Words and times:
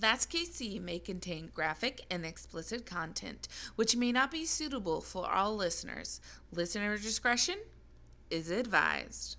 KC 0.00 0.80
may 0.80 0.98
contain 0.98 1.50
graphic 1.54 2.04
and 2.10 2.24
explicit 2.24 2.86
content, 2.86 3.48
which 3.76 3.96
may 3.96 4.12
not 4.12 4.30
be 4.30 4.44
suitable 4.44 5.00
for 5.00 5.30
all 5.30 5.56
listeners. 5.56 6.20
Listener 6.52 6.96
discretion 6.98 7.56
is 8.30 8.50
advised. 8.50 9.36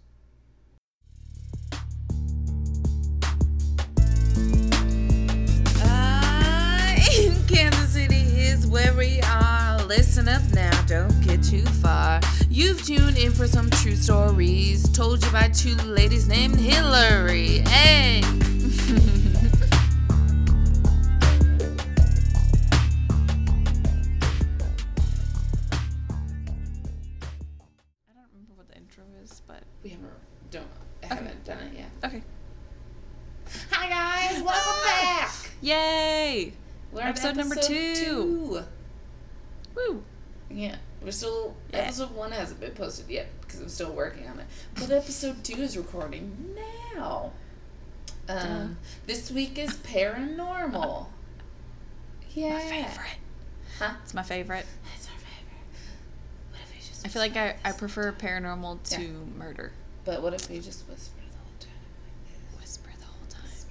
Uh, 5.82 6.96
in 7.18 7.36
Kansas 7.48 7.94
City 7.94 8.16
is 8.16 8.68
where 8.68 8.94
we 8.94 9.20
are. 9.22 9.82
Listen 9.84 10.28
up 10.28 10.44
now, 10.54 10.82
don't 10.84 11.22
get 11.22 11.44
too 11.44 11.66
far. 11.66 12.20
You've 12.50 12.84
tuned 12.84 13.18
in 13.18 13.32
for 13.32 13.48
some 13.48 13.70
true 13.70 13.96
stories 13.96 14.88
told 14.90 15.24
you 15.24 15.32
by 15.32 15.50
two 15.50 15.76
ladies 15.76 16.28
named 16.28 16.56
Hillary. 16.56 17.60
Hey! 17.60 18.22
Yay! 35.68 36.54
We're 36.94 37.02
on 37.02 37.08
Episode 37.10 37.36
number 37.36 37.56
two. 37.56 37.96
two. 37.96 38.64
Woo! 39.76 40.02
Yeah, 40.50 40.78
we're 41.02 41.12
still 41.12 41.56
Yeah. 41.74 41.80
episode 41.80 42.12
one 42.12 42.32
hasn't 42.32 42.62
been 42.62 42.72
posted 42.72 43.10
yet 43.10 43.28
because 43.42 43.60
I'm 43.60 43.68
still 43.68 43.92
working 43.92 44.26
on 44.30 44.40
it. 44.40 44.46
But 44.76 44.92
episode 44.92 45.44
two 45.44 45.62
is 45.62 45.76
recording 45.76 46.56
now. 46.96 47.34
Um, 48.30 48.78
this 49.08 49.30
week 49.30 49.58
is 49.60 49.72
paranormal. 49.74 51.08
Yeah, 52.34 52.54
My 52.54 52.62
favorite. 52.62 53.18
Huh? 53.78 53.92
It's 54.04 54.14
my 54.14 54.24
favorite. 54.24 54.66
It's 54.96 55.08
our 55.08 55.18
favorite. 55.20 55.66
What 56.52 56.62
if 56.64 56.74
we 56.74 56.80
just? 56.80 57.06
I 57.06 57.10
feel 57.10 57.22
like 57.22 57.36
I, 57.36 57.58
I 57.66 57.74
prefer 57.74 58.14
paranormal 58.14 58.84
to 58.92 59.02
Yeah. 59.02 59.10
murder. 59.38 59.74
But 60.06 60.24
what 60.24 60.34
if 60.34 60.50
we 60.50 60.60
just 60.62 60.88
whisper 60.88 61.20
the 61.30 61.38
whole 61.38 61.60
time 61.60 61.72
like 62.54 62.62
Whisper 62.62 62.90
the 62.98 63.06
whole 63.06 63.28
time. 63.28 63.42
this? 63.44 63.66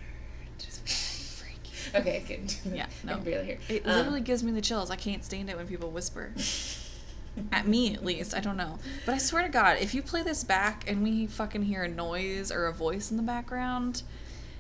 It's 0.59 0.78
very 0.78 1.55
freaky. 1.55 1.76
Okay, 1.95 2.17
I 2.19 2.20
can. 2.20 2.47
Yeah, 2.75 2.87
I 3.05 3.06
no. 3.06 3.15
can 3.17 3.25
barely 3.25 3.47
hear. 3.47 3.59
It 3.69 3.87
Um, 3.87 3.97
literally 3.97 4.20
gives 4.20 4.42
me 4.42 4.53
the 4.53 4.61
chills. 4.61 4.91
I 4.91 4.97
can't 4.97 5.25
stand 5.25 5.48
it 5.51 5.56
when 5.56 5.67
people 5.67 5.91
whisper. 5.91 6.33
At 7.53 7.67
me, 7.69 7.93
at 7.93 8.03
least. 8.03 8.34
I 8.34 8.41
don't 8.41 8.56
know. 8.56 8.78
But 9.05 9.15
I 9.15 9.19
swear 9.19 9.43
to 9.43 9.51
God, 9.51 9.77
if 9.78 9.95
you 9.95 10.01
play 10.03 10.23
this 10.23 10.43
back 10.43 10.91
and 10.91 11.03
we 11.03 11.27
fucking 11.27 11.65
hear 11.65 11.83
a 11.83 11.89
noise 11.89 12.51
or 12.51 12.65
a 12.67 12.73
voice 12.73 13.11
in 13.11 13.19
the 13.19 13.23
background, 13.23 14.03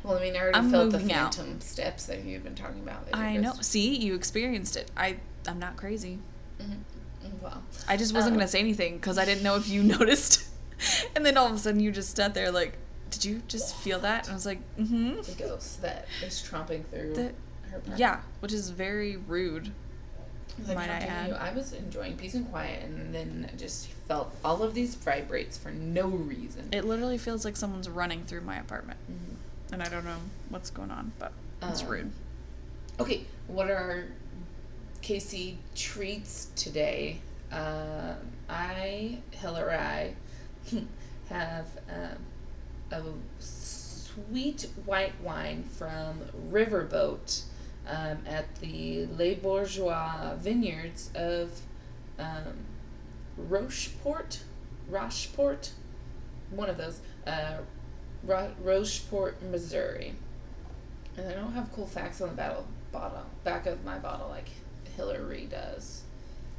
Well, 0.02 0.18
I 0.18 0.20
mean, 0.20 0.36
I 0.36 0.40
already 0.40 0.58
I'm 0.58 0.70
felt 0.70 0.90
the 0.92 0.98
moving 0.98 1.14
out. 1.14 1.34
phantom 1.34 1.60
steps 1.62 2.04
that 2.04 2.22
you've 2.24 2.44
been 2.44 2.54
talking 2.54 2.82
about. 2.82 3.08
I 3.14 3.38
know. 3.38 3.54
See, 3.62 3.96
you 3.96 4.14
experienced 4.14 4.76
it. 4.76 4.90
I, 4.94 5.16
I'm 5.48 5.58
not 5.58 5.76
crazy. 5.78 6.18
Mhm. 6.60 6.80
Well, 7.40 7.62
I 7.88 7.96
just 7.96 8.12
wasn't 8.12 8.32
Um, 8.34 8.38
gonna 8.40 8.48
say 8.48 8.60
anything 8.60 8.96
because 8.96 9.16
I 9.16 9.24
didn't 9.24 9.42
know 9.42 9.56
if 9.56 9.68
you 9.68 9.82
noticed. 9.98 10.44
and 11.16 11.24
then 11.24 11.38
all 11.38 11.46
of 11.46 11.52
a 11.54 11.58
sudden 11.58 11.80
you 11.80 11.90
just 11.90 12.14
sat 12.14 12.34
there 12.34 12.52
like, 12.52 12.76
did 13.10 13.24
you 13.24 13.42
just 13.48 13.74
feel 13.76 13.98
that? 14.00 14.24
And 14.24 14.32
I 14.32 14.34
was 14.34 14.46
like, 14.46 14.58
mm-hmm. 14.78 15.18
a 15.20 15.34
ghost 15.48 15.82
that 15.82 16.06
is 16.24 16.42
tromping 16.42 16.84
through 16.86 17.14
The- 17.14 17.22
her. 17.22 17.32
apartment. 17.68 17.98
Yeah, 17.98 18.20
which 18.40 18.52
is 18.52 18.70
very 18.70 19.16
rude. 19.16 19.72
I 20.68 20.74
might 20.74 20.88
I 20.88 20.94
add. 21.00 21.32
I 21.34 21.52
was 21.52 21.72
enjoying 21.74 22.16
peace 22.16 22.32
and 22.34 22.48
quiet, 22.50 22.82
and 22.84 23.14
then 23.14 23.50
just 23.58 23.88
felt 24.08 24.34
all 24.42 24.62
of 24.62 24.72
these 24.72 24.94
vibrates 24.94 25.58
for 25.58 25.70
no 25.70 26.06
reason. 26.08 26.68
It 26.72 26.84
literally 26.86 27.18
feels 27.18 27.44
like 27.44 27.56
someone's 27.58 27.90
running 27.90 28.24
through 28.24 28.40
my 28.40 28.56
apartment, 28.58 28.98
Mhm. 29.10 29.72
and 29.72 29.82
I 29.82 29.88
don't 29.90 30.04
know 30.04 30.16
what's 30.48 30.70
going 30.70 30.90
on, 30.90 31.12
but 31.18 31.32
it's 31.62 31.82
Um, 31.82 31.88
rude. 31.88 32.12
Okay, 32.98 33.26
what 33.48 33.70
are 33.70 33.76
our 33.76 34.04
KC 35.02 35.58
treats 35.74 36.46
today? 36.56 37.20
Um, 37.52 38.16
I, 38.48 39.18
Hillary, 39.32 40.16
have 41.28 41.66
um, 41.90 42.16
a 42.90 43.02
sweet 43.38 44.68
white 44.84 45.20
wine 45.22 45.64
from 45.64 46.20
Riverboat 46.50 47.42
um, 47.88 48.18
at 48.26 48.54
the 48.56 49.06
Les 49.06 49.34
Bourgeois 49.34 50.34
Vineyards 50.36 51.10
of 51.14 51.60
um, 52.18 52.66
Rocheport, 53.38 54.40
Rocheport, 54.90 55.70
one 56.50 56.68
of 56.68 56.76
those, 56.76 57.00
uh, 57.26 57.58
Ro- 58.24 58.52
Rocheport, 58.62 59.42
Missouri. 59.50 60.14
And 61.16 61.28
I 61.28 61.32
don't 61.34 61.52
have 61.52 61.72
cool 61.72 61.86
facts 61.86 62.20
on 62.20 62.28
the 62.28 62.34
battle 62.34 62.66
bottle 62.92 63.24
back 63.44 63.66
of 63.66 63.84
my 63.84 63.98
bottle 63.98 64.28
like 64.28 64.48
Hillary 64.96 65.46
does. 65.50 66.02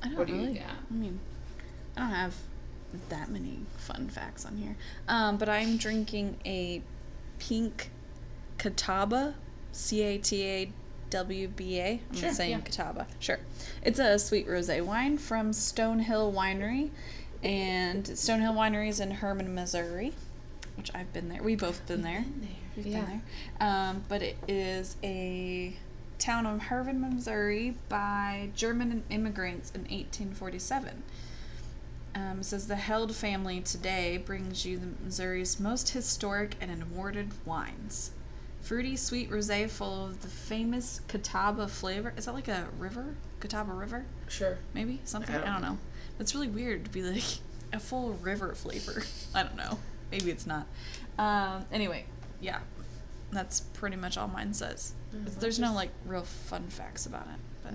I 0.01 0.07
don't 0.07 0.17
what 0.17 0.27
do 0.27 0.33
you 0.33 0.41
really. 0.41 0.53
got? 0.55 0.77
I 0.89 0.93
mean, 0.93 1.19
I 1.95 2.01
don't 2.01 2.09
have 2.09 2.35
that 3.09 3.29
many 3.29 3.59
fun 3.77 4.09
facts 4.09 4.45
on 4.45 4.57
here. 4.57 4.75
Um, 5.07 5.37
but 5.37 5.49
I'm 5.49 5.77
drinking 5.77 6.37
a 6.45 6.81
pink 7.39 7.89
Catawba, 8.57 9.35
C 9.71 10.01
A 10.01 10.17
T 10.17 10.43
A 10.43 10.69
W 11.09 11.47
B 11.47 11.79
A. 11.79 12.01
I'm 12.09 12.15
Sure, 12.15 12.33
saying 12.33 12.51
yeah. 12.51 12.59
Catawba. 12.59 13.07
Sure. 13.19 13.39
It's 13.81 13.99
a 13.99 14.19
sweet 14.19 14.47
rosé 14.47 14.83
wine 14.83 15.17
from 15.17 15.51
Stonehill 15.51 16.33
Winery, 16.33 16.89
and 17.43 18.03
Stonehill 18.03 18.55
Winery 18.55 18.89
is 18.89 18.99
in 18.99 19.11
Hermann, 19.11 19.53
Missouri, 19.53 20.13
which 20.75 20.91
I've 20.93 21.11
been 21.13 21.29
there. 21.29 21.41
We've 21.41 21.59
both 21.59 21.85
been 21.87 22.01
there. 22.01 22.25
We've 22.75 22.87
yeah. 22.87 23.01
been 23.01 23.21
there. 23.59 23.67
Um, 23.67 24.03
but 24.09 24.21
it 24.21 24.37
is 24.47 24.97
a 25.03 25.75
town 26.19 26.45
of 26.45 26.63
Hermann, 26.63 26.99
Missouri 26.99 27.75
by 27.89 28.49
German 28.55 29.03
immigrants 29.09 29.71
in 29.71 29.81
1847. 29.81 31.03
Um, 32.17 32.39
it 32.39 32.45
says 32.45 32.65
the 32.67 32.75
Held 32.75 33.15
family 33.15 33.61
today 33.61 34.17
brings 34.17 34.65
you 34.65 34.79
the 34.79 34.87
Missouri's 35.03 35.59
most 35.59 35.89
historic 35.89 36.55
and 36.59 36.81
awarded 36.81 37.29
wines. 37.45 38.09
Fruity, 38.61 38.95
sweet 38.95 39.29
rosé 39.29 39.69
full 39.69 40.05
of 40.05 40.23
the 40.23 40.27
famous 40.27 41.01
Catawba 41.07 41.67
flavor. 41.67 42.13
Is 42.17 42.25
that 42.25 42.33
like 42.33 42.47
a 42.47 42.69
river? 42.79 43.13
Catawba 43.39 43.71
River? 43.71 44.05
Sure. 44.27 44.57
Maybe? 44.73 44.99
Something? 45.03 45.35
I 45.35 45.37
I 45.37 45.41
don't 45.43 45.53
don't, 45.53 45.61
know. 45.61 45.67
know. 45.73 45.77
It's 46.19 46.33
really 46.33 46.47
weird 46.47 46.85
to 46.85 46.89
be 46.89 47.03
like 47.03 47.23
a 47.71 47.79
full 47.79 48.13
river 48.13 48.55
flavor. 48.55 49.03
I 49.35 49.43
don't 49.43 49.55
know. 49.55 49.77
Maybe 50.11 50.31
it's 50.31 50.47
not. 50.47 50.65
Um, 51.19 51.65
anyway, 51.71 52.05
yeah. 52.41 52.61
That's 53.31 53.59
pretty 53.59 53.95
much 53.95 54.17
all 54.17 54.27
mine 54.27 54.55
says. 54.55 54.93
Mhm. 55.15 55.39
There's 55.39 55.59
no 55.59 55.71
like 55.71 55.91
real 56.03 56.23
fun 56.23 56.63
facts 56.69 57.05
about 57.05 57.27
it. 57.27 57.39
But 57.63 57.73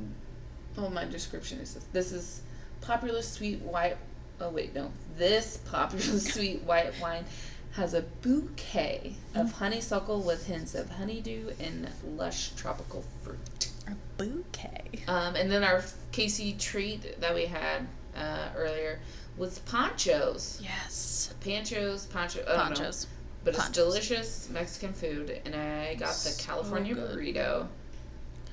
Oh, 0.82 0.88
my 0.88 1.04
description 1.04 1.60
is 1.60 1.74
this. 1.74 1.84
This 1.92 2.10
is 2.10 2.42
popular 2.80 3.22
sweet 3.22 3.60
white. 3.60 3.98
Oh 4.40 4.50
wait, 4.50 4.74
no. 4.74 4.90
This 5.16 5.58
popular 5.70 6.02
sweet 6.18 6.62
white 6.62 6.92
wine 7.00 7.24
has 7.72 7.94
a 7.94 8.02
bouquet 8.02 9.14
of 9.34 9.46
Mm. 9.46 9.52
honeysuckle 9.52 10.20
with 10.22 10.46
hints 10.46 10.74
of 10.74 10.90
honeydew 10.90 11.52
and 11.60 11.88
lush 12.16 12.50
tropical 12.56 13.04
fruit. 13.22 13.68
a 13.88 13.92
bouquet. 14.18 15.04
Um, 15.08 15.34
and 15.36 15.50
then 15.50 15.64
our 15.64 15.82
KC 16.12 16.58
treat 16.58 17.20
that 17.20 17.34
we 17.34 17.46
had 17.46 17.86
uh, 18.16 18.48
earlier 18.56 19.00
was 19.36 19.58
ponchos. 19.60 20.60
Yes. 20.62 21.34
Panchos, 21.42 22.08
poncho. 22.10 22.44
Know. 22.44 22.56
Ponchos. 22.56 23.06
But 23.44 23.54
it's 23.54 23.70
delicious 23.70 24.48
Mexican 24.50 24.92
food, 24.92 25.40
and 25.44 25.54
I 25.56 25.94
got 25.94 26.10
the 26.10 26.14
So 26.30 26.44
California 26.44 26.94
good. 26.94 27.16
burrito. 27.18 27.66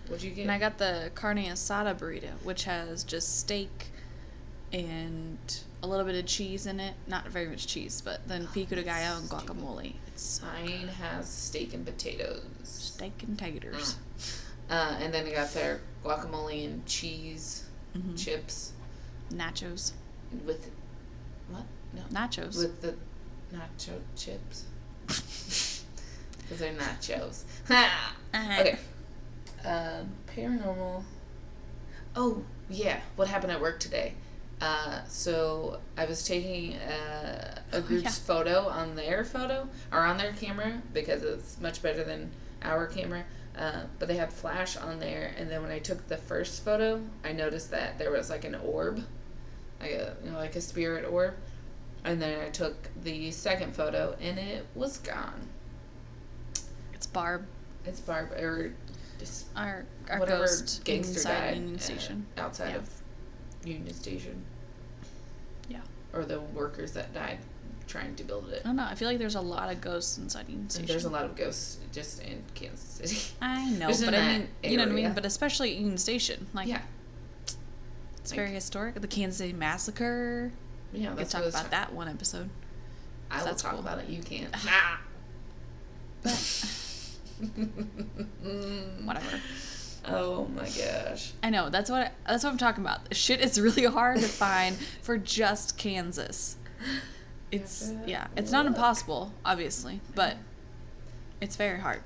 What'd 0.07 0.23
you 0.23 0.31
get? 0.31 0.44
And 0.44 0.51
I 0.51 0.57
got 0.57 0.78
the 0.79 1.11
carne 1.13 1.38
asada 1.46 1.94
burrito, 1.96 2.31
which 2.44 2.63
has 2.63 3.03
just 3.03 3.40
steak 3.40 3.88
and 4.73 5.38
a 5.81 5.88
little 5.88 6.06
bit 6.06 6.16
of 6.16 6.25
cheese 6.25 6.66
in 6.66 6.79
it. 6.79 6.94
Not 7.07 7.28
very 7.28 7.47
much 7.47 7.67
cheese, 7.67 8.01
but 8.01 8.28
then 8.28 8.47
pico 8.47 8.75
de 8.75 8.84
gallo 8.84 9.17
and 9.19 9.29
guacamole. 9.29 9.94
It's 10.07 10.23
so 10.23 10.45
Mine 10.45 10.81
good. 10.81 10.90
has 10.90 11.28
steak 11.29 11.73
and 11.73 11.85
potatoes. 11.85 12.44
steak 12.63 13.23
and 13.23 13.38
taters. 13.40 13.95
Uh, 14.70 14.97
and 14.99 15.14
then 15.14 15.26
I 15.26 15.31
got 15.31 15.53
their 15.53 15.81
guacamole 16.03 16.66
and 16.66 16.85
cheese 16.85 17.64
Mhm. 17.97 18.17
chips 18.22 18.73
Nachos. 19.31 19.93
with 20.46 20.70
what? 21.49 21.64
No. 21.93 22.02
Nachos. 22.11 22.58
With 22.58 22.82
the 22.82 22.96
nacho 23.53 23.99
chips. 24.16 24.66
Because 26.40 26.59
they're 26.61 26.73
nachos. 26.73 27.43
Uh-huh. 27.70 28.61
okay. 28.61 28.78
Um, 29.66 30.09
paranormal. 30.35 31.03
Oh, 32.16 32.43
yeah. 32.70 33.02
What 33.16 33.28
happened 33.28 33.52
at 33.52 33.61
work 33.61 33.79
today? 33.79 34.14
Uh, 34.61 35.02
so 35.08 35.79
I 35.97 36.06
was 36.06 36.26
taking 36.26 36.76
uh, 36.76 37.61
a 37.72 37.78
Oh, 37.78 37.82
group's 37.82 38.03
yeah. 38.03 38.09
photo 38.11 38.67
on 38.67 38.96
their 38.96 39.23
photo 39.23 39.70
or 39.91 40.00
on 40.00 40.17
their 40.17 40.34
camera 40.34 40.82
because 40.94 41.23
it's 41.23 41.59
much 41.61 41.82
better 41.82 42.03
than 42.03 42.32
our 42.61 42.88
camera. 42.88 43.23
Uh, 43.58 43.84
but 44.00 44.08
they 44.08 44.16
had 44.17 44.32
flash 44.32 44.78
on 44.78 45.00
there, 45.00 45.34
and 45.38 45.50
then 45.50 45.61
when 45.61 45.72
I 45.72 45.79
took 45.79 46.08
the 46.08 46.17
first 46.17 46.64
photo, 46.64 47.02
I 47.26 47.34
noticed 47.34 47.72
that 47.72 47.97
there 48.00 48.11
was 48.11 48.29
like 48.29 48.46
an 48.46 48.56
orb, 48.56 49.03
like 49.82 49.91
a 49.91 50.16
you 50.23 50.32
know 50.32 50.38
like 50.38 50.56
a 50.56 50.61
spirit 50.61 51.06
orb, 51.09 51.34
and 52.06 52.22
then 52.22 52.40
I 52.40 52.50
took 52.50 52.90
the 53.03 53.32
second 53.32 53.76
photo, 53.76 54.16
and 54.22 54.40
it 54.40 54.66
was 54.76 54.97
gone. 54.97 55.47
It's 56.94 57.08
Barb. 57.08 57.46
It's 57.85 58.00
Barb 58.00 58.32
or 58.34 58.73
Our 59.58 59.85
our 60.09 60.20
whatever 60.20 60.41
ghost 60.46 60.84
gangster 60.85 61.14
inside 61.16 61.34
died 61.40 61.56
Union 61.58 61.76
uh, 61.76 61.79
Station. 61.79 62.26
outside 62.38 62.70
Yeah. 62.70 62.78
of 62.78 62.90
Union 63.66 63.94
Station. 63.94 64.44
Yeah. 65.67 65.82
Or 66.14 66.26
the 66.26 66.40
workers 66.41 66.94
that 66.94 67.14
died 67.14 67.40
trying 67.88 68.16
to 68.16 68.23
build 68.23 68.50
it. 68.50 68.61
I 68.64 68.67
don't 68.67 68.76
know. 68.76 68.85
I 68.85 68.94
feel 68.96 69.08
like 69.08 69.17
there's 69.17 69.35
a 69.35 69.41
lot 69.41 69.72
of 69.72 69.82
ghosts 69.82 70.17
inside 70.20 70.41
Union 70.47 70.61
And 70.61 70.72
Station. 70.72 70.88
there's 70.88 71.06
a 71.06 71.09
lot 71.09 71.26
of 71.26 71.35
ghosts 71.35 71.79
just 71.91 72.22
in 72.22 72.44
Kansas 72.53 72.88
City. 72.88 73.17
I 73.41 73.70
know, 73.72 73.88
Just 73.88 74.06
but 74.06 74.14
I 74.14 74.38
mean, 74.38 74.47
you 74.64 74.78
know 74.78 74.84
what 74.84 74.91
I 74.91 74.96
mean. 74.96 75.14
But 75.14 75.26
especially 75.26 75.72
at 75.72 75.78
Union 75.78 75.97
Station, 75.97 76.46
like 76.53 76.67
yeah, 76.67 76.82
it's 77.44 77.58
like- 78.32 78.35
very 78.38 78.52
historic. 78.52 78.96
The 79.02 79.08
Kansas 79.08 79.38
City 79.40 79.53
Massacre. 79.53 80.52
yeah. 80.94 81.09
We 81.11 81.17
could 81.17 81.29
talk 81.29 81.46
about 81.46 81.72
that 81.72 81.91
one 81.94 82.08
episode. 82.08 82.50
I 83.32 83.40
will 83.40 83.46
that's 83.46 83.61
talk 83.64 83.72
cool. 83.72 83.79
about 83.82 84.00
it. 84.00 84.08
You 84.09 84.22
can't. 84.22 84.56
Whatever. 89.03 89.40
Oh 90.09 90.47
my 90.56 90.67
gosh. 90.70 91.34
I 91.44 91.50
know. 91.50 91.70
That's 91.70 91.90
what 91.90 92.14
that's 92.28 92.44
what 92.44 92.52
I'm 92.52 92.58
talking 92.58 92.84
about. 92.84 93.14
Shit 93.16 93.41
is 93.41 93.59
really 93.59 93.85
hard 93.85 94.20
to 94.20 94.28
find 94.28 94.76
for 95.02 95.17
just 95.17 95.78
Kansas. 95.78 96.58
It's 97.52 97.94
yeah. 98.06 98.28
It's 98.35 98.52
not 98.52 98.66
impossible, 98.66 99.34
obviously, 99.44 100.02
but 100.16 100.38
it's 101.41 101.56
very 101.56 101.79
hard. 101.79 102.02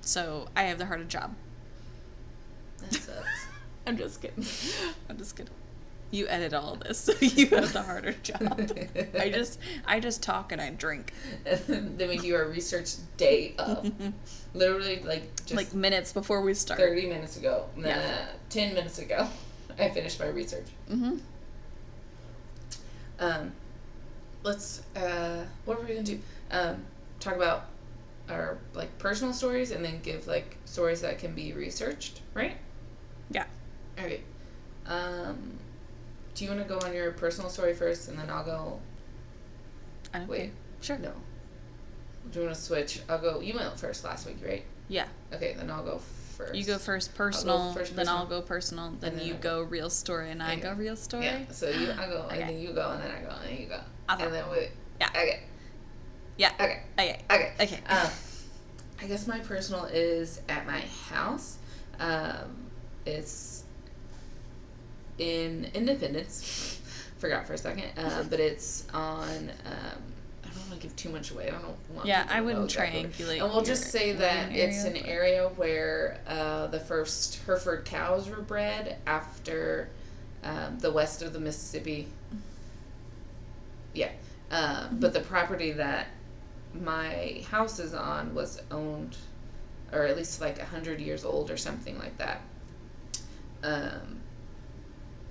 So 0.00 0.48
I 0.56 0.64
have 0.64 0.78
the 0.78 0.86
hardest 0.86 1.10
job. 1.10 1.34
That 2.78 2.94
sucks. 2.94 3.46
I'm 3.86 3.96
just 3.96 4.22
kidding. 4.22 4.44
I'm 5.08 5.18
just 5.18 5.36
kidding. 5.36 5.52
You 6.10 6.26
edit 6.28 6.52
all 6.54 6.74
this, 6.76 6.98
so 6.98 7.12
you 7.20 7.46
have 7.48 7.72
the 7.72 7.82
harder 7.82 8.12
job. 8.22 8.70
I 9.18 9.30
just 9.30 9.60
I 9.86 10.00
just 10.00 10.22
talk 10.22 10.50
and 10.52 10.60
I 10.60 10.70
drink. 10.70 11.12
then 11.44 11.96
we 12.08 12.18
do 12.18 12.34
our 12.34 12.46
research 12.48 12.94
day 13.16 13.54
of. 13.58 13.90
Literally, 14.54 15.00
like 15.04 15.36
just 15.36 15.54
like 15.54 15.72
minutes 15.74 16.12
before 16.12 16.40
we 16.42 16.54
start. 16.54 16.80
30 16.80 17.06
minutes 17.08 17.36
ago. 17.36 17.66
Nah, 17.76 17.88
Yeah. 17.88 18.26
10 18.48 18.74
minutes 18.74 18.98
ago. 18.98 19.28
I 19.78 19.88
finished 19.90 20.18
my 20.18 20.26
research. 20.26 20.66
Mm-hmm. 20.90 21.18
Um, 23.20 23.52
let's, 24.42 24.82
uh, 24.96 25.44
what 25.64 25.78
are 25.78 25.82
we 25.82 25.88
going 25.88 26.04
to 26.04 26.14
do? 26.16 26.20
Um, 26.50 26.84
talk 27.20 27.36
about 27.36 27.66
our, 28.28 28.58
like, 28.74 28.96
personal 28.98 29.32
stories 29.32 29.70
and 29.70 29.84
then 29.84 30.00
give, 30.02 30.26
like, 30.26 30.56
stories 30.64 31.02
that 31.02 31.18
can 31.18 31.34
be 31.34 31.52
researched, 31.52 32.20
right? 32.34 32.56
Yeah. 33.30 33.44
Okay. 33.98 34.22
Um, 34.86 35.58
do 36.34 36.44
you 36.44 36.50
want 36.50 36.62
to 36.62 36.68
go 36.68 36.78
on 36.86 36.94
your 36.94 37.12
personal 37.12 37.50
story 37.50 37.74
first 37.74 38.08
and 38.08 38.18
then 38.18 38.30
I'll 38.30 38.44
go? 38.44 38.80
I 40.14 40.18
don't 40.18 40.28
Wait. 40.28 40.38
care. 40.38 40.50
Sure. 40.80 40.98
No. 40.98 41.12
Do 42.30 42.40
you 42.40 42.44
want 42.46 42.56
to 42.56 42.62
switch? 42.62 43.00
I'll 43.08 43.18
go. 43.18 43.40
You 43.40 43.54
went 43.54 43.78
first 43.78 44.04
last 44.04 44.26
week, 44.26 44.38
right? 44.44 44.64
Yeah. 44.88 45.06
Okay, 45.32 45.54
then 45.56 45.70
I'll 45.70 45.84
go 45.84 45.98
first. 46.36 46.54
You 46.54 46.64
go 46.64 46.78
first 46.78 47.14
personal, 47.14 47.72
first 47.72 47.94
then 47.96 48.08
I'll 48.08 48.26
go 48.26 48.42
personal, 48.42 48.92
then, 49.00 49.16
then 49.16 49.26
you 49.26 49.34
go 49.34 49.62
real 49.62 49.90
story, 49.90 50.30
and 50.30 50.42
I 50.42 50.52
Okay. 50.52 50.62
go 50.62 50.72
real 50.74 50.96
story. 50.96 51.24
Yeah. 51.24 51.40
So 51.50 51.68
you, 51.70 51.92
I 51.92 52.06
go, 52.06 52.22
Okay. 52.26 52.40
and 52.40 52.50
then 52.50 52.58
you 52.60 52.72
go, 52.72 52.90
and 52.90 53.02
then 53.02 53.10
I 53.10 53.20
go, 53.20 53.30
and 53.30 53.44
then 53.44 53.60
you 53.60 53.66
go, 53.66 53.80
Okay. 54.12 54.24
and 54.24 54.34
then 54.34 54.44
we. 54.50 54.68
Yeah. 55.00 55.08
Okay. 55.10 55.40
Yeah. 56.36 56.50
Okay. 56.60 56.82
Okay. 56.98 57.20
Okay. 57.30 57.52
Okay. 57.60 57.80
Um, 57.88 58.10
I 59.02 59.06
guess 59.06 59.26
my 59.26 59.38
personal 59.40 59.84
is 59.86 60.40
at 60.48 60.66
my 60.66 60.80
house. 60.80 61.58
Um, 61.98 62.70
it's 63.06 63.30
in 65.20 65.70
Independence. 65.74 66.80
Forgot 67.18 67.46
for 67.46 67.52
a 67.52 67.58
second. 67.58 67.84
Um, 67.96 68.28
but 68.30 68.40
it's 68.40 68.86
on. 68.92 69.50
Um, 69.66 70.02
I 70.42 70.48
don't 70.48 70.68
want 70.68 70.80
to 70.80 70.86
give 70.86 70.96
too 70.96 71.10
much 71.10 71.30
away. 71.30 71.48
I 71.48 71.52
don't 71.52 71.76
want. 71.94 72.06
Yeah, 72.06 72.26
I 72.28 72.40
wouldn't 72.40 72.64
exactly. 72.64 73.04
triangulate. 73.04 73.42
And 73.42 73.52
we'll 73.52 73.62
just 73.62 73.84
say 73.84 74.12
that 74.12 74.52
it's 74.52 74.84
an 74.84 74.96
area, 74.96 75.48
where 75.56 76.18
uh, 76.26 76.66
the 76.68 76.80
first 76.80 77.40
Hereford 77.46 77.84
cows 77.84 78.28
were 78.28 78.40
bred 78.40 78.96
after 79.06 79.90
um, 80.42 80.78
the 80.78 80.90
west 80.90 81.22
of 81.22 81.32
the 81.32 81.40
Mississippi. 81.40 82.08
Yeah. 83.92 84.10
Um, 84.50 84.98
But 84.98 85.12
the 85.12 85.20
property 85.20 85.72
that 85.72 86.08
my 86.74 87.44
house 87.50 87.78
is 87.78 87.94
on 87.94 88.34
was 88.34 88.62
owned, 88.70 89.16
or 89.92 90.04
at 90.04 90.16
least 90.16 90.40
like 90.40 90.58
a 90.58 90.64
hundred 90.64 91.00
years 91.00 91.24
old 91.24 91.50
or 91.50 91.56
something 91.56 91.98
like 91.98 92.16
that. 92.18 92.40
Um, 93.62 94.19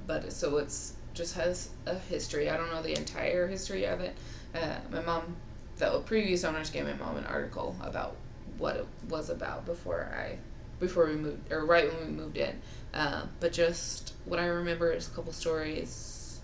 but 0.10 0.34
so 0.34 0.58
it's 0.58 0.94
just 1.14 1.36
has 1.36 1.70
a 1.86 1.94
history. 1.94 2.50
I 2.50 2.58
don't 2.58 2.72
know 2.72 2.82
the 2.82 2.98
entire 2.98 3.48
history 3.48 3.86
of 3.86 4.02
it. 4.02 4.18
Uh, 4.56 4.78
my 4.92 5.02
mom, 5.02 5.36
the 5.78 6.00
previous 6.00 6.44
owners 6.44 6.72
gave 6.72 6.86
my 6.86 6.94
mom 6.94 7.18
an 7.18 7.26
article 7.26 7.76
about 7.80 8.16
what 8.58 8.76
it 8.76 8.88
was 9.08 9.30
about 9.30 9.68
before 9.68 10.12
I, 10.12 10.40
before 10.80 11.06
we 11.06 11.14
moved 11.14 11.52
or 11.52 11.64
right 11.64 11.88
when 11.94 12.08
we 12.08 12.12
moved 12.12 12.38
in. 12.38 12.60
Um, 12.92 13.30
but 13.40 13.54
just 13.54 14.14
what 14.26 14.40
I 14.40 14.48
remember 14.48 14.92
is 14.92 15.08
a 15.08 15.12
couple 15.12 15.32
stories 15.32 16.40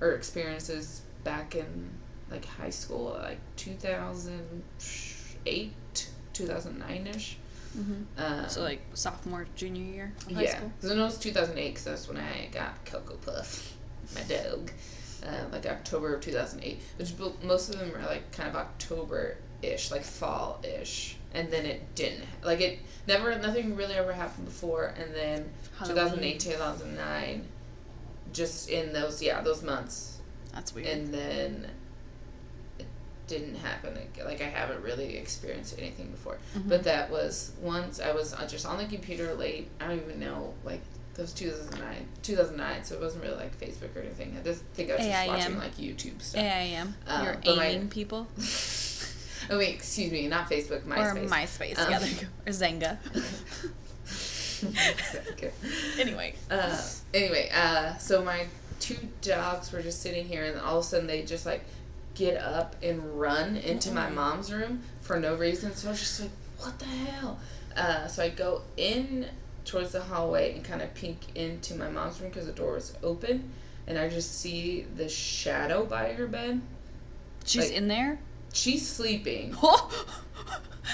or 0.00 0.12
experiences 0.12 1.02
back 1.22 1.54
in 1.54 1.90
like 2.30 2.46
high 2.46 2.70
school, 2.70 3.18
like 3.22 3.40
two 3.56 3.74
thousand 3.74 4.62
eight, 5.44 6.08
two 6.32 6.46
thousand 6.46 6.78
nine 6.78 7.06
ish. 7.08 7.36
Mhm. 7.76 8.06
Um, 8.16 8.48
So 8.48 8.62
like 8.62 8.80
sophomore, 8.94 9.46
junior 9.54 9.82
year 9.94 10.12
high 10.34 10.42
yeah, 10.42 10.60
because 10.60 10.90
I 10.90 10.94
know 10.94 11.06
it's 11.06 11.18
2008 11.18 11.68
because 11.70 11.84
that's 11.84 12.08
when 12.08 12.16
I 12.16 12.48
got 12.52 12.84
Cocoa 12.86 13.16
Puff, 13.16 13.76
my 14.14 14.22
dog, 14.22 14.70
uh, 15.24 15.44
like 15.52 15.66
October 15.66 16.14
of 16.14 16.22
2008. 16.22 16.80
Which 16.96 17.12
most 17.42 17.68
of 17.72 17.78
them 17.78 17.92
are 17.94 18.06
like 18.06 18.32
kind 18.32 18.48
of 18.48 18.56
October 18.56 19.36
ish, 19.62 19.90
like 19.90 20.02
fall 20.02 20.62
ish, 20.64 21.16
and 21.34 21.50
then 21.50 21.66
it 21.66 21.94
didn't. 21.94 22.24
Like 22.42 22.60
it 22.60 22.78
never, 23.06 23.36
nothing 23.38 23.76
really 23.76 23.94
ever 23.94 24.12
happened 24.14 24.46
before, 24.46 24.94
and 24.98 25.14
then 25.14 25.50
2008, 25.84 26.40
2009, 26.40 27.46
just 28.32 28.68
in 28.70 28.92
those 28.92 29.22
yeah 29.22 29.40
those 29.42 29.62
months, 29.62 30.18
That's 30.52 30.74
weird. 30.74 30.86
and 30.88 31.12
then 31.12 31.70
didn't 33.26 33.56
happen. 33.56 33.98
Like 34.24 34.40
I 34.40 34.44
haven't 34.44 34.82
really 34.82 35.16
experienced 35.16 35.76
anything 35.78 36.10
before. 36.10 36.38
Mhm. 36.56 36.68
But 36.68 36.84
that 36.84 37.10
was 37.10 37.52
once 37.60 38.00
I 38.00 38.12
was 38.12 38.32
uh, 38.34 38.46
just 38.46 38.66
on 38.66 38.78
the 38.78 38.84
computer 38.84 39.34
late. 39.34 39.68
I 39.80 39.88
don't 39.88 39.98
even 39.98 40.20
know 40.20 40.54
like 40.64 40.80
that 41.14 41.22
was 41.22 41.32
2009, 41.32 42.08
2009. 42.22 42.84
So 42.84 42.94
it 42.94 43.00
wasn't 43.00 43.24
really 43.24 43.36
like 43.36 43.58
Facebook 43.58 43.96
or 43.96 44.00
anything. 44.00 44.36
I 44.38 44.44
just 44.44 44.62
think 44.74 44.90
I 44.90 44.96
was 44.96 45.06
just 45.06 45.28
watching 45.28 45.58
like 45.58 45.76
YouTube 45.76 46.20
stuff. 46.22 46.42
AIM. 46.42 46.94
Uh, 47.06 47.22
You're 47.24 47.38
but 47.44 47.56
my- 47.56 47.86
people. 47.90 48.26
oh 49.50 49.58
wait, 49.58 49.74
excuse 49.74 50.12
me, 50.12 50.28
not 50.28 50.50
Facebook, 50.50 50.82
MySpace. 50.84 51.24
Or 51.24 51.28
MySpace. 51.28 51.78
Um, 51.78 51.90
yeah, 51.90 51.98
there 51.98 52.08
you 52.08 52.14
go. 52.20 52.26
Or. 52.46 52.98
Okay. 55.32 55.50
anyway. 55.98 56.34
Uh, 56.50 56.80
anyway, 57.12 57.50
uh, 57.54 57.96
so 57.96 58.22
my 58.24 58.46
two 58.80 58.96
dogs 59.22 59.72
were 59.72 59.82
just 59.82 60.00
sitting 60.02 60.26
here, 60.26 60.44
and 60.44 60.60
all 60.60 60.78
of 60.78 60.84
a 60.84 60.86
sudden 60.86 61.06
they 61.06 61.22
just 61.22 61.46
like 61.46 61.64
get 62.16 62.36
up 62.36 62.74
and 62.82 63.20
run 63.20 63.56
into 63.56 63.92
my 63.92 64.06
Mm-mm. 64.08 64.14
mom's 64.14 64.52
room 64.52 64.82
for 65.00 65.20
no 65.20 65.36
reason. 65.36 65.72
So 65.74 65.88
I 65.88 65.90
was 65.92 66.00
just 66.00 66.20
like, 66.20 66.30
what 66.58 66.78
the 66.80 66.84
hell? 66.86 67.38
Uh, 67.76 68.08
so 68.08 68.24
I 68.24 68.30
go 68.30 68.62
in 68.76 69.26
towards 69.64 69.92
the 69.92 70.00
hallway 70.02 70.54
and 70.54 70.64
kind 70.64 70.82
of 70.82 70.92
peek 70.94 71.18
into 71.36 71.74
my 71.76 71.88
mom's 71.88 72.20
room 72.20 72.30
because 72.30 72.46
the 72.46 72.52
door 72.52 72.72
was 72.72 72.96
open, 73.02 73.50
and 73.86 73.98
I 73.98 74.08
just 74.08 74.40
see 74.40 74.86
the 74.96 75.08
shadow 75.08 75.84
by 75.84 76.12
her 76.14 76.26
bed. 76.26 76.60
She's 77.44 77.66
like- 77.68 77.74
in 77.76 77.86
there? 77.88 78.18
She's 78.52 78.88
sleeping. 78.88 79.54
Oh! 79.62 80.06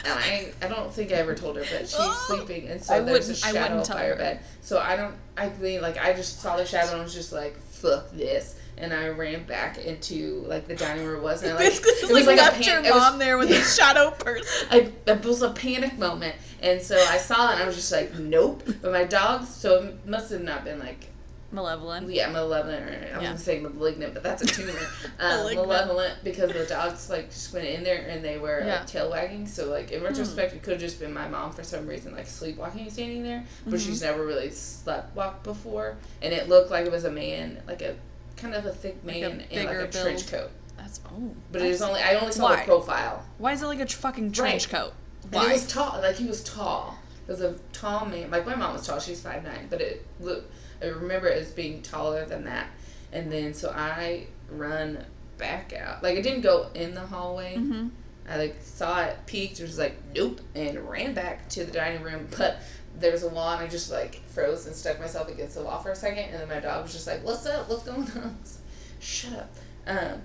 And 0.06 0.18
I, 0.18 0.52
I 0.62 0.68
don't 0.68 0.90
think 0.92 1.12
I 1.12 1.16
ever 1.16 1.34
told 1.34 1.56
her, 1.56 1.62
but 1.70 1.80
she's 1.82 1.94
Oh. 1.98 2.24
sleeping, 2.26 2.66
and 2.68 2.82
so 2.82 2.94
I 2.94 3.00
there's 3.00 3.28
a 3.28 3.46
I 3.46 3.52
shadow 3.52 3.60
wouldn't 3.60 3.84
tell 3.84 3.96
by 3.98 4.06
her 4.06 4.16
bed. 4.16 4.40
So 4.62 4.78
I 4.80 4.96
don't, 4.96 5.14
I 5.36 5.50
mean, 5.60 5.82
like 5.82 5.98
I 5.98 6.14
just 6.14 6.40
saw 6.40 6.56
the 6.56 6.64
shadow 6.64 6.92
and 6.92 7.00
I 7.02 7.04
was 7.04 7.12
just 7.12 7.30
like, 7.30 7.58
"Fuck 7.60 8.10
this," 8.12 8.56
and 8.78 8.92
I 8.92 9.08
ran 9.08 9.44
back 9.44 9.78
into 9.78 10.44
like 10.46 10.66
the 10.66 10.74
dining 10.74 11.04
room 11.06 11.22
was, 11.22 11.42
and 11.42 11.52
I, 11.52 11.56
like 11.64 11.72
it 11.84 12.10
was 12.10 12.26
like, 12.26 12.36
left 12.38 12.62
pan- 12.62 12.84
your 12.84 12.90
it 12.90 12.94
was- 12.94 13.00
mom 13.00 13.18
there 13.18 13.38
with 13.38 13.50
a 13.50 13.60
shadow 13.76 14.10
person. 14.12 14.68
I, 14.70 14.92
it 15.06 15.24
was 15.24 15.42
a 15.42 15.50
panic 15.50 15.98
moment, 15.98 16.34
and 16.62 16.80
so 16.82 16.96
I 16.96 17.18
saw 17.18 17.50
it, 17.50 17.54
and 17.54 17.62
I 17.62 17.66
was 17.66 17.76
just 17.76 17.92
like, 17.92 18.14
"Nope." 18.18 18.62
But 18.80 18.92
my 18.92 19.04
dogs, 19.04 19.48
so 19.48 19.82
it 19.84 20.06
must 20.06 20.30
have 20.32 20.42
not 20.42 20.64
been 20.64 20.78
like 20.78 21.08
Malevolent. 21.54 22.08
yeah, 22.10 22.30
malevolent. 22.30 22.82
Or, 22.82 22.88
I 22.88 22.96
was 23.18 23.22
Yeah. 23.22 23.22
gonna 23.24 23.38
say 23.38 23.60
malignant, 23.60 24.14
but 24.14 24.22
that's 24.22 24.40
a 24.42 24.46
tumor. 24.46 24.72
um, 25.20 25.54
malevolent 25.54 26.14
because 26.24 26.50
the 26.50 26.64
dogs 26.64 27.10
like 27.10 27.28
just 27.28 27.52
went 27.52 27.66
in 27.66 27.84
there 27.84 28.06
and 28.08 28.24
they 28.24 28.38
were 28.38 28.60
Yeah. 28.64 28.78
like, 28.78 28.86
tail 28.86 29.10
wagging. 29.10 29.46
So 29.46 29.68
like 29.68 29.90
Hmm. 29.90 29.96
in 29.96 30.02
retrospect, 30.02 30.54
it 30.54 30.62
could 30.62 30.72
have 30.72 30.80
just 30.80 30.98
been 30.98 31.12
my 31.12 31.28
mom 31.28 31.52
for 31.52 31.62
some 31.62 31.86
reason 31.86 32.14
like 32.16 32.26
sleepwalking 32.26 32.88
standing 32.90 33.22
there, 33.22 33.44
but 33.66 33.74
Mhm. 33.78 33.84
she's 33.84 34.00
never 34.00 34.24
really 34.24 34.48
slept 34.50 35.14
walked 35.14 35.42
before, 35.44 35.96
and 36.22 36.32
it 36.32 36.48
looked 36.48 36.70
like 36.70 36.86
it 36.86 36.90
was 36.92 37.04
a 37.04 37.10
man, 37.10 37.62
like 37.68 37.82
a 37.82 37.96
kind 38.32 38.54
of 38.54 38.66
a 38.66 38.72
thick 38.72 38.98
Like 39.04 39.16
a 39.16 39.20
man 39.20 39.40
in 39.50 39.66
like 39.66 39.76
a 39.76 39.88
trench 39.88 40.28
coat. 40.30 40.50
That's 40.76 41.00
oh. 41.10 41.34
But 41.50 41.62
it 41.62 41.68
was 41.68 41.82
only 41.82 42.00
I 42.00 42.14
only 42.14 42.32
saw 42.32 42.44
Why? 42.50 42.56
the 42.56 42.62
profile. 42.64 43.24
Why 43.38 43.52
is 43.52 43.62
it 43.62 43.66
like 43.66 43.80
a 43.80 43.86
fucking 43.86 44.32
trench 44.32 44.72
Right. 44.72 44.80
coat? 44.80 44.92
And 45.24 45.32
Why? 45.34 45.50
it 45.50 45.52
was 45.52 45.66
tall, 45.66 46.00
like 46.00 46.16
he 46.16 46.26
was 46.26 46.42
tall. 46.42 46.98
It 47.26 47.30
was 47.30 47.40
a 47.40 47.54
tall 47.72 48.06
man. 48.06 48.30
Like 48.30 48.44
my 48.46 48.54
mom 48.56 48.72
was 48.74 48.86
tall; 48.86 48.98
she's 48.98 49.20
five 49.20 49.44
nine. 49.44 49.68
But 49.70 49.80
it 49.80 50.04
look, 50.20 50.44
I 50.82 50.86
remember 50.86 51.28
it 51.28 51.38
as 51.40 51.50
being 51.52 51.82
taller 51.82 52.24
than 52.24 52.44
that. 52.44 52.66
And 53.12 53.30
then 53.30 53.54
so 53.54 53.70
I 53.70 54.26
run 54.50 55.04
back 55.38 55.72
out. 55.72 56.02
Like 56.02 56.18
I 56.18 56.20
didn't 56.20 56.40
go 56.42 56.68
in 56.74 56.94
the 56.94 57.00
hallway. 57.06 57.56
mm-hmm. 57.56 57.88
I 58.28 58.36
like 58.38 58.56
saw 58.60 59.02
it, 59.02 59.16
peeked, 59.26 59.60
was 59.60 59.78
like, 59.78 59.96
nope, 60.14 60.40
and 60.54 60.88
ran 60.88 61.12
back 61.12 61.48
to 61.50 61.64
the 61.64 61.72
dining 61.72 62.02
room. 62.02 62.28
But 62.38 62.60
there 62.99 63.12
was 63.12 63.22
a 63.22 63.28
wall, 63.28 63.52
and 63.54 63.62
I 63.62 63.68
just 63.68 63.90
like 63.90 64.16
froze 64.28 64.66
and 64.66 64.75
stuck 64.76 65.00
myself 65.00 65.28
against 65.28 65.54
the 65.56 65.62
wall 65.62 65.80
for 65.80 65.90
a 65.90 65.96
second. 65.96 66.25
And 66.30 66.40
then 66.40 66.49
my 66.49 66.61
dog 66.61 66.82
was 66.84 66.92
just 66.92 67.06
like, 67.06 67.25
"What's 67.25 67.46
up? 67.46 67.68
What's 67.68 67.82
going 67.84 68.02
on?" 68.02 68.38
Shut 69.00 69.32
up. 69.32 69.50
Um, 69.87 70.20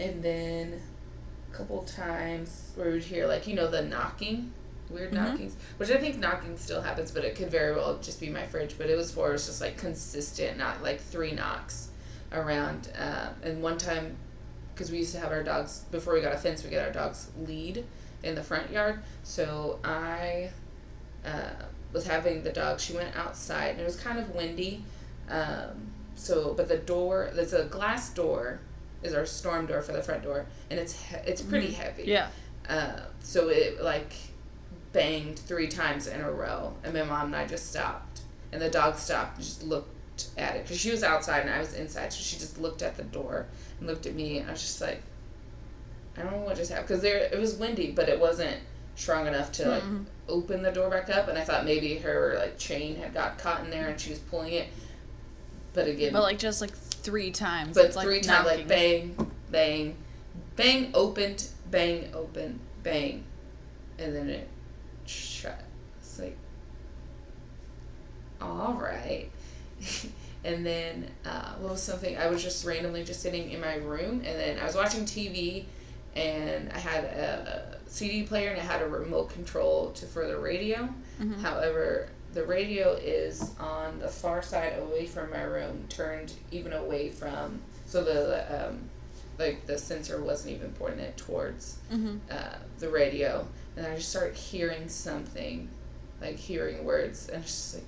and 0.00 0.22
then 0.22 0.80
a 1.52 1.56
couple 1.56 1.82
times 1.84 2.70
where 2.74 2.90
we'd 2.92 3.02
hear 3.02 3.26
like 3.26 3.46
you 3.46 3.54
know 3.54 3.68
the 3.70 3.82
knocking, 3.82 4.52
weird 4.90 5.10
Mhm. 5.12 5.14
knockings, 5.14 5.56
which 5.78 5.90
I 5.90 5.98
think 5.98 6.18
knocking 6.18 6.56
still 6.58 6.82
happens, 6.82 7.10
but 7.10 7.24
it 7.24 7.34
could 7.36 7.50
very 7.50 7.74
well 7.74 7.98
just 7.98 8.20
be 8.20 8.28
my 8.30 8.46
fridge. 8.46 8.76
But 8.78 8.88
it 8.90 8.96
was 8.96 9.10
four, 9.10 9.30
it 9.30 9.32
was 9.32 9.46
just 9.46 9.60
like 9.60 9.76
consistent, 9.76 10.58
not 10.58 10.82
like 10.82 11.00
three 11.00 11.32
knocks 11.32 11.88
around. 12.32 12.90
Um, 12.98 13.34
and 13.42 13.62
one 13.62 13.78
time, 13.78 14.16
because 14.74 14.90
we 14.90 14.98
used 14.98 15.12
to 15.14 15.20
have 15.20 15.32
our 15.32 15.42
dogs 15.42 15.84
before 15.90 16.14
we 16.14 16.20
got 16.20 16.32
a 16.34 16.38
fence, 16.38 16.62
we 16.62 16.70
get 16.70 16.84
our 16.86 16.92
dogs 16.92 17.28
lead 17.38 17.84
in 18.22 18.34
the 18.34 18.42
front 18.42 18.70
yard. 18.70 19.00
So 19.22 19.78
I 19.84 20.50
uh, 21.26 21.50
was 21.92 22.06
having 22.06 22.42
the 22.44 22.52
dog. 22.52 22.80
She 22.80 22.92
went 22.94 23.14
outside, 23.16 23.70
and 23.72 23.80
it 23.80 23.84
was 23.84 23.96
kind 23.96 24.18
of 24.18 24.34
windy. 24.34 24.84
Um, 25.28 25.90
so, 26.14 26.54
but 26.54 26.68
the 26.68 26.78
door, 26.78 27.30
there's 27.34 27.52
a 27.52 27.64
glass 27.64 28.10
door, 28.10 28.60
is 29.02 29.12
our 29.12 29.26
storm 29.26 29.66
door 29.66 29.82
for 29.82 29.92
the 29.92 30.02
front 30.02 30.22
door, 30.22 30.46
and 30.70 30.78
it's 30.80 30.92
he- 31.10 31.16
it's 31.26 31.42
pretty 31.42 31.72
heavy. 31.72 32.04
Yeah. 32.04 32.28
Uh, 32.68 33.00
so 33.20 33.48
it 33.48 33.82
like 33.82 34.12
banged 34.92 35.38
three 35.38 35.68
times 35.68 36.06
in 36.06 36.20
a 36.20 36.30
row, 36.30 36.74
and 36.84 36.94
my 36.94 37.02
mom 37.02 37.26
and 37.26 37.36
I 37.36 37.46
just 37.46 37.70
stopped, 37.70 38.20
and 38.52 38.60
the 38.62 38.70
dog 38.70 38.96
stopped 38.96 39.36
and 39.36 39.44
just 39.44 39.62
looked 39.62 40.28
at 40.38 40.56
it 40.56 40.62
because 40.62 40.78
she 40.80 40.90
was 40.90 41.02
outside 41.02 41.40
and 41.40 41.50
I 41.50 41.58
was 41.58 41.74
inside, 41.74 42.12
so 42.12 42.20
she 42.22 42.36
just 42.38 42.58
looked 42.58 42.80
at 42.82 42.96
the 42.96 43.02
door 43.04 43.46
and 43.78 43.86
looked 43.86 44.06
at 44.06 44.14
me, 44.14 44.38
and 44.38 44.48
I 44.48 44.52
was 44.52 44.62
just 44.62 44.80
like, 44.80 45.02
I 46.16 46.22
don't 46.22 46.32
know 46.32 46.38
what 46.38 46.56
just 46.56 46.70
happened 46.70 46.88
because 46.88 47.02
there 47.02 47.18
it 47.18 47.38
was 47.38 47.56
windy, 47.56 47.90
but 47.92 48.08
it 48.08 48.18
wasn't 48.18 48.56
strong 48.94 49.26
enough 49.26 49.52
to 49.52 49.68
like 49.68 49.82
Mm-mm. 49.82 50.06
Open 50.28 50.62
the 50.62 50.72
door 50.72 50.90
back 50.90 51.08
up, 51.10 51.28
and 51.28 51.38
I 51.38 51.44
thought 51.44 51.64
maybe 51.64 51.96
her 51.98 52.34
like 52.38 52.58
chain 52.58 52.96
had 52.96 53.14
got 53.14 53.38
caught 53.38 53.64
in 53.64 53.70
there 53.70 53.88
and 53.88 54.00
she 54.00 54.10
was 54.10 54.18
pulling 54.18 54.52
it, 54.52 54.68
but 55.72 55.86
again, 55.88 56.12
But 56.12 56.22
like 56.22 56.38
just 56.38 56.60
like 56.60 56.72
three 56.72 57.30
times. 57.30 57.74
but 57.76 57.84
it's 57.86 57.96
like 57.96 58.04
three 58.06 58.20
times 58.20 58.46
like 58.46 58.66
bang, 58.68 59.16
bang, 59.50 59.96
bang, 60.56 60.90
opened, 60.94 61.48
bang, 61.70 62.10
open, 62.14 62.58
bang, 62.82 63.24
and 63.98 64.14
then 64.14 64.28
it 64.28 64.48
shut. 65.06 65.60
It's 66.00 66.18
like, 66.18 66.36
all 68.40 68.74
right. 68.74 69.30
and 70.44 70.64
then 70.64 71.10
uh, 71.24 71.54
what 71.60 71.72
was 71.72 71.82
something? 71.82 72.16
I 72.16 72.26
was 72.28 72.42
just 72.42 72.64
randomly 72.64 73.04
just 73.04 73.20
sitting 73.20 73.50
in 73.50 73.60
my 73.60 73.76
room, 73.76 74.22
and 74.24 74.38
then 74.38 74.58
I 74.58 74.64
was 74.64 74.74
watching 74.74 75.04
TV, 75.04 75.64
and 76.16 76.72
I 76.72 76.78
had 76.78 77.04
a 77.04 77.78
CD 77.86 78.22
player 78.24 78.48
and 78.50 78.58
it 78.58 78.62
had 78.64 78.82
a 78.82 78.88
remote 78.88 79.30
control 79.30 79.90
to 79.92 80.06
for 80.06 80.26
the 80.26 80.38
radio. 80.38 80.88
Mhm. 81.20 81.40
However, 81.40 82.08
the 82.32 82.44
radio 82.44 82.92
is 82.94 83.50
on 83.60 83.98
the 83.98 84.08
far 84.08 84.42
side 84.42 84.78
away 84.78 85.06
from 85.06 85.30
my 85.30 85.42
room, 85.42 85.86
turned 85.88 86.32
even 86.50 86.72
away 86.72 87.10
from 87.10 87.60
so 87.86 88.02
the 88.02 88.68
um, 88.68 88.90
like 89.38 89.66
the 89.66 89.76
sensor 89.78 90.20
wasn't 90.22 90.54
even 90.54 90.72
pointing 90.72 91.00
it 91.00 91.16
towards 91.16 91.76
Mhm. 91.92 92.20
uh, 92.30 92.56
the 92.78 92.88
radio, 92.88 93.46
and 93.76 93.86
I 93.86 93.96
just 93.96 94.08
started 94.08 94.34
hearing 94.34 94.88
something, 94.88 95.68
like 96.22 96.36
hearing 96.36 96.84
words, 96.84 97.28
and 97.28 97.42
it's 97.42 97.52
just 97.52 97.74
like, 97.74 97.84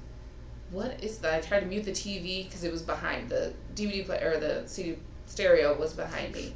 what 0.71 1.03
is 1.03 1.19
that? 1.19 1.35
I 1.35 1.41
tried 1.41 1.61
to 1.61 1.67
mute 1.67 1.85
the 1.85 1.93
TV 1.93 2.45
because 2.45 2.63
it 2.65 2.71
was 2.71 2.83
behind 2.83 3.31
the 3.31 3.55
DVD 3.75 4.05
player 4.05 4.33
or 4.37 4.39
the 4.41 4.63
CD 4.69 4.99
stereo 5.27 5.75
was 5.79 5.95
behind 5.95 6.35
me, 6.35 6.55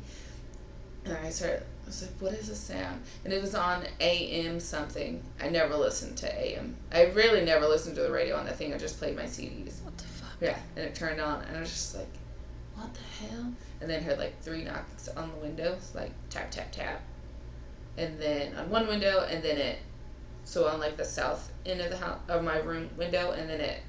and 1.05 1.17
I 1.17 1.31
started. 1.31 1.63
I 1.83 1.87
was 1.87 2.03
like, 2.03 2.13
what 2.21 2.33
is 2.33 2.49
this 2.49 2.61
sound? 2.61 3.03
And 3.25 3.33
it 3.33 3.43
was 3.43 3.55
on 3.55 3.85
AM 4.01 4.61
something. 4.61 5.23
I 5.41 5.49
never 5.49 5.77
listened 5.77 6.17
to 6.19 6.33
AM. 6.33 6.77
I 6.93 7.07
really 7.07 7.45
never 7.45 7.67
listened 7.67 7.97
to 7.97 8.03
the 8.03 8.11
radio 8.11 8.37
on 8.37 8.47
that 8.47 8.57
thing. 8.57 8.73
I 8.73 8.79
just 8.79 8.99
played 8.99 9.17
my 9.17 9.25
CDs. 9.25 9.83
What 9.83 9.99
the 9.99 10.05
fuck? 10.05 10.31
Yeah, 10.41 10.59
and 10.77 10.85
it 10.85 10.95
turned 10.95 11.21
on, 11.21 11.43
and 11.43 11.57
I 11.57 11.61
was 11.61 11.71
just 11.71 11.97
like, 11.97 12.09
"What 12.77 12.91
the 12.95 13.27
hell?" 13.27 13.53
And 13.81 13.91
then 13.91 14.03
heard 14.03 14.19
like 14.19 14.41
three 14.43 14.63
knocks 14.63 15.09
on 15.09 15.31
the 15.31 15.37
windows, 15.39 15.93
like 15.95 16.13
tap 16.31 16.51
tap 16.51 16.71
tap, 16.71 17.03
and 17.99 18.19
then 18.21 18.57
on 18.57 18.71
one 18.71 18.87
window, 18.87 19.27
and 19.29 19.43
then 19.43 19.59
it, 19.59 19.79
so 20.45 20.69
on 20.69 20.79
like 20.79 20.97
the 20.97 21.05
south 21.05 21.53
end 21.67 21.81
of 21.81 21.91
the 21.91 21.97
house 21.97 22.21
of 22.29 22.45
my 22.45 22.59
room 22.59 22.91
window, 22.97 23.33
and 23.33 23.51
then 23.51 23.61
it 23.61 23.81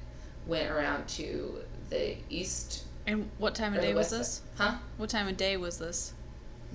went 0.46 0.70
around 0.70 1.08
to 1.08 1.60
the 1.90 2.16
east. 2.28 2.84
And 3.06 3.30
what 3.38 3.54
time 3.54 3.74
of 3.74 3.82
day 3.82 3.94
was 3.94 4.10
this? 4.10 4.42
Huh? 4.56 4.76
What 4.96 5.10
time 5.10 5.28
of 5.28 5.36
day 5.36 5.56
was 5.56 5.78
this? 5.78 6.12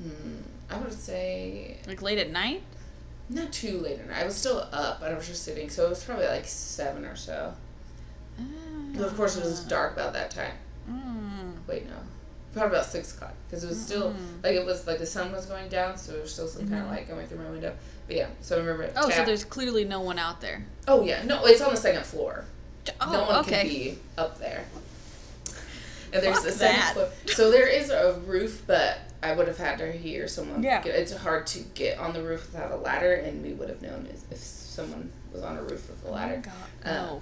Hmm, 0.01 0.37
I 0.69 0.77
would 0.77 0.93
say 0.93 1.77
Like 1.87 2.01
late 2.01 2.17
at 2.17 2.31
night? 2.31 2.63
not 3.29 3.51
too 3.51 3.77
late 3.79 3.99
at 3.99 4.07
night. 4.07 4.21
I 4.23 4.25
was 4.25 4.35
still 4.35 4.67
up, 4.71 4.99
but 5.01 5.11
I 5.11 5.15
was 5.15 5.27
just 5.27 5.43
sitting, 5.43 5.69
so 5.69 5.85
it 5.85 5.89
was 5.89 6.03
probably 6.03 6.25
like 6.25 6.45
seven 6.45 7.05
or 7.05 7.15
so. 7.15 7.53
But 8.95 9.03
of 9.05 9.15
course, 9.15 9.37
it 9.37 9.43
was 9.43 9.59
dark 9.65 9.93
about 9.93 10.13
that 10.13 10.31
time. 10.31 10.53
Mm. 10.89 11.53
Wait, 11.67 11.85
no. 11.87 11.93
Probably 12.53 12.69
about 12.77 12.85
six 12.87 13.13
o'clock 13.15 13.33
because 13.47 13.63
it 13.63 13.67
was 13.67 13.79
still 13.79 14.11
Mm-mm. 14.11 14.43
like 14.43 14.55
it 14.55 14.65
was 14.65 14.87
like 14.87 14.97
the 14.97 15.05
sun 15.05 15.31
was 15.31 15.45
going 15.45 15.69
down, 15.69 15.95
so 15.97 16.13
there 16.13 16.21
was 16.21 16.33
still 16.33 16.47
some 16.47 16.67
kind 16.67 16.81
of 16.83 16.89
light 16.89 17.07
going 17.07 17.27
through 17.27 17.37
my 17.37 17.49
window. 17.51 17.75
But 18.07 18.15
yeah, 18.15 18.27
so 18.41 18.55
I 18.55 18.59
remember. 18.59 18.91
Oh, 18.95 19.09
so 19.11 19.23
there's 19.23 19.43
clearly 19.45 19.85
no 19.85 20.01
one 20.01 20.17
out 20.17 20.41
there. 20.41 20.65
Oh 20.87 21.03
yeah, 21.05 21.23
no, 21.23 21.45
it's 21.45 21.61
on 21.61 21.69
the 21.69 21.77
second 21.77 22.05
floor. 22.05 22.45
Oh, 22.99 23.11
no 23.11 23.21
one 23.25 23.35
okay. 23.41 23.61
can 23.61 23.67
be 23.67 23.97
up 24.17 24.39
there. 24.39 24.65
And 26.13 26.23
there's 26.23 26.35
Fuck 26.37 26.45
the 26.45 26.51
second 26.51 26.79
that. 26.79 26.93
floor. 26.93 27.09
So 27.27 27.51
there 27.51 27.67
is 27.67 27.89
a 27.89 28.13
roof, 28.25 28.63
but 28.67 28.97
I 29.21 29.33
would 29.33 29.47
have 29.47 29.57
had 29.57 29.77
to 29.79 29.91
hear 29.91 30.27
someone. 30.27 30.63
Yeah. 30.63 30.81
Get, 30.81 30.95
it's 30.95 31.15
hard 31.15 31.45
to 31.47 31.59
get 31.59 31.97
on 31.99 32.13
the 32.13 32.23
roof 32.23 32.51
without 32.51 32.71
a 32.71 32.77
ladder, 32.77 33.13
and 33.13 33.43
we 33.43 33.53
would 33.53 33.69
have 33.69 33.81
known 33.81 34.07
if, 34.11 34.31
if 34.31 34.37
someone 34.39 35.11
was 35.33 35.41
on 35.43 35.57
a 35.57 35.61
roof 35.61 35.89
with 35.89 36.03
a 36.05 36.07
Oh 36.09 36.11
ladder. 36.13 36.41
God. 36.43 36.53
Uh, 36.83 36.91
No. 36.93 37.21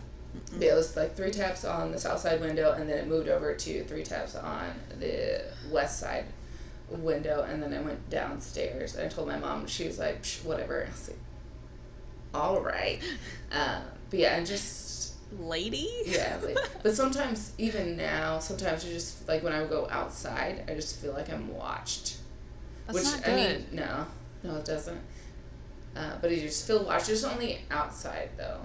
But 0.53 0.61
it 0.63 0.73
was 0.75 0.95
like 0.95 1.15
three 1.15 1.31
taps 1.31 1.65
on 1.65 1.91
the 1.91 1.99
south 1.99 2.19
side 2.19 2.39
window, 2.41 2.71
and 2.73 2.87
then 2.87 2.97
it 2.99 3.07
moved 3.07 3.27
over 3.27 3.53
to 3.55 3.83
three 3.85 4.03
taps 4.03 4.35
on 4.35 4.73
the 4.99 5.41
west 5.71 5.99
side 5.99 6.25
window, 6.89 7.41
and 7.49 7.61
then 7.63 7.73
I 7.73 7.81
went 7.81 8.09
downstairs. 8.09 8.95
And 8.95 9.05
I 9.05 9.09
told 9.09 9.27
my 9.27 9.37
mom, 9.39 9.65
she 9.67 9.87
was 9.87 9.97
like, 9.97 10.21
Psh, 10.21 10.45
whatever. 10.45 10.85
I 10.85 10.89
was 10.91 11.09
like, 11.09 11.17
all 12.33 12.61
right. 12.61 12.99
Um, 13.51 13.81
but 14.09 14.19
yeah, 14.19 14.35
and 14.37 14.45
just, 14.45 14.86
Lady? 15.39 15.89
yeah. 16.05 16.37
Like, 16.43 16.57
but 16.83 16.95
sometimes, 16.95 17.53
even 17.57 17.97
now, 17.97 18.39
sometimes 18.39 18.85
I 18.85 18.89
just, 18.89 19.27
like 19.27 19.43
when 19.43 19.53
I 19.53 19.65
go 19.65 19.87
outside, 19.89 20.63
I 20.69 20.73
just 20.73 20.99
feel 20.99 21.13
like 21.13 21.31
I'm 21.31 21.53
watched. 21.55 22.17
That's 22.85 22.99
Which, 22.99 23.05
not 23.05 23.23
good. 23.23 23.33
I 23.33 23.35
mean, 23.35 23.65
no, 23.71 24.05
no, 24.43 24.55
it 24.55 24.65
doesn't. 24.65 25.01
Uh, 25.95 26.13
but 26.21 26.31
you 26.31 26.41
just 26.41 26.65
feel 26.67 26.85
watched. 26.85 27.09
It's 27.09 27.23
only 27.23 27.59
outside, 27.71 28.29
though. 28.37 28.59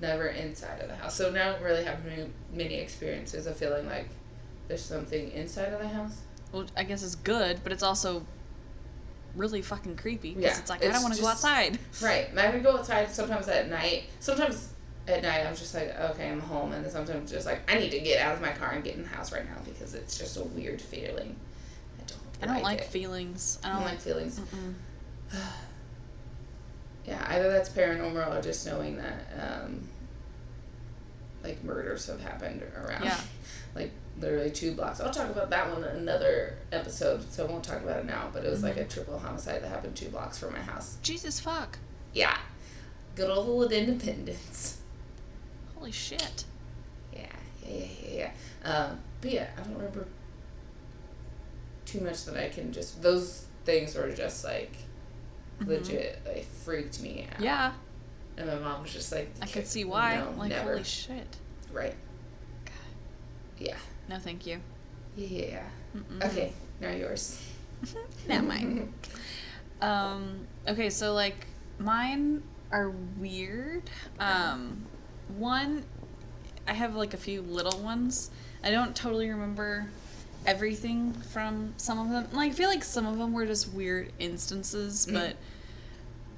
Never 0.00 0.26
inside 0.26 0.80
of 0.80 0.88
the 0.88 0.96
house. 0.96 1.14
So 1.14 1.30
now 1.30 1.48
I 1.48 1.52
don't 1.52 1.62
really 1.62 1.84
have 1.84 2.04
many, 2.04 2.28
many 2.52 2.74
experiences 2.74 3.46
of 3.46 3.56
feeling 3.56 3.86
like 3.86 4.08
there's 4.68 4.84
something 4.84 5.30
inside 5.32 5.72
of 5.72 5.80
the 5.80 5.88
house. 5.88 6.20
well, 6.52 6.66
I 6.76 6.84
guess 6.84 7.02
it's 7.02 7.14
good, 7.14 7.60
but 7.62 7.72
it's 7.72 7.82
also 7.82 8.26
really 9.34 9.62
fucking 9.62 9.96
creepy 9.96 10.34
because 10.34 10.44
Yeah, 10.44 10.58
it's 10.60 10.70
like 10.70 10.84
I 10.84 10.88
don't 10.90 11.02
want 11.02 11.14
to 11.14 11.20
go 11.20 11.28
outside. 11.28 11.78
Right. 12.02 12.28
And 12.30 12.38
I 12.38 12.50
would 12.50 12.62
go 12.62 12.76
outside 12.76 13.10
sometimes 13.10 13.48
at 13.48 13.68
night. 13.70 14.04
Sometimes 14.20 14.68
at 15.08 15.22
night 15.22 15.46
I'm 15.46 15.54
just 15.54 15.74
like, 15.74 15.98
okay, 15.98 16.30
I'm 16.30 16.40
home. 16.40 16.72
And 16.72 16.84
then 16.84 16.90
sometimes 16.90 17.30
just 17.30 17.46
like, 17.46 17.70
I 17.70 17.78
need 17.78 17.90
to 17.90 18.00
get 18.00 18.20
out 18.20 18.34
of 18.34 18.40
my 18.40 18.52
car 18.52 18.72
and 18.72 18.82
get 18.82 18.96
in 18.96 19.02
the 19.02 19.08
house 19.08 19.32
right 19.32 19.44
now 19.44 19.56
because 19.64 19.94
it's 19.94 20.18
just 20.18 20.36
a 20.36 20.42
weird 20.42 20.80
feeling. 20.80 21.36
I 21.98 22.02
don't 22.06 22.50
I 22.50 22.54
don't 22.54 22.62
like 22.62 22.84
feelings. 22.84 23.58
I 23.62 23.68
I 23.68 23.72
don't, 23.72 23.82
don't 23.82 23.90
like 23.90 24.00
feelings. 24.00 24.40
Yeah, 27.06 27.24
either 27.28 27.48
that's 27.50 27.68
paranormal 27.68 28.36
or 28.36 28.42
just 28.42 28.66
knowing 28.66 28.96
that 28.96 29.28
um, 29.38 29.88
like 31.44 31.62
murders 31.62 32.06
have 32.08 32.20
happened 32.20 32.62
around. 32.76 33.04
Yeah. 33.04 33.20
like 33.74 33.92
literally 34.20 34.50
two 34.50 34.72
blocks. 34.72 35.00
I'll 35.00 35.12
talk 35.12 35.30
about 35.30 35.50
that 35.50 35.70
one 35.70 35.84
in 35.84 35.96
another 35.96 36.58
episode, 36.72 37.30
so 37.30 37.46
I 37.46 37.50
won't 37.50 37.62
talk 37.62 37.82
about 37.82 38.00
it 38.00 38.06
now. 38.06 38.28
But 38.32 38.44
it 38.44 38.50
was 38.50 38.62
like 38.62 38.76
a 38.76 38.84
triple 38.84 39.18
homicide 39.18 39.62
that 39.62 39.68
happened 39.68 39.94
two 39.94 40.08
blocks 40.08 40.38
from 40.38 40.52
my 40.52 40.60
house. 40.60 40.96
Jesus 41.02 41.38
fuck. 41.38 41.78
Yeah, 42.12 42.38
good 43.14 43.30
old 43.30 43.70
Independence. 43.70 44.75
Holy 45.76 45.92
shit. 45.92 46.44
Yeah, 47.12 47.26
yeah, 47.66 47.74
yeah, 47.74 47.84
yeah. 48.12 48.30
yeah. 48.64 48.70
Um, 48.70 49.00
but 49.20 49.30
yeah, 49.30 49.48
I 49.56 49.62
don't 49.62 49.74
remember 49.76 50.06
too 51.84 52.00
much 52.00 52.24
that 52.24 52.36
I 52.36 52.48
can 52.48 52.72
just. 52.72 53.02
Those 53.02 53.46
things 53.64 53.94
were 53.94 54.10
just 54.10 54.44
like 54.44 54.72
Mhm. 55.60 55.68
legit. 55.68 56.24
They 56.24 56.42
freaked 56.64 57.00
me 57.00 57.26
out. 57.32 57.40
Yeah, 57.40 57.72
And 58.36 58.46
my 58.48 58.56
mom 58.56 58.82
was 58.82 58.92
just 58.92 59.12
like, 59.12 59.30
I 59.40 59.46
could 59.46 59.66
see 59.66 59.84
why. 59.84 60.16
No, 60.16 60.30
like 60.38 60.50
never. 60.50 60.72
holy 60.72 60.84
shit. 60.84 61.36
Right. 61.72 61.94
God. 62.64 62.74
Yeah. 63.58 63.76
No, 64.08 64.18
thank 64.18 64.46
you. 64.46 64.60
Yeah. 65.16 65.62
Mm-mm. 65.96 66.22
Okay. 66.24 66.52
Now 66.80 66.90
yours. 66.90 67.40
Not 68.28 68.44
mine. 68.44 68.92
Um, 69.78 70.46
okay, 70.66 70.88
so 70.88 71.12
like 71.12 71.46
mine 71.78 72.42
are 72.72 72.88
weird. 73.18 73.90
Um, 74.18 74.86
one, 75.28 75.84
I 76.68 76.72
have 76.72 76.94
like 76.94 77.14
a 77.14 77.18
few 77.18 77.42
little 77.42 77.80
ones. 77.80 78.30
I 78.64 78.70
don't 78.70 78.94
totally 78.96 79.28
remember 79.28 79.86
everything 80.46 81.12
from 81.32 81.74
some 81.76 81.98
of 81.98 82.10
them. 82.10 82.28
Like 82.36 82.52
I 82.52 82.54
feel 82.54 82.68
like 82.68 82.84
some 82.84 83.06
of 83.06 83.18
them 83.18 83.32
were 83.32 83.46
just 83.46 83.72
weird 83.72 84.12
instances, 84.18 85.06
Mm. 85.06 85.12
but 85.14 85.36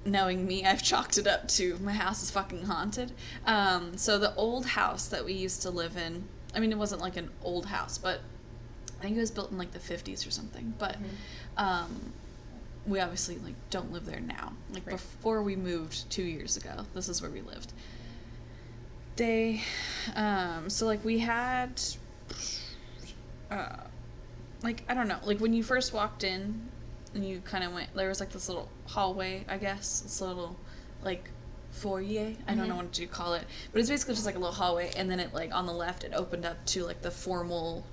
knowing 0.05 0.47
me, 0.47 0.65
I've 0.65 0.83
chalked 0.91 1.19
it 1.19 1.27
up 1.27 1.49
to 1.49 1.77
my 1.79 1.93
house 1.93 2.23
is 2.23 2.31
fucking 2.31 2.65
haunted. 2.65 3.13
Um, 3.47 3.97
so 3.97 4.19
the 4.19 4.35
old 4.35 4.67
house 4.67 5.09
that 5.09 5.25
we 5.25 5.33
used 5.35 5.63
to 5.63 5.71
live 5.71 5.97
in, 5.97 6.25
I 6.55 6.61
mean, 6.61 6.73
it 6.73 6.79
wasn't 6.79 7.01
like 7.03 7.17
an 7.17 7.31
old 7.43 7.67
house, 7.67 7.99
but 7.99 8.21
I 8.99 9.03
think 9.03 9.17
it 9.17 9.21
was 9.21 9.31
built 9.31 9.51
in 9.53 9.59
like 9.59 9.73
the 9.73 9.79
50s 9.79 10.27
or 10.27 10.31
something. 10.31 10.75
But 10.79 10.95
Mm-hmm. 10.95 11.65
um, 11.65 12.13
we 12.87 13.01
obviously 13.01 13.37
like 13.39 13.55
don't 13.69 13.93
live 13.93 14.07
there 14.07 14.21
now. 14.21 14.55
Like 14.73 14.87
Right. 14.87 14.93
before 14.93 15.43
we 15.43 15.57
moved 15.57 16.11
two 16.11 16.23
years 16.23 16.57
ago, 16.57 16.87
this 16.95 17.09
is 17.09 17.21
where 17.21 17.31
we 17.31 17.43
lived. 17.43 17.73
They, 19.19 19.61
um, 20.15 20.71
so 20.71 20.87
like 20.87 21.05
we 21.05 21.19
had, 21.19 21.81
uh, 23.51 23.77
like 24.63 24.85
I 24.89 24.95
don't 24.95 25.09
know, 25.09 25.19
like 25.25 25.41
when 25.41 25.53
you 25.53 25.65
first 25.65 25.93
walked 25.93 26.23
in, 26.23 26.69
and 27.15 27.27
you 27.27 27.41
kind 27.41 27.65
of 27.65 27.73
went, 27.75 27.93
there 27.97 28.09
was 28.09 28.21
like 28.21 28.31
this 28.31 28.49
little 28.49 28.69
hallway, 28.87 29.45
I 29.49 29.59
guess, 29.59 30.01
this 30.03 30.21
little 30.21 30.57
like 31.03 31.31
foyer. 31.73 32.35
I 32.47 32.55
don't 32.55 32.69
know 32.69 32.75
Mhm. 32.77 32.85
what 32.85 32.99
you 33.01 33.09
call 33.09 33.35
it, 33.35 33.45
but 33.73 33.81
it's 33.81 33.89
basically 33.89 34.15
just 34.15 34.25
like 34.25 34.37
a 34.37 34.39
little 34.39 34.55
hallway, 34.55 34.93
and 34.97 35.11
then 35.11 35.19
it 35.19 35.35
like 35.35 35.53
on 35.53 35.67
the 35.67 35.73
left 35.73 36.05
it 36.05 36.13
opened 36.15 36.47
up 36.47 36.65
to 36.67 36.85
like 36.85 37.03
the 37.03 37.11
formal 37.11 37.85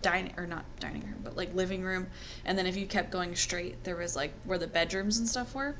dining 0.00 0.32
or 0.36 0.46
not 0.46 0.64
dining 0.78 1.02
room, 1.02 1.20
but 1.24 1.36
like 1.36 1.52
living 1.56 1.82
room, 1.82 2.06
and 2.44 2.56
then 2.56 2.66
if 2.68 2.76
you 2.76 2.86
kept 2.86 3.10
going 3.10 3.34
straight, 3.34 3.82
there 3.82 3.96
was 3.96 4.14
like 4.14 4.32
where 4.44 4.58
the 4.58 4.68
bedrooms 4.68 5.18
and 5.18 5.28
stuff 5.28 5.56
were. 5.56 5.74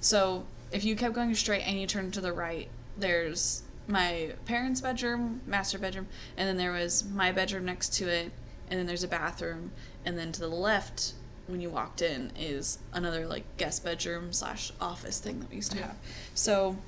So 0.00 0.44
if 0.72 0.82
you 0.82 0.96
kept 0.96 1.14
going 1.14 1.32
straight 1.36 1.62
and 1.62 1.80
you 1.80 1.86
turned 1.86 2.14
to 2.14 2.20
the 2.20 2.32
right, 2.32 2.68
there's 2.98 3.62
my 3.86 4.32
parents' 4.44 4.80
bedroom, 4.80 5.40
master 5.46 5.78
bedroom, 5.78 6.08
and 6.36 6.48
then 6.48 6.56
there 6.56 6.72
was 6.72 7.04
my 7.04 7.32
bedroom 7.32 7.64
next 7.64 7.94
to 7.94 8.08
it, 8.08 8.32
and 8.70 8.78
then 8.78 8.86
there's 8.86 9.04
a 9.04 9.08
bathroom, 9.08 9.72
and 10.04 10.18
then 10.18 10.32
to 10.32 10.40
the 10.40 10.48
left, 10.48 11.14
when 11.46 11.60
you 11.60 11.68
walked 11.70 12.00
in, 12.00 12.32
is 12.38 12.78
another 12.92 13.26
like 13.26 13.44
guest 13.56 13.84
bedroom 13.84 14.32
slash 14.32 14.72
office 14.80 15.18
thing 15.20 15.40
that 15.40 15.50
we 15.50 15.56
used 15.56 15.72
to 15.72 15.82
have. 15.82 15.96
So 16.34 16.78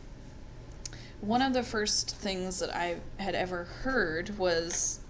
one 1.21 1.43
of 1.43 1.53
the 1.53 1.62
first 1.62 2.17
things 2.17 2.59
that 2.61 2.75
I 2.75 2.97
had 3.19 3.35
ever 3.35 3.65
heard 3.65 4.38
was 4.38 5.00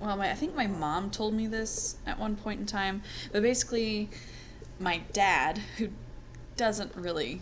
well, 0.00 0.16
my, 0.16 0.30
I 0.30 0.34
think 0.34 0.54
my 0.54 0.66
mom 0.66 1.10
told 1.10 1.34
me 1.34 1.46
this 1.46 1.96
at 2.06 2.18
one 2.18 2.36
point 2.36 2.60
in 2.60 2.66
time, 2.66 3.02
but 3.32 3.42
basically, 3.42 4.10
my 4.78 5.02
dad, 5.12 5.58
who 5.78 5.88
doesn't 6.56 6.94
really 6.94 7.40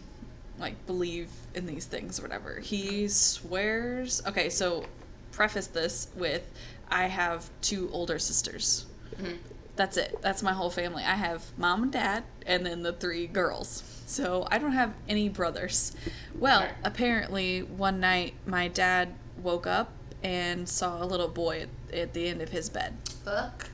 like 0.58 0.86
believe 0.86 1.28
in 1.54 1.66
these 1.66 1.86
things 1.86 2.18
or 2.18 2.22
whatever, 2.22 2.60
he 2.60 3.08
swears. 3.08 4.22
Okay, 4.26 4.48
so 4.48 4.84
preface 5.32 5.66
this 5.66 6.08
with 6.16 6.42
I 6.90 7.06
have 7.06 7.48
two 7.62 7.88
older 7.92 8.18
sisters. 8.18 8.86
Mhm. 9.16 9.38
That's 9.76 9.96
it. 9.96 10.18
That's 10.20 10.42
my 10.42 10.52
whole 10.52 10.68
family. 10.70 11.02
I 11.02 11.14
have 11.14 11.44
mom 11.56 11.84
and 11.84 11.92
dad, 11.92 12.24
and 12.46 12.64
then 12.66 12.82
the 12.82 12.92
three 12.92 13.26
girls. 13.26 13.82
So 14.06 14.46
I 14.50 14.58
don't 14.58 14.72
have 14.72 14.92
any 15.08 15.30
brothers. 15.30 15.92
Well, 16.34 16.60
Right. 16.60 16.74
apparently, 16.84 17.62
one 17.62 17.98
night 17.98 18.34
my 18.46 18.68
dad 18.68 19.14
woke 19.42 19.66
up 19.66 19.90
and 20.22 20.68
saw 20.68 21.02
a 21.02 21.06
little 21.06 21.28
boy 21.28 21.62
at, 21.90 21.94
at 21.98 22.12
the 22.12 22.28
end 22.28 22.42
of 22.42 22.50
his 22.50 22.68
bed. 22.68 22.98
Fuck. 23.24 23.70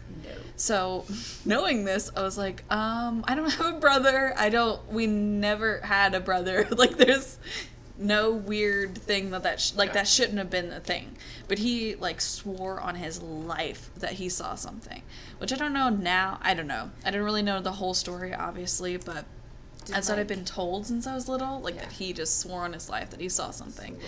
So, 0.56 1.04
knowing 1.44 1.84
this, 1.84 2.10
I 2.16 2.22
was 2.22 2.36
like, 2.36 2.64
um, 2.70 3.24
I 3.28 3.34
don't 3.34 3.50
have 3.58 3.74
a 3.76 3.78
brother. 3.78 4.34
I 4.36 4.48
don't. 4.48 4.80
We 4.92 5.06
never 5.06 5.78
had 5.80 6.14
a 6.14 6.20
brother. 6.20 6.66
like, 6.76 6.96
there's 6.96 7.38
no 8.00 8.30
weird 8.30 8.96
thing 8.96 9.30
that 9.30 9.42
that 9.42 9.60
sh- 9.60 9.74
like 9.74 9.88
Yeah. 9.88 9.94
that 9.94 10.08
shouldn't 10.08 10.38
have 10.38 10.50
been 10.50 10.70
the 10.70 10.78
thing. 10.80 11.16
But 11.48 11.58
he 11.58 11.96
like 11.96 12.20
swore 12.20 12.80
on 12.80 12.94
his 12.94 13.20
life 13.22 13.90
that 13.96 14.12
he 14.12 14.28
saw 14.28 14.54
something, 14.54 15.02
which 15.38 15.52
I 15.52 15.56
don't 15.56 15.72
know 15.72 15.88
now. 15.88 16.38
I 16.42 16.54
don't 16.54 16.68
know. 16.68 16.90
I 17.04 17.10
didn't 17.10 17.24
really 17.24 17.42
know 17.42 17.60
the 17.60 17.72
whole 17.72 17.94
story, 17.94 18.32
obviously, 18.32 18.96
but 18.98 19.24
Did, 19.84 19.96
that's 19.96 20.08
what 20.08 20.18
I've 20.20 20.28
been 20.28 20.44
told 20.44 20.86
since 20.86 21.08
I 21.08 21.14
was 21.16 21.28
little. 21.28 21.58
Like 21.60 21.74
Yeah. 21.74 21.80
that 21.82 21.92
he 21.92 22.12
just 22.12 22.38
swore 22.38 22.62
on 22.62 22.72
his 22.72 22.88
life 22.88 23.10
that 23.10 23.20
he 23.20 23.28
saw 23.28 23.50
something. 23.50 23.98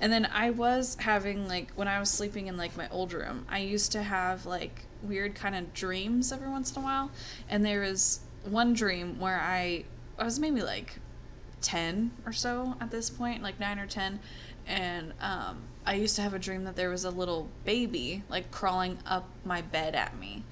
And 0.00 0.12
then 0.12 0.28
I 0.32 0.50
was 0.50 0.96
having 1.00 1.48
like 1.48 1.72
when 1.74 1.88
I 1.88 1.98
was 1.98 2.08
sleeping 2.10 2.46
in 2.46 2.56
like 2.56 2.76
my 2.76 2.88
old 2.90 3.12
room, 3.12 3.46
I 3.48 3.58
used 3.58 3.90
to 3.92 4.02
have 4.04 4.46
like 4.46 4.82
weird 5.02 5.34
kind 5.34 5.54
of 5.54 5.72
dreams 5.74 6.32
every 6.32 6.48
once 6.48 6.72
in 6.74 6.82
a 6.82 6.84
while. 6.84 7.10
And 7.48 7.64
there 7.64 7.80
was 7.80 8.20
one 8.44 8.72
dream 8.72 9.18
where 9.20 9.40
I 9.40 9.84
I 10.18 10.24
was 10.24 10.38
maybe 10.38 10.62
like 10.62 10.98
10 11.62 12.10
or 12.26 12.32
so 12.32 12.74
at 12.80 12.90
this 12.90 13.10
point, 13.10 13.42
like 13.42 13.60
9 13.60 13.78
or 13.78 13.86
10, 13.86 14.20
and 14.66 15.12
um 15.20 15.62
I 15.86 15.94
used 15.94 16.14
to 16.16 16.22
have 16.22 16.34
a 16.34 16.38
dream 16.38 16.64
that 16.64 16.76
there 16.76 16.90
was 16.90 17.04
a 17.04 17.10
little 17.10 17.48
baby 17.64 18.22
like 18.28 18.50
crawling 18.50 18.98
up 19.06 19.28
my 19.44 19.62
bed 19.62 19.94
at 19.94 20.18
me. 20.18 20.44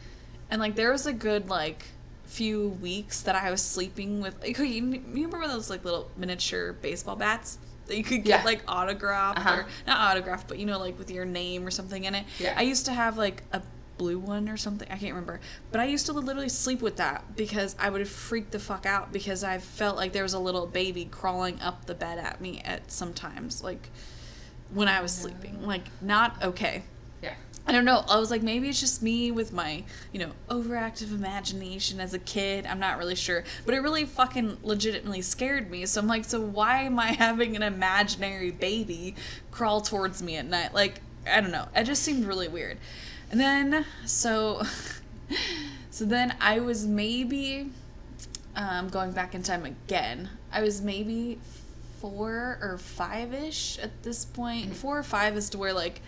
And 0.50 0.60
like 0.60 0.74
there 0.74 0.90
was 0.92 1.06
a 1.06 1.12
good 1.12 1.48
like 1.50 1.84
few 2.24 2.68
weeks 2.82 3.22
that 3.22 3.34
I 3.34 3.50
was 3.50 3.62
sleeping 3.62 4.20
with 4.20 4.40
like 4.42 4.58
you, 4.58 5.02
remember 5.08 5.46
those 5.46 5.70
like 5.70 5.84
little 5.84 6.10
miniature 6.16 6.72
baseball 6.74 7.16
bats 7.16 7.58
that 7.86 7.96
you 7.96 8.04
could 8.04 8.22
get 8.24 8.40
Yeah. 8.40 8.44
like 8.44 8.62
autographed 8.68 9.38
Uh-huh. 9.38 9.60
or 9.60 9.66
not 9.86 10.10
autographed 10.10 10.46
but 10.48 10.58
you 10.58 10.66
know 10.66 10.78
like 10.78 10.98
with 10.98 11.10
your 11.10 11.24
name 11.24 11.66
or 11.66 11.70
something 11.70 12.04
in 12.04 12.14
it. 12.14 12.24
Yeah. 12.38 12.54
I 12.56 12.62
used 12.62 12.84
to 12.86 12.92
have 12.92 13.16
like 13.16 13.42
a 13.52 13.62
blue 13.98 14.18
one 14.18 14.48
or 14.48 14.56
something. 14.56 14.88
I 14.88 14.96
can't 14.96 15.12
remember. 15.12 15.40
But 15.70 15.80
I 15.80 15.84
used 15.84 16.06
to 16.06 16.12
literally 16.12 16.48
sleep 16.48 16.80
with 16.80 16.96
that 16.96 17.36
because 17.36 17.76
I 17.78 17.90
would 17.90 18.06
freak 18.08 18.50
the 18.50 18.58
fuck 18.58 18.86
out 18.86 19.12
because 19.12 19.44
I 19.44 19.58
felt 19.58 19.96
like 19.96 20.12
there 20.12 20.22
was 20.22 20.34
a 20.34 20.38
little 20.38 20.66
baby 20.66 21.04
crawling 21.04 21.60
up 21.60 21.86
the 21.86 21.94
bed 21.94 22.18
at 22.18 22.40
me 22.40 22.62
at 22.64 22.90
sometimes 22.90 23.62
like 23.62 23.90
when 24.72 24.88
I 24.88 25.00
was 25.00 25.12
sleeping. 25.12 25.66
Like 25.66 25.84
not 26.00 26.42
okay. 26.42 26.84
Yeah. 27.22 27.34
I 27.66 27.72
don't 27.72 27.84
know. 27.84 28.02
I 28.08 28.18
was 28.18 28.30
like, 28.30 28.42
maybe 28.42 28.68
it's 28.68 28.80
just 28.80 29.02
me 29.02 29.30
with 29.30 29.52
my, 29.52 29.84
you 30.12 30.20
know, 30.20 30.30
overactive 30.48 31.10
imagination 31.10 32.00
as 32.00 32.14
a 32.14 32.18
kid. 32.18 32.66
I'm 32.66 32.80
not 32.80 32.96
really 32.96 33.14
sure. 33.14 33.44
But 33.66 33.74
it 33.74 33.80
really 33.80 34.06
fucking 34.06 34.58
legitimately 34.62 35.20
scared 35.20 35.70
me. 35.70 35.84
So 35.84 36.00
I'm 36.00 36.06
like, 36.06 36.24
so 36.24 36.40
why 36.40 36.82
am 36.82 36.98
I 36.98 37.08
having 37.08 37.56
an 37.56 37.62
imaginary 37.62 38.52
baby 38.52 39.16
crawl 39.50 39.82
towards 39.82 40.22
me 40.22 40.36
at 40.36 40.46
night? 40.46 40.72
Like, 40.72 41.00
I 41.30 41.40
don't 41.40 41.50
know. 41.50 41.68
It 41.76 41.84
just 41.84 42.02
seemed 42.02 42.24
really 42.24 42.48
weird. 42.48 42.78
And 43.30 43.40
then, 43.40 43.84
so, 44.06 44.62
so 45.90 46.04
then 46.04 46.34
I 46.40 46.60
was 46.60 46.86
maybe, 46.86 47.70
um, 48.56 48.88
going 48.88 49.12
back 49.12 49.34
in 49.34 49.42
time 49.42 49.64
again, 49.64 50.30
I 50.52 50.62
was 50.62 50.80
maybe 50.80 51.38
four 52.00 52.58
or 52.62 52.78
five 52.78 53.34
ish 53.34 53.78
at 53.78 54.02
this 54.02 54.24
point. 54.24 54.74
Four 54.74 54.98
or 54.98 55.02
five 55.02 55.36
is 55.36 55.50
to 55.50 55.58
where, 55.58 55.72
like, 55.72 56.00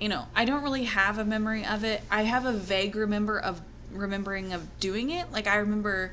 you 0.00 0.08
know, 0.08 0.26
I 0.34 0.44
don't 0.44 0.62
really 0.62 0.84
have 0.84 1.18
a 1.18 1.24
memory 1.24 1.64
of 1.64 1.84
it. 1.84 2.02
I 2.10 2.22
have 2.22 2.46
a 2.46 2.52
vague 2.52 2.94
remember 2.94 3.38
of 3.38 3.60
remembering 3.92 4.52
of 4.52 4.78
doing 4.80 5.10
it. 5.10 5.30
Like 5.32 5.46
I 5.46 5.56
remember 5.56 6.12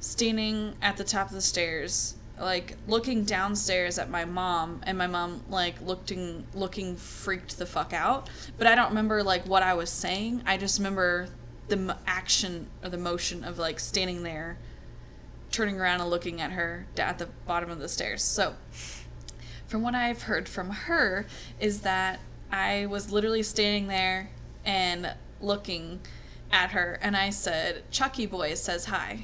standing 0.00 0.74
at 0.80 0.96
the 0.96 1.04
top 1.04 1.28
of 1.28 1.32
the 1.32 1.40
stairs, 1.40 2.14
like 2.40 2.76
looking 2.86 3.24
downstairs 3.24 3.98
at 3.98 4.10
my 4.10 4.24
mom, 4.24 4.80
and 4.84 4.96
my 4.96 5.06
mom 5.06 5.42
like 5.48 5.80
looking 5.80 6.46
looking 6.54 6.96
freaked 6.96 7.58
the 7.58 7.66
fuck 7.66 7.92
out. 7.92 8.28
But 8.56 8.66
I 8.66 8.74
don't 8.74 8.88
remember 8.88 9.22
like 9.22 9.46
what 9.46 9.62
I 9.62 9.74
was 9.74 9.90
saying. 9.90 10.42
I 10.46 10.56
just 10.56 10.78
remember 10.78 11.28
the 11.68 11.76
m- 11.76 11.94
action 12.06 12.68
or 12.82 12.88
the 12.88 12.98
motion 12.98 13.44
of 13.44 13.58
like 13.58 13.78
standing 13.78 14.22
there, 14.22 14.58
turning 15.50 15.80
around 15.80 16.00
and 16.00 16.10
looking 16.10 16.40
at 16.40 16.52
her 16.52 16.86
at 16.96 17.18
the 17.18 17.26
bottom 17.46 17.70
of 17.70 17.78
the 17.78 17.88
stairs. 17.88 18.22
So 18.22 18.54
from 19.66 19.82
what 19.82 19.94
I've 19.94 20.22
heard 20.22 20.48
from 20.48 20.70
her 20.70 21.26
is 21.60 21.82
that 21.82 22.20
I 22.50 22.86
was 22.86 23.12
literally 23.12 23.42
standing 23.42 23.88
there 23.88 24.30
and 24.64 25.14
looking 25.40 26.00
at 26.50 26.70
her 26.70 26.98
and 27.02 27.16
I 27.16 27.30
said, 27.30 27.82
Chucky 27.90 28.26
boy 28.26 28.54
says 28.54 28.86
hi. 28.86 29.20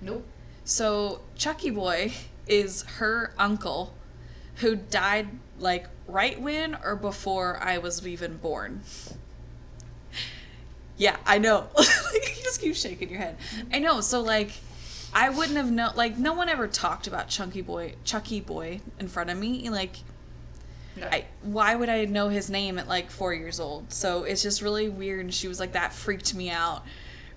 Nope. 0.00 0.24
So 0.64 1.22
Chucky 1.36 1.70
boy 1.70 2.12
is 2.46 2.82
her 2.98 3.32
uncle 3.38 3.94
who 4.56 4.76
died 4.76 5.28
like 5.58 5.86
right 6.06 6.40
when 6.40 6.76
or 6.84 6.96
before 6.96 7.58
I 7.62 7.78
was 7.78 8.06
even 8.06 8.36
born. 8.36 8.82
Yeah, 10.96 11.16
I 11.26 11.38
know. 11.38 11.66
you 11.78 12.42
just 12.42 12.60
keep 12.60 12.76
shaking 12.76 13.10
your 13.10 13.18
head. 13.18 13.36
I 13.72 13.78
know. 13.80 14.00
So 14.00 14.20
like, 14.20 14.52
I 15.12 15.30
wouldn't 15.30 15.56
have 15.56 15.70
known. 15.70 15.92
Like, 15.96 16.18
no 16.18 16.32
one 16.32 16.48
ever 16.48 16.68
talked 16.68 17.06
about 17.06 17.28
Chunky 17.28 17.62
Boy, 17.62 17.94
Chucky 18.04 18.40
Boy, 18.40 18.80
in 18.98 19.08
front 19.08 19.30
of 19.30 19.38
me. 19.38 19.68
Like, 19.70 19.96
No. 20.96 21.06
I, 21.06 21.24
why 21.42 21.74
would 21.74 21.88
I 21.88 22.04
know 22.04 22.28
his 22.28 22.48
name 22.48 22.78
at 22.78 22.86
like 22.88 23.10
four 23.10 23.34
years 23.34 23.58
old? 23.58 23.92
So 23.92 24.22
it's 24.24 24.42
just 24.42 24.62
really 24.62 24.88
weird. 24.88 25.20
And 25.20 25.34
she 25.34 25.48
was 25.48 25.58
like, 25.58 25.72
that 25.72 25.92
freaked 25.92 26.34
me 26.34 26.50
out 26.50 26.84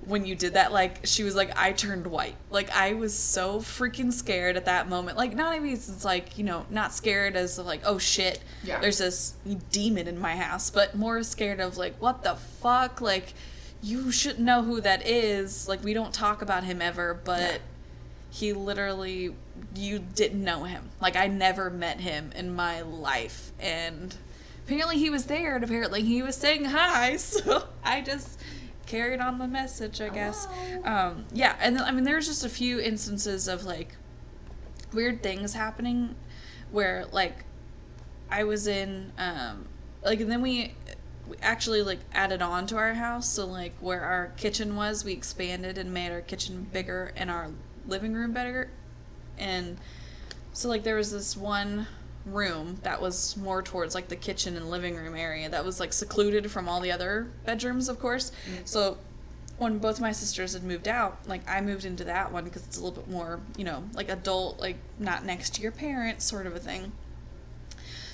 when 0.07 0.25
you 0.25 0.35
did 0.35 0.53
that. 0.53 0.71
Like, 0.71 1.05
she 1.05 1.23
was 1.23 1.35
like, 1.35 1.55
I 1.57 1.73
turned 1.73 2.07
white. 2.07 2.35
Like, 2.49 2.69
I 2.71 2.93
was 2.93 3.13
so 3.17 3.59
freaking 3.59 4.11
scared 4.13 4.55
at 4.57 4.65
that 4.65 4.87
moment. 4.87 5.17
Like, 5.17 5.35
not 5.35 5.55
even 5.55 5.69
it's 5.69 6.05
like, 6.05 6.37
you 6.37 6.43
know, 6.43 6.65
not 6.69 6.93
scared 6.93 7.35
as 7.35 7.59
like, 7.59 7.81
oh 7.85 7.97
shit, 7.97 8.39
Yeah. 8.63 8.79
there's 8.79 8.97
this 8.99 9.33
demon 9.71 10.07
in 10.07 10.17
my 10.19 10.35
house, 10.35 10.69
but 10.69 10.95
more 10.95 11.21
scared 11.23 11.59
of 11.59 11.77
like, 11.77 11.95
what 12.01 12.23
the 12.23 12.35
fuck? 12.35 13.01
Like, 13.01 13.33
you 13.83 14.11
should 14.11 14.39
know 14.39 14.63
who 14.63 14.81
that 14.81 15.05
is. 15.05 15.67
Like, 15.67 15.83
we 15.83 15.93
don't 15.93 16.13
talk 16.13 16.41
about 16.41 16.63
him 16.63 16.81
ever, 16.81 17.19
but 17.23 17.39
Yeah. 17.41 17.57
he 18.31 18.53
literally 18.53 19.35
you 19.75 19.97
didn't 19.99 20.43
know 20.43 20.63
him 20.65 20.83
like 21.01 21.15
i 21.15 21.25
never 21.27 21.69
met 21.71 21.99
him 21.99 22.31
in 22.35 22.53
my 22.55 22.81
life 22.81 23.51
and 23.59 24.15
apparently 24.65 24.97
he 24.97 25.09
was 25.09 25.25
there 25.25 25.55
and 25.55 25.63
apparently 25.63 26.03
he 26.03 26.21
was 26.21 26.35
saying 26.35 26.63
hi 26.65 27.15
so 27.17 27.63
i 27.83 27.99
just 28.01 28.39
carried 28.87 29.19
on 29.19 29.37
the 29.37 29.47
message, 29.47 30.01
I 30.01 30.09
guess. 30.09 30.47
Um, 30.83 31.25
yeah, 31.31 31.55
and 31.59 31.75
then, 31.75 31.83
I 31.83 31.91
mean, 31.91 32.03
there's 32.03 32.27
just 32.27 32.43
a 32.43 32.49
few 32.49 32.79
instances 32.79 33.47
of 33.47 33.65
like 33.65 33.95
weird 34.93 35.21
things 35.21 35.53
happening 35.53 36.15
where 36.71 37.05
like 37.11 37.45
I 38.29 38.43
was 38.43 38.67
in 38.67 39.11
um, 39.17 39.67
like 40.03 40.19
and 40.19 40.31
then 40.31 40.41
we 40.41 40.73
we 41.27 41.37
actually 41.41 41.81
like 41.81 41.99
added 42.13 42.41
on 42.41 42.67
to 42.67 42.77
our 42.77 42.93
house 42.93 43.29
so 43.29 43.45
like 43.45 43.73
where 43.79 44.01
our 44.01 44.31
kitchen 44.37 44.75
was 44.75 45.03
we 45.03 45.13
expanded 45.13 45.77
and 45.77 45.93
made 45.93 46.11
our 46.11 46.21
kitchen 46.21 46.67
bigger 46.71 47.11
and 47.15 47.29
our 47.29 47.49
living 47.85 48.13
room 48.13 48.31
better 48.31 48.69
and 49.37 49.77
so 50.53 50.69
like 50.69 50.83
there 50.83 50.95
was 50.95 51.11
this 51.11 51.35
one 51.35 51.87
room 52.33 52.77
that 52.83 53.01
was 53.01 53.35
more 53.37 53.61
towards 53.61 53.95
like 53.95 54.07
the 54.07 54.15
kitchen 54.15 54.55
and 54.55 54.69
living 54.69 54.95
room 54.95 55.15
area 55.15 55.49
that 55.49 55.63
was 55.63 55.79
like 55.79 55.93
secluded 55.93 56.49
from 56.51 56.67
all 56.67 56.79
the 56.79 56.91
other 56.91 57.27
bedrooms 57.45 57.89
of 57.89 57.99
course 57.99 58.31
mm-hmm. 58.49 58.61
so 58.65 58.97
when 59.57 59.79
both 59.79 59.99
my 59.99 60.11
sisters 60.11 60.53
had 60.53 60.63
moved 60.63 60.87
out 60.87 61.17
like 61.27 61.41
i 61.49 61.59
moved 61.61 61.85
into 61.85 62.03
that 62.03 62.31
one 62.31 62.43
because 62.43 62.65
it's 62.65 62.77
a 62.77 62.83
little 62.83 63.01
bit 63.01 63.09
more 63.09 63.39
you 63.57 63.63
know 63.63 63.83
like 63.93 64.09
adult 64.09 64.59
like 64.59 64.77
not 64.99 65.25
next 65.25 65.55
to 65.55 65.61
your 65.61 65.71
parents 65.71 66.25
sort 66.25 66.45
of 66.45 66.55
a 66.55 66.59
thing 66.59 66.91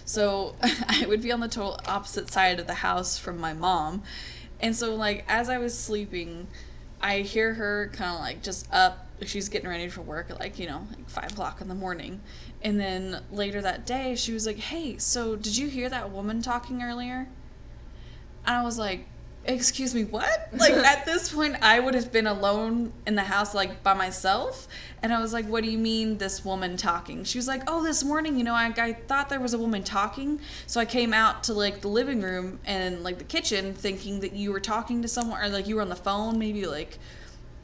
so 0.05 0.55
I 0.61 1.05
would 1.07 1.21
be 1.21 1.31
on 1.31 1.39
the 1.39 1.47
total 1.47 1.79
opposite 1.85 2.29
side 2.29 2.59
of 2.59 2.67
the 2.67 2.75
house 2.75 3.17
from 3.17 3.37
my 3.39 3.53
mom. 3.53 4.03
And 4.59 4.75
so, 4.75 4.95
like, 4.95 5.25
as 5.27 5.49
I 5.49 5.57
was 5.57 5.77
sleeping, 5.77 6.47
I 7.01 7.19
hear 7.19 7.53
her 7.55 7.89
kind 7.93 8.15
of 8.15 8.21
like 8.21 8.43
just 8.43 8.71
up. 8.71 9.07
She's 9.25 9.47
getting 9.47 9.69
ready 9.69 9.87
for 9.87 10.01
work 10.01 10.29
at 10.29 10.39
like, 10.39 10.59
you 10.59 10.67
know, 10.67 10.85
like 10.89 11.09
five 11.09 11.31
o'clock 11.31 11.61
in 11.61 11.67
the 11.67 11.75
morning. 11.75 12.21
And 12.63 12.79
then 12.79 13.21
later 13.31 13.61
that 13.61 13.85
day, 13.85 14.15
she 14.15 14.31
was 14.31 14.47
like, 14.47 14.57
Hey, 14.57 14.97
so 14.97 15.35
did 15.35 15.57
you 15.57 15.67
hear 15.67 15.89
that 15.89 16.11
woman 16.11 16.41
talking 16.41 16.81
earlier? 16.81 17.27
And 18.45 18.55
I 18.55 18.63
was 18.63 18.77
like, 18.77 19.05
Excuse 19.45 19.93
me, 19.93 20.05
what? 20.05 20.49
Like, 20.57 20.71
at 20.71 21.05
this 21.05 21.33
point, 21.33 21.57
I 21.61 21.81
would 21.81 21.95
have 21.95 22.13
been 22.13 22.27
alone 22.27 22.93
in 23.05 23.15
the 23.15 23.23
house, 23.23 23.53
like 23.53 23.83
by 23.83 23.93
myself. 23.93 24.69
And 25.01 25.13
I 25.13 25.19
was 25.19 25.33
like, 25.33 25.45
What 25.45 25.65
do 25.65 25.69
you 25.69 25.77
mean, 25.77 26.17
this 26.17 26.45
woman 26.45 26.77
talking? 26.77 27.25
She 27.25 27.37
was 27.37 27.49
like, 27.49 27.63
Oh, 27.67 27.83
this 27.83 28.05
morning, 28.05 28.37
you 28.37 28.45
know, 28.45 28.55
I, 28.55 28.73
I 28.77 28.93
thought 28.93 29.27
there 29.27 29.41
was 29.41 29.53
a 29.53 29.59
woman 29.59 29.83
talking. 29.83 30.39
So 30.65 30.79
I 30.79 30.85
came 30.85 31.13
out 31.13 31.43
to 31.45 31.53
like 31.53 31.81
the 31.81 31.89
living 31.89 32.21
room 32.21 32.59
and 32.63 33.03
like 33.03 33.17
the 33.17 33.25
kitchen 33.25 33.73
thinking 33.73 34.21
that 34.21 34.31
you 34.31 34.53
were 34.53 34.61
talking 34.61 35.01
to 35.01 35.09
someone 35.09 35.41
or 35.41 35.49
like 35.49 35.67
you 35.67 35.75
were 35.75 35.81
on 35.81 35.89
the 35.89 35.97
phone, 35.97 36.39
maybe 36.39 36.65
like 36.65 36.97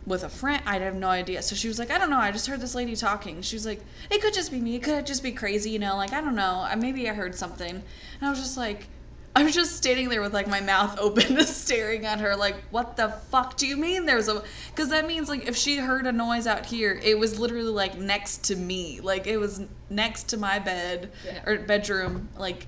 with 0.09 0.23
a 0.23 0.29
friend. 0.29 0.61
I 0.65 0.79
have 0.79 0.95
no 0.95 1.07
idea. 1.07 1.41
So 1.41 1.55
she 1.55 1.67
was 1.69 1.79
like, 1.79 1.91
I 1.91 1.97
don't 1.97 2.09
know. 2.09 2.17
I 2.17 2.31
just 2.31 2.47
heard 2.47 2.59
this 2.59 2.75
lady 2.75 2.95
talking. 2.95 3.41
She 3.41 3.55
was 3.55 3.65
like, 3.65 3.79
it 4.11 4.21
could 4.21 4.33
just 4.33 4.51
be 4.51 4.59
me. 4.59 4.75
It 4.75 4.83
could 4.83 5.05
just 5.05 5.23
be 5.23 5.31
crazy, 5.31 5.69
you 5.69 5.79
know? 5.79 5.95
Like, 5.95 6.11
I 6.11 6.19
don't 6.19 6.35
know. 6.35 6.67
Maybe 6.77 7.09
I 7.09 7.13
heard 7.13 7.35
something. 7.35 7.71
And 7.75 7.83
I 8.21 8.29
was 8.29 8.39
just 8.39 8.57
like, 8.57 8.87
I 9.35 9.43
was 9.43 9.53
just 9.53 9.77
standing 9.77 10.09
there 10.09 10.21
with 10.21 10.33
like 10.33 10.47
my 10.47 10.59
mouth 10.59 10.97
open, 10.99 11.39
staring 11.45 12.05
at 12.05 12.19
her, 12.19 12.35
like, 12.35 12.55
what 12.71 12.97
the 12.97 13.09
fuck 13.29 13.55
do 13.55 13.67
you 13.67 13.77
mean 13.77 14.05
there's 14.05 14.27
a. 14.27 14.43
Because 14.71 14.89
that 14.89 15.05
means, 15.07 15.29
like, 15.29 15.47
if 15.47 15.55
she 15.55 15.77
heard 15.77 16.07
a 16.07 16.11
noise 16.11 16.47
out 16.47 16.65
here, 16.65 16.99
it 17.03 17.17
was 17.17 17.39
literally 17.39 17.69
like 17.69 17.97
next 17.97 18.45
to 18.45 18.55
me. 18.55 18.99
Like, 19.01 19.27
it 19.27 19.37
was 19.37 19.61
next 19.89 20.23
to 20.29 20.37
my 20.37 20.57
bed 20.59 21.11
Yeah. 21.25 21.43
or 21.45 21.59
bedroom, 21.59 22.29
like, 22.37 22.65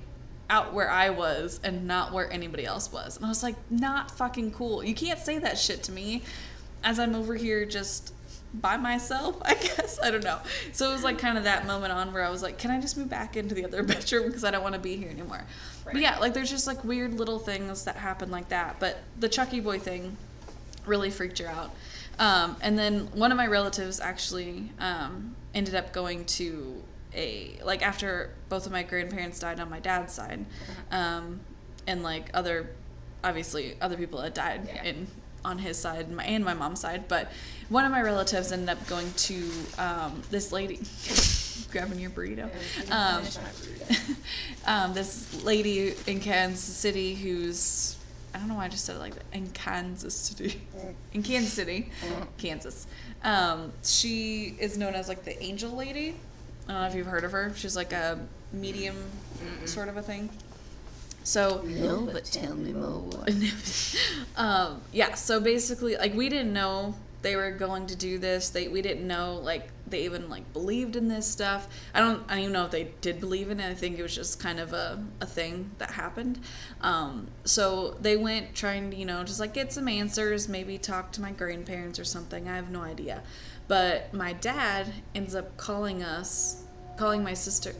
out 0.51 0.73
where 0.73 0.89
I 0.89 1.09
was 1.09 1.59
and 1.63 1.87
not 1.87 2.13
where 2.13 2.31
anybody 2.31 2.65
else 2.65 2.91
was. 2.91 3.15
And 3.17 3.25
I 3.25 3.29
was 3.29 3.41
like, 3.41 3.55
not 3.71 4.11
fucking 4.11 4.51
cool. 4.51 4.83
You 4.83 4.93
can't 4.93 5.17
say 5.19 5.39
that 5.39 5.57
shit 5.57 5.81
to 5.83 5.91
me 5.93 6.23
as 6.83 6.99
I'm 6.99 7.15
over 7.15 7.35
here 7.35 7.65
just 7.65 8.13
by 8.53 8.75
myself, 8.77 9.37
I 9.45 9.53
guess. 9.55 9.99
I 10.01 10.11
don't 10.11 10.23
know. 10.23 10.39
So 10.73 10.89
it 10.89 10.93
was 10.93 11.03
like 11.03 11.19
kind 11.19 11.37
of 11.37 11.45
that 11.45 11.65
moment 11.65 11.93
on 11.93 12.11
where 12.13 12.23
I 12.23 12.29
was 12.29 12.41
like, 12.43 12.57
can 12.57 12.69
I 12.71 12.81
just 12.81 12.97
move 12.97 13.09
back 13.09 13.37
into 13.37 13.55
the 13.55 13.63
other 13.65 13.83
bedroom 13.93 14.27
because 14.27 14.43
I 14.43 14.51
don't 14.51 14.63
want 14.63 14.73
to 14.75 14.79
be 14.81 14.97
here 14.97 15.09
anymore. 15.09 15.43
But 15.85 15.97
yeah, 15.97 16.17
like 16.19 16.33
there's 16.33 16.49
just 16.49 16.67
like 16.67 16.83
weird 16.83 17.13
little 17.13 17.39
things 17.39 17.85
that 17.85 17.95
happen 17.95 18.29
like 18.31 18.49
that. 18.49 18.79
But 18.79 18.97
the 19.19 19.29
Chucky 19.29 19.59
boy 19.59 19.79
thing 19.79 20.17
really 20.85 21.09
freaked 21.11 21.39
her 21.39 21.47
out. 21.47 21.71
Um, 22.19 22.57
and 22.61 22.77
then 22.77 23.07
one 23.13 23.31
of 23.31 23.37
my 23.37 23.47
relatives 23.47 23.99
actually 23.99 24.71
um, 24.79 25.35
ended 25.55 25.73
up 25.75 25.91
going 25.93 26.25
to 26.25 26.83
a 27.15 27.57
like 27.63 27.81
after 27.81 28.31
both 28.49 28.65
of 28.65 28.71
my 28.71 28.83
grandparents 28.83 29.39
died 29.39 29.59
on 29.59 29.69
my 29.69 29.79
dad's 29.79 30.13
side, 30.13 30.45
um, 30.91 31.39
and 31.87 32.03
like 32.03 32.29
other 32.33 32.69
obviously 33.23 33.75
other 33.81 33.97
people 33.97 34.21
had 34.21 34.33
died 34.33 34.61
Yeah. 34.67 34.83
in 34.83 35.07
on 35.43 35.57
his 35.57 35.77
side 35.77 36.07
and 36.07 36.15
my, 36.15 36.23
and 36.23 36.43
my 36.45 36.53
mom's 36.53 36.81
side, 36.81 37.07
but 37.07 37.31
one 37.69 37.85
of 37.85 37.91
my 37.91 38.01
relatives 38.01 38.51
ended 38.51 38.69
up 38.69 38.87
going 38.87 39.11
to 39.13 39.49
um, 39.77 40.21
this 40.29 40.51
lady. 40.51 40.79
grabbing 41.71 41.99
your 41.99 42.09
burrito. 42.09 42.49
Um, 42.91 43.23
um, 44.65 44.93
this 44.93 45.43
lady 45.43 45.93
in 46.05 46.19
Kansas 46.19 46.63
City 46.63 47.15
who's 47.15 47.95
I 48.33 48.37
don't 48.37 48.47
know 48.47 48.55
why 48.55 48.65
I 48.65 48.69
just 48.69 48.85
said 48.85 48.95
it 48.95 48.99
like 48.99 49.15
that 49.15 49.25
in 49.33 49.47
Kansas 49.49 50.15
City, 50.15 50.61
in 51.13 51.21
Kansas 51.21 51.51
City, 51.51 51.89
Kansas. 52.37 52.87
Um, 53.23 53.73
she 53.83 54.55
is 54.59 54.77
known 54.77 54.95
as 54.95 55.09
like 55.09 55.25
the 55.25 55.41
Angel 55.43 55.71
Lady. 55.71 56.15
I 56.67 56.71
don't 56.71 56.81
know 56.81 56.87
if 56.87 56.95
you've 56.95 57.07
heard 57.07 57.23
of 57.23 57.31
her. 57.33 57.51
She's 57.55 57.75
like 57.75 57.91
a 57.91 58.19
medium 58.53 58.95
sort 59.65 59.89
of 59.89 59.97
a 59.97 60.01
thing. 60.01 60.29
So 61.23 61.61
No, 61.65 62.07
but 62.11 62.25
tell 62.25 62.55
me 62.55 62.73
more. 62.73 63.25
um, 64.35 64.81
yeah, 64.91 65.13
so 65.13 65.39
basically, 65.39 65.95
like 65.95 66.13
we 66.13 66.29
didn't 66.29 66.53
know 66.53 66.95
they 67.21 67.35
were 67.35 67.51
going 67.51 67.87
to 67.87 67.95
do 67.95 68.17
this. 68.17 68.49
They 68.49 68.67
we 68.67 68.81
didn't 68.81 69.05
know 69.05 69.35
like 69.35 69.69
they 69.87 70.05
even 70.05 70.29
like 70.29 70.51
believed 70.53 70.95
in 70.95 71.07
this 71.07 71.27
stuff. 71.27 71.67
I 71.93 71.99
don't 71.99 72.23
I 72.27 72.35
don't 72.35 72.39
even 72.39 72.53
know 72.53 72.65
if 72.65 72.71
they 72.71 72.91
did 73.01 73.19
believe 73.19 73.49
in 73.51 73.59
it. 73.59 73.69
I 73.69 73.73
think 73.73 73.99
it 73.99 74.01
was 74.01 74.15
just 74.15 74.39
kind 74.39 74.59
of 74.59 74.73
a, 74.73 75.03
a 75.19 75.25
thing 75.25 75.71
that 75.77 75.91
happened. 75.91 76.39
Um, 76.81 77.27
so 77.45 77.97
they 78.01 78.17
went 78.17 78.55
trying 78.55 78.91
to 78.91 78.97
you 78.97 79.05
know 79.05 79.23
just 79.23 79.39
like 79.39 79.53
get 79.53 79.71
some 79.71 79.87
answers, 79.87 80.47
maybe 80.47 80.77
talk 80.77 81.11
to 81.13 81.21
my 81.21 81.31
grandparents 81.31 81.99
or 81.99 82.05
something. 82.05 82.47
I 82.47 82.55
have 82.55 82.71
no 82.71 82.81
idea. 82.81 83.21
But 83.67 84.13
my 84.13 84.33
dad 84.33 84.91
ends 85.15 85.35
up 85.35 85.55
calling 85.57 86.03
us, 86.03 86.63
calling 86.97 87.23
my 87.23 87.33
sister. 87.33 87.73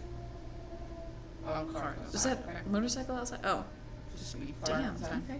Oh, 1.47 1.65
car. 1.73 1.95
Was 2.11 2.23
that 2.23 2.39
a 2.65 2.69
motorcycle 2.69 3.15
outside? 3.15 3.39
Oh. 3.43 3.65
Just 4.17 4.39
be 4.39 4.53
Damn. 4.63 4.85
outside. 4.85 5.21
Okay. 5.29 5.39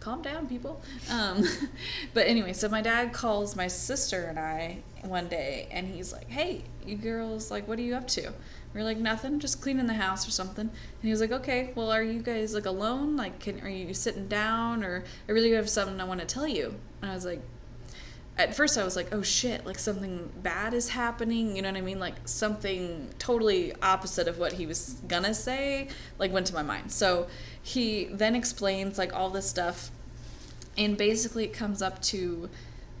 Calm 0.00 0.22
down, 0.22 0.46
people. 0.46 0.82
Um, 1.10 1.44
but 2.14 2.26
anyway, 2.26 2.52
so 2.52 2.68
my 2.68 2.82
dad 2.82 3.12
calls 3.12 3.56
my 3.56 3.68
sister 3.68 4.24
and 4.24 4.38
I 4.38 4.78
one 5.02 5.28
day, 5.28 5.68
and 5.70 5.86
he's 5.86 6.12
like, 6.12 6.28
"Hey, 6.28 6.64
you 6.86 6.96
girls, 6.96 7.50
like, 7.50 7.66
what 7.66 7.78
are 7.78 7.82
you 7.82 7.94
up 7.94 8.06
to?" 8.08 8.32
We 8.74 8.80
are 8.80 8.84
like, 8.84 8.98
"Nothing, 8.98 9.40
just 9.40 9.62
cleaning 9.62 9.86
the 9.86 9.94
house 9.94 10.26
or 10.28 10.30
something." 10.30 10.66
And 10.66 11.02
he 11.02 11.10
was 11.10 11.20
like, 11.20 11.32
"Okay, 11.32 11.72
well, 11.74 11.90
are 11.90 12.02
you 12.02 12.20
guys 12.20 12.54
like 12.54 12.66
alone? 12.66 13.16
Like, 13.16 13.40
can 13.40 13.60
are 13.60 13.68
you 13.68 13.94
sitting 13.94 14.28
down, 14.28 14.84
or 14.84 15.04
I 15.28 15.32
really 15.32 15.52
have 15.52 15.70
something 15.70 16.00
I 16.00 16.04
want 16.04 16.20
to 16.20 16.26
tell 16.26 16.46
you?" 16.48 16.74
And 17.00 17.10
I 17.10 17.14
was 17.14 17.24
like, 17.24 17.40
at 18.36 18.54
first 18.54 18.76
I 18.76 18.84
was 18.84 18.96
like, 18.96 19.14
oh 19.14 19.22
shit, 19.22 19.64
like 19.64 19.78
something 19.78 20.30
bad 20.42 20.74
is 20.74 20.88
happening, 20.88 21.54
you 21.54 21.62
know 21.62 21.70
what 21.70 21.78
I 21.78 21.82
mean? 21.82 22.00
Like 22.00 22.14
something 22.24 23.10
totally 23.18 23.72
opposite 23.80 24.26
of 24.26 24.38
what 24.38 24.54
he 24.54 24.66
was 24.66 24.96
gonna 25.06 25.34
say, 25.34 25.88
like 26.18 26.32
went 26.32 26.46
to 26.48 26.54
my 26.54 26.62
mind. 26.62 26.90
So 26.90 27.28
he 27.62 28.06
then 28.06 28.34
explains 28.34 28.98
like 28.98 29.14
all 29.14 29.30
this 29.30 29.48
stuff, 29.48 29.90
and 30.76 30.96
basically 30.96 31.44
it 31.44 31.52
comes 31.52 31.80
up 31.80 32.02
to 32.02 32.50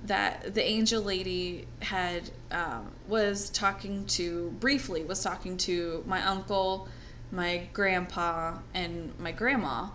that 0.04 0.54
the 0.54 0.62
angel 0.62 1.02
lady 1.02 1.66
had 1.80 2.30
um, 2.52 2.92
was 3.08 3.50
talking 3.50 4.04
to 4.04 4.50
briefly 4.60 5.02
was 5.02 5.22
talking 5.22 5.56
to 5.56 6.04
my 6.06 6.22
uncle, 6.24 6.86
my 7.32 7.66
grandpa, 7.72 8.58
and 8.72 9.18
my 9.18 9.32
grandma, 9.32 9.88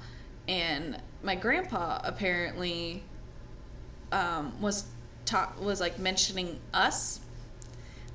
and 0.50 1.02
my 1.24 1.36
grandpa 1.36 2.02
apparently 2.04 3.04
um, 4.12 4.60
was 4.60 4.86
ta- 5.30 5.54
was 5.60 5.80
like 5.80 6.00
mentioning 6.00 6.60
us, 6.74 7.20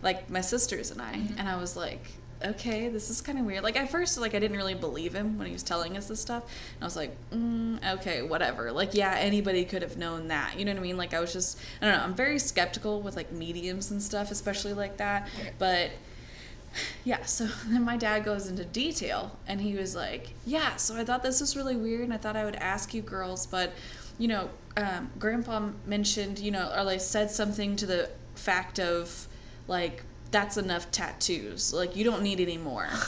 like 0.03 0.29
my 0.29 0.41
sisters 0.41 0.91
and 0.91 1.01
I, 1.01 1.13
and 1.39 1.49
I 1.49 1.57
was 1.57 1.77
like, 1.77 2.01
okay, 2.45 2.89
this 2.89 3.09
is 3.09 3.21
kind 3.21 3.39
of 3.39 3.45
weird. 3.47 3.63
Like 3.63 3.77
at 3.77 3.91
first, 3.91 4.19
like 4.19 4.35
I 4.35 4.39
didn't 4.39 4.57
really 4.57 4.75
believe 4.75 5.15
him 5.15 5.39
when 5.39 5.47
he 5.47 5.53
was 5.53 5.63
telling 5.63 5.97
us 5.97 6.09
this 6.09 6.21
stuff, 6.21 6.43
and 6.75 6.83
I 6.83 6.85
was 6.85 6.97
like, 6.97 7.17
mm, 7.31 7.79
okay, 7.95 8.23
whatever. 8.23 8.73
Like 8.73 8.95
yeah, 8.95 9.15
anybody 9.17 9.65
could 9.65 9.83
have 9.83 9.97
known 9.97 10.29
that. 10.29 10.59
You 10.59 10.65
know 10.65 10.73
what 10.73 10.81
I 10.81 10.83
mean? 10.83 10.97
Like 10.97 11.15
I 11.15 11.21
was 11.21 11.33
just, 11.33 11.59
I 11.81 11.87
don't 11.87 11.97
know. 11.97 12.05
I'm 12.05 12.15
very 12.15 12.39
skeptical 12.39 13.01
with 13.01 13.17
like 13.17 13.33
mediums 13.33 13.91
and 13.91 14.03
stuff, 14.03 14.31
especially 14.31 14.75
like 14.75 14.97
that. 14.97 15.29
But 15.59 15.91
yeah, 17.05 17.25
so 17.25 17.47
then 17.67 17.85
my 17.85 17.97
dad 17.97 18.25
goes 18.25 18.49
into 18.49 18.65
detail 18.65 19.39
and 19.47 19.61
he 19.61 19.75
was 19.75 19.95
like, 19.95 20.31
Yeah, 20.45 20.77
so 20.77 20.97
I 20.97 21.05
thought 21.05 21.23
this 21.23 21.41
was 21.41 21.57
really 21.57 21.77
weird 21.77 22.03
and 22.03 22.13
I 22.13 22.17
thought 22.17 22.37
I 22.37 22.45
would 22.45 22.57
ask 22.57 22.93
you 22.93 23.03
girls, 23.03 23.47
but 23.47 23.73
you 24.19 24.29
know, 24.29 24.51
um, 24.77 25.11
grandpa 25.19 25.71
mentioned, 25.87 26.39
you 26.39 26.51
know, 26.51 26.73
or 26.77 26.85
like 26.85 27.01
said 27.01 27.31
something 27.31 27.77
to 27.77 27.87
the 27.87 28.11
fact 28.35 28.79
of 28.81 29.29
like, 29.69 30.03
that's 30.31 30.57
enough 30.57 30.91
tattoos. 30.91 31.73
Like, 31.73 31.97
you 31.97 32.05
don't 32.05 32.23
need 32.23 32.41
any 32.41 32.59
more. 32.59 32.89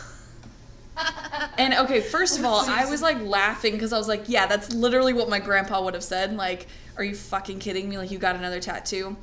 And 1.59 1.75
okay, 1.75 2.01
first 2.01 2.39
of 2.39 2.45
all, 2.45 2.65
I 2.67 2.87
was 2.87 3.03
like 3.03 3.21
laughing 3.21 3.73
because 3.73 3.93
I 3.93 3.99
was 3.99 4.09
like, 4.09 4.25
yeah, 4.29 4.47
that's 4.47 4.73
literally 4.75 5.13
what 5.13 5.29
my 5.29 5.39
grandpa 5.39 5.83
would 5.83 5.95
have 5.95 6.05
said. 6.05 6.37
Like, 6.37 6.67
are 6.97 7.05
you 7.05 7.15
fucking 7.15 7.59
kidding 7.59 7.89
me? 7.89 7.99
Like, 7.99 8.11
you 8.11 8.19
got 8.19 8.37
another 8.37 8.61
tattoo? 8.61 9.17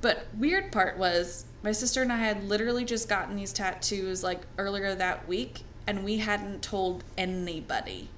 But 0.00 0.26
weird 0.36 0.72
part 0.72 0.96
was 0.98 1.44
my 1.62 1.72
sister 1.72 2.02
and 2.02 2.12
I 2.12 2.16
had 2.16 2.44
literally 2.44 2.84
just 2.84 3.08
gotten 3.08 3.36
these 3.36 3.52
tattoos 3.52 4.22
like 4.22 4.40
earlier 4.56 4.94
that 4.94 5.26
week, 5.28 5.62
and 5.86 6.04
we 6.04 6.18
hadn't 6.18 6.62
told 6.62 7.04
anybody. 7.16 8.08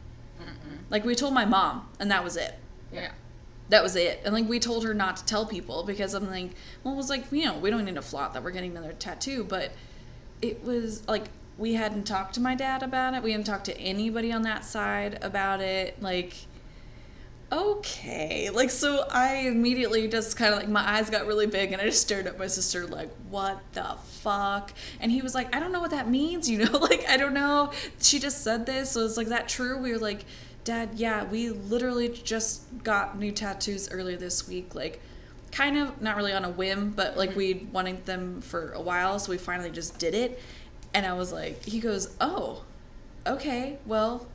Like, 0.88 1.05
we 1.05 1.14
told 1.14 1.35
my 1.35 1.45
mom, 1.45 1.88
and 2.01 2.11
that 2.11 2.25
was 2.25 2.37
it. 2.37 2.57
Yeah. 2.93 3.12
That 3.70 3.83
was 3.83 3.96
it. 3.96 4.20
And 4.24 4.35
like 4.35 4.48
we 4.48 4.59
told 4.59 4.85
her 4.85 4.94
not 4.94 5.16
to 5.16 5.24
tell 5.24 5.46
people 5.46 5.83
because 5.83 6.14
I'm 6.14 6.28
like, 6.28 6.50
well, 6.85 6.94
it 6.94 6.96
was 6.96 7.09
like 7.09 7.30
you 7.33 7.44
know 7.44 7.59
we 7.59 7.70
don't 7.70 7.85
need 7.85 7.94
to 7.94 8.02
flaunt 8.02 8.35
that 8.35 8.42
we're 8.42 8.50
getting 8.50 8.72
another 8.72 8.92
tattoo, 8.92 9.44
but 9.44 9.72
it 10.42 10.62
was 10.62 11.06
like 11.09 11.24
we 11.59 11.74
hadn't 11.74 12.04
talked 12.04 12.35
to 12.35 12.40
my 12.40 12.54
dad 12.54 12.83
about 12.83 13.14
it. 13.14 13.22
We 13.22 13.33
hadn't 13.33 13.46
talked 13.46 13.66
to 13.66 13.78
anybody 13.78 14.33
on 14.33 14.42
that 14.42 14.64
side 14.64 15.18
about 15.22 15.61
it. 15.61 16.00
Like 16.02 16.35
okay. 17.52 18.50
Like, 18.50 18.70
so 18.70 19.06
I 19.11 19.46
immediately 19.48 20.09
just 20.09 20.37
kind 20.37 20.52
of 20.52 20.61
like, 20.61 20.68
my 20.68 20.88
eyes 20.88 21.11
got 21.11 21.26
really 21.26 21.46
big 21.46 21.72
and 21.72 21.80
I 21.80 21.87
just 21.87 22.00
stared 22.00 22.26
at 22.26 22.38
my 22.38 22.46
sister, 22.46 22.87
like, 22.87 23.11
what 23.28 23.61
the 23.72 23.96
fuck? 24.04 24.72
And 25.00 25.11
he 25.11 25.22
was 25.22 25.35
like, 25.35 25.54
I 25.54 25.61
don't 25.61 25.72
know 25.72 25.80
what 25.80 25.90
that 25.90 26.09
means, 26.09 26.48
you 26.48 26.59
know? 26.64 26.70
Like, 26.90 27.09
I 27.09 27.18
don't 27.18 27.35
know. 27.35 27.72
She 28.00 28.18
just 28.18 28.42
said 28.42 28.66
this. 28.66 28.90
So 28.90 29.04
it's 29.04 29.16
like, 29.16 29.28
that 29.28 29.48
true? 29.48 29.78
We 29.78 29.92
were 29.92 29.98
like, 29.98 30.24
Dad, 30.64 30.90
yeah, 30.94 31.25
we 31.25 31.51
literally 31.51 32.09
just 32.09 32.62
got 32.85 33.18
new 33.18 33.33
tattoos 33.33 33.90
earlier 33.90 34.16
this 34.16 34.46
week. 34.46 34.75
Like, 34.75 35.01
kind 35.53 35.77
of 35.77 36.01
not 36.01 36.16
really 36.16 36.33
on 36.33 36.44
a 36.44 36.51
whim, 36.51 36.90
but 36.90 37.16
like 37.16 37.35
we 37.35 37.66
wanted 37.73 38.07
them 38.07 38.40
for 38.40 38.73
a 38.73 38.81
while. 38.81 39.18
So 39.18 39.31
we 39.31 39.38
finally 39.38 39.70
just 39.70 39.99
did 39.99 40.14
it. 40.14 40.40
And 40.94 41.07
I 41.07 41.12
was 41.12 41.33
like, 41.33 41.64
he 41.64 41.81
goes, 41.81 42.14
oh, 42.20 42.64
okay, 43.27 43.79
well, 43.87 44.27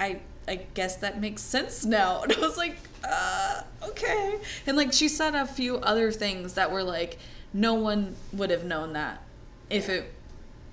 I 0.00 0.20
I 0.46 0.66
guess 0.74 0.96
that 0.96 1.20
makes 1.20 1.42
sense 1.42 1.84
now. 1.84 2.22
And 2.22 2.32
I 2.32 2.40
was 2.40 2.56
like, 2.56 2.76
uh, 3.04 3.62
okay. 3.88 4.38
And 4.66 4.76
like 4.76 4.92
she 4.92 5.08
said 5.08 5.34
a 5.34 5.46
few 5.46 5.76
other 5.78 6.10
things 6.10 6.54
that 6.54 6.70
were 6.70 6.82
like, 6.82 7.18
no 7.52 7.74
one 7.74 8.16
would 8.32 8.50
have 8.50 8.64
known 8.64 8.92
that 8.94 9.22
if 9.70 9.88
it. 9.88 10.12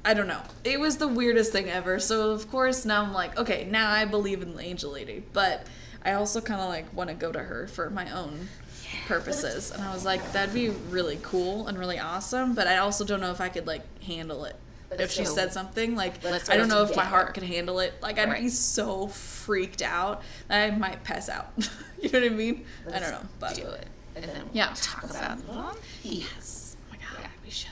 I 0.05 0.13
don't 0.13 0.27
know. 0.27 0.41
It 0.63 0.79
was 0.79 0.97
the 0.97 1.07
weirdest 1.07 1.51
thing 1.51 1.69
ever. 1.69 1.99
So 1.99 2.31
of 2.31 2.49
course 2.49 2.85
now 2.85 3.01
I'm 3.03 3.11
like, 3.13 3.37
okay, 3.37 3.67
now 3.69 3.89
I 3.91 4.05
believe 4.05 4.41
in 4.41 4.55
the 4.55 4.61
angel 4.63 4.91
lady, 4.91 5.23
but 5.33 5.65
I 6.03 6.13
also 6.13 6.39
kind 6.41 6.61
of 6.61 6.69
like 6.69 6.93
want 6.93 7.09
to 7.09 7.15
go 7.15 7.31
to 7.31 7.39
her 7.39 7.67
for 7.67 7.89
my 7.89 8.09
own 8.11 8.47
purposes. 9.07 9.71
And 9.71 9.83
I 9.83 9.91
was 9.93 10.05
like, 10.05 10.31
that'd 10.31 10.53
be 10.53 10.69
really 10.69 11.19
cool 11.23 11.67
and 11.67 11.77
really 11.77 11.99
awesome, 11.99 12.53
but 12.53 12.67
I 12.67 12.77
also 12.77 13.03
don't 13.03 13.19
know 13.19 13.31
if 13.31 13.41
I 13.41 13.49
could 13.49 13.65
like 13.67 13.81
handle 14.03 14.45
it. 14.45 14.55
But 14.89 15.01
if 15.01 15.11
she 15.11 15.23
still, 15.25 15.35
said 15.35 15.51
something 15.53 15.95
like 15.95 16.23
let's 16.23 16.49
I 16.49 16.55
don't 16.55 16.67
know 16.69 16.83
if 16.83 16.95
my 16.95 17.03
heart 17.03 17.33
could 17.33 17.43
handle 17.43 17.79
it. 17.79 17.93
Like 18.01 18.19
I'd 18.19 18.31
be 18.39 18.49
so 18.49 19.07
freaked 19.07 19.81
out 19.81 20.21
that 20.47 20.71
I 20.71 20.77
might 20.77 21.03
pass 21.03 21.27
out. 21.27 21.51
you 22.01 22.09
know 22.11 22.19
what 22.21 22.25
I 22.25 22.29
mean? 22.29 22.65
I 22.85 22.91
Let's 22.91 23.09
don't 23.11 23.21
know, 23.23 23.29
but 23.39 23.55
do 23.55 23.63
it. 23.67 23.87
And 24.15 24.25
then 24.25 24.35
we'll 24.45 24.49
Yeah. 24.53 24.71
talk 24.75 25.03
about 25.09 25.39
yes. 26.03 26.77
Oh 26.79 26.91
my 26.91 26.97
god, 26.97 27.21
Yeah. 27.23 27.27
we 27.43 27.49
should. 27.49 27.71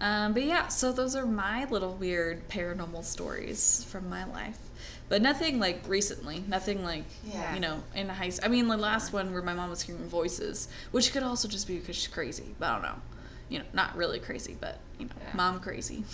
Um, 0.00 0.32
but 0.32 0.44
yeah, 0.44 0.68
so 0.68 0.92
those 0.92 1.16
are 1.16 1.26
my 1.26 1.64
little 1.66 1.94
weird 1.94 2.48
paranormal 2.48 3.04
stories 3.04 3.84
from 3.90 4.08
my 4.08 4.24
life. 4.24 4.58
But 5.08 5.22
nothing 5.22 5.58
like 5.58 5.82
recently. 5.88 6.44
Nothing 6.46 6.84
like 6.84 7.04
Yeah. 7.24 7.54
you 7.54 7.60
know 7.60 7.82
in 7.94 8.08
high. 8.08 8.28
school. 8.28 8.44
I 8.46 8.48
mean, 8.48 8.68
the 8.68 8.76
last 8.76 9.12
one 9.12 9.32
where 9.32 9.42
my 9.42 9.54
mom 9.54 9.70
was 9.70 9.82
hearing 9.82 10.06
voices, 10.08 10.68
which 10.90 11.12
could 11.12 11.22
also 11.22 11.48
just 11.48 11.66
be 11.66 11.78
because 11.78 11.96
she's 11.96 12.08
crazy. 12.12 12.54
But 12.58 12.66
I 12.66 12.72
don't 12.74 12.82
know. 12.82 13.00
You 13.48 13.58
know, 13.60 13.64
not 13.72 13.96
really 13.96 14.18
crazy, 14.18 14.56
but 14.60 14.78
you 14.98 15.06
know, 15.06 15.12
Yeah. 15.20 15.30
mom 15.34 15.60
crazy. 15.60 16.04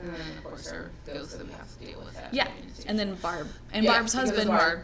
And 0.00 0.08
then, 0.14 0.20
of 0.38 0.44
course, 0.44 0.68
our 0.72 0.90
ghosts 1.06 1.34
that 1.34 1.46
we 1.46 1.52
have 1.52 1.78
to 1.78 1.84
deal 1.84 1.98
with. 2.00 2.14
That 2.14 2.32
Yeah, 2.32 2.48
and 2.86 2.98
then 2.98 3.14
Barb 3.16 3.48
and 3.72 3.84
Yeah, 3.84 3.92
Barb's 3.92 4.12
husband. 4.12 4.48
Barb, 4.48 4.80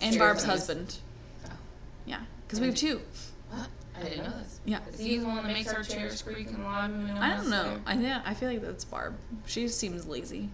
and 0.00 0.18
Barb's 0.18 0.44
husband. 0.44 0.96
Oh. 1.46 1.50
Yeah, 2.06 2.20
because 2.46 2.60
we 2.60 2.66
have 2.66 2.76
two. 2.76 3.00
I 4.00 4.02
didn't 4.08 4.24
know 4.24 4.38
this. 4.38 4.60
Yeah. 4.64 4.78
Is 4.92 4.98
he 5.00 5.18
the 5.18 5.26
one 5.26 5.36
that 5.36 5.46
makes 5.46 5.72
our 5.72 5.82
chairs 5.82 6.22
creak 6.22 6.48
and 6.48 6.64
when 6.64 7.06
no 7.14 7.20
I 7.20 7.36
don't 7.36 7.50
know. 7.50 7.78
I 7.86 7.94
yeah, 7.94 8.22
I 8.24 8.34
feel 8.34 8.48
like 8.50 8.62
that's 8.62 8.84
Barb. 8.84 9.14
She 9.46 9.68
seems 9.68 10.06
lazy. 10.06 10.48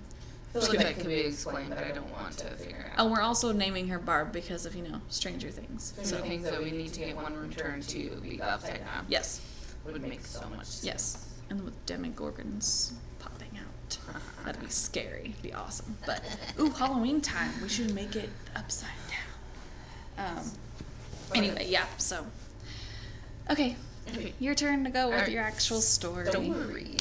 I 0.57 0.61
feel 0.61 0.69
like 0.69 0.79
that 0.79 0.95
could 0.97 1.07
be 1.09 1.15
explained, 1.15 1.71
but 1.71 1.79
I 1.83 1.91
don't 1.91 2.11
want 2.13 2.39
to 2.39 2.47
figure 2.55 2.77
it 2.77 2.93
Oh, 2.97 3.11
we're 3.11 3.21
also 3.23 3.51
naming 3.53 3.89
her 3.89 3.99
Barb 3.99 4.33
because 4.33 4.67
of 4.67 4.75
you 4.77 4.83
know 4.85 5.01
Stranger 5.09 5.51
Things. 5.51 5.95
So 6.03 6.17
so 6.17 6.23
things 6.23 6.45
that 6.49 6.63
we 6.63 6.71
need 6.71 6.93
to 6.93 7.01
get 7.01 7.17
one 7.17 7.35
room 7.35 7.51
turned 7.51 7.83
to 7.89 8.11
be 8.23 8.41
upside 8.41 8.79
down. 8.79 9.07
yes, 9.09 9.41
Would 9.85 10.01
make 10.03 10.25
so 10.25 10.49
much 10.51 10.67
sense. 10.67 10.85
yes, 10.85 11.29
and 11.51 11.65
with 11.65 11.75
Demogorgons 11.87 12.93
popping 13.19 13.51
out, 13.59 13.99
that'd 14.45 14.61
be 14.61 14.69
scary. 14.69 15.31
It'd 15.31 15.43
be 15.43 15.53
awesome. 15.53 15.97
But 16.07 16.23
ooh, 16.61 16.71
Halloween 16.71 17.21
time, 17.21 17.51
we 17.61 17.69
should 17.69 17.93
make 17.93 18.15
it 18.15 18.31
upside 18.55 18.91
down. 20.17 20.37
Um. 20.39 20.45
Anyway, 21.35 21.67
yeah. 21.69 21.87
So. 21.99 22.25
Okay, 23.51 23.77
Okay. 24.09 24.33
your 24.39 24.55
turn 24.55 24.85
to 24.85 24.91
go 24.91 25.07
with 25.09 25.15
Alright. 25.17 25.31
your 25.33 25.43
actual 25.43 25.81
story. 25.81 26.27
Story. 26.27 26.97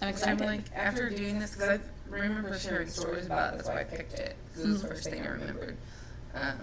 I'm 0.00 0.02
I'm 0.02 0.08
excited. 0.08 0.40
like, 0.40 0.60
after 0.74 1.08
doing 1.10 1.38
this, 1.38 1.54
because 1.54 1.80
I 1.80 1.80
remember 2.08 2.58
sharing 2.58 2.88
stories 2.88 3.26
about 3.26 3.54
it, 3.54 3.56
that's 3.58 3.68
why 3.68 3.80
I 3.80 3.84
picked 3.84 4.14
it. 4.14 4.36
it 4.58 4.66
was 4.66 4.82
the 4.82 4.86
Mhm. 4.88 4.90
first 4.90 5.08
thing 5.10 5.22
I 5.26 5.30
remembered. 5.30 5.76
Um, 6.34 6.58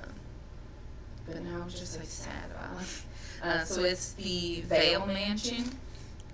but 1.26 1.42
now 1.44 1.62
I'm 1.62 1.70
just 1.70 1.98
like 1.98 2.08
sad 2.08 2.52
about 2.56 2.82
it. 2.82 2.88
Uh, 3.44 3.64
so 3.66 3.84
it's 3.84 4.14
the 4.14 4.62
Vaile 4.62 5.06
Mansion 5.06 5.78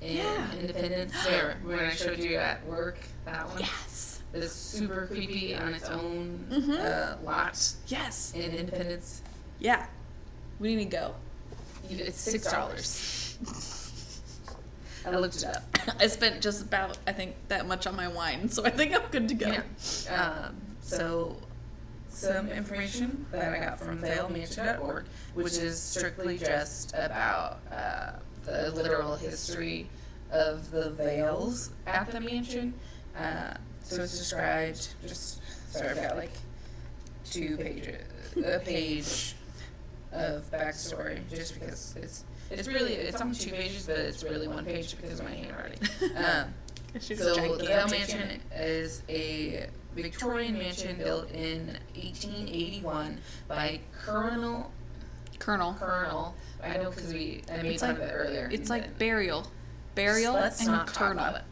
in 0.01 0.17
Yeah. 0.17 0.51
Independence. 0.53 1.13
There, 1.25 1.57
when 1.63 1.79
I 1.79 1.91
showed 1.93 2.19
you 2.19 2.35
at 2.37 2.65
work, 2.65 2.97
that 3.25 3.47
one. 3.49 3.59
yes. 3.59 4.19
It's 4.33 4.53
super 4.53 5.07
creepy 5.07 5.55
on 5.55 5.73
its 5.73 5.85
own 5.89 6.45
Mhm. 6.49 6.79
uh, 6.79 7.17
lot 7.23 7.73
Yes. 7.87 8.31
in 8.35 8.51
Independence. 8.51 9.21
Yeah. 9.59 9.87
We 10.59 10.75
need 10.75 10.91
to 10.91 10.97
go. 10.97 11.15
It's 11.89 12.19
six 12.19 12.51
dollars. 12.51 13.37
I 15.05 15.15
looked 15.15 15.37
it 15.37 15.45
up. 15.45 15.63
I 15.99 16.07
spent 16.07 16.41
just 16.41 16.61
about, 16.61 16.97
I 17.07 17.13
think, 17.13 17.35
that 17.47 17.67
much 17.67 17.87
on 17.87 17.95
my 17.95 18.07
wine, 18.07 18.49
so 18.49 18.65
I 18.65 18.69
think 18.69 18.93
I'm 18.93 19.09
good 19.11 19.29
to 19.29 19.33
go. 19.33 19.47
Yeah. 19.47 20.45
Um, 20.47 20.55
so, 20.81 21.37
some 22.09 22.49
information 22.49 23.25
that 23.31 23.53
I 23.53 23.59
got 23.59 23.79
from 23.79 23.99
VaileMansion.org, 23.99 25.05
which 25.35 25.57
is 25.57 25.81
strictly 25.81 26.37
just 26.37 26.93
about 26.93 27.59
uh, 27.71 28.11
the 28.43 28.71
literal 28.71 29.15
history 29.15 29.87
of 30.31 30.69
the 30.71 30.91
Vailes 30.91 31.71
at 31.87 32.11
the 32.11 32.19
mansion. 32.19 32.73
Uh, 33.17 33.53
so 33.83 34.03
it's 34.03 34.17
described. 34.17 34.89
Just 35.01 35.41
sorry, 35.71 35.89
I've 35.89 35.95
got 35.95 36.17
like 36.17 36.33
two 37.23 37.57
pages, 37.57 38.03
a 38.45 38.59
page 38.59 39.35
of 40.11 40.49
backstory, 40.51 41.19
just 41.29 41.53
because 41.59 41.95
it's 41.97 42.23
it's 42.51 42.67
really 42.67 42.93
it's 42.93 43.21
on 43.21 43.31
two 43.33 43.51
pages, 43.51 43.85
but 43.87 43.97
it's 43.97 44.23
really 44.23 44.47
one 44.47 44.65
page 44.65 44.95
because 44.99 45.19
of 45.19 45.25
my 45.25 45.31
handwriting. 45.33 45.79
Um, 46.15 46.53
so 46.99 47.13
the. 47.55 47.65
Vaile 47.65 47.87
Mansion 47.87 48.41
is 48.55 49.03
a 49.09 49.67
Victorian 49.93 50.57
mansion 50.57 50.97
built 50.97 51.29
in 51.31 51.67
1881 51.95 53.19
by 53.47 53.79
Colonel 53.91 54.71
Colonel. 55.37 55.75
Colonel. 55.79 56.35
I 56.63 56.77
know 56.77 56.89
because 56.89 57.13
we 57.13 57.41
I 57.51 57.61
made 57.61 57.73
It's 57.73 57.81
fun 57.81 57.91
like- 57.95 57.99
of 58.03 58.09
it 58.09 58.11
earlier. 58.13 58.49
It's 58.51 58.69
like 58.69 58.97
burial. 58.97 59.45
Burial 59.95 60.33
Let's 60.33 60.61
and 60.61 60.69
not 60.71 60.87
talk 60.87 60.95
Colonel. 60.95 61.23
about 61.23 61.35
it 61.35 61.43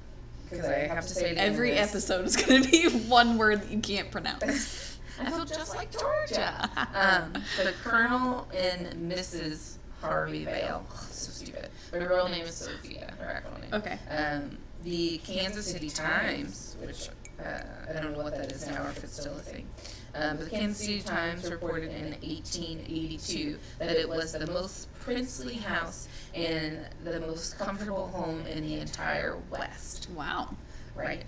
because 0.50 0.66
I 0.66 0.74
have 0.88 1.06
to 1.08 1.14
say 1.14 1.36
Every 1.36 1.74
episode 1.74 2.26
is 2.26 2.36
going 2.36 2.64
to 2.64 2.70
be 2.72 2.88
one 3.08 3.38
word 3.38 3.62
that 3.62 3.70
you 3.72 3.80
can't 3.80 4.10
pronounce. 4.12 4.97
I 5.20 5.30
feel 5.32 5.46
just 5.46 5.76
like 5.76 5.92
Georgia. 5.92 6.70
um, 6.94 7.34
the 7.64 7.74
Colonel 7.84 8.48
and 8.54 9.12
Mrs. 9.12 9.78
Harvey 10.02 10.46
Vaile. 10.46 10.86
so 11.10 11.32
stupid. 11.32 11.70
Her 11.92 12.08
real 12.08 12.30
name 12.30 12.46
is 12.46 12.56
Sophia. 12.56 13.14
Her 13.20 13.26
actual 13.26 13.60
name. 13.60 13.74
Okay. 13.74 14.00
Um, 14.10 14.58
the 14.84 15.18
Kansas 15.20 15.66
City 15.66 15.90
Times, 15.90 16.78
which 16.82 17.10
uh, 17.44 17.62
I 17.90 18.02
don't 18.02 18.14
know 18.14 18.24
what 18.24 18.38
that 18.38 18.52
is 18.52 18.68
now 18.68 18.84
or 18.86 18.90
if 18.90 19.04
it's 19.04 19.20
still 19.20 19.36
a 19.36 19.42
thing. 19.42 19.68
Um, 20.16 20.38
but 20.38 20.50
the 20.50 20.58
Kansas 20.58 20.86
City 20.86 21.02
Times 21.02 21.50
reported 21.50 21.92
in 21.92 22.12
1882 22.22 23.58
that 23.80 23.96
it 23.96 24.08
was 24.08 24.34
the 24.34 24.48
most 24.48 24.94
princely 25.00 25.56
house 25.56 26.08
and 26.34 26.80
the 27.04 27.20
most 27.20 27.58
comfortable 27.60 28.08
home 28.08 28.46
in 28.48 28.64
the 28.64 28.80
entire 28.80 29.38
West. 29.50 30.10
Wow. 30.16 30.56
Right. 30.96 31.24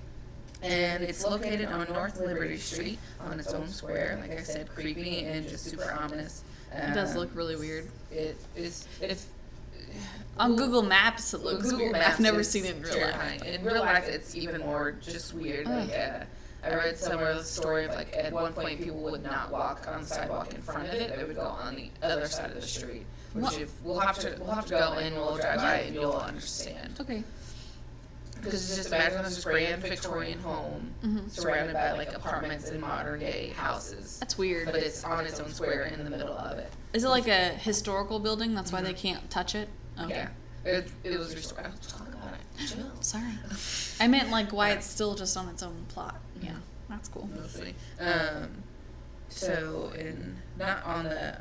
And 0.61 1.03
it's 1.03 1.23
located 1.25 1.69
on 1.69 1.87
North 1.93 2.19
Liberty 2.19 2.57
Street 2.57 2.99
on 3.21 3.39
its 3.39 3.53
own 3.53 3.69
square. 3.69 4.17
Like 4.21 4.37
I 4.37 4.43
said, 4.43 4.67
creepy 4.75 5.23
and 5.25 5.47
just 5.47 5.65
super 5.65 5.91
ominous. 5.91 6.43
It 6.73 6.93
does 6.93 7.11
Um, 7.11 7.17
look 7.19 7.29
really 7.33 7.55
weird. 7.55 7.89
It 8.11 8.35
is. 8.55 8.85
If 9.01 9.25
On 10.37 10.55
Google 10.55 10.83
Maps, 10.83 11.33
it 11.33 11.41
looks 11.41 11.63
Google 11.63 11.79
weird. 11.79 11.91
Maps 11.93 12.13
I've 12.15 12.19
never 12.19 12.43
seen 12.43 12.65
it 12.65 12.75
in 12.75 12.81
real 12.83 12.93
terrifying. 12.93 13.39
life. 13.39 13.55
In 13.55 13.63
real 13.63 13.79
life, 13.79 14.07
it's 14.07 14.35
even 14.35 14.61
more 14.61 14.91
just 15.01 15.33
weird. 15.33 15.65
Like, 15.65 15.89
uh, 15.97 16.23
I 16.63 16.75
read 16.75 16.97
somewhere 16.97 17.33
the 17.33 17.43
story 17.43 17.85
of 17.85 17.95
like 17.95 18.13
at 18.15 18.31
one 18.33 18.51
point 18.53 18.81
people 18.83 18.99
would 18.99 19.23
not 19.23 19.51
walk 19.51 19.87
on 19.87 20.01
the 20.01 20.07
sidewalk 20.07 20.53
in 20.53 20.61
front 20.61 20.87
of 20.89 20.93
it; 20.93 21.15
they 21.15 21.23
would 21.23 21.35
go 21.37 21.41
on 21.43 21.75
the 21.75 21.89
other 22.03 22.27
side 22.27 22.49
of 22.51 22.55
the 22.55 22.61
street. 22.67 23.05
Which 23.33 23.43
What? 23.45 23.59
if 23.61 23.71
we'll 23.83 23.99
have 23.99 24.19
to 24.19 24.35
we'll 24.39 24.51
have 24.51 24.65
to 24.65 24.71
go 24.71 24.93
and 24.93 25.15
we'll 25.15 25.37
drive 25.37 25.57
by 25.57 25.75
and 25.81 25.95
you'll 25.95 26.13
understand. 26.17 26.97
Okay. 26.99 27.23
Because 28.41 28.67
it's 28.69 28.75
just 28.77 28.87
imagine 28.89 29.23
this 29.23 29.43
grand 29.43 29.81
Victorian 29.81 30.39
home 30.39 30.93
Mhm. 31.03 31.29
surrounded 31.31 31.73
by 31.73 31.91
like 31.93 32.13
apartments 32.13 32.69
and 32.69 32.79
modern 32.81 33.19
day 33.19 33.49
houses, 33.55 34.17
That's 34.19 34.37
weird. 34.37 34.65
but 34.67 34.75
it's 34.75 35.03
on 35.03 35.25
its 35.25 35.39
own 35.39 35.51
square 35.53 35.83
in 35.83 36.03
the 36.03 36.09
middle 36.09 36.37
of 36.37 36.57
it. 36.57 36.71
Is 36.93 37.03
it 37.03 37.09
like 37.09 37.27
a 37.27 37.49
historical 37.49 38.19
building? 38.19 38.55
That's 38.55 38.71
why 38.71 38.81
they 38.81 38.93
can't 38.93 39.29
touch 39.29 39.55
it? 39.55 39.69
Okay. 39.99 40.09
Yeah, 40.09 40.29
it, 40.71 40.91
it 41.03 41.17
was 41.19 41.35
restored. 41.35 41.65
I'll 41.65 41.71
talk 41.89 42.07
about 42.07 42.33
it. 42.33 42.67
Chill. 42.67 42.91
Sorry. 43.01 43.23
I 43.99 44.07
meant 44.07 44.29
like 44.31 44.51
why 44.51 44.71
it's 44.71 44.87
still 44.87 45.15
just 45.15 45.35
on 45.37 45.49
its 45.49 45.61
own 45.63 45.85
plot. 45.89 46.19
Yeah. 46.41 46.53
That's 46.89 47.07
cool. 47.09 47.29
mostly. 47.35 47.75
Um, 47.99 48.63
so 49.29 49.91
in 49.97 50.37
not 50.57 50.83
on 50.85 51.03
the 51.05 51.37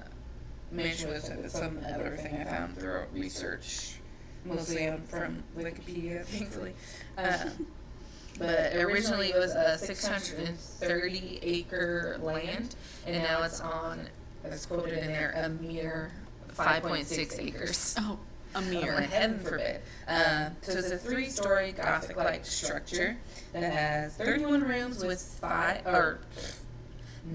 mention 0.70 1.08
was 1.10 1.30
some 1.50 1.80
other 1.90 2.16
thing 2.16 2.36
I 2.36 2.44
found 2.44 2.76
through 2.76 3.04
research, 3.12 3.97
mostly 4.44 4.92
from 5.08 5.42
Wikipedia, 5.56 6.24
thankfully. 6.24 6.74
Um, 7.16 7.66
but 8.38 8.74
originally 8.76 9.28
it 9.30 9.38
was 9.38 9.54
a 9.54 9.76
630 9.78 11.38
acre 11.42 12.18
land, 12.22 12.76
and 13.06 13.22
now 13.22 13.42
it's 13.42 13.60
on, 13.60 14.06
as 14.44 14.66
quoted 14.66 14.98
in 14.98 15.06
there, 15.08 15.32
a 15.36 15.48
mere 15.48 16.12
5.6 16.54 17.38
acres. 17.40 17.96
Oh, 18.00 18.18
a 18.54 18.62
mere. 18.70 18.94
like, 18.94 19.10
heaven 19.10 19.38
forbid. 19.40 19.82
Um, 20.06 20.56
so 20.62 20.78
it's 20.78 20.90
a 20.90 20.96
three-story 20.96 21.72
Gothic-like 21.72 22.46
structure 22.46 23.16
that 23.52 23.72
has 23.72 24.14
31 24.14 24.62
rooms 24.62 25.04
with 25.04 25.20
five 25.20 25.86
or 25.86 26.20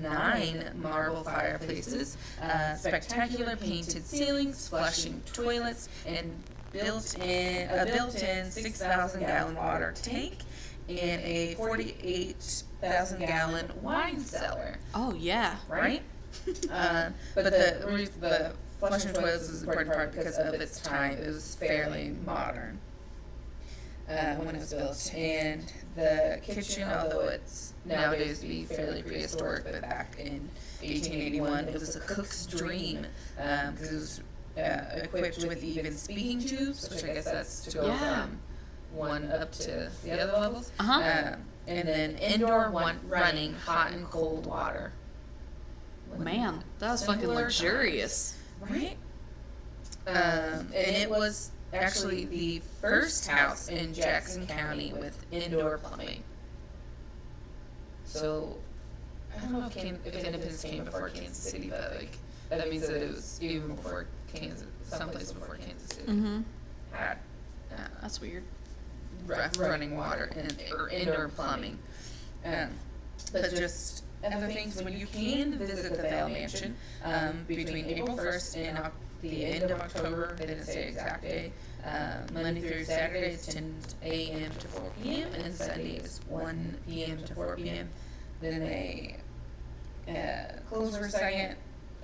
nine 0.02 0.72
marble 0.82 1.24
fireplaces, 1.24 2.18
uh, 2.42 2.74
spectacular 2.76 3.56
painted 3.56 4.06
ceilings, 4.06 4.68
flushing 4.68 5.22
toilets, 5.32 5.88
and 6.08 6.32
built-in 6.74 7.70
a 7.70 7.86
built-in 7.86 8.52
6,000 8.52 9.22
gallon 9.22 9.56
water 9.56 9.94
tank 10.02 10.40
and 10.90 11.22
a 11.22 11.54
48,000 11.56 13.20
gallon 13.20 13.72
wine 13.82 14.20
cellar 14.20 14.78
Oh 14.94 15.14
yeah. 15.14 15.56
right? 15.70 16.02
uh, 16.72 17.12
but 17.36 17.46
the 17.46 18.10
the 18.20 18.54
flushing 18.80 19.14
toilets 19.14 19.50
is 19.50 19.62
the 19.62 19.68
important 19.70 19.94
part 19.96 20.12
because 20.12 20.38
of 20.38 20.54
its 20.56 20.82
time. 20.82 21.14
It 21.18 21.28
was 21.28 21.56
fairly 21.56 22.16
modern 22.26 22.80
uh, 24.10 24.36
when 24.36 24.56
it 24.56 24.60
was 24.60 24.74
built, 24.74 25.14
and 25.16 25.72
the 25.96 26.40
kitchen, 26.44 26.90
although 26.90 27.28
it's 27.28 27.74
nowadays 27.86 28.42
be 28.42 28.66
fairly 28.66 29.04
prehistoric, 29.04 29.64
but 29.64 29.82
back 29.84 30.16
in 30.20 30.50
1881, 30.82 31.66
it 31.70 31.74
was 31.74 31.96
a 31.96 32.00
cook's 32.02 32.46
dream 32.46 33.06
because 33.38 33.92
it 33.92 33.96
was 33.96 34.22
uh, 34.58 34.82
equipped 34.96 35.44
with 35.46 35.64
even 35.64 35.96
speaking 35.98 36.40
tubes, 36.40 36.90
which 36.90 37.04
I 37.04 37.14
guess 37.14 37.26
that's 37.26 37.62
to 37.66 37.78
go 37.78 37.88
Yeah. 37.88 38.24
from 38.24 38.40
one 38.92 39.32
up 39.32 39.52
to 39.54 39.90
the 40.04 40.22
other 40.22 40.40
levels. 40.40 40.72
Uh-huh. 40.80 41.34
Um, 41.34 41.40
and 41.68 41.88
then 41.88 42.16
indoor 42.18 42.70
one 42.70 43.00
running 43.08 43.54
hot 43.54 43.92
and 43.94 44.06
cold 44.10 44.46
water. 44.46 44.92
Man, 46.18 46.64
that 46.80 46.92
was 46.92 47.06
fucking 47.06 47.28
luxurious. 47.28 48.38
Right? 48.62 48.98
Um, 50.06 50.16
and 50.16 50.74
it 50.74 51.10
was 51.10 51.52
actually 51.74 52.26
the 52.26 52.62
first 52.82 53.28
house 53.28 53.70
in 53.70 53.94
Jackson 53.94 54.46
County 54.46 54.94
with 54.94 55.26
indoor 55.32 55.80
plumbing. 55.80 56.24
So, 58.06 58.58
I 59.36 59.42
don't 59.42 59.54
know 59.54 59.66
if, 59.66 59.76
Can- 59.76 60.00
if 60.06 60.14
Independence 60.14 60.62
came 60.64 60.84
before 60.86 61.10
Kansas 61.10 61.38
City, 61.38 61.70
but 61.70 61.96
like 61.98 62.18
that 62.50 62.70
means 62.70 62.88
that 62.88 63.02
it 63.02 63.10
was 63.10 63.40
even 63.42 63.76
before 63.76 64.06
Kansas, 64.34 64.68
someplace 64.84 65.32
before 65.32 65.56
Kansas 65.56 65.90
City 65.98 66.08
Mm-hmm. 66.12 66.42
had 66.92 67.18
uh, 67.72 67.78
That's 68.02 68.20
weird. 68.22 68.44
rough 69.26 69.58
running 69.60 69.96
water 69.98 70.32
and 70.36 70.56
or 70.78 70.90
indoor 70.90 71.30
plumbing. 71.30 71.78
Um, 72.46 72.70
but 73.32 73.50
just 73.56 74.04
other 74.24 74.48
things, 74.48 74.82
when 74.82 74.98
you 74.98 75.08
can 75.08 75.58
visit 75.58 75.96
the 75.96 76.02
Vaile 76.04 76.30
Mansion 76.30 76.76
um, 77.04 77.44
between 77.48 77.86
April 77.86 78.18
1st 78.18 78.58
and 78.58 78.78
Oc- 78.80 78.94
the 79.22 79.46
end 79.46 79.72
of 79.72 79.80
October, 79.80 80.36
they 80.38 80.46
didn't 80.48 80.66
say 80.66 80.88
exact 80.88 81.22
day. 81.24 81.52
Uh, 81.86 82.18
Monday 82.34 82.62
through 82.62 82.84
Saturday 82.86 83.34
is 83.34 83.46
10 83.48 83.74
a.m. 84.04 84.52
to 84.60 84.68
4 84.68 84.92
p.m. 85.02 85.30
and 85.34 85.54
Sunday 85.54 85.96
is 85.98 86.20
1 86.30 86.78
p.m. 86.88 87.24
to 87.24 87.36
4 87.36 87.56
p.m. 87.58 87.90
Then 88.42 88.60
they 88.62 89.18
uh, 90.10 90.60
close 90.70 90.98
for 90.98 91.06
a 91.06 91.10
second 91.10 91.56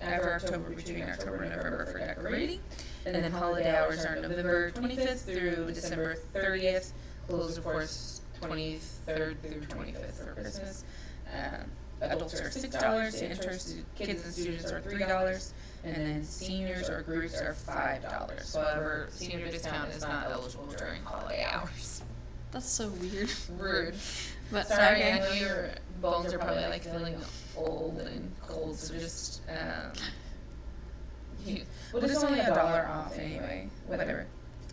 after 0.01 0.33
October, 0.33 0.69
between 0.69 1.03
October 1.03 1.43
and 1.43 1.55
November 1.55 1.85
for 1.85 1.99
decorating. 1.99 2.59
And 3.05 3.15
then 3.15 3.31
holiday 3.31 3.75
hours 3.75 4.05
are 4.05 4.15
November 4.15 4.71
25th 4.71 5.25
through 5.25 5.71
December 5.73 6.17
30th. 6.33 6.91
Closed, 7.27 7.57
of 7.57 7.63
course, 7.63 8.21
23rd 8.41 9.37
through 9.41 9.61
25th 9.61 10.25
for 10.25 10.33
Christmas. 10.33 10.83
Um, 11.33 11.65
adults 12.01 12.39
are 12.39 12.51
six 12.51 12.75
dollars. 12.75 13.21
Interested 13.21 13.85
kids 13.95 14.23
and 14.23 14.33
students 14.33 14.71
are 14.71 14.81
three 14.81 14.99
dollars, 14.99 15.53
and 15.83 15.95
then 15.95 16.23
seniors 16.23 16.89
or 16.89 17.01
groups 17.01 17.39
are 17.39 17.53
five 17.53 18.01
dollars. 18.01 18.55
However, 18.55 19.09
senior 19.11 19.49
discount 19.49 19.91
is 19.91 20.01
not 20.01 20.31
eligible 20.31 20.67
during 20.77 21.03
holiday 21.03 21.43
hours. 21.43 22.01
That's 22.51 22.67
so 22.67 22.89
weird. 22.89 23.29
Rude. 23.57 23.93
But 24.51 24.67
Sorry, 24.67 24.95
okay. 25.03 25.11
I 25.11 25.19
know 25.19 25.31
your 25.33 25.69
bones 26.01 26.33
are 26.33 26.39
probably 26.39 26.65
like 26.65 26.83
feeling 26.83 27.15
old 27.65 27.99
and 27.99 28.31
cold, 28.47 28.77
so 28.77 28.93
just 28.95 29.41
um, 29.49 29.91
you, 31.45 31.61
well, 31.93 32.03
it's 32.03 32.23
only 32.23 32.39
a 32.39 32.47
dollar 32.53 32.87
off 32.91 33.17
anyway. 33.17 33.69
Whatever. 33.87 34.25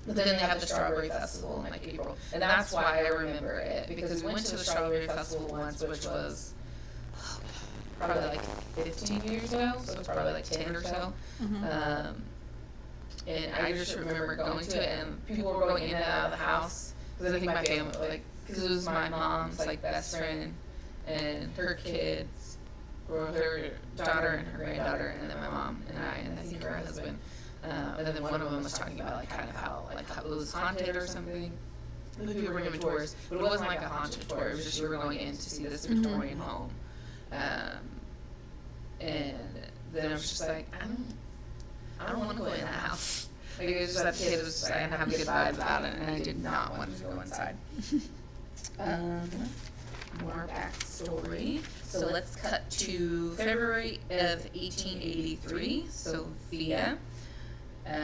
But 0.06 0.14
then 0.16 0.28
they 0.28 0.34
have 0.36 0.60
the 0.60 0.66
Strawberry 0.66 1.08
Festival 1.08 1.64
in 1.64 1.70
like 1.72 1.86
April, 1.86 2.16
and 2.32 2.40
that's 2.40 2.72
why 2.72 3.02
I 3.04 3.08
remember 3.08 3.58
it 3.58 3.88
because 3.88 4.22
we 4.22 4.32
went 4.32 4.46
to 4.46 4.56
the 4.56 4.62
Strawberry 4.64 5.06
Festival 5.06 5.48
once, 5.48 5.82
which 5.82 6.06
was 6.06 6.54
probably 7.98 8.26
like 8.26 8.42
15 8.76 9.22
years 9.24 9.52
ago, 9.52 9.72
so 9.84 9.98
it's 9.98 10.06
probably 10.08 10.32
like 10.34 10.44
10 10.44 10.76
or 10.76 10.82
so. 10.82 11.12
Mhm. 11.42 12.06
Um, 12.08 12.22
and 13.26 13.54
I 13.54 13.72
just 13.72 13.96
remember 13.96 14.36
going 14.36 14.64
to 14.66 14.80
it, 14.82 15.00
and 15.00 15.26
people 15.26 15.52
were 15.52 15.66
going 15.66 15.84
in 15.84 15.96
and 15.96 16.04
out 16.04 16.26
of 16.26 16.30
the 16.32 16.36
house 16.36 16.92
because 17.18 17.34
I 17.34 17.40
think 17.40 17.52
my 17.52 17.64
family, 17.64 17.98
like, 18.08 18.22
because 18.46 18.62
it 18.62 18.70
was 18.70 18.86
my 18.86 19.08
mom's 19.08 19.58
like 19.58 19.82
best 19.82 20.16
friend 20.16 20.54
and 21.08 21.50
her 21.56 21.74
kids, 21.74 22.58
or 23.10 23.26
her 23.26 23.70
daughter 23.96 24.28
and 24.28 24.48
her 24.48 24.58
granddaughter, 24.58 25.16
and 25.20 25.30
then 25.30 25.38
my 25.38 25.48
mom 25.48 25.82
and 25.88 25.98
I, 25.98 26.16
and 26.18 26.38
I 26.38 26.42
think 26.42 26.62
her 26.62 26.76
husband. 26.76 27.18
Um, 27.64 27.94
and 27.98 28.06
then 28.06 28.22
one 28.22 28.40
of 28.40 28.50
them 28.50 28.62
was 28.62 28.74
talking 28.74 29.00
about 29.00 29.16
like 29.16 29.28
kind 29.28 29.48
of 29.48 29.56
how 29.56 29.88
like 29.94 30.08
how 30.08 30.22
it 30.22 30.28
was 30.28 30.52
haunted 30.52 30.96
or 30.96 31.06
something. 31.06 31.52
The 32.18 32.32
people 32.32 32.54
were 32.54 32.60
giving 32.60 32.80
tours, 32.80 33.14
but 33.28 33.36
it 33.36 33.42
wasn't 33.42 33.68
like 33.68 33.82
a 33.82 33.88
haunted 33.88 34.28
tour. 34.28 34.48
It 34.48 34.56
was 34.56 34.64
just 34.64 34.80
you 34.80 34.88
were 34.88 34.96
going 34.96 35.18
in 35.18 35.36
to 35.36 35.50
see 35.50 35.64
this 35.64 35.84
Victorian 35.84 36.38
home. 36.38 36.70
Um, 37.32 37.78
and 39.00 39.36
then 39.92 40.10
I 40.10 40.14
was 40.14 40.28
just 40.28 40.48
like, 40.48 40.66
I 40.74 40.86
don't, 40.86 41.04
I 42.00 42.08
don't 42.10 42.18
want 42.20 42.30
to 42.32 42.36
go 42.38 42.46
in 42.46 42.60
that 42.60 42.66
house. 42.66 43.28
Like 43.58 43.68
it 43.68 43.80
was 43.80 43.94
just 43.94 44.04
that 44.04 44.14
kid 44.14 44.44
was 44.44 44.60
just, 44.60 44.70
I 44.70 44.80
have 44.80 45.08
a 45.08 45.10
good 45.10 45.26
vibe 45.26 45.54
about 45.54 45.82
it, 45.82 45.94
and 45.94 46.10
I 46.10 46.20
did 46.20 46.42
not 46.42 46.76
want 46.76 46.94
to 46.94 47.02
go 47.04 47.20
inside. 47.20 47.56
Um, 48.78 49.30
more 50.22 50.46
backstory. 50.50 51.62
So 51.88 52.06
let's 52.08 52.36
cut 52.36 52.68
to 52.70 53.30
February 53.36 54.00
of 54.10 54.44
1883. 54.54 55.86
Sophia, 55.88 56.98
um, 57.86 57.94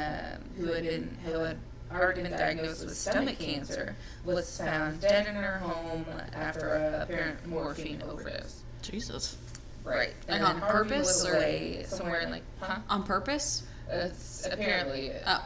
who 0.56 0.66
had 0.72 0.84
been 0.84 1.16
who 1.24 1.40
had 1.40 1.58
already 1.92 2.22
been 2.22 2.32
diagnosed 2.32 2.84
with 2.84 2.96
stomach 2.96 3.38
cancer, 3.38 3.96
was 4.24 4.56
found 4.56 5.00
dead 5.00 5.26
in 5.26 5.34
her 5.34 5.58
home 5.58 6.06
after 6.34 6.68
a 6.74 7.02
apparent 7.02 7.46
morphine 7.46 8.02
overdose. 8.08 8.62
Jesus. 8.82 9.36
Right. 9.84 10.14
Like 10.28 10.42
on 10.42 10.60
purpose, 10.60 11.26
or- 11.26 11.84
somewhere 11.84 12.20
in 12.20 12.30
like, 12.30 12.44
huh? 12.60 12.78
On 12.88 13.02
purpose? 13.02 13.64
It's 13.90 14.46
apparently 14.50 15.12
Oh. 15.26 15.44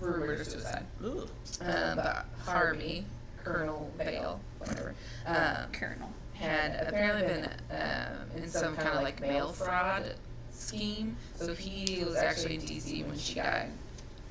rumored 0.00 0.40
of 0.40 0.46
suicide. 0.46 0.86
Ooh. 1.04 1.28
Um, 1.60 1.96
but 1.96 2.24
Harvey, 2.44 3.04
Colonel 3.44 3.90
Vaile, 3.98 4.40
whatever, 4.58 4.94
um, 5.26 5.70
Colonel. 5.72 6.10
Had 6.34 6.86
apparently 6.86 7.26
been 7.26 7.48
um, 7.70 8.42
in 8.42 8.48
some 8.48 8.76
kind 8.76 8.96
of 8.96 9.02
like 9.02 9.20
mail 9.20 9.52
fraud 9.52 10.14
scheme. 10.50 11.16
So 11.36 11.54
he 11.54 12.02
was 12.04 12.16
actually 12.16 12.56
in 12.56 12.60
DC 12.60 13.06
when 13.06 13.18
she 13.18 13.34
died. 13.34 13.70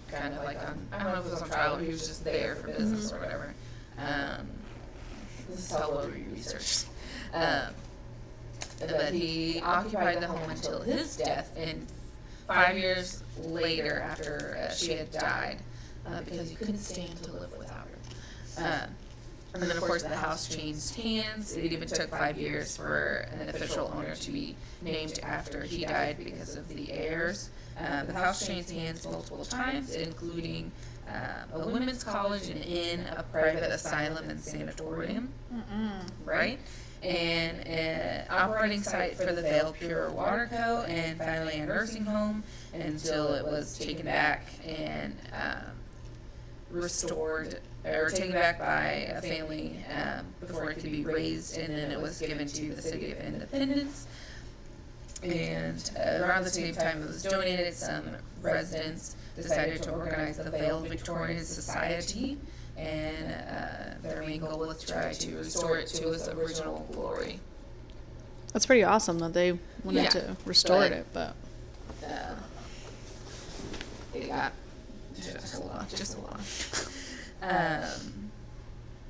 Kind 0.10 0.34
of 0.36 0.44
like 0.44 0.60
on, 0.60 0.78
I 0.92 1.04
don't 1.04 1.14
know 1.14 1.20
if 1.20 1.26
it 1.26 1.32
was 1.32 1.42
on 1.42 1.50
trial 1.50 1.78
or 1.78 1.82
he 1.82 1.88
was 1.88 2.08
just 2.08 2.24
there 2.24 2.56
for 2.56 2.68
business 2.68 3.12
or 3.12 3.20
whatever. 3.20 3.54
Um, 3.98 4.48
this 5.50 5.72
is 5.72 5.72
well 5.72 6.10
we 6.14 6.24
researched. 6.36 6.88
Um, 7.34 7.74
but 8.80 9.12
he 9.12 9.60
occupied 9.62 10.22
the 10.22 10.28
home 10.28 10.52
until 10.52 10.82
his 10.82 11.18
death, 11.18 11.52
and 11.58 11.88
five 12.48 12.78
years 12.78 13.24
later, 13.42 14.02
after 14.02 14.56
uh, 14.62 14.72
she 14.72 14.92
had 14.94 15.12
died, 15.12 15.58
uh, 16.06 16.22
because 16.22 16.48
he 16.48 16.56
couldn't 16.56 16.78
stand 16.78 17.16
to 17.24 17.32
live 17.32 17.58
without 17.58 17.88
her. 17.88 18.84
Um, 18.84 18.96
and 19.54 19.64
then, 19.64 19.72
of 19.78 19.84
course, 19.84 20.04
the 20.04 20.16
house 20.16 20.48
changed 20.48 20.96
hands. 20.96 21.56
It 21.56 21.72
even 21.72 21.88
took 21.88 22.10
five 22.10 22.38
years 22.38 22.76
for 22.76 23.28
an 23.40 23.50
official 23.50 23.92
owner 23.96 24.16
to 24.16 24.32
be 24.32 24.56
named 24.82 25.20
after 25.22 25.62
he 25.64 25.86
died 25.86 26.18
because 26.18 26.56
of 26.56 26.68
the 26.70 26.92
heirs. 26.92 27.50
Um, 27.78 28.08
the 28.08 28.14
house 28.14 28.46
changed 28.46 28.72
hands 28.72 29.06
multiple 29.06 29.46
times, 29.46 29.96
including 29.96 30.72
um, 31.08 31.62
a 31.62 31.68
women's 31.68 32.04
college, 32.04 32.48
an 32.50 32.62
inn, 32.64 33.06
a 33.16 33.24
private 33.24 33.72
asylum, 33.72 34.30
and 34.30 34.40
sanatorium 34.40 35.30
Mm-mm. 35.54 36.02
right? 36.26 36.60
And 37.04 37.68
an 37.68 38.26
operating 38.30 38.82
site 38.82 39.18
for 39.18 39.34
the 39.34 39.42
Vaile 39.42 39.74
Pure 39.74 40.12
Water 40.12 40.48
Co. 40.50 40.84
and 40.88 41.18
finally 41.18 41.60
a 41.60 41.66
nursing 41.66 42.06
home 42.06 42.44
until 42.74 43.34
it 43.34 43.44
was 43.44 43.78
taken 43.78 44.06
back 44.06 44.46
and 44.66 45.16
um, 45.34 45.74
restored 46.72 47.60
or 47.86 48.10
taken 48.10 48.32
back 48.32 48.60
by 48.60 49.12
a 49.16 49.22
family 49.22 49.84
um, 49.94 50.26
before 50.40 50.70
it 50.70 50.76
could 50.80 50.92
be 50.92 51.04
raised, 51.04 51.58
and 51.58 51.76
then 51.76 51.92
it 51.92 52.00
was 52.02 52.20
given 52.20 52.48
to 52.48 52.74
the 52.74 52.82
city 52.82 53.12
of 53.12 53.20
Independence. 53.20 54.08
And 55.22 55.92
uh, 55.98 56.24
around 56.26 56.44
the 56.44 56.50
same 56.50 56.74
time 56.74 57.02
it 57.02 57.08
was 57.08 57.24
donated, 57.24 57.74
some 57.74 58.04
residents 58.42 59.16
decided 59.36 59.82
to 59.84 59.92
organize 59.92 60.38
the 60.38 60.50
Vaile 60.50 60.82
Victorian 60.82 61.44
Society, 61.44 62.38
and 62.78 63.32
uh, 63.34 64.08
their 64.08 64.22
main 64.22 64.40
goal 64.42 64.60
was 64.60 64.80
to 64.80 64.88
try 64.94 65.14
to 65.14 65.38
restore 65.38 65.78
it 65.78 65.88
to 65.88 66.12
its 66.12 66.28
original 66.28 66.88
glory. 66.92 67.40
That's 68.52 68.66
pretty 68.66 68.84
awesome 68.84 69.20
that 69.20 69.34
they 69.34 69.58
wanted 69.84 70.04
Yeah, 70.04 70.10
to 70.10 70.38
restore 70.46 70.80
but- 70.80 70.92
it, 70.92 71.06
but 71.14 71.36
Uh, 72.06 72.36
they 74.14 74.28
got 74.28 74.52
just 75.16 75.56
a 75.56 75.60
lot, 75.62 75.90
just 75.90 76.18
a 76.18 76.22
lot. 76.22 76.40
Um, 77.44 78.32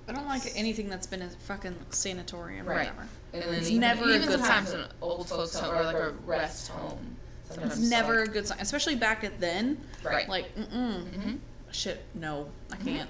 I 0.08 0.12
don't 0.12 0.28
like 0.28 0.42
anything 0.56 0.90
that's 0.90 1.08
been 1.08 1.22
a 1.22 1.30
fucking 1.30 1.76
sanatorium 1.92 2.68
or 2.68 2.72
Right. 2.72 2.90
whatever. 2.90 3.08
and 3.34 3.42
then 3.44 3.54
It's 3.56 3.70
even, 3.70 3.82
never 3.82 4.04
a 4.06 4.16
even 4.16 4.22
good 4.28 4.40
sometimes 4.40 4.70
sign. 4.70 4.80
an 4.82 4.88
old 5.02 5.30
folks 5.30 5.58
home 5.58 5.76
or 5.76 5.84
like 5.84 5.96
a 5.96 6.10
rest 6.26 6.70
home. 6.70 7.16
It's 7.50 7.78
never 7.78 8.20
like- 8.22 8.30
a 8.30 8.32
good 8.32 8.48
sign, 8.48 8.58
especially 8.60 8.96
back 8.96 9.24
at 9.24 9.40
then. 9.40 9.78
Right. 10.04 10.28
Like, 10.28 10.54
mm-mm. 10.56 11.04
Mhm. 11.06 11.40
Shit, 11.72 12.04
no, 12.16 12.50
I 12.72 12.76
can't. 12.78 13.10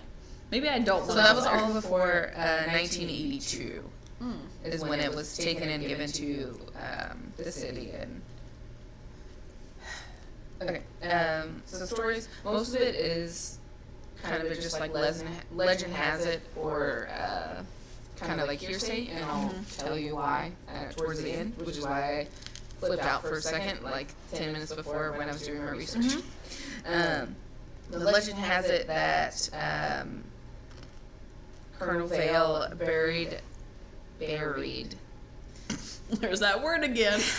Maybe 0.52 0.70
I 0.70 0.80
don't 0.80 1.06
So 1.08 1.16
that 1.16 1.36
was 1.36 1.46
there. 1.46 1.54
all 1.56 1.74
before 1.74 2.32
uh, 2.36 2.66
1982 2.68 3.90
Mm. 4.22 4.38
is 4.64 4.82
when 4.84 5.00
it 5.00 5.14
was 5.14 5.36
taken 5.36 5.70
and 5.70 5.86
given 5.86 6.10
to 6.12 6.60
um, 6.76 7.34
the 7.38 7.52
city 7.52 7.92
and. 7.92 8.22
Okay, 10.62 10.82
um, 11.10 11.62
so 11.66 11.86
stories. 11.86 12.30
Most 12.46 12.74
of 12.76 12.82
it 12.82 12.96
is 12.96 13.58
kind 14.24 14.44
of 14.44 14.54
just 14.56 14.80
like 14.80 14.94
legend, 14.94 15.30
legend 15.54 15.94
has 15.94 16.26
it, 16.26 16.42
or 16.56 17.10
uh, 17.12 17.64
kind 18.18 18.42
of 18.42 18.48
like 18.48 18.60
hearsay, 18.60 19.08
and 19.08 19.24
I'll 19.26 19.54
tell 19.78 19.98
you 19.98 20.16
why 20.16 20.52
uh, 20.70 20.92
towards 20.92 21.22
the 21.22 21.32
end, 21.32 21.54
which 21.58 21.78
is 21.78 21.84
why 21.84 22.20
I 22.20 22.28
flipped 22.80 23.04
out 23.04 23.22
for 23.22 23.34
a 23.34 23.42
second, 23.42 23.84
like 23.84 24.08
ten 24.32 24.54
minutes 24.54 24.74
before 24.74 25.14
when 25.18 25.30
I 25.30 25.34
was 25.34 25.46
doing 25.46 25.64
my 25.64 25.72
research. 25.72 26.24
Um, 26.86 27.36
the 27.90 28.00
legend 28.00 28.40
has 28.40 28.66
it 28.70 28.88
that 28.88 29.50
um, 29.54 30.24
Colonel 31.78 32.08
Vaile 32.08 32.74
buried 32.78 33.40
buried. 34.20 34.96
There's 36.12 36.40
that 36.40 36.62
word 36.62 36.84
again. 36.84 37.20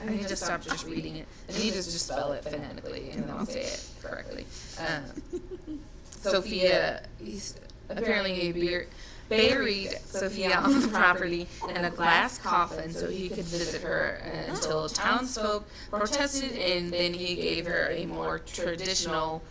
I 0.00 0.10
need 0.10 0.28
to 0.28 0.36
stop 0.36 0.62
just 0.62 0.86
reading 0.86 1.16
it. 1.16 1.26
I 1.48 1.58
need 1.58 1.72
to 1.72 1.82
just 1.82 2.06
spell 2.06 2.32
it 2.32 2.44
phonetically, 2.44 3.10
and 3.10 3.24
then 3.24 3.30
I'll 3.30 3.46
say 3.46 3.62
it 3.62 3.84
correctly. 4.00 4.46
Um, 4.78 5.80
Sophia, 6.20 7.02
he's 7.22 7.54
apparently 7.88 8.34
he 8.34 8.52
bur- 8.52 8.86
buried 9.28 9.90
Sophia 10.04 10.56
on 10.56 10.80
the 10.80 10.88
property 10.88 11.46
in 11.68 11.84
a 11.84 11.90
glass 11.90 12.38
coffin 12.38 12.92
so 12.92 13.08
he 13.08 13.28
could 13.28 13.44
visit 13.44 13.82
her 13.82 14.20
until 14.48 14.88
townsfolk 14.88 15.66
protested, 15.90 16.52
and 16.58 16.92
then 16.92 17.12
he 17.14 17.34
gave 17.34 17.66
her 17.66 17.88
a 17.90 18.06
more 18.06 18.38
traditional 18.38 19.42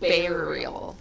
burial. 0.00 0.96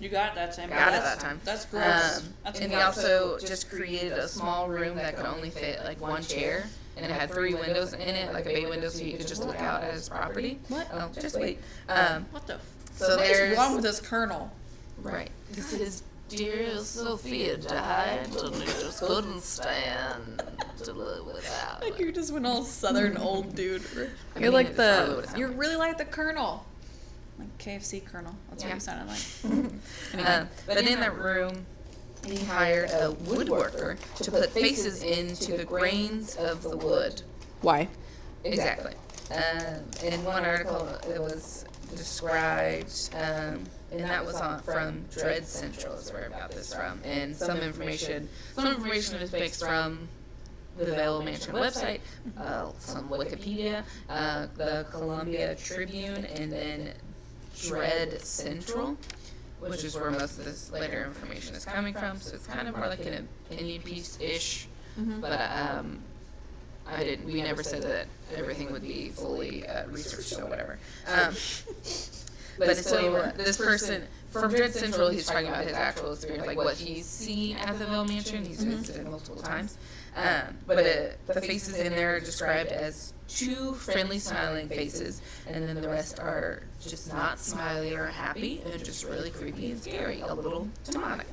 You 0.00 0.08
got 0.08 0.34
that 0.36 0.52
time. 0.54 0.68
Got 0.70 0.88
it 0.88 0.92
That's- 0.92 1.14
that 1.16 1.20
time. 1.20 1.40
That's 1.44 1.64
gross. 1.64 2.18
Um, 2.18 2.34
that's 2.44 2.60
and 2.60 2.70
he 2.72 2.78
also 2.78 3.38
just 3.38 3.68
created 3.68 4.12
a 4.12 4.28
small 4.28 4.68
room 4.68 4.96
that 4.96 5.16
could 5.16 5.26
only 5.26 5.50
fit 5.50 5.80
like 5.84 6.00
one 6.00 6.22
chair, 6.22 6.66
and 6.96 7.04
it 7.04 7.10
had 7.10 7.30
three 7.32 7.54
windows 7.54 7.94
in 7.94 8.00
it, 8.00 8.32
like 8.32 8.46
a 8.46 8.48
bay 8.48 8.66
window, 8.66 8.88
so 8.90 9.02
you 9.02 9.16
could 9.16 9.26
just 9.26 9.44
look 9.44 9.60
out 9.60 9.82
at 9.82 9.92
his 9.94 10.08
property. 10.08 10.60
What? 10.68 10.86
Oh, 10.92 11.10
just 11.20 11.36
wait. 11.38 11.58
Um, 11.88 12.26
What 12.30 12.46
the? 12.46 12.58
F- 13.00 13.06
so 13.06 13.16
what 13.16 13.26
is 13.26 13.36
there's 13.38 13.56
wrong 13.56 13.74
with 13.74 13.84
this 13.84 14.00
colonel? 14.00 14.50
right. 15.02 15.30
This 15.52 15.72
is 15.72 16.02
dear 16.28 16.76
Sophia 16.78 17.56
died, 17.56 18.26
and 18.36 18.54
he 18.56 18.64
just 18.66 19.00
couldn't 19.00 19.42
stand 19.42 20.42
to 20.84 20.92
live 20.92 21.24
without. 21.26 21.80
Like 21.82 21.98
you 21.98 22.12
just 22.12 22.32
went 22.32 22.46
all 22.46 22.64
southern 22.64 23.16
old 23.16 23.54
dude. 23.54 23.82
I 24.36 24.40
You're 24.40 24.50
mean, 24.50 24.52
like 24.52 24.66
it's 24.68 24.76
probably 24.76 25.14
what 25.16 25.26
the. 25.28 25.38
You're 25.38 25.50
really 25.52 25.76
like 25.76 25.96
the 25.98 26.04
colonel. 26.04 26.66
Like 27.38 27.56
KFC 27.58 28.04
colonel. 28.04 28.34
That's 28.50 28.62
what 28.64 28.68
Yeah. 28.68 28.74
you 28.74 28.80
sounded 28.80 29.08
like. 29.08 29.72
Anyway. 30.12 30.28
Um, 30.28 30.48
but 30.66 30.76
in 30.78 31.00
that 31.00 31.16
room, 31.16 31.64
he 32.26 32.36
hired 32.44 32.90
a 32.90 33.12
woodworker 33.24 33.96
to 34.16 34.30
put 34.30 34.50
faces 34.50 35.02
into 35.04 35.56
the 35.56 35.64
grains 35.64 36.34
of 36.36 36.62
the 36.62 36.76
wood. 36.76 37.22
Why? 37.60 37.88
Exactly. 38.44 38.92
Um, 39.30 39.84
in 40.04 40.24
one 40.24 40.44
article, 40.44 40.88
it 41.08 41.20
was 41.20 41.64
described, 41.96 43.10
um, 43.14 43.64
and 43.90 44.00
that 44.00 44.24
was 44.24 44.36
on 44.36 44.60
from 44.62 45.04
Dread 45.10 45.46
Central. 45.46 45.94
Is 45.94 46.12
where 46.12 46.26
I 46.26 46.38
got 46.38 46.50
this 46.50 46.72
from, 46.74 47.00
and 47.04 47.34
some 47.36 47.58
information, 47.58 48.28
some 48.54 48.66
information 48.68 49.16
is 49.20 49.30
based 49.30 49.60
from 49.60 50.08
the 50.76 50.86
Vaile 50.86 51.22
Mansion 51.22 51.54
website, 51.54 52.00
uh, 52.38 52.70
some 52.78 53.08
Wikipedia, 53.08 53.82
uh, 54.08 54.46
the 54.56 54.86
Columbia 54.90 55.54
Tribune, 55.56 56.24
and 56.24 56.52
then 56.52 56.92
Dread 57.60 58.20
Central, 58.22 58.96
which 59.60 59.82
is 59.82 59.96
where 59.96 60.10
most 60.10 60.38
of 60.38 60.44
this 60.44 60.70
later 60.70 61.04
information 61.04 61.56
is 61.56 61.64
coming 61.64 61.94
from. 61.94 62.20
So 62.20 62.34
it's 62.36 62.46
kind 62.46 62.68
of 62.68 62.76
more 62.76 62.86
like 62.86 63.04
an 63.06 63.26
opinion 63.50 63.82
piece 63.82 64.18
ish, 64.20 64.68
but 65.20 65.40
um, 65.50 66.00
I 66.90 67.04
didn't. 67.04 67.26
We 67.26 67.42
never 67.42 67.62
said 67.62 67.82
that 67.82 68.06
everything 68.36 68.72
would 68.72 68.82
be 68.82 69.10
fully 69.10 69.66
uh, 69.66 69.86
researched 69.88 70.38
or 70.38 70.46
whatever. 70.46 70.78
Um, 71.06 71.34
but 72.58 72.76
so 72.76 73.14
uh, 73.14 73.32
this 73.32 73.56
person 73.56 74.02
from 74.30 74.50
Dread 74.50 74.74
Central, 74.74 75.08
he's 75.10 75.26
talking 75.26 75.46
about 75.48 75.64
his 75.64 75.74
actual 75.74 76.12
experience, 76.12 76.46
like 76.46 76.56
what 76.56 76.76
he's 76.76 77.06
seen 77.06 77.56
at 77.56 77.78
the 77.78 77.86
Vaile 77.86 78.04
Mansion. 78.04 78.44
He's 78.44 78.62
visited 78.62 79.06
multiple 79.08 79.40
times. 79.40 79.78
Um, 80.16 80.56
but 80.66 80.78
uh, 80.78 81.32
the 81.32 81.40
faces 81.40 81.78
in 81.78 81.92
there 81.94 82.16
are 82.16 82.20
described 82.20 82.70
as 82.70 83.14
two 83.28 83.74
friendly, 83.74 84.18
smiling 84.18 84.68
faces, 84.68 85.22
and 85.46 85.68
then 85.68 85.80
the 85.80 85.88
rest 85.88 86.18
are 86.18 86.64
just 86.80 87.12
not 87.12 87.38
smiley 87.38 87.94
or 87.94 88.06
happy, 88.06 88.60
and 88.72 88.84
just 88.84 89.04
really 89.04 89.30
creepy 89.30 89.70
and 89.70 89.80
scary, 89.80 90.20
a 90.20 90.34
little 90.34 90.68
demonic. 90.90 91.26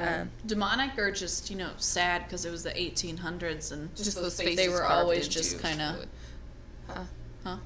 Um, 0.00 0.30
Demonic 0.46 0.98
or 0.98 1.10
just 1.10 1.50
you 1.50 1.56
know 1.56 1.70
sad 1.76 2.24
because 2.24 2.44
it 2.44 2.50
was 2.50 2.62
the 2.62 2.70
1800s 2.70 3.72
and 3.72 3.94
just 3.94 4.16
those 4.16 4.40
faces 4.40 4.56
they 4.56 4.68
were 4.68 4.84
always 4.84 5.28
just 5.28 5.60
kind 5.60 5.80
of. 5.80 6.06
Huh? 6.88 7.04
huh. 7.44 7.56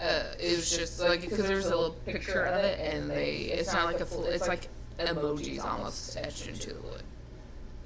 uh, 0.00 0.22
it 0.38 0.56
was 0.56 0.76
just 0.76 1.00
like 1.00 1.22
because 1.22 1.46
there's 1.46 1.66
a 1.66 1.76
little 1.76 1.96
picture 2.04 2.44
of 2.44 2.64
it, 2.64 2.80
and 2.80 3.08
they 3.08 3.52
it's 3.52 3.72
not 3.72 3.86
like 3.86 4.00
a 4.00 4.06
full. 4.06 4.24
It's 4.24 4.48
like 4.48 4.68
emojis 4.98 5.64
almost 5.64 6.16
etched 6.16 6.48
into 6.48 6.74
the 6.74 6.82
wood. 6.82 7.02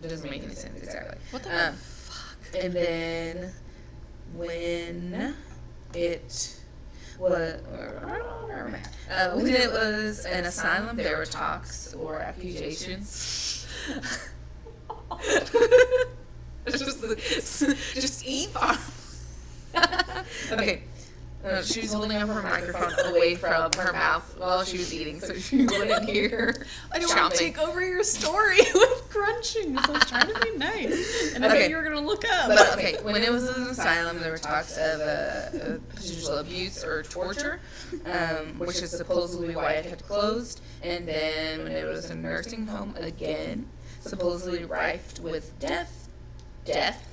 It 0.03 0.09
doesn't 0.09 0.29
make 0.29 0.43
any 0.43 0.55
sense 0.55 0.83
exactly. 0.83 1.19
What 1.31 1.43
the 1.43 1.69
Um, 1.69 1.75
and 2.59 2.73
then 2.73 3.53
when 4.35 5.35
it 5.95 6.57
was 7.19 7.61
uh, 9.11 9.31
when 9.35 9.47
it 9.47 9.71
was 9.71 10.25
an 10.25 10.45
asylum, 10.45 10.97
there 10.97 11.17
were 11.17 11.27
talks 11.27 11.95
or 11.95 12.19
accusations. 12.19 13.54
Just, 16.69 17.65
just 17.95 18.27
eat. 18.27 18.51
okay. 20.53 20.83
Uh, 21.45 21.63
she 21.63 21.83
was 21.83 21.93
holding 21.93 22.17
up 22.17 22.27
her 22.27 22.43
microphone 22.43 22.95
away 23.15 23.35
from 23.35 23.71
her 23.75 23.93
mouth 23.93 24.35
while 24.39 24.65
she 24.65 24.79
was 24.79 24.95
eating, 24.95 25.21
so 25.21 25.35
she 25.35 25.67
wouldn't 25.67 26.09
hear 26.09 26.65
I 26.91 26.99
don't 26.99 27.15
want 27.15 27.35
to 27.35 27.39
take 27.39 27.59
over 27.59 27.87
your 27.87 28.03
story 28.03 28.61
with 28.75 29.11
crunching. 29.11 29.77
So 29.83 29.93
I 29.93 29.97
was 29.97 30.07
trying 30.07 30.29
to 30.29 30.41
be 30.41 30.57
nice. 30.57 31.35
And 31.35 31.45
I 31.45 31.49
Okay. 31.49 31.61
thought 31.61 31.69
you 31.71 31.77
were 31.77 31.83
gonna 31.83 32.01
look 32.01 32.25
up. 32.33 32.49
But 32.49 32.73
okay, 32.79 32.97
when 33.03 33.23
it 33.23 33.31
was 33.31 33.45
an 33.45 33.65
asylum, 33.67 34.21
there 34.21 34.31
were 34.31 34.39
talks 34.39 34.79
of 34.79 35.01
uh, 35.01 35.05
uh, 35.05 35.79
potential 35.95 36.39
abuse 36.39 36.83
or 36.83 37.03
torture, 37.03 37.61
um, 38.07 38.59
which 38.59 38.81
is 38.81 38.91
supposedly 38.91 39.55
why 39.55 39.73
it 39.73 39.85
had 39.85 40.03
closed. 40.03 40.63
And 40.83 41.07
then 41.07 41.65
when 41.65 41.73
it 41.73 41.85
was 41.87 42.09
a 42.09 42.15
nursing 42.15 42.67
home 42.69 42.95
again, 42.97 43.67
supposedly 44.09 44.65
rife 44.65 45.19
with 45.21 45.59
death, 45.59 46.09
death, 46.65 47.07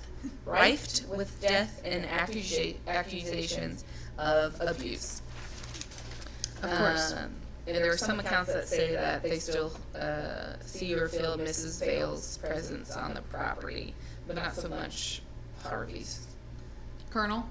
rife 0.46 1.08
with 1.08 1.40
death 1.42 1.82
and 1.86 2.06
accusa- 2.06 2.76
accusations 2.88 3.84
of 4.18 4.60
abuse. 4.62 5.22
Of 6.64 6.70
course. 6.78 7.14
Um, 7.14 7.32
and 7.68 7.78
there 7.78 7.92
are 7.92 7.98
some 7.98 8.20
accounts 8.20 8.52
that 8.54 8.68
say 8.68 8.94
that 8.94 9.24
they 9.24 9.40
still 9.40 9.72
uh, 9.96 10.54
see 10.62 10.94
or 10.96 11.08
feel 11.08 11.38
Mrs. 11.38 11.84
Vaile's 11.84 12.38
presence 12.40 12.96
on 12.96 13.14
the 13.14 13.22
property, 13.24 13.94
but 14.28 14.36
not 14.36 14.56
so 14.56 14.68
much 14.68 15.22
Harvey's. 15.64 16.28
Colonel, 17.12 17.46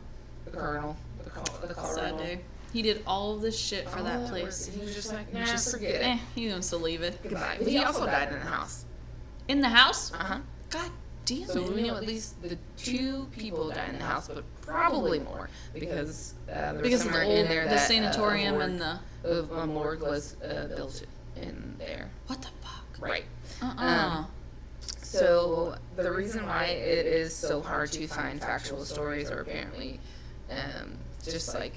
The 0.47 0.51
colonel. 0.53 0.97
The, 1.24 1.30
col- 1.30 1.59
the 1.68 1.74
sad 1.74 2.11
colonel. 2.12 2.18
dude. 2.26 2.41
He 2.72 2.82
did 2.82 3.03
all 3.07 3.34
of 3.34 3.41
this 3.43 3.59
shit 3.59 3.88
for 3.88 3.99
All 3.99 4.05
that 4.05 4.20
that 4.22 4.28
place. 4.30 4.66
work, 4.68 4.76
He 4.78 4.84
was 4.84 4.95
just 4.95 5.12
like, 5.12 5.32
nah, 5.34 5.45
just- 5.45 5.70
forget 5.72 5.97
it. 5.97 6.03
eh, 6.05 6.18
he 6.34 6.49
wants 6.51 6.70
to 6.70 6.76
leave 6.76 7.03
it. 7.03 7.20
Goodbye. 7.22 7.57
But 7.59 7.66
he 7.68 7.78
also 7.78 8.07
died 8.07 8.28
in 8.32 8.38
the 8.38 8.45
house. 8.47 8.84
In 9.51 9.61
the 9.61 9.69
house? 9.69 10.13
Uh 10.15 10.17
huh. 10.19 10.39
God 10.71 10.91
damn 11.27 11.47
So 11.47 11.65
it. 11.65 11.75
we 11.75 11.83
know 11.89 11.97
at 11.97 12.07
least 12.07 12.41
the 12.43 12.57
two 12.77 13.27
people 13.37 13.69
died 13.71 13.91
in 13.95 13.99
the 13.99 14.05
house, 14.05 14.29
but 14.29 14.45
probably 14.63 15.19
more 15.19 15.49
because 15.75 16.35
uh, 16.49 16.55
there 16.55 16.73
was 16.75 16.83
because 16.83 17.01
the 17.01 17.05
somewhere 17.07 17.25
old, 17.25 17.39
in 17.39 17.49
there 17.49 17.65
the 17.65 17.71
that 17.71 17.89
sanatorium 17.89 18.55
uh, 18.55 18.59
a 18.59 18.65
and 18.65 18.79
morgue, 18.79 19.01
the 19.23 19.55
a 19.57 19.67
morgue 19.67 20.03
was 20.03 20.37
uh, 20.43 20.69
built 20.77 21.03
in 21.37 21.75
there. 21.79 22.09
what 22.29 22.41
the 22.43 22.49
fuck? 22.63 22.87
Right. 23.01 23.25
Uh 23.61 23.75
uh 23.77 24.17
Um, 24.19 24.27
So 25.03 25.75
the 25.97 26.13
reason 26.13 26.47
why 26.47 26.67
it 26.67 27.07
is 27.07 27.35
so 27.35 27.61
hard 27.61 27.91
to 27.93 28.07
find 28.07 28.41
factual 28.41 28.85
stories, 28.85 29.31
or 29.33 29.41
apparently 29.41 29.99
um, 30.51 30.97
just 31.25 31.55
like 31.55 31.75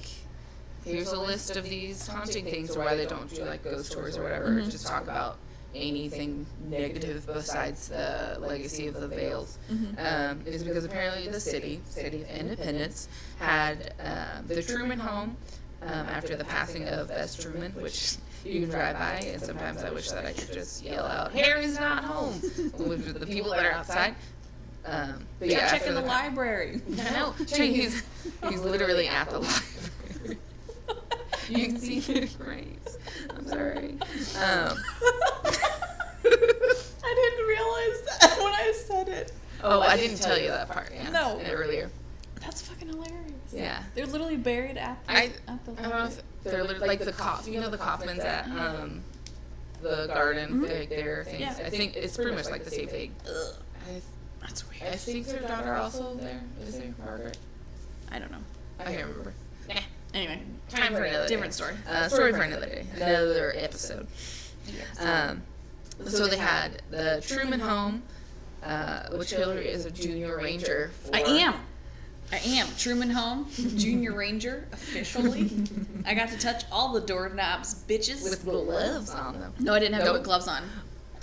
here's 0.85 1.11
a 1.11 1.19
list 1.19 1.55
of 1.55 1.63
these 1.67 2.05
haunting 2.07 2.45
things, 2.45 2.75
or 2.75 2.83
why 2.85 2.95
they 2.95 3.07
don't 3.07 3.33
do 3.33 3.43
like 3.45 3.63
ghost 3.63 3.91
tours 3.93 4.15
or 4.17 4.21
whatever. 4.23 4.49
Mhm. 4.49 4.69
Just 4.69 4.85
talk 4.85 5.03
about 5.03 5.37
anything 5.75 6.45
negative 6.67 7.25
besides 7.25 7.89
the 7.89 8.37
legacy 8.39 8.87
of 8.87 8.95
the 8.95 9.07
Vailes. 9.07 9.57
Mhm. 9.71 9.97
Um, 10.31 10.41
is 10.45 10.63
because 10.63 10.85
apparently 10.85 11.27
the 11.27 11.39
city, 11.39 11.81
City 11.89 12.21
of 12.23 12.29
Independence, 12.29 13.07
had 13.39 13.93
um, 13.99 14.45
the 14.47 14.61
Truman 14.61 14.99
Home 14.99 15.35
um, 15.81 15.89
after 16.07 16.35
the 16.35 16.45
passing 16.45 16.87
of 16.87 17.07
Bess 17.09 17.35
Truman, 17.35 17.71
which 17.73 18.15
you 18.45 18.61
can 18.61 18.69
drive 18.69 18.97
by, 18.97 19.15
and 19.27 19.41
sometimes 19.41 19.83
I 19.83 19.89
wish 19.89 20.09
that 20.11 20.25
I 20.25 20.33
could 20.33 20.51
just 20.53 20.83
yell 20.83 21.05
out, 21.05 21.31
"Harry's 21.33 21.79
not 21.79 22.03
home," 22.03 22.39
with 22.77 23.19
the 23.19 23.25
people 23.25 23.51
that 23.51 23.65
are 23.65 23.71
outside. 23.71 24.15
Um, 24.85 25.25
but 25.39 25.47
yeah, 25.47 25.69
check 25.71 25.87
in 25.87 25.95
the 25.95 26.01
the- 26.01 26.07
library. 26.07 26.81
I 26.99 27.09
know. 27.11 27.33
Check, 27.47 27.69
he's 27.69 28.03
he's 28.49 28.61
literally 28.61 29.07
at 29.07 29.29
the 29.29 29.39
library. 29.39 30.37
You 31.49 31.67
can 31.67 31.77
see 31.79 31.99
his 31.99 32.35
graves. 32.35 32.97
I'm 33.35 33.45
sorry. 33.47 33.97
Um, 34.37 34.77
I 36.25 37.15
didn't 37.15 37.45
realize 37.47 38.01
that 38.21 38.39
when 38.41 38.52
I 38.63 38.71
said 38.73 39.07
it. 39.09 39.31
oh, 39.63 39.81
I 39.81 39.97
didn't 39.97 40.17
tell 40.17 40.37
you 40.39 40.49
that 40.49 40.69
part. 40.69 40.91
Yeah, 40.93 41.09
No. 41.09 41.41
earlier. 41.51 41.89
That's 42.41 42.61
fucking 42.67 42.89
hilarious. 42.89 43.31
Yeah. 43.53 43.81
They're 43.95 44.05
literally 44.05 44.35
buried 44.37 44.77
at 44.77 45.05
the, 45.05 45.11
I 45.11 45.31
at 45.47 45.65
the 45.65 45.71
I 45.79 45.81
don't 45.83 45.89
know 45.91 46.05
if 46.05 46.21
they're 46.43 46.63
literally 46.63 46.87
like 46.87 46.99
the 46.99 47.13
coff. 47.13 47.47
You 47.47 47.61
know 47.61 47.69
the 47.69 47.77
coffins 47.77 48.19
at 48.19 48.47
um 48.49 49.01
the 49.81 50.07
garden. 50.07 50.61
Mhm. 50.61 50.79
Like 50.79 50.89
their 50.89 51.23
things. 51.23 51.39
Yeah. 51.39 51.55
I 51.65 51.69
think 51.69 51.95
it's 51.95 52.15
pretty 52.17 52.31
much 52.35 52.49
like 52.49 52.63
the 52.65 52.71
same 52.71 52.87
thing. 52.89 53.15
Ugh, 53.27 53.55
that's 54.41 54.69
weird. 54.69 54.91
I 54.93 54.95
think 54.97 55.27
their 55.27 55.41
daughter 55.41 55.73
also 55.75 56.15
there. 56.15 56.41
Is 56.67 56.77
there 56.77 56.93
Margaret? 57.05 57.37
I 58.11 58.19
don't 58.19 58.31
know. 58.31 58.37
I 58.79 58.83
can't 58.85 59.07
remember. 59.07 59.33
Nah. 59.69 59.75
Anyway, 60.13 60.41
Time 60.69 60.93
for 60.93 61.03
another 61.03 61.27
different 61.27 61.53
day. 61.53 61.55
story. 61.55 61.75
Uh, 61.89 62.07
story 62.09 62.33
for 62.33 62.41
another 62.43 62.65
day. 62.67 62.85
Another 62.95 63.53
episode. 63.57 64.05
Um, 64.99 65.41
so 66.05 66.27
they 66.27 66.37
had 66.37 66.81
the 66.91 67.23
Truman 67.25 67.59
Home, 67.61 68.03
uh, 68.63 69.09
which 69.17 69.31
Hillary 69.31 69.67
is 69.67 69.85
a 69.85 69.91
junior 69.91 70.37
ranger. 70.37 70.91
For. 71.05 71.15
I 71.15 71.19
am. 71.19 71.55
I 72.31 72.37
am 72.37 72.67
Truman 72.79 73.11
Home, 73.11 73.47
Junior 73.77 74.11
Ranger, 74.13 74.67
officially. 74.71 75.51
I 76.03 76.15
got 76.15 76.29
to 76.29 76.37
touch 76.39 76.63
all 76.71 76.91
the 76.93 77.01
doorknobs, 77.01 77.83
bitches. 77.87 78.23
with 78.23 78.43
gloves 78.43 79.11
on 79.11 79.39
them. 79.39 79.53
no, 79.59 79.73
I 79.75 79.79
didn't 79.79 79.93
have 79.95 80.03
to 80.03 80.07
Nope. 80.09 80.17
put 80.17 80.23
gloves 80.23 80.47
on. 80.47 80.63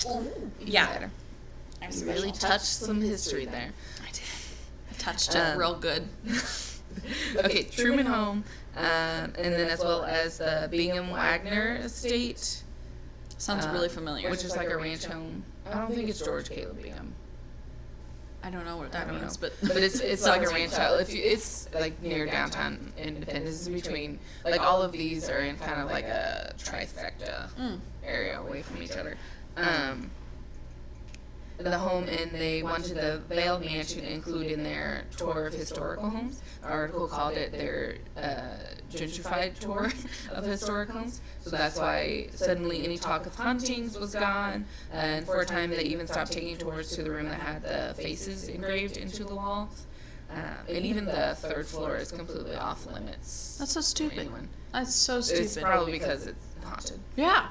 Even 0.04 0.52
Yeah. 0.60 0.86
better. 0.92 1.10
I 1.82 1.86
was 1.88 2.02
You 2.02 2.08
really 2.08 2.28
special. 2.32 2.48
touched 2.50 2.64
some 2.66 3.00
history 3.00 3.46
there. 3.46 3.70
I 4.06 4.10
did. 4.12 4.22
I 4.90 4.92
touched 4.98 5.34
it 5.34 5.38
Um, 5.38 5.58
real 5.58 5.74
good. 5.74 6.06
okay, 7.38 7.64
Truman 7.64 8.06
Home, 8.06 8.44
um, 8.76 8.84
and 8.84 9.34
then 9.36 9.68
as 9.68 9.80
well 9.80 10.04
as 10.04 10.38
the 10.38 10.68
Bingham 10.70 11.10
Wagner 11.10 11.76
Estate, 11.82 12.62
Sounds 13.38 13.64
uh, 13.66 13.70
really 13.72 13.88
familiar. 13.88 14.30
which 14.30 14.44
is 14.44 14.54
like 14.54 14.68
a 14.70 14.76
ranch 14.76 15.06
home. 15.06 15.42
I 15.66 15.74
don't 15.78 15.92
think 15.94 16.08
it's 16.08 16.20
George 16.20 16.50
Caleb 16.50 16.80
Bingham. 16.82 17.14
I 18.42 18.50
don't 18.50 18.64
know 18.64 18.76
what 18.78 18.92
that 18.92 19.08
means, 19.10 19.40
know, 19.40 19.48
but 19.60 19.68
but 19.68 19.82
it's 19.82 20.00
it's 20.00 20.24
like 20.26 20.42
a 20.42 20.48
ranch 20.48 20.74
house. 20.74 21.00
If 21.00 21.14
you, 21.14 21.22
it's 21.22 21.68
like 21.74 22.00
near 22.02 22.26
downtown 22.26 22.92
Independence, 22.96 23.66
it's 23.66 23.68
between 23.68 24.18
like 24.44 24.60
all 24.60 24.82
of 24.82 24.92
these 24.92 25.28
are 25.28 25.40
in 25.40 25.56
kind 25.56 25.80
of 25.80 25.90
like 25.90 26.04
a 26.06 26.54
trifecta 26.58 27.50
Mm. 27.58 27.80
area 28.04 28.40
away 28.40 28.62
from 28.62 28.82
each 28.82 28.92
other. 28.92 29.16
Um, 29.56 30.10
the 31.64 31.78
home 31.78 32.04
and 32.08 32.30
they 32.32 32.62
wanted 32.62 32.96
the 32.96 33.20
Vaile 33.28 33.58
Mansion 33.58 34.04
included 34.04 34.52
in 34.52 34.62
their 34.62 35.04
tour 35.16 35.46
of 35.46 35.54
historical 35.54 36.08
homes. 36.10 36.40
The 36.62 36.68
article 36.68 37.06
called 37.08 37.34
it 37.34 37.52
their 37.52 37.96
uh, 38.16 38.56
gentrified 38.90 39.58
tour 39.58 39.90
of 40.32 40.44
historic 40.44 40.88
homes. 40.90 41.20
So 41.40 41.50
that's 41.50 41.78
why 41.78 42.28
suddenly 42.34 42.84
any 42.84 42.98
talk 42.98 43.26
of 43.26 43.34
hauntings 43.34 43.98
was 43.98 44.14
gone. 44.14 44.66
And 44.92 45.26
for 45.26 45.40
a 45.40 45.46
time, 45.46 45.70
they 45.70 45.82
even 45.82 46.06
stopped 46.06 46.32
taking 46.32 46.56
tours 46.56 46.92
to 46.96 47.02
the 47.02 47.10
room 47.10 47.26
that 47.26 47.40
had 47.40 47.62
the 47.62 47.94
faces 48.00 48.48
engraved 48.48 48.96
into 48.96 49.24
the 49.24 49.34
walls. 49.34 49.86
Um, 50.30 50.38
and 50.68 50.86
even 50.86 51.06
the 51.06 51.34
third 51.36 51.66
floor 51.66 51.96
is 51.96 52.12
completely 52.12 52.54
off 52.54 52.86
limits. 52.86 53.56
That's 53.58 53.72
so 53.72 53.80
stupid. 53.80 54.18
anyone. 54.18 54.48
That's 54.72 54.94
so 54.94 55.20
stupid. 55.20 55.44
It's 55.44 55.58
probably 55.58 55.92
because 55.92 56.26
it's 56.28 56.46
haunted. 56.64 57.00
yeah. 57.16 57.48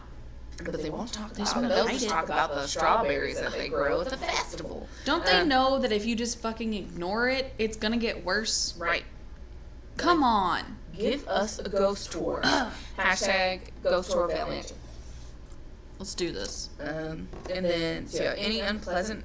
But 0.63 0.81
they 0.81 0.89
won't 0.89 1.13
talk 1.13 1.33
They 1.33 1.43
just 1.43 1.55
wanna 1.55 1.69
They'll 1.69 1.87
just 1.87 2.09
talk 2.09 2.25
about 2.25 2.53
the 2.53 2.67
strawberries 2.67 3.39
that 3.39 3.53
they 3.53 3.69
grow 3.69 4.01
at 4.01 4.09
the 4.09 4.17
festival. 4.17 4.87
Don't 5.05 5.25
they 5.25 5.41
Um, 5.41 5.47
know 5.47 5.79
that 5.79 5.91
if 5.91 6.05
you 6.05 6.15
just 6.15 6.39
fucking 6.39 6.73
ignore 6.73 7.29
it, 7.29 7.53
it's 7.57 7.77
gonna 7.77 7.97
get 7.97 8.25
worse? 8.25 8.73
Right. 8.77 9.05
Come 9.97 10.23
on. 10.23 10.77
Give 10.97 11.27
us 11.27 11.59
a 11.59 11.69
ghost 11.69 12.11
tour. 12.11 12.41
Hashtag 12.97 13.61
ghost 13.83 14.11
tour 14.11 14.27
Vaile 14.27 14.47
Mansion. 14.49 14.77
Let's 15.97 16.15
do 16.15 16.31
this. 16.31 16.69
Um, 16.79 17.27
and 17.53 17.65
then, 17.65 18.07
so 18.07 18.23
yeah, 18.23 18.33
any 18.37 18.59
unpleasant 18.61 19.23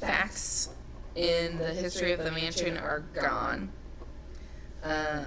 facts 0.00 0.68
in 1.16 1.58
the 1.58 1.72
history 1.74 2.12
of 2.12 2.22
the 2.22 2.30
mansion 2.30 2.78
are 2.78 3.00
gone. 3.14 3.70
Um, 4.84 5.24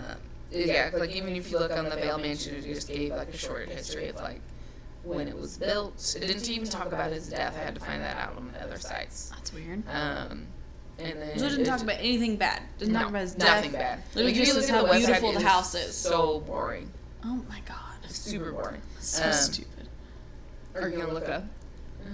yeah, 0.50 0.90
like 0.94 1.12
even 1.12 1.36
if 1.36 1.52
you 1.52 1.60
look 1.60 1.72
on 1.72 1.86
the 1.86 1.96
Vaile 1.98 2.18
Mansion, 2.18 2.56
it 2.56 2.64
just 2.64 2.88
gave 2.88 3.12
like 3.12 3.30
a 3.34 3.38
short 3.38 3.68
history 3.70 4.08
of 4.08 4.16
like 4.16 4.42
when 5.04 5.28
it 5.28 5.38
was 5.38 5.58
built. 5.58 6.16
It 6.22 6.28
didn't 6.28 6.50
even 6.50 6.68
talk 6.70 6.88
about 6.88 7.12
his 7.12 7.30
death. 7.30 7.56
I 7.60 7.64
had 7.64 7.76
to 7.76 7.82
find 7.82 8.02
that 8.02 8.18
out 8.18 8.36
on 8.38 8.54
other 8.62 8.78
sites. 8.78 9.32
That's 9.34 9.54
weird. 9.54 9.84
Um, 9.90 10.48
and 11.00 11.20
then 11.22 11.38
So 11.40 11.46
it 11.46 11.50
didn't 11.50 11.62
it 11.62 11.70
talk 11.70 11.82
about 11.82 11.98
anything 12.00 12.36
bad. 12.38 12.62
Didn't 12.78 12.94
talk 12.94 13.10
about 13.10 13.22
his 13.22 13.38
Nothing 13.38 13.72
bad. 13.72 14.04
Literally 14.14 14.34
Like, 14.34 14.42
if 14.42 14.46
just 14.46 14.56
you 14.56 14.62
says 14.62 14.70
look 14.70 14.78
at 14.80 14.86
how 14.88 14.94
the 14.94 15.00
beautiful 15.00 15.30
it 15.32 15.40
the 15.40 15.48
house 15.48 15.76
is. 15.76 15.96
So 15.96 16.40
boring. 16.42 16.92
Oh 17.26 17.44
my 17.50 17.60
god. 17.68 17.78
Super 18.10 18.52
boring. 18.52 18.82
So 19.00 19.24
Um, 19.24 19.34
stupid. 19.34 19.88
Are 20.76 20.90
you 20.90 20.98
gonna 21.00 21.14
look 21.14 21.24
it 21.24 21.30
up? 21.30 21.46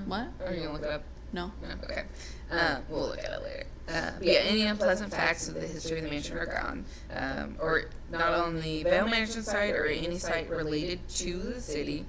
What? 0.06 0.28
Are 0.46 0.54
you 0.54 0.62
gonna 0.62 0.74
look 0.74 0.84
it 0.84 0.90
up? 0.90 1.04
No. 1.34 1.52
No. 1.62 1.70
Okay. 1.84 2.04
Uh, 2.52 2.78
we'll 2.90 3.08
look 3.08 3.20
at 3.20 3.32
it 3.32 3.44
later. 3.44 3.64
Uh, 3.90 4.12
but 4.18 4.26
yeah, 4.28 4.40
any 4.40 4.64
unpleasant 4.64 5.12
facts 5.12 5.48
of 5.48 5.56
the 5.56 5.68
history 5.68 5.98
of 6.00 6.04
the 6.04 6.10
mansion 6.10 6.38
are 6.38 6.46
gone, 6.46 6.84
um, 7.14 7.56
or 7.60 7.86
not 8.12 8.34
on 8.34 8.60
the 8.62 8.84
Vaile 8.84 9.08
Mansion 9.08 9.44
site 9.44 9.74
or 9.74 9.86
any 9.86 10.18
site 10.18 10.50
related 10.50 11.08
to 11.10 11.38
the 11.40 11.62
city. 11.62 12.06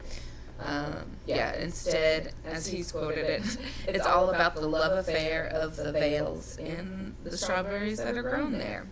Um, 0.60 1.06
yeah, 1.26 1.54
instead, 1.54 2.32
as 2.44 2.66
he's 2.66 2.90
quoted 2.92 3.26
it, 3.30 3.58
it's 3.86 4.06
all 4.06 4.30
about 4.30 4.54
the 4.54 4.66
love 4.66 4.98
affair 4.98 5.46
of 5.46 5.76
the 5.76 5.92
Vailes 5.92 6.58
and 6.58 7.14
the 7.24 7.36
strawberries 7.36 7.98
that 7.98 8.16
are 8.16 8.22
grown 8.22 8.52
there. 8.58 8.86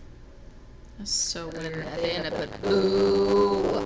That's 0.97 1.11
so 1.11 1.49
And 1.49 1.57
weird. 1.59 1.85
at 1.85 1.99
the 1.99 2.13
end, 2.13 2.27
I 2.27 2.29
put, 2.45 2.71
ooh. 2.71 3.85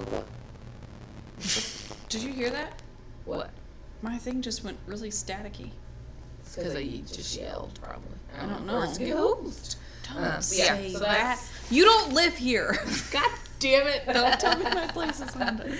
Did 2.09 2.23
you 2.23 2.31
hear 2.33 2.49
that? 2.51 2.81
What? 3.25 3.49
My 4.01 4.17
thing 4.17 4.41
just 4.41 4.63
went 4.63 4.77
really 4.85 5.09
staticky. 5.09 5.71
It's 6.41 6.55
because 6.55 6.75
I 6.75 6.83
just 6.83 7.37
yelled, 7.39 7.79
probably. 7.81 8.17
I 8.39 8.45
don't 8.45 8.63
Or 8.63 8.65
know. 8.65 8.83
it's 8.83 8.97
a 8.99 9.05
ghost. 9.09 9.77
Don't 10.07 10.23
Uh, 10.23 10.39
say 10.41 10.87
yeah, 10.89 10.93
so 10.93 10.99
that. 10.99 11.41
You 11.69 11.83
don't 11.85 12.13
live 12.13 12.35
here. 12.35 12.77
God 13.11 13.29
damn 13.59 13.87
it. 13.87 14.03
Don't 14.11 14.39
tell 14.39 14.57
me 14.57 14.63
my 14.65 14.87
place 14.87 15.19
is 15.19 15.33
haunted. 15.33 15.77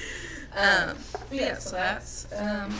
Um, 0.55 0.97
but 1.29 1.37
yeah, 1.37 1.57
so 1.57 1.71
that's 1.75 2.27
um, 2.37 2.73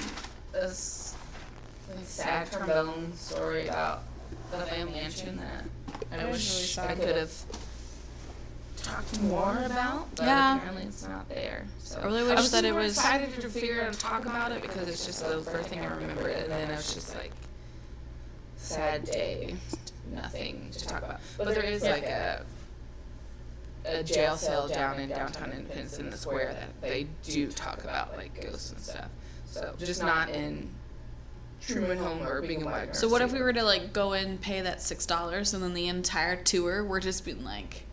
like, 0.54 2.06
sad 2.06 2.52
trombone 2.52 3.14
story 3.16 3.68
about 3.68 4.04
the 4.52 4.58
Vaile 4.66 4.90
Mansion 4.92 5.38
that 5.38 6.20
I 6.20 6.26
wish. 6.30 6.78
I 6.78 6.96
could 6.96 7.16
have 7.16 7.32
talked 8.78 9.22
more 9.22 9.58
about, 9.66 10.14
but 10.16 10.26
Yeah. 10.26 10.58
apparently 10.58 10.84
it's 10.84 11.04
not 11.08 11.30
there. 11.30 11.66
So 11.80 12.00
I 12.02 12.06
really 12.06 12.24
wish 12.24 12.38
was 12.38 12.52
that 12.52 12.66
it 12.66 12.74
was- 12.74 12.98
excited 12.98 13.40
to 13.40 13.50
figure 13.50 13.82
out 13.82 13.88
and 13.88 14.00
talk 14.00 14.26
about 14.26 14.52
it 14.52 14.62
because 14.62 14.88
it's 14.88 15.06
just 15.06 15.24
the 15.26 15.42
first 15.42 15.70
thing 15.70 15.80
I 15.82 15.94
remember, 15.96 16.28
and 16.28 16.52
then 16.52 16.72
I 16.72 16.76
was 16.76 16.94
just 16.94 17.16
like, 17.16 17.32
sad 18.58 19.06
day, 19.06 19.56
nothing 20.12 20.70
to 20.74 20.86
talk 20.88 21.04
about. 21.04 21.20
But 21.38 21.50
there 21.50 21.64
is 21.64 21.84
like 21.84 22.04
a 22.04 22.44
a 23.86 24.04
jail 24.04 24.38
cell 24.38 24.68
down 24.68 25.00
in 25.00 25.10
downtown 25.10 25.52
Independence 25.52 25.98
in 25.98 26.10
the 26.10 26.18
square 26.18 26.54
that 26.54 26.82
they 26.82 27.08
do 27.24 27.52
talk 27.52 27.84
about 27.84 28.16
like 28.16 28.40
ghosts 28.42 28.72
and 28.72 28.80
stuff. 28.80 29.10
So 29.46 29.74
just 29.80 30.02
not 30.02 30.30
in 30.30 30.70
Truman 31.62 31.98
Home 31.98 32.26
or 32.26 32.42
Bingham 32.42 32.72
Wagner. 32.72 32.94
So 32.94 33.08
what 33.08 33.22
if 33.22 33.32
we 33.32 33.40
were 33.40 33.54
to 33.54 33.64
like 33.64 33.94
go 33.94 34.14
in, 34.14 34.38
pay 34.38 34.62
that 34.62 34.82
six 34.82 35.06
dollars, 35.06 35.54
and 35.54 35.64
then 35.64 35.74
the 35.74 35.88
entire 35.88 36.36
tour 36.36 36.84
we're 36.84 37.00
just 37.00 37.26
being 37.26 37.44
like 37.44 37.86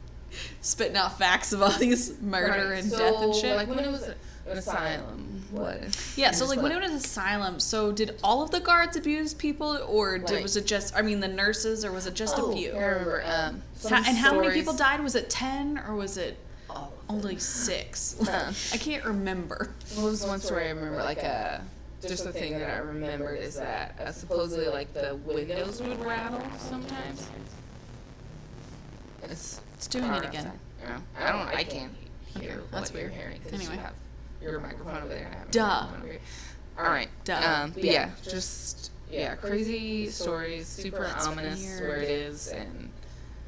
spitting 0.61 0.97
out 0.97 1.19
facts 1.19 1.53
of 1.53 1.63
all 1.63 1.71
these 1.79 2.21
murder 2.21 2.71
Right, 2.71 2.79
and 2.79 2.91
so, 2.91 2.99
death 2.99 3.23
and 3.23 3.35
shit? 3.35 3.57
Like 3.57 3.69
when 3.69 3.81
it 3.81 3.91
was 3.91 4.11
asylum, 4.51 5.45
what? 5.51 5.81
yeah, 6.17 6.31
so 6.31 6.41
Just 6.47 6.49
like 6.57 6.63
when 6.63 6.73
it 6.73 6.81
was 6.81 6.93
asylum, 7.05 7.61
so 7.61 7.93
did 7.93 8.19
all 8.25 8.43
of 8.43 8.51
the 8.51 8.61
guards 8.61 8.97
abuse 8.97 9.35
people, 9.35 9.79
or 9.89 10.19
did, 10.19 10.31
Right. 10.31 10.43
was 10.43 10.57
it 10.57 10.67
just? 10.67 10.97
I 10.97 11.03
mean, 11.03 11.21
the 11.21 11.29
nurses, 11.29 11.85
or 11.85 11.93
was 11.93 12.07
it 12.07 12.15
just 12.15 12.39
Oh, 12.39 12.51
a 12.51 12.57
few? 12.57 12.73
I 12.73 12.85
remember. 12.85 13.23
Um, 13.27 13.63
some 13.77 13.93
How- 14.03 14.09
and 14.09 14.17
how 14.19 14.31
many 14.33 14.45
stories- 14.45 14.55
people 14.59 14.73
died? 14.75 15.03
Was 15.03 15.15
it 15.15 15.29
ten 15.31 15.79
or 15.87 15.95
was 15.95 16.17
it 16.17 16.37
All 16.71 16.93
only 17.09 17.39
six? 17.39 18.17
Uh. 18.29 18.53
I 18.73 18.77
can't 18.79 19.05
remember. 19.05 19.71
What 19.95 20.05
was 20.05 20.25
one 20.25 20.41
story 20.41 20.67
I 20.67 20.71
remember? 20.71 21.03
Like 21.03 21.23
a 21.23 21.63
just 22.07 22.23
the 22.25 22.33
thing 22.33 22.53
that 22.59 22.71
I 22.71 22.79
remembered 22.79 23.41
is 23.41 23.57
that 23.57 23.99
uh, 24.01 24.13
supposedly 24.13 24.69
like 24.69 24.93
the 24.95 25.17
windows 25.27 25.83
would 25.83 26.05
rattle 26.07 26.41
sometimes. 26.59 27.27
It's 29.25 29.61
It's 29.75 29.87
doing 29.87 30.05
it 30.13 30.25
again. 30.25 30.53
outside. 30.87 31.03
I 31.19 31.33
don't. 31.33 31.49
I 31.49 31.65
can't 31.65 31.93
hear 32.27 32.51
Okay, 32.51 32.57
what 32.61 32.71
that's 32.71 32.93
you're 32.93 33.03
weird. 33.03 33.13
hearing 33.15 33.41
Anyway. 33.53 33.75
you 33.75 33.81
have 33.81 33.93
your 34.41 34.61
microphone 34.61 34.97
over 34.99 35.09
there 35.09 35.31
and 35.41 35.51
Duh. 35.51 35.87
over. 35.99 36.17
All 36.79 36.85
right. 36.91 37.09
Duh. 37.25 37.41
Um, 37.65 37.71
but 37.73 37.85
yeah, 37.85 38.11
just 38.23 38.91
yeah, 39.11 39.35
crazy 39.37 40.09
stories, 40.11 40.67
super 40.67 41.03
That's 41.05 41.27
ominous 41.27 41.61
weird. 41.65 41.83
where 41.89 41.97
it 41.99 42.11
is, 42.11 42.49
and 42.49 42.91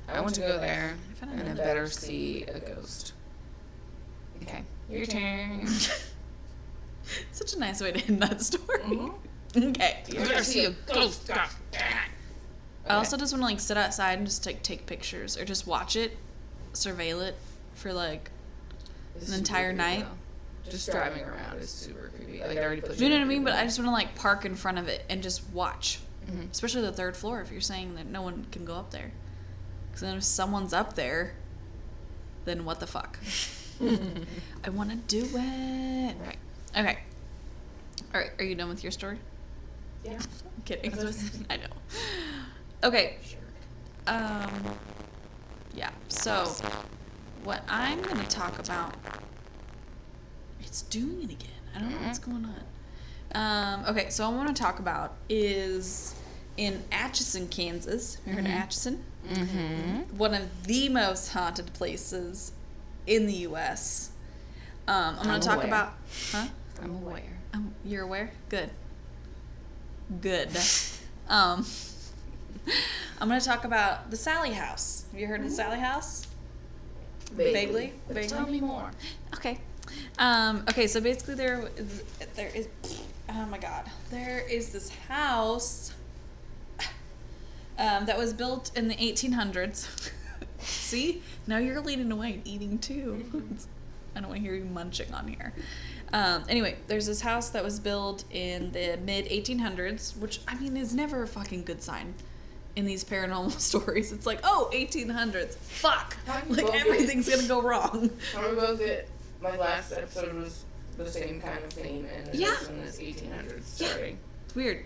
I 0.09 0.21
want 0.21 0.35
to 0.37 0.41
go 0.41 0.59
there 0.59 0.95
I 1.13 1.15
found 1.27 1.41
and 1.41 1.49
I 1.51 1.55
better 1.55 1.89
see 1.89 2.43
a 2.45 2.59
ghost. 2.59 3.13
Okay, 4.43 4.63
your 4.89 5.07
turn. 5.07 5.67
Such 7.33 7.55
a 7.55 7.59
nice 7.59 7.81
way 7.81 7.93
to 7.93 8.07
end 8.07 8.23
that 8.23 8.41
story. 8.43 8.81
Mhm. 8.83 9.15
Okay. 9.57 10.05
You 10.07 10.15
better 10.21 10.45
see 10.45 10.65
a 10.67 10.71
ghost. 10.87 11.27
God 11.27 11.49
damn 11.73 11.81
it. 11.83 12.11
I 12.87 12.95
also 12.95 13.17
just 13.17 13.33
want 13.33 13.43
to 13.43 13.47
like 13.47 13.59
sit 13.59 13.77
outside 13.77 14.17
and 14.19 14.25
just 14.25 14.47
like 14.47 14.63
take 14.63 14.87
pictures 14.87 15.37
or 15.37 15.45
just 15.45 15.67
watch 15.67 15.97
it, 15.97 16.17
surveil 16.73 17.21
it 17.27 17.35
for 17.75 17.93
like 17.93 18.31
It's 19.17 19.29
an 19.29 19.39
entire 19.39 19.73
night. 19.73 20.05
though. 20.09 20.17
Just 20.69 20.91
driving 20.91 21.25
around 21.25 21.59
is 21.59 21.71
super 21.71 22.11
creepy. 22.17 22.41
Like 22.41 22.59
I 22.59 22.63
already 22.65 22.81
put. 22.83 22.99
you 22.99 23.09
know 23.09 23.17
what 23.17 23.23
I 23.23 23.27
mean. 23.27 23.45
But 23.45 23.55
I 23.55 23.65
just 23.65 23.79
want 23.79 23.89
to 23.89 23.93
like 23.93 24.15
park 24.15 24.45
in 24.45 24.55
front 24.55 24.79
of 24.79 24.89
it 24.89 25.05
and 25.09 25.23
just 25.23 25.43
watch, 25.53 26.01
Mhm. 26.31 26.51
especially 26.51 26.83
the 26.83 26.93
third 26.93 27.17
floor. 27.17 27.41
If 27.41 27.51
you're 27.51 27.61
saying 27.61 27.95
that 27.97 28.07
no 28.07 28.23
one 28.23 28.47
can 28.53 28.65
go 28.65 28.75
up 28.75 28.91
there, 28.91 29.13
because 29.89 30.03
then 30.03 30.17
if 30.17 30.23
someone's 30.25 30.73
up 30.73 30.95
there, 30.95 31.35
then 32.45 32.65
what 32.65 32.79
the 32.81 32.87
fuck? 32.87 33.19
I 34.65 34.71
want 34.71 34.91
to 34.91 34.97
do 34.97 35.25
it. 35.25 36.15
Right. 36.25 36.37
Okay. 36.77 36.99
All 38.15 38.21
right. 38.21 38.31
Are 38.39 38.45
you 38.45 38.55
done 38.55 38.69
with 38.69 38.83
your 38.85 38.91
story? 38.93 39.19
Yeah. 40.05 40.13
I'm 40.15 40.63
kidding. 40.65 40.93
I 41.51 41.57
know. 41.57 41.65
Okay. 42.85 43.17
Sure. 43.25 43.39
Um. 44.15 44.77
Yeah. 45.75 45.91
So, 46.09 46.45
what 47.45 47.63
I'm 47.69 48.01
going 48.03 48.19
to 48.19 48.27
talk 48.27 48.59
about. 48.59 48.95
It's 50.63 50.83
doing 50.83 51.23
it 51.23 51.31
again. 51.31 51.51
I 51.75 51.81
don't 51.81 51.91
know 51.91 52.07
what's 52.07 52.19
going 52.19 52.45
on. 52.45 52.65
Um. 53.33 53.85
Okay. 53.89 54.11
So 54.11 54.25
I 54.25 54.29
want 54.29 54.55
to 54.55 54.63
talk 54.63 54.79
about 54.79 55.17
is 55.29 56.15
in 56.57 56.83
Atchison, 56.91 57.49
Kansas. 57.49 58.19
You 58.27 58.33
heard 58.33 58.45
of 58.45 58.51
Atchison? 58.51 59.05
Mm-hmm. 59.29 60.17
One 60.17 60.35
of 60.35 60.67
the 60.67 60.89
most 60.89 61.33
haunted 61.33 61.73
places 61.75 62.53
in 63.07 63.27
the 63.27 63.35
U.S. 63.35 64.11
Um. 64.89 65.17
I'm 65.19 65.27
going 65.27 65.41
to 65.41 65.47
talk 65.47 65.59
aware. 65.59 65.67
about. 65.67 65.93
Huh? 66.33 66.47
I'm 66.83 66.97
aware. 66.97 67.39
Um, 67.53 67.75
you're 67.85 68.05
aware? 68.05 68.31
Good. 68.49 68.71
Good. 70.21 70.49
um, 71.29 71.65
I'm 73.21 73.29
going 73.29 73.41
to 73.41 73.47
talk 73.47 73.65
about 73.65 74.11
the 74.11 74.17
Sally 74.17 74.53
House. 74.53 75.05
Have 75.11 75.21
you 75.21 75.27
heard 75.27 75.41
of 75.41 75.47
the 75.49 75.53
Sally 75.53 75.79
House? 75.79 76.27
Vaguely? 77.33 77.93
Vaguely? 78.09 78.29
Tell 78.29 78.47
me 78.47 78.61
more. 78.61 78.91
Okay. 79.35 79.59
Um, 80.19 80.65
okay, 80.69 80.87
so 80.87 81.01
basically 81.01 81.35
there 81.35 81.69
is, 81.77 82.03
there 82.35 82.51
is 82.55 82.69
oh 83.29 83.47
my 83.47 83.59
god. 83.59 83.91
There 84.11 84.45
is 84.49 84.71
this 84.71 84.91
house 85.09 85.95
um, 87.79 88.07
that 88.07 88.19
was 88.19 88.33
built 88.33 88.71
in 88.77 88.89
the 88.89 88.97
1800s. 88.97 90.11
See? 90.61 91.23
Now 91.47 91.59
you're 91.59 91.81
leading 91.81 92.13
away 92.13 92.35
and 92.35 92.47
eating 92.47 92.79
too. 92.79 93.25
I 94.15 94.21
don't 94.21 94.29
want 94.29 94.43
to 94.43 94.47
hear 94.47 94.55
you 94.55 94.65
munching 94.65 95.13
on 95.15 95.29
here. 95.29 95.55
Um, 96.13 96.45
anyway, 96.49 96.77
there's 96.89 97.07
this 97.07 97.21
house 97.21 97.51
that 97.51 97.63
was 97.63 97.79
built 97.79 98.25
in 98.33 98.73
the 98.73 98.99
mid 99.05 99.27
1800s, 99.27 100.17
which 100.19 100.41
I 100.49 100.57
mean 100.57 100.77
is 100.77 100.93
never 100.93 101.23
a 101.23 101.27
fucking 101.27 101.65
good 101.65 101.83
sign 101.83 102.15
in 102.77 102.85
these 102.85 103.05
paranormal 103.05 103.53
stories. 103.61 104.13
It's 104.13 104.27
like, 104.27 104.41
oh, 104.43 104.71
1800s. 104.73 105.55
Fuck. 105.57 106.17
How 106.27 106.41
do 106.41 106.49
you 106.49 106.65
Like 106.65 106.75
everything's 106.75 107.29
gonna 107.29 107.47
go 107.47 107.63
wrong. 107.63 108.11
How 108.35 108.55
both 108.55 108.81
it? 108.81 109.09
My 109.41 109.57
last 109.57 109.93
episode 109.93 110.35
was 110.35 110.65
the 110.97 111.11
same 111.11 111.41
kind 111.41 111.59
of 111.65 111.71
theme, 111.73 112.07
and 112.15 112.35
Yeah. 112.35 112.51
this 112.59 112.69
one 112.69 112.79
is 112.81 112.99
1800s 113.01 113.65
starting. 113.67 114.19
It's 114.45 114.55
weird. 114.55 114.85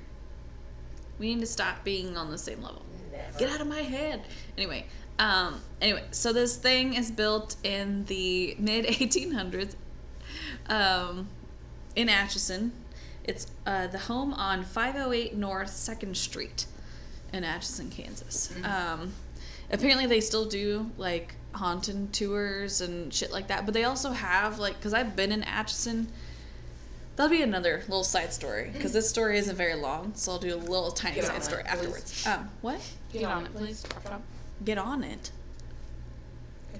We 1.18 1.34
need 1.34 1.40
to 1.40 1.46
stop 1.46 1.84
being 1.84 2.16
on 2.16 2.30
the 2.30 2.38
same 2.38 2.62
level. 2.62 2.82
Get 3.38 3.50
out 3.50 3.60
of 3.60 3.66
my 3.66 3.82
head. 3.82 4.22
Anyway, 4.56 4.86
um, 5.18 5.60
anyway, 5.80 6.04
so 6.10 6.32
this 6.32 6.56
thing 6.56 6.94
is 6.94 7.10
built 7.10 7.56
in 7.64 8.04
the 8.06 8.56
mid 8.58 8.84
1800s, 8.86 9.74
um, 10.68 11.28
in 11.96 12.08
Atchison. 12.08 12.72
It's 13.24 13.46
uh, 13.66 13.86
the 13.86 13.98
home 13.98 14.34
on 14.34 14.64
508 14.64 15.34
North 15.36 15.70
Second 15.70 16.16
Street, 16.16 16.66
in 17.32 17.42
Atchison, 17.44 17.90
Kansas. 17.90 18.52
Um, 18.64 19.14
apparently, 19.72 20.06
they 20.06 20.20
still 20.20 20.44
do 20.44 20.90
like 20.98 21.34
haunted 21.54 22.12
tours 22.12 22.80
and 22.80 23.12
shit 23.12 23.30
like 23.32 23.48
that, 23.48 23.64
but 23.64 23.74
they 23.74 23.84
also 23.84 24.10
have 24.10 24.58
like 24.58 24.76
because 24.76 24.92
I've 24.94 25.16
been 25.16 25.32
in 25.32 25.42
Atchison. 25.44 26.08
That'll 27.16 27.30
be 27.30 27.42
another 27.42 27.78
little 27.82 28.02
side 28.04 28.32
story 28.32 28.70
because 28.72 28.92
this 28.92 29.08
story 29.08 29.38
isn't 29.38 29.54
very 29.56 29.76
long, 29.76 30.12
so 30.14 30.32
I'll 30.32 30.38
do 30.38 30.54
a 30.54 30.56
little 30.56 30.90
tiny 30.90 31.16
Get 31.16 31.24
on 31.24 31.30
side 31.30 31.36
it, 31.38 31.44
story 31.44 31.62
please. 31.62 31.72
afterwards. 31.72 32.26
Um, 32.26 32.50
what? 32.60 32.80
Get 33.12 33.24
on 33.24 33.46
it, 33.46 33.54
please. 33.54 33.82
Drop, 33.84 34.04
drop. 34.04 34.22
Get 34.64 34.78
on 34.78 35.04
it. 35.04 35.30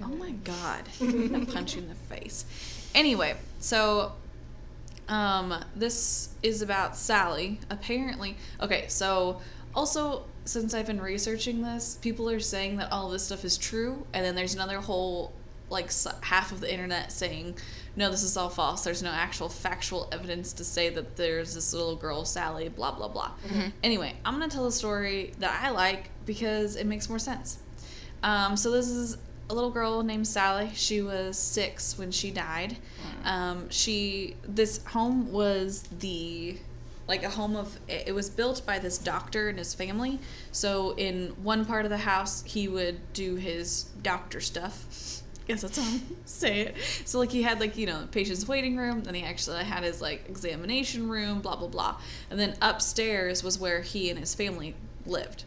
Oh 0.03 0.07
my 0.07 0.31
god. 0.31 0.83
I'm 1.01 1.29
gonna 1.29 1.45
punch 1.45 1.75
you 1.75 1.81
in 1.83 1.87
the 1.89 1.95
face. 1.95 2.45
Anyway, 2.93 3.35
so 3.59 4.13
um 5.07 5.63
this 5.75 6.29
is 6.43 6.61
about 6.61 6.97
Sally. 6.97 7.59
Apparently 7.69 8.35
okay, 8.61 8.85
so 8.89 9.41
also 9.75 10.23
since 10.45 10.73
I've 10.73 10.87
been 10.87 11.01
researching 11.01 11.61
this, 11.61 11.97
people 12.01 12.29
are 12.29 12.39
saying 12.39 12.77
that 12.77 12.91
all 12.91 13.09
this 13.09 13.23
stuff 13.23 13.43
is 13.43 13.57
true, 13.57 14.05
and 14.13 14.23
then 14.25 14.35
there's 14.35 14.53
another 14.55 14.79
whole 14.79 15.33
like 15.69 15.89
half 16.21 16.51
of 16.51 16.59
the 16.61 16.71
internet 16.71 17.11
saying 17.11 17.57
no 17.95 18.11
this 18.11 18.21
is 18.21 18.37
all 18.37 18.49
false. 18.49 18.83
There's 18.83 19.01
no 19.01 19.09
actual 19.09 19.49
factual 19.49 20.07
evidence 20.11 20.53
to 20.53 20.63
say 20.63 20.89
that 20.89 21.15
there's 21.15 21.55
this 21.55 21.73
little 21.73 21.95
girl 21.95 22.23
sally 22.23 22.69
blah 22.69 22.91
blah 22.91 23.07
blah. 23.07 23.31
Anyway 23.83 24.13
i'm 24.23 24.33
gonna 24.35 24.47
tell 24.47 24.67
a 24.67 24.71
story 24.71 25.33
that 25.39 25.59
i 25.63 25.71
like 25.71 26.11
because 26.27 26.75
it 26.75 26.85
makes 26.85 27.09
more 27.09 27.17
sense. 27.17 27.57
Um, 28.21 28.55
so 28.55 28.69
this 28.69 28.87
is 28.89 29.17
a 29.49 29.53
little 29.55 29.69
girl 29.71 30.03
named 30.03 30.27
Sally. 30.27 30.71
She 30.73 31.01
was 31.01 31.37
six 31.37 31.97
when 31.97 32.11
she 32.11 32.31
died. 32.31 32.77
Um, 33.23 33.69
she 33.69 34.35
this 34.47 34.83
home 34.85 35.31
was 35.31 35.83
the 35.99 36.57
like 37.07 37.23
a 37.23 37.29
home 37.29 37.55
of 37.55 37.77
it 37.87 38.13
was 38.13 38.29
built 38.29 38.65
by 38.65 38.79
this 38.79 38.97
doctor 38.97 39.49
and 39.49 39.57
his 39.57 39.73
family. 39.73 40.19
So 40.51 40.95
in 40.95 41.29
one 41.43 41.65
part 41.65 41.85
of 41.85 41.91
the 41.91 41.97
house, 41.97 42.43
he 42.43 42.67
would 42.67 43.13
do 43.13 43.35
his 43.35 43.83
doctor 44.01 44.41
stuff. 44.41 45.21
Guess 45.47 45.61
that's 45.61 45.77
how 45.77 45.83
I 45.83 45.99
say 46.25 46.61
it. 46.61 46.75
So 47.05 47.19
like 47.19 47.31
he 47.31 47.43
had 47.43 47.59
like 47.59 47.77
you 47.77 47.85
know 47.85 48.07
patient's 48.11 48.47
waiting 48.47 48.77
room, 48.77 49.03
then 49.03 49.13
he 49.13 49.23
actually 49.23 49.63
had 49.63 49.83
his 49.83 50.01
like 50.01 50.27
examination 50.27 51.07
room, 51.07 51.41
blah 51.41 51.55
blah 51.55 51.67
blah, 51.67 51.99
and 52.31 52.39
then 52.39 52.55
upstairs 52.61 53.43
was 53.43 53.59
where 53.59 53.81
he 53.81 54.09
and 54.09 54.19
his 54.19 54.33
family 54.33 54.73
lived. 55.05 55.43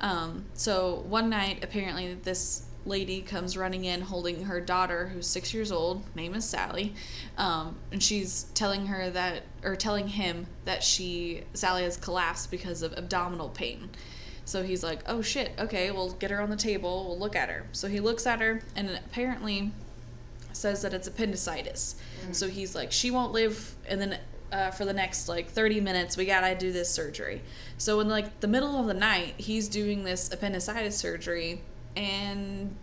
Um, 0.00 0.44
so 0.54 1.02
one 1.08 1.28
night, 1.28 1.64
apparently, 1.64 2.14
this 2.14 2.67
lady 2.88 3.20
comes 3.20 3.56
running 3.56 3.84
in 3.84 4.00
holding 4.00 4.44
her 4.44 4.60
daughter, 4.60 5.08
who's 5.08 5.26
six 5.26 5.52
years 5.54 5.70
old, 5.70 6.02
name 6.16 6.34
is 6.34 6.44
Sally, 6.44 6.94
um, 7.36 7.76
and 7.92 8.02
she's 8.02 8.44
telling 8.54 8.86
her 8.86 9.10
that, 9.10 9.42
or 9.62 9.76
telling 9.76 10.08
him 10.08 10.46
that 10.64 10.82
she, 10.82 11.44
Sally 11.54 11.82
has 11.82 11.96
collapsed 11.96 12.50
because 12.50 12.82
of 12.82 12.92
abdominal 12.94 13.50
pain. 13.50 13.90
So 14.44 14.62
he's 14.62 14.82
like, 14.82 15.00
oh 15.06 15.20
shit, 15.20 15.52
okay, 15.58 15.90
we'll 15.90 16.12
get 16.12 16.30
her 16.30 16.40
on 16.40 16.50
the 16.50 16.56
table, 16.56 17.06
we'll 17.06 17.18
look 17.18 17.36
at 17.36 17.50
her. 17.50 17.66
So 17.72 17.86
he 17.86 18.00
looks 18.00 18.26
at 18.26 18.40
her, 18.40 18.62
and 18.74 18.90
apparently 18.90 19.72
says 20.52 20.82
that 20.82 20.94
it's 20.94 21.06
appendicitis. 21.06 21.96
So 22.32 22.48
he's 22.48 22.74
like, 22.74 22.90
she 22.90 23.10
won't 23.10 23.32
live, 23.32 23.74
and 23.86 24.00
then 24.00 24.18
uh, 24.52 24.70
for 24.70 24.84
the 24.84 24.92
next 24.92 25.28
like 25.28 25.48
30 25.50 25.80
minutes, 25.80 26.16
we 26.16 26.24
gotta 26.24 26.54
do 26.54 26.72
this 26.72 26.90
surgery. 26.90 27.42
So 27.76 28.00
in 28.00 28.08
like 28.08 28.40
the 28.40 28.48
middle 28.48 28.78
of 28.78 28.86
the 28.86 28.94
night, 28.94 29.34
he's 29.36 29.68
doing 29.68 30.04
this 30.04 30.32
appendicitis 30.32 30.96
surgery, 30.96 31.62
and 31.98 32.74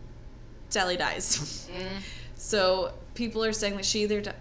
Sally 0.70 0.98
dies. 0.98 1.70
Mm, 1.74 2.02
so 2.36 2.94
people 3.14 3.44
are 3.44 3.54
saying 3.54 3.76
that 3.78 3.86
she 3.86 4.04
either 4.04 4.22
di- 4.22 4.34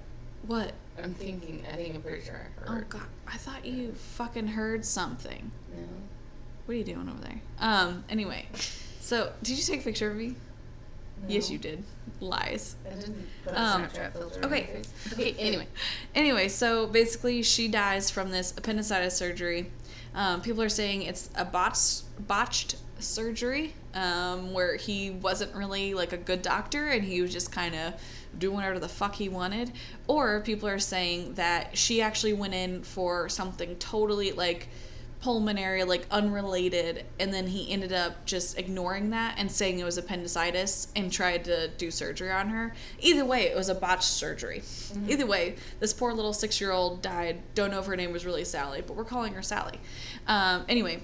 what? 0.47 0.73
I'm 1.03 1.15
thinking. 1.15 1.65
I 1.73 1.77
think 1.77 1.95
I'm 1.95 2.03
pretty 2.03 2.25
sure 2.25 2.35
I 2.35 2.61
heard. 2.71 2.85
Oh 2.85 2.85
god, 2.99 3.07
I 3.27 3.37
thought 3.37 3.65
you 3.65 3.93
fucking 3.93 4.49
heard 4.49 4.85
something. 4.85 5.51
No. 5.75 5.83
What 6.67 6.75
are 6.75 6.79
you 6.79 6.85
doing 6.85 7.09
over 7.09 7.21
there? 7.21 7.41
Um. 7.61 8.05
Anyway, 8.09 8.47
so 9.01 9.33
did 9.43 9.57
you 9.59 9.65
take 9.65 9.81
a 9.81 9.85
picture 9.85 10.11
of 10.11 10.17
me? 10.17 10.35
Yes, 11.29 11.49
you 11.51 11.59
did. 11.59 11.83
Lies. 12.21 12.77
I 12.87 12.95
didn't 12.97 13.27
Um, 13.49 13.83
Snapchat 13.85 14.13
filter 14.13 14.41
on 14.41 14.45
okay. 14.53 14.83
Okay. 15.13 15.35
Anyway. 15.39 15.67
Anyway, 16.15 16.49
so 16.49 16.87
basically, 16.87 17.43
she 17.43 17.67
dies 17.69 18.11
from 18.11 18.31
this 18.31 18.53
appendicitis 18.57 19.17
surgery. 19.17 19.71
Um, 20.15 20.43
people 20.43 20.63
are 20.63 20.69
saying 20.69 21.03
it's 21.03 21.31
a 21.35 21.45
botched, 21.45 22.03
botched 22.29 22.77
surgery 23.03 23.75
um, 23.95 24.53
where 24.53 24.77
he 24.77 25.11
wasn't 25.11 25.55
really 25.55 25.95
like 25.95 26.13
a 26.13 26.17
good 26.17 26.43
doctor 26.43 26.89
and 26.89 27.05
he 27.05 27.21
was 27.21 27.33
just 27.33 27.53
kind 27.53 27.75
of 27.75 27.95
doing 28.39 28.57
whatever 28.57 28.79
the 28.79 28.89
fuck 28.89 29.15
he 29.15 29.29
wanted. 29.29 29.73
Or 30.07 30.41
people 30.41 30.69
are 30.69 30.79
saying 30.79 31.35
that 31.35 31.77
she 31.77 32.03
actually 32.03 32.33
went 32.33 32.55
in 32.55 32.83
for 32.83 33.29
something 33.29 33.77
totally 33.77 34.33
like 34.33 34.69
pulmonary, 35.25 35.85
like 35.85 36.07
unrelated, 36.11 37.03
and 37.19 37.33
then 37.33 37.47
he 37.47 37.73
ended 37.73 37.95
up 37.95 38.27
just 38.27 38.59
ignoring 38.59 39.09
that 39.09 39.35
and 39.39 39.51
saying 39.51 39.79
it 39.79 39.85
was 39.85 39.97
appendicitis 39.97 40.89
and 40.95 41.11
tried 41.11 41.43
to 41.47 41.67
do 41.79 41.91
surgery 41.91 42.31
on 42.31 42.51
her. 42.51 42.75
Either 43.01 43.25
way, 43.25 43.45
it 43.45 43.57
was 43.57 43.71
a 43.71 43.75
botched 43.75 44.03
surgery. 44.03 44.59
Mm-hmm. 44.61 45.11
Either 45.11 45.25
way, 45.25 45.57
this 45.81 45.95
poor 45.95 46.13
little 46.13 46.35
six 46.35 46.61
year 46.61 46.73
old 46.73 47.01
died. 47.01 47.41
Don't 47.55 47.71
know 47.71 47.81
if 47.81 47.87
her 47.87 47.97
name 47.97 48.13
was 48.13 48.27
really 48.27 48.45
Sally, 48.45 48.83
but 48.87 48.97
we're 48.97 49.05
calling 49.05 49.33
her 49.33 49.41
Sally. 49.41 49.81
Um, 50.27 50.67
anyway, 50.69 51.01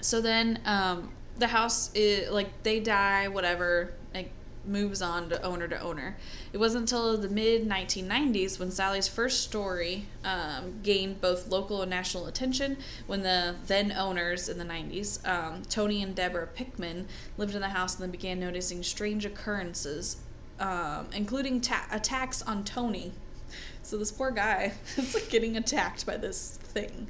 so 0.00 0.20
then 0.20 0.60
um, 0.64 1.10
the 1.38 1.48
house 1.48 1.90
is 1.94 2.30
like 2.30 2.62
they 2.62 2.80
die, 2.80 3.28
whatever. 3.28 3.94
Like 4.14 4.30
moves 4.68 5.02
on 5.02 5.28
to 5.30 5.42
owner 5.42 5.66
to 5.66 5.80
owner. 5.80 6.16
It 6.52 6.58
wasn't 6.58 6.82
until 6.82 7.16
the 7.16 7.28
mid 7.28 7.68
1990s 7.68 8.58
when 8.58 8.70
Sally's 8.70 9.08
first 9.08 9.42
story 9.42 10.06
um, 10.24 10.80
gained 10.82 11.20
both 11.20 11.48
local 11.48 11.82
and 11.82 11.90
national 11.90 12.26
attention 12.26 12.76
when 13.06 13.22
the 13.22 13.56
then 13.66 13.92
owners 13.92 14.48
in 14.48 14.58
the 14.58 14.64
90s, 14.64 15.26
um, 15.26 15.62
Tony 15.62 16.02
and 16.02 16.14
Deborah 16.14 16.46
Pickman, 16.46 17.06
lived 17.36 17.54
in 17.54 17.60
the 17.60 17.68
house 17.68 17.94
and 17.94 18.02
then 18.02 18.10
began 18.10 18.38
noticing 18.38 18.82
strange 18.82 19.24
occurrences, 19.24 20.18
um, 20.60 21.06
including 21.12 21.60
ta- 21.60 21.86
attacks 21.90 22.42
on 22.42 22.64
Tony. 22.64 23.12
So 23.82 23.96
this 23.96 24.12
poor 24.12 24.30
guy 24.30 24.74
is 24.96 25.14
like 25.14 25.30
getting 25.30 25.56
attacked 25.56 26.04
by 26.04 26.16
this 26.16 26.58
thing. 26.62 27.08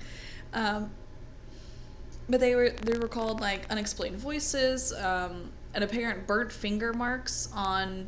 But 2.29 2.41
they 2.41 2.55
were 2.55 2.71
they 2.71 2.99
were 2.99 3.09
called 3.09 3.41
like 3.41 3.71
unexplained 3.71 4.19
voices 4.19 4.93
um, 4.93 5.51
and 5.75 5.83
apparent 5.83 6.27
burnt 6.27 6.53
finger 6.53 6.93
marks 6.93 7.49
on 7.55 8.07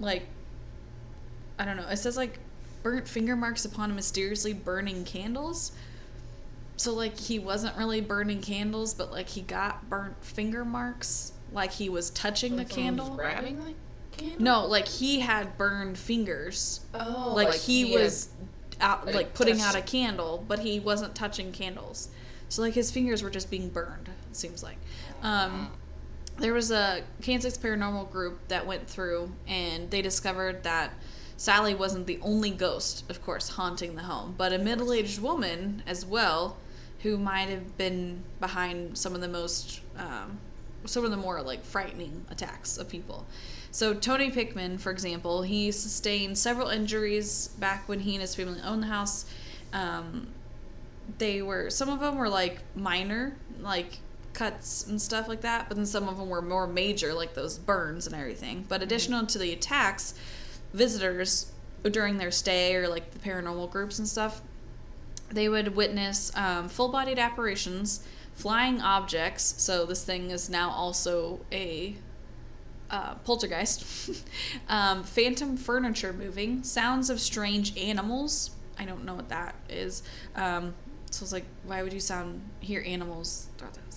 like 0.00 0.26
I 1.58 1.64
don't 1.64 1.76
know. 1.76 1.86
It 1.88 1.96
says 1.96 2.16
like 2.16 2.38
burnt 2.82 3.08
finger 3.08 3.36
marks 3.36 3.64
upon 3.64 3.94
mysteriously 3.94 4.52
burning 4.52 5.04
candles. 5.04 5.72
So 6.76 6.92
like 6.92 7.18
he 7.18 7.38
wasn't 7.38 7.76
really 7.76 8.00
burning 8.00 8.42
candles, 8.42 8.92
but 8.94 9.10
like 9.10 9.28
he 9.28 9.40
got 9.40 9.88
burnt 9.88 10.22
finger 10.22 10.64
marks, 10.64 11.32
like 11.52 11.72
he 11.72 11.88
was 11.88 12.10
touching 12.10 12.56
like 12.56 12.68
the 12.68 12.74
candle. 12.74 13.16
grabbing 13.16 13.64
like 13.64 13.76
candle? 14.16 14.42
No, 14.42 14.66
like 14.66 14.86
he 14.86 15.20
had 15.20 15.56
burned 15.56 15.98
fingers. 15.98 16.80
Oh, 16.94 17.32
like, 17.34 17.48
like 17.48 17.56
he, 17.58 17.86
he, 17.86 17.94
was 17.94 18.28
out 18.80 19.12
like 19.12 19.32
putting 19.32 19.60
out 19.60 19.74
a 19.74 19.82
candle, 19.82 20.44
but 20.46 20.58
he 20.58 20.80
wasn't 20.80 21.14
touching 21.14 21.50
candles. 21.50 22.10
So 22.48 22.62
like 22.62 22.74
his 22.74 22.90
fingers 22.90 23.22
were 23.22 23.30
just 23.30 23.50
being 23.50 23.68
burned. 23.68 24.08
It 24.30 24.36
seems 24.36 24.62
like. 24.62 24.78
Um, 25.22 25.70
there 26.38 26.52
was 26.52 26.70
a 26.70 27.02
Kansas 27.22 27.56
paranormal 27.56 28.10
group 28.10 28.48
that 28.48 28.66
went 28.66 28.88
through 28.88 29.32
and 29.48 29.90
they 29.90 30.02
discovered 30.02 30.62
that 30.64 30.92
Sally 31.36 31.74
wasn't 31.74 32.06
the 32.06 32.18
only 32.22 32.50
ghost, 32.50 33.08
of 33.10 33.22
course, 33.24 33.50
haunting 33.50 33.94
the 33.94 34.02
home, 34.02 34.34
but 34.36 34.52
a 34.52 34.58
middle 34.58 34.92
aged 34.92 35.20
woman 35.20 35.82
as 35.86 36.04
well 36.04 36.56
who 37.00 37.18
might 37.18 37.48
have 37.48 37.76
been 37.76 38.22
behind 38.40 38.96
some 38.96 39.14
of 39.14 39.20
the 39.20 39.28
most, 39.28 39.80
um, 39.98 40.38
some 40.86 41.04
of 41.04 41.10
the 41.10 41.16
more 41.16 41.42
like 41.42 41.62
frightening 41.64 42.24
attacks 42.30 42.78
of 42.78 42.88
people. 42.88 43.26
So, 43.70 43.92
Tony 43.92 44.30
Pickman, 44.30 44.78
for 44.78 44.90
example, 44.90 45.42
he 45.42 45.70
sustained 45.70 46.38
several 46.38 46.68
injuries 46.68 47.48
back 47.58 47.86
when 47.88 48.00
he 48.00 48.14
and 48.14 48.22
his 48.22 48.34
family 48.34 48.60
owned 48.64 48.82
the 48.82 48.86
house. 48.86 49.26
Um, 49.74 50.28
they 51.18 51.42
were, 51.42 51.70
some 51.70 51.88
of 51.88 52.00
them 52.00 52.16
were 52.16 52.28
like 52.28 52.58
minor, 52.74 53.36
like 53.60 53.98
cuts 54.32 54.86
and 54.86 55.00
stuff 55.00 55.28
like 55.28 55.40
that, 55.40 55.68
but 55.68 55.76
then 55.76 55.86
some 55.86 56.08
of 56.08 56.18
them 56.18 56.28
were 56.28 56.42
more 56.42 56.66
major, 56.66 57.14
like 57.14 57.34
those 57.34 57.58
burns 57.58 58.06
and 58.06 58.14
everything. 58.14 58.64
But 58.68 58.82
additional 58.82 59.20
mm-hmm. 59.20 59.28
to 59.28 59.38
the 59.38 59.52
attacks, 59.52 60.14
visitors 60.72 61.52
during 61.90 62.18
their 62.18 62.30
stay 62.30 62.74
or 62.76 62.88
like 62.88 63.10
the 63.12 63.18
paranormal 63.18 63.70
groups 63.70 63.98
and 63.98 64.06
stuff, 64.06 64.42
they 65.30 65.48
would 65.48 65.74
witness 65.74 66.34
um, 66.36 66.68
full 66.68 66.88
bodied 66.88 67.18
apparitions, 67.18 68.06
flying 68.34 68.80
objects. 68.80 69.54
So 69.58 69.86
this 69.86 70.04
thing 70.04 70.30
is 70.30 70.48
now 70.50 70.70
also 70.70 71.40
a 71.50 71.96
uh, 72.90 73.14
poltergeist, 73.16 74.22
um, 74.68 75.02
phantom 75.02 75.56
furniture 75.56 76.12
moving, 76.12 76.62
sounds 76.62 77.10
of 77.10 77.20
strange 77.20 77.76
animals. 77.76 78.50
I 78.78 78.84
don't 78.84 79.04
know 79.04 79.14
what 79.14 79.30
that 79.30 79.54
is. 79.68 80.02
Um, 80.34 80.74
so 81.10 81.22
it's 81.22 81.32
like, 81.32 81.44
why 81.64 81.82
would 81.82 81.92
you 81.92 82.00
sound 82.00 82.42
hear 82.60 82.82
animals? 82.86 83.48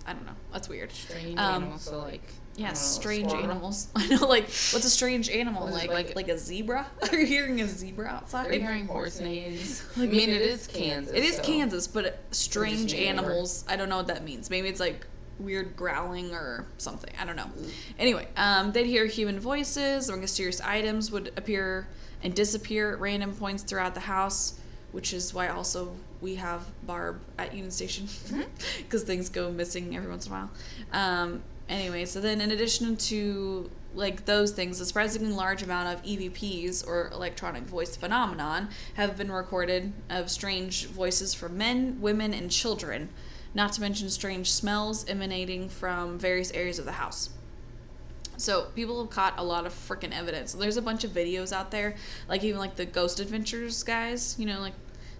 I 0.05 0.13
don't 0.13 0.25
know. 0.25 0.35
That's 0.51 0.67
weird. 0.67 0.91
Strange 0.91 1.37
um, 1.37 1.63
animals. 1.63 1.83
So 1.83 1.99
like. 1.99 2.23
Yeah, 2.55 2.73
strange 2.73 3.31
animals. 3.31 3.87
I 3.95 4.07
know, 4.07 4.27
like, 4.27 4.43
what's 4.43 4.83
a 4.83 4.89
strange 4.89 5.29
animal? 5.29 5.69
Like, 5.69 5.89
like, 5.89 6.15
like 6.17 6.27
a 6.27 6.37
zebra? 6.37 6.85
Are 7.11 7.17
you 7.17 7.25
hearing 7.25 7.61
a 7.61 7.67
zebra 7.67 8.07
outside? 8.07 8.47
Are 8.47 8.53
you 8.53 8.59
hearing 8.59 8.85
horse 8.85 9.21
neighs? 9.21 9.85
Like, 9.97 10.09
I 10.09 10.11
mean, 10.11 10.29
it 10.29 10.41
is 10.41 10.67
Kansas. 10.67 11.13
It 11.13 11.23
is 11.23 11.37
so 11.37 11.43
Kansas, 11.43 11.87
but 11.87 12.19
strange 12.31 12.93
animals. 12.93 13.63
I 13.67 13.77
don't 13.77 13.87
know 13.87 13.97
what 13.97 14.07
that 14.07 14.25
means. 14.25 14.49
Maybe 14.49 14.67
it's 14.67 14.79
like 14.79 15.05
weird 15.39 15.75
growling 15.75 16.33
or 16.33 16.65
something. 16.77 17.13
I 17.19 17.25
don't 17.25 17.35
know. 17.35 17.49
Anyway, 17.97 18.27
um, 18.35 18.71
they'd 18.73 18.85
hear 18.85 19.05
human 19.05 19.39
voices 19.39 20.09
or 20.09 20.17
mysterious 20.17 20.59
items 20.59 21.11
would 21.11 21.31
appear 21.37 21.87
and 22.23 22.35
disappear 22.35 22.93
at 22.93 22.99
random 22.99 23.33
points 23.33 23.63
throughout 23.63 23.93
the 23.93 24.01
house, 24.01 24.59
which 24.91 25.13
is 25.13 25.33
why 25.33 25.47
also 25.47 25.91
we 26.21 26.35
have 26.35 26.65
Barb 26.85 27.19
at 27.37 27.53
Union 27.53 27.71
Station 27.71 28.07
because 28.77 29.01
mm-hmm. 29.01 29.07
things 29.07 29.29
go 29.29 29.51
missing 29.51 29.95
every 29.95 30.09
once 30.09 30.25
in 30.25 30.33
a 30.33 30.35
while. 30.35 30.49
Um, 30.91 31.43
anyway, 31.67 32.05
so 32.05 32.19
then 32.19 32.41
in 32.41 32.51
addition 32.51 32.97
to 32.97 33.69
like 33.95 34.25
those 34.25 34.51
things, 34.51 34.79
a 34.79 34.85
surprisingly 34.85 35.31
large 35.31 35.63
amount 35.63 35.89
of 35.89 36.03
EVPs 36.03 36.87
or 36.87 37.09
electronic 37.11 37.63
voice 37.63 37.95
phenomenon 37.95 38.69
have 38.95 39.17
been 39.17 39.31
recorded 39.31 39.93
of 40.09 40.29
strange 40.29 40.87
voices 40.87 41.33
from 41.33 41.57
men, 41.57 41.99
women, 41.99 42.33
and 42.33 42.51
children, 42.51 43.09
not 43.53 43.73
to 43.73 43.81
mention 43.81 44.09
strange 44.09 44.51
smells 44.51 45.07
emanating 45.07 45.69
from 45.69 46.19
various 46.19 46.51
areas 46.51 46.77
of 46.77 46.85
the 46.85 46.93
house. 46.93 47.31
So 48.39 48.67
people 48.75 49.01
have 49.01 49.09
caught 49.09 49.33
a 49.37 49.43
lot 49.43 49.65
of 49.65 49.73
freaking 49.73 50.17
evidence. 50.17 50.53
There's 50.53 50.77
a 50.77 50.81
bunch 50.81 51.03
of 51.03 51.11
videos 51.11 51.51
out 51.51 51.71
there, 51.71 51.95
like 52.27 52.43
even 52.43 52.59
like 52.59 52.75
the 52.75 52.85
Ghost 52.85 53.19
Adventures 53.19 53.83
guys, 53.83 54.35
you 54.39 54.45
know, 54.45 54.59
like 54.61 54.73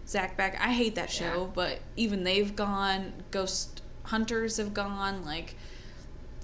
Zak 0.08 0.38
Back. 0.38 0.58
I 0.60 0.74
hate 0.74 0.96
that 0.96 1.10
show, 1.12 1.44
yeah. 1.44 1.52
but 1.54 1.80
even 1.96 2.24
they've 2.24 2.56
gone. 2.56 3.14
Ghost 3.32 3.82
Hunters 4.04 4.58
have 4.58 4.74
gone. 4.74 5.26
Like 5.26 5.56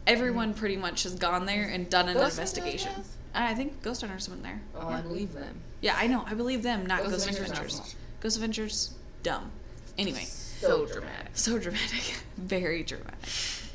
everyone 0.05 0.53
mm. 0.53 0.57
pretty 0.57 0.77
much 0.77 1.03
has 1.03 1.15
gone 1.15 1.45
there 1.45 1.63
and 1.63 1.89
done 1.89 2.09
an 2.09 2.15
Ghost 2.15 2.37
investigation. 2.37 2.91
I 3.33 3.53
think 3.53 3.81
Ghost 3.81 4.01
Hunters 4.01 4.29
went 4.29 4.43
there. 4.43 4.61
Oh, 4.75 4.89
yeah. 4.89 4.97
I 4.97 5.01
believe 5.01 5.33
them. 5.33 5.61
Yeah, 5.81 5.95
I 5.97 6.07
know. 6.07 6.23
I 6.25 6.33
believe 6.33 6.63
them, 6.63 6.85
not 6.85 6.99
Ghost, 6.99 7.11
Ghost 7.11 7.29
Adventures. 7.29 7.57
Adventures. 7.57 7.95
Ghost 8.21 8.35
Adventures, 8.37 8.95
dumb. 9.23 9.51
Anyway. 9.97 10.23
So 10.23 10.85
dramatic. 10.85 11.31
So 11.33 11.59
dramatic. 11.59 12.15
Very 12.37 12.83
dramatic. 12.83 13.19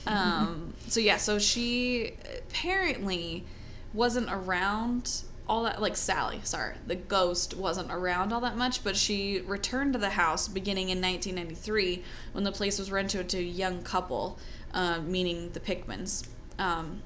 Um, 0.06 0.74
so 0.88 1.00
yeah, 1.00 1.16
so 1.16 1.38
she 1.38 2.14
apparently 2.48 3.44
wasn't 3.92 4.28
around 4.30 5.22
all 5.48 5.64
that 5.64 5.82
like 5.82 5.96
Sally, 5.96 6.40
sorry, 6.44 6.76
the 6.86 6.94
ghost 6.94 7.56
wasn't 7.56 7.90
around 7.90 8.32
all 8.32 8.40
that 8.40 8.56
much, 8.56 8.84
but 8.84 8.96
she 8.96 9.40
returned 9.40 9.92
to 9.94 9.98
the 9.98 10.10
house 10.10 10.46
beginning 10.46 10.90
in 10.90 11.00
1993 11.00 12.04
when 12.32 12.44
the 12.44 12.52
place 12.52 12.78
was 12.78 12.90
rented 12.92 13.28
to 13.30 13.38
a 13.38 13.42
young 13.42 13.82
couple, 13.82 14.38
uh, 14.72 15.00
meaning 15.00 15.50
the 15.50 15.60
Pickmans. 15.60 16.28
Um, 16.58 17.02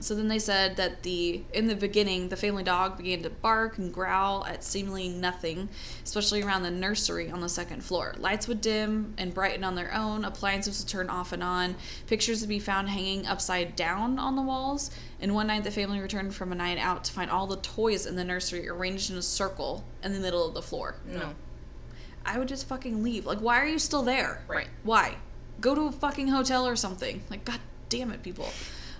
so 0.00 0.14
then 0.14 0.28
they 0.28 0.38
said 0.38 0.76
that 0.76 1.02
the 1.02 1.42
in 1.52 1.66
the 1.66 1.74
beginning 1.74 2.28
the 2.28 2.36
family 2.36 2.62
dog 2.62 2.98
began 2.98 3.22
to 3.22 3.30
bark 3.30 3.78
and 3.78 3.92
growl 3.92 4.44
at 4.44 4.62
seemingly 4.62 5.08
nothing, 5.08 5.68
especially 6.04 6.42
around 6.42 6.62
the 6.62 6.70
nursery 6.70 7.30
on 7.30 7.40
the 7.40 7.48
second 7.48 7.82
floor. 7.82 8.14
Lights 8.18 8.46
would 8.46 8.60
dim 8.60 9.14
and 9.16 9.32
brighten 9.32 9.64
on 9.64 9.74
their 9.74 9.92
own, 9.94 10.24
appliances 10.24 10.80
would 10.80 10.88
turn 10.88 11.08
off 11.08 11.32
and 11.32 11.42
on, 11.42 11.76
pictures 12.06 12.40
would 12.40 12.48
be 12.48 12.58
found 12.58 12.88
hanging 12.88 13.26
upside 13.26 13.74
down 13.74 14.18
on 14.18 14.36
the 14.36 14.42
walls, 14.42 14.90
and 15.20 15.34
one 15.34 15.46
night 15.46 15.64
the 15.64 15.70
family 15.70 16.00
returned 16.00 16.34
from 16.34 16.52
a 16.52 16.54
night 16.54 16.78
out 16.78 17.04
to 17.04 17.12
find 17.12 17.30
all 17.30 17.46
the 17.46 17.56
toys 17.56 18.06
in 18.06 18.16
the 18.16 18.24
nursery 18.24 18.68
arranged 18.68 19.10
in 19.10 19.16
a 19.16 19.22
circle 19.22 19.84
in 20.02 20.12
the 20.12 20.20
middle 20.20 20.46
of 20.46 20.54
the 20.54 20.62
floor. 20.62 20.96
No. 21.06 21.34
I 22.24 22.38
would 22.38 22.48
just 22.48 22.68
fucking 22.68 23.02
leave. 23.02 23.24
Like 23.24 23.38
why 23.38 23.60
are 23.60 23.66
you 23.66 23.78
still 23.78 24.02
there? 24.02 24.42
Right. 24.48 24.68
Why? 24.82 25.16
Go 25.60 25.74
to 25.74 25.82
a 25.82 25.92
fucking 25.92 26.28
hotel 26.28 26.66
or 26.66 26.76
something. 26.76 27.22
Like 27.30 27.44
god 27.44 27.60
damn 27.88 28.10
it 28.10 28.22
people. 28.22 28.50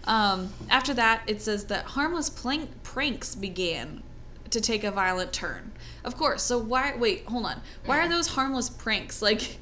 Um, 0.06 0.52
after 0.70 0.94
that, 0.94 1.22
it 1.26 1.42
says 1.42 1.66
that 1.66 1.84
harmless 1.84 2.30
plank- 2.30 2.82
pranks 2.82 3.34
began 3.34 4.02
to 4.50 4.60
take 4.60 4.84
a 4.84 4.90
violent 4.90 5.32
turn. 5.32 5.72
Of 6.04 6.16
course. 6.16 6.42
So 6.42 6.58
why? 6.58 6.94
Wait, 6.96 7.24
hold 7.26 7.46
on. 7.46 7.60
Why 7.84 7.98
are 7.98 8.08
those 8.08 8.28
harmless 8.28 8.70
pranks? 8.70 9.20
Like, 9.20 9.58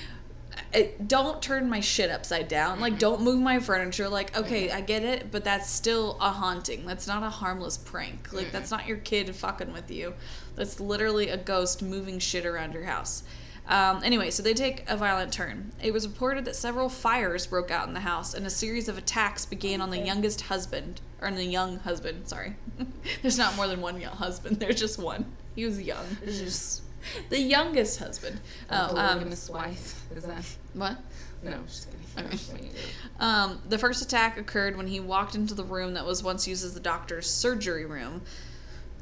it, 0.72 1.06
don't 1.06 1.42
turn 1.42 1.68
my 1.68 1.80
shit 1.80 2.10
upside 2.10 2.48
down. 2.48 2.80
Like, 2.80 2.98
don't 2.98 3.20
move 3.20 3.40
my 3.40 3.60
furniture. 3.60 4.08
Like, 4.08 4.36
okay, 4.36 4.70
I 4.70 4.80
get 4.80 5.02
it, 5.02 5.30
but 5.30 5.44
that's 5.44 5.70
still 5.70 6.16
a 6.20 6.30
haunting. 6.30 6.86
That's 6.86 7.06
not 7.06 7.22
a 7.22 7.30
harmless 7.30 7.76
prank. 7.76 8.32
Like, 8.32 8.52
that's 8.52 8.70
not 8.70 8.86
your 8.86 8.98
kid 8.98 9.34
fucking 9.34 9.72
with 9.72 9.90
you. 9.90 10.14
That's 10.54 10.80
literally 10.80 11.28
a 11.28 11.36
ghost 11.36 11.82
moving 11.82 12.18
shit 12.18 12.46
around 12.46 12.72
your 12.72 12.84
house. 12.84 13.22
Um, 13.68 14.02
anyway, 14.04 14.30
so 14.30 14.42
they 14.42 14.54
take 14.54 14.88
a 14.88 14.96
violent 14.96 15.32
turn. 15.32 15.72
It 15.82 15.92
was 15.92 16.06
reported 16.06 16.44
that 16.44 16.54
several 16.54 16.88
fires 16.88 17.46
broke 17.46 17.70
out 17.70 17.88
in 17.88 17.94
the 17.94 18.00
house, 18.00 18.32
and 18.32 18.46
a 18.46 18.50
series 18.50 18.88
of 18.88 18.96
attacks 18.96 19.44
began 19.44 19.80
on 19.80 19.90
the 19.90 19.98
youngest 19.98 20.42
husband, 20.42 21.00
or 21.20 21.26
on 21.26 21.34
the 21.34 21.44
young 21.44 21.80
husband. 21.80 22.28
Sorry, 22.28 22.54
there's 23.22 23.38
not 23.38 23.56
more 23.56 23.66
than 23.66 23.80
one 23.80 24.00
young 24.00 24.14
husband. 24.14 24.60
There's 24.60 24.78
just 24.78 24.98
one. 24.98 25.24
He 25.56 25.64
was 25.64 25.80
young. 25.80 26.04
Just 26.24 26.82
the 27.30 27.40
youngest 27.40 27.98
husband. 27.98 28.40
Oh, 28.70 28.76
um, 28.76 28.88
polygamous 28.90 29.50
wife. 29.50 30.00
Is 30.14 30.24
that? 30.24 30.44
what? 30.74 30.98
No, 31.42 31.58
just 31.66 31.86
kidding. 31.90 32.00
I 32.16 32.22
know 32.22 32.28
what 32.28 32.62
you 32.62 32.70
do. 32.70 33.24
Um, 33.24 33.62
the 33.68 33.78
first 33.78 34.02
attack 34.02 34.38
occurred 34.38 34.76
when 34.76 34.86
he 34.86 35.00
walked 35.00 35.34
into 35.34 35.54
the 35.54 35.64
room 35.64 35.94
that 35.94 36.06
was 36.06 36.22
once 36.22 36.46
used 36.46 36.64
as 36.64 36.74
the 36.74 36.80
doctor's 36.80 37.28
surgery 37.28 37.84
room. 37.84 38.22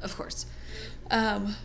Of 0.01 0.17
course. 0.17 0.45
Um, 1.11 1.55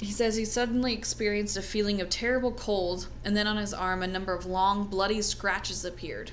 he 0.00 0.12
says 0.12 0.36
he 0.36 0.44
suddenly 0.44 0.94
experienced 0.94 1.56
a 1.56 1.62
feeling 1.62 2.00
of 2.00 2.08
terrible 2.08 2.52
cold, 2.52 3.08
and 3.24 3.36
then 3.36 3.46
on 3.46 3.56
his 3.58 3.74
arm, 3.74 4.02
a 4.02 4.06
number 4.06 4.32
of 4.34 4.46
long, 4.46 4.86
bloody 4.86 5.20
scratches 5.22 5.84
appeared. 5.84 6.30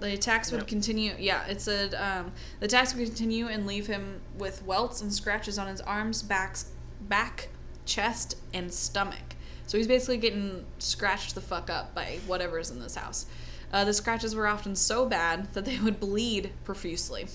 The 0.00 0.12
attacks 0.12 0.52
would 0.52 0.60
Yep. 0.60 0.68
continue. 0.68 1.14
Yeah, 1.18 1.44
it 1.46 1.60
said 1.60 1.94
um, 1.94 2.32
the 2.60 2.66
attacks 2.66 2.94
would 2.94 3.06
continue 3.06 3.48
and 3.48 3.66
leave 3.66 3.86
him 3.86 4.20
with 4.36 4.62
welts 4.64 5.00
and 5.00 5.12
scratches 5.12 5.58
on 5.58 5.66
his 5.66 5.80
arms, 5.80 6.22
backs, 6.22 6.66
back, 7.00 7.48
chest, 7.86 8.36
and 8.54 8.72
stomach. 8.72 9.34
So 9.66 9.76
he's 9.76 9.88
basically 9.88 10.18
getting 10.18 10.64
scratched 10.78 11.34
the 11.34 11.40
fuck 11.40 11.68
up 11.68 11.94
by 11.94 12.20
whatever's 12.26 12.70
in 12.70 12.78
this 12.78 12.94
house. 12.94 13.26
Uh, 13.72 13.84
the 13.84 13.92
scratches 13.92 14.34
were 14.34 14.46
often 14.46 14.76
so 14.76 15.04
bad 15.06 15.52
that 15.54 15.64
they 15.64 15.78
would 15.78 15.98
bleed 15.98 16.52
profusely. 16.64 17.26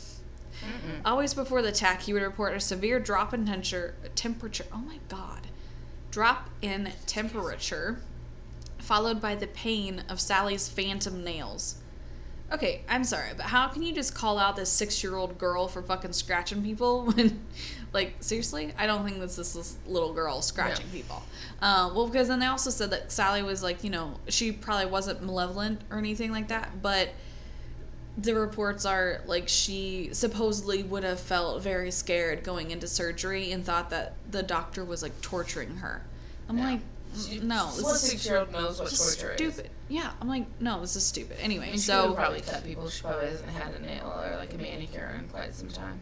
Always 1.04 1.34
before 1.34 1.62
the 1.62 1.70
attack, 1.70 2.02
he 2.04 2.14
would 2.14 2.22
report 2.24 2.56
a 2.56 2.60
severe 2.60 3.00
drop 3.00 3.34
in 3.34 3.46
temperature. 3.46 3.96
Temperature. 4.16 4.66
Oh 4.72 4.78
my 4.78 5.00
god, 5.10 5.48
drop 6.14 6.48
in 6.62 6.92
temperature, 7.08 7.98
followed 8.78 9.20
by 9.20 9.34
the 9.34 9.48
pain 9.48 10.04
of 10.10 10.22
Sally's 10.22 10.70
phantom 10.70 11.24
nails. 11.24 11.78
Okay, 12.52 12.82
I'm 12.88 13.04
sorry, 13.04 13.32
but 13.36 13.48
how 13.48 13.68
can 13.70 13.82
you 13.82 13.96
just 13.96 14.14
call 14.14 14.38
out 14.38 14.56
this 14.56 14.70
six-year-old 14.72 15.40
girl 15.40 15.68
for 15.68 15.82
fucking 15.82 16.14
scratching 16.14 16.62
people 16.62 17.06
when, 17.12 17.44
like, 17.94 18.14
seriously? 18.20 18.72
I 18.78 18.86
don't 18.86 19.04
think 19.04 19.20
this 19.20 19.40
is 19.40 19.54
this 19.56 19.76
little 19.88 20.14
girl 20.14 20.44
scratching 20.44 20.86
Yeah. 20.88 21.02
people. 21.02 21.24
Uh, 21.60 21.90
well, 21.96 22.06
because 22.08 22.28
then 22.28 22.40
they 22.40 22.46
also 22.46 22.70
said 22.70 22.92
that 22.92 23.12
Sally 23.12 23.42
was 23.42 23.64
like, 23.64 23.84
you 23.84 23.90
know, 23.90 24.20
she 24.28 24.52
probably 24.52 24.86
wasn't 24.86 25.24
malevolent 25.24 25.82
or 25.90 25.98
anything 25.98 26.32
like 26.32 26.50
that, 26.50 26.84
but 26.84 27.10
the 28.18 28.36
reports 28.36 28.86
are 28.86 29.22
like 29.26 29.48
she 29.50 30.10
supposedly 30.14 30.84
would 30.84 31.04
have 31.04 31.20
felt 31.20 31.62
very 31.64 31.90
scared 31.92 32.44
going 32.44 32.70
into 32.72 32.88
surgery 32.88 33.52
and 33.52 33.66
thought 33.66 33.90
that 33.90 34.14
the 34.30 34.44
doctor 34.44 34.86
was 34.86 35.02
like 35.02 35.20
torturing 35.22 35.78
her. 35.78 36.04
I'm 36.48 36.58
Yeah. 36.58 36.72
like, 36.72 36.80
no, 37.44 37.68
this 37.76 37.86
is 37.88 38.02
six-year-old 38.02 38.52
knows 38.52 38.80
what 38.80 38.90
just 38.90 39.20
torture 39.20 39.36
stupid. 39.36 39.70
Yeah, 39.90 40.12
I'm 40.22 40.28
like, 40.28 40.46
no, 40.60 40.82
this 40.82 40.96
is 40.96 41.04
stupid. 41.06 41.38
Anyway, 41.40 41.68
is? 41.70 41.74
She 41.74 41.88
so 41.88 42.10
so 42.10 42.14
probably 42.14 42.42
cut 42.42 42.64
people. 42.64 42.90
She 42.90 43.02
probably 43.02 43.28
hasn't 43.28 43.50
had 43.50 43.74
a 43.76 43.80
nail 43.82 44.14
or 44.24 44.36
like 44.38 44.54
a 44.54 44.58
manicure 44.58 45.16
in 45.20 45.28
quite 45.30 45.54
some 45.56 45.70
time. 45.70 46.00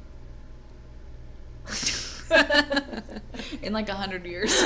in 3.61 3.73
like 3.73 3.89
a 3.89 3.93
hundred 3.93 4.25
years. 4.25 4.63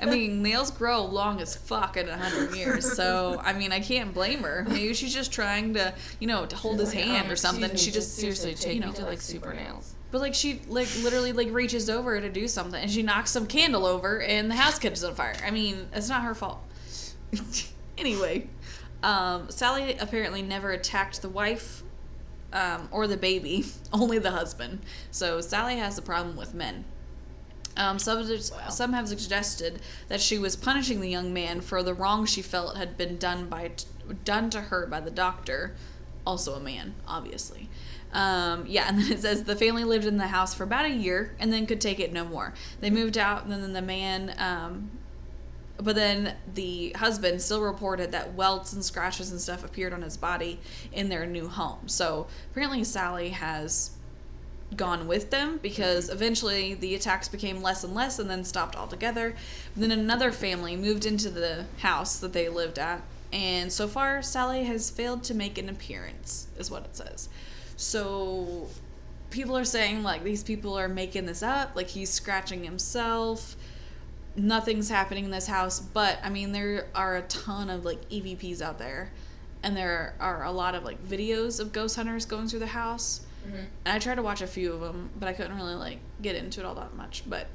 I 0.00 0.06
mean, 0.06 0.42
nails 0.42 0.70
grow 0.70 1.04
long 1.04 1.40
as 1.40 1.56
fuck 1.56 1.96
in 1.96 2.08
a 2.08 2.16
hundred 2.16 2.54
years. 2.56 2.90
So 2.92 3.40
I 3.44 3.52
mean, 3.52 3.72
I 3.72 3.80
can't 3.80 4.12
blame 4.14 4.42
her. 4.42 4.64
Maybe 4.68 4.94
she's 4.94 5.14
just 5.14 5.32
trying 5.32 5.74
to, 5.74 5.94
you 6.20 6.26
know, 6.26 6.46
to 6.46 6.56
hold 6.56 6.78
his 6.80 6.94
Like, 6.94 7.04
hand 7.04 7.26
um, 7.26 7.32
or 7.32 7.36
something. 7.36 7.70
me, 7.70 7.76
She 7.76 7.90
just 7.90 8.16
seriously 8.16 8.54
take 8.54 8.74
you 8.74 8.80
me 8.80 8.86
know, 8.86 8.92
to 8.92 9.04
like 9.04 9.20
super 9.20 9.52
nails. 9.54 9.94
But 10.10 10.20
like 10.20 10.34
she 10.34 10.60
like 10.68 10.88
literally 11.02 11.32
like 11.32 11.50
reaches 11.52 11.90
over 11.90 12.20
to 12.20 12.28
do 12.30 12.48
something 12.48 12.80
and 12.80 12.90
she 12.90 13.02
knocks 13.02 13.30
some 13.30 13.46
candle 13.46 13.86
over 13.86 14.22
and 14.22 14.50
the 14.50 14.54
house 14.54 14.78
catches 14.78 15.04
on 15.04 15.14
fire. 15.14 15.36
I 15.44 15.50
mean, 15.50 15.88
it's 15.92 16.08
not 16.08 16.22
her 16.22 16.34
fault. 16.34 16.60
anyway, 17.98 18.48
um, 19.02 19.50
Sally 19.50 19.96
apparently 19.98 20.42
never 20.42 20.70
attacked 20.70 21.22
the 21.22 21.28
wife 21.28 21.82
um, 22.52 22.88
or 22.90 23.06
the 23.06 23.16
baby, 23.16 23.64
only 23.92 24.18
the 24.18 24.30
husband. 24.30 24.80
So 25.10 25.40
Sally 25.40 25.76
has 25.76 25.98
a 25.98 26.02
problem 26.02 26.36
with 26.36 26.54
men. 26.54 26.84
Um, 27.76 27.98
some, 27.98 28.26
Wow. 28.26 28.68
some 28.70 28.94
have 28.94 29.08
suggested 29.08 29.80
that 30.08 30.20
she 30.20 30.38
was 30.38 30.56
punishing 30.56 31.00
the 31.00 31.10
young 31.10 31.34
man 31.34 31.60
for 31.60 31.82
the 31.82 31.92
wrong 31.92 32.24
she 32.24 32.40
felt 32.40 32.76
had 32.76 32.96
been 32.96 33.18
done 33.18 33.48
by 33.48 33.72
done 34.24 34.48
to 34.50 34.60
her 34.62 34.86
by 34.86 35.00
the 35.00 35.10
doctor, 35.10 35.74
also 36.26 36.54
a 36.54 36.60
man, 36.60 36.94
obviously. 37.06 37.68
Um, 38.12 38.64
yeah, 38.66 38.86
and 38.88 38.98
then 38.98 39.12
it 39.12 39.20
says 39.20 39.44
the 39.44 39.56
family 39.56 39.84
lived 39.84 40.06
in 40.06 40.16
the 40.16 40.28
house 40.28 40.54
for 40.54 40.64
about 40.64 40.86
a 40.86 40.90
year 40.90 41.34
and 41.38 41.52
then 41.52 41.66
could 41.66 41.80
take 41.80 42.00
it 42.00 42.12
no 42.12 42.24
more. 42.24 42.54
They 42.80 42.88
moved 42.88 43.18
out, 43.18 43.44
and 43.44 43.52
then 43.52 43.72
the 43.74 43.82
man, 43.82 44.34
um, 44.38 44.90
but 45.78 45.94
then 45.94 46.34
the 46.54 46.90
husband 46.96 47.42
still 47.42 47.60
reported 47.60 48.12
that 48.12 48.34
welts 48.34 48.72
and 48.72 48.84
scratches 48.84 49.30
and 49.30 49.40
stuff 49.40 49.64
appeared 49.64 49.92
on 49.92 50.02
his 50.02 50.16
body 50.16 50.58
in 50.92 51.08
their 51.08 51.26
new 51.26 51.48
home. 51.48 51.86
So 51.86 52.26
apparently, 52.50 52.84
Sally 52.84 53.30
has 53.30 53.90
gone 54.74 55.06
with 55.06 55.30
them 55.30 55.58
because 55.62 56.06
mm-hmm. 56.06 56.16
eventually 56.16 56.74
the 56.74 56.94
attacks 56.94 57.28
became 57.28 57.62
less 57.62 57.84
and 57.84 57.94
less 57.94 58.18
and 58.18 58.28
then 58.28 58.44
stopped 58.44 58.76
altogether. 58.76 59.34
Then 59.76 59.90
another 59.90 60.32
family 60.32 60.76
moved 60.76 61.06
into 61.06 61.30
the 61.30 61.66
house 61.78 62.18
that 62.18 62.32
they 62.32 62.48
lived 62.48 62.78
at, 62.78 63.02
and 63.32 63.72
so 63.72 63.86
far 63.86 64.22
Sally 64.22 64.64
has 64.64 64.90
failed 64.90 65.22
to 65.24 65.34
make 65.34 65.58
an 65.58 65.68
appearance, 65.68 66.48
is 66.58 66.70
what 66.70 66.84
it 66.84 66.96
says. 66.96 67.28
So 67.76 68.68
people 69.30 69.56
are 69.56 69.64
saying 69.64 70.02
like 70.02 70.24
these 70.24 70.42
people 70.42 70.78
are 70.78 70.88
making 70.88 71.26
this 71.26 71.42
up, 71.42 71.76
like 71.76 71.88
he's 71.88 72.10
scratching 72.10 72.64
himself. 72.64 73.56
Nothing's 74.36 74.88
happening 74.88 75.24
in 75.24 75.30
this 75.30 75.46
house, 75.46 75.80
but 75.80 76.18
I 76.22 76.28
mean 76.28 76.52
there 76.52 76.88
are 76.94 77.16
a 77.16 77.22
ton 77.22 77.70
of 77.70 77.84
like 77.84 78.08
EVPs 78.10 78.60
out 78.60 78.78
there, 78.78 79.10
and 79.62 79.76
there 79.76 80.14
are 80.20 80.44
a 80.44 80.52
lot 80.52 80.74
of 80.74 80.84
like 80.84 81.02
videos 81.06 81.58
of 81.58 81.72
ghost 81.72 81.96
hunters 81.96 82.26
going 82.26 82.48
through 82.48 82.60
the 82.60 82.66
house. 82.66 83.22
And 83.84 83.94
I 83.94 83.98
tried 83.98 84.16
to 84.16 84.22
watch 84.22 84.42
a 84.42 84.46
few 84.46 84.72
of 84.72 84.80
them, 84.80 85.10
but 85.18 85.28
I 85.28 85.32
couldn't 85.32 85.56
really 85.56 85.74
like 85.74 85.98
get 86.20 86.34
into 86.34 86.60
it 86.60 86.66
all 86.66 86.74
that 86.74 86.94
much. 86.96 87.22
But 87.26 87.46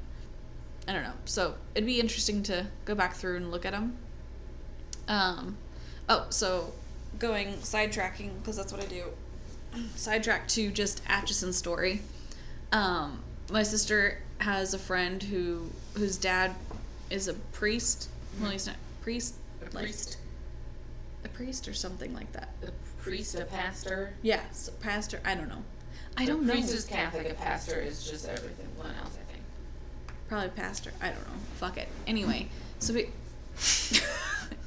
I 0.88 0.92
don't 0.92 1.02
know. 1.02 1.12
So 1.24 1.54
it'd 1.74 1.86
be 1.86 2.00
interesting 2.00 2.42
to 2.44 2.66
go 2.84 2.94
back 2.94 3.14
through 3.14 3.36
and 3.36 3.50
look 3.50 3.64
at 3.64 3.72
them. 3.72 3.96
Um, 5.06 5.56
oh, 6.08 6.26
so 6.30 6.72
going 7.18 7.54
sidetracking 7.54 8.30
because 8.38 8.56
that's 8.56 8.72
what 8.72 8.82
I 8.82 8.86
do. 8.86 9.04
Sidetrack 9.96 10.48
to 10.48 10.70
just 10.70 11.02
Atchison's 11.08 11.56
story. 11.56 12.02
Um, 12.72 13.22
my 13.50 13.62
sister 13.62 14.18
has 14.42 14.74
a 14.74 14.78
friend 14.78 15.22
who 15.22 15.70
whose 15.94 16.16
dad 16.16 16.54
is 17.10 17.28
a 17.28 17.34
priest. 17.34 18.08
Well, 18.40 18.50
he's 18.50 18.66
not 18.66 18.76
priest. 19.02 19.34
A 19.60 19.64
like- 19.74 19.84
priest, 19.84 20.18
a 21.24 21.28
priest 21.28 21.68
or 21.68 21.74
something 21.74 22.12
like 22.14 22.32
that. 22.32 22.48
a 22.66 22.70
priest, 23.02 23.34
a 23.36 23.44
pastor. 23.44 24.14
Yeah, 24.22 24.40
so 24.52 24.72
pastor. 24.80 25.20
I 25.24 25.34
don't 25.34 25.48
know. 25.48 25.62
I 26.16 26.26
don't 26.26 26.44
know. 26.44 26.52
priest 26.52 26.74
is 26.74 26.84
Catholic. 26.84 27.30
A 27.30 27.34
pastor 27.34 27.80
is 27.80 28.08
just 28.08 28.28
everything. 28.28 28.66
One 28.76 28.94
else, 29.00 29.16
I 29.20 29.32
think. 29.32 29.42
Probably 30.28 30.48
pastor. 30.50 30.92
I 31.00 31.06
don't 31.06 31.20
know. 31.26 31.38
Fuck 31.56 31.78
it. 31.78 31.88
Anyway, 32.06 32.48
so 32.80 32.92
we 32.94 33.10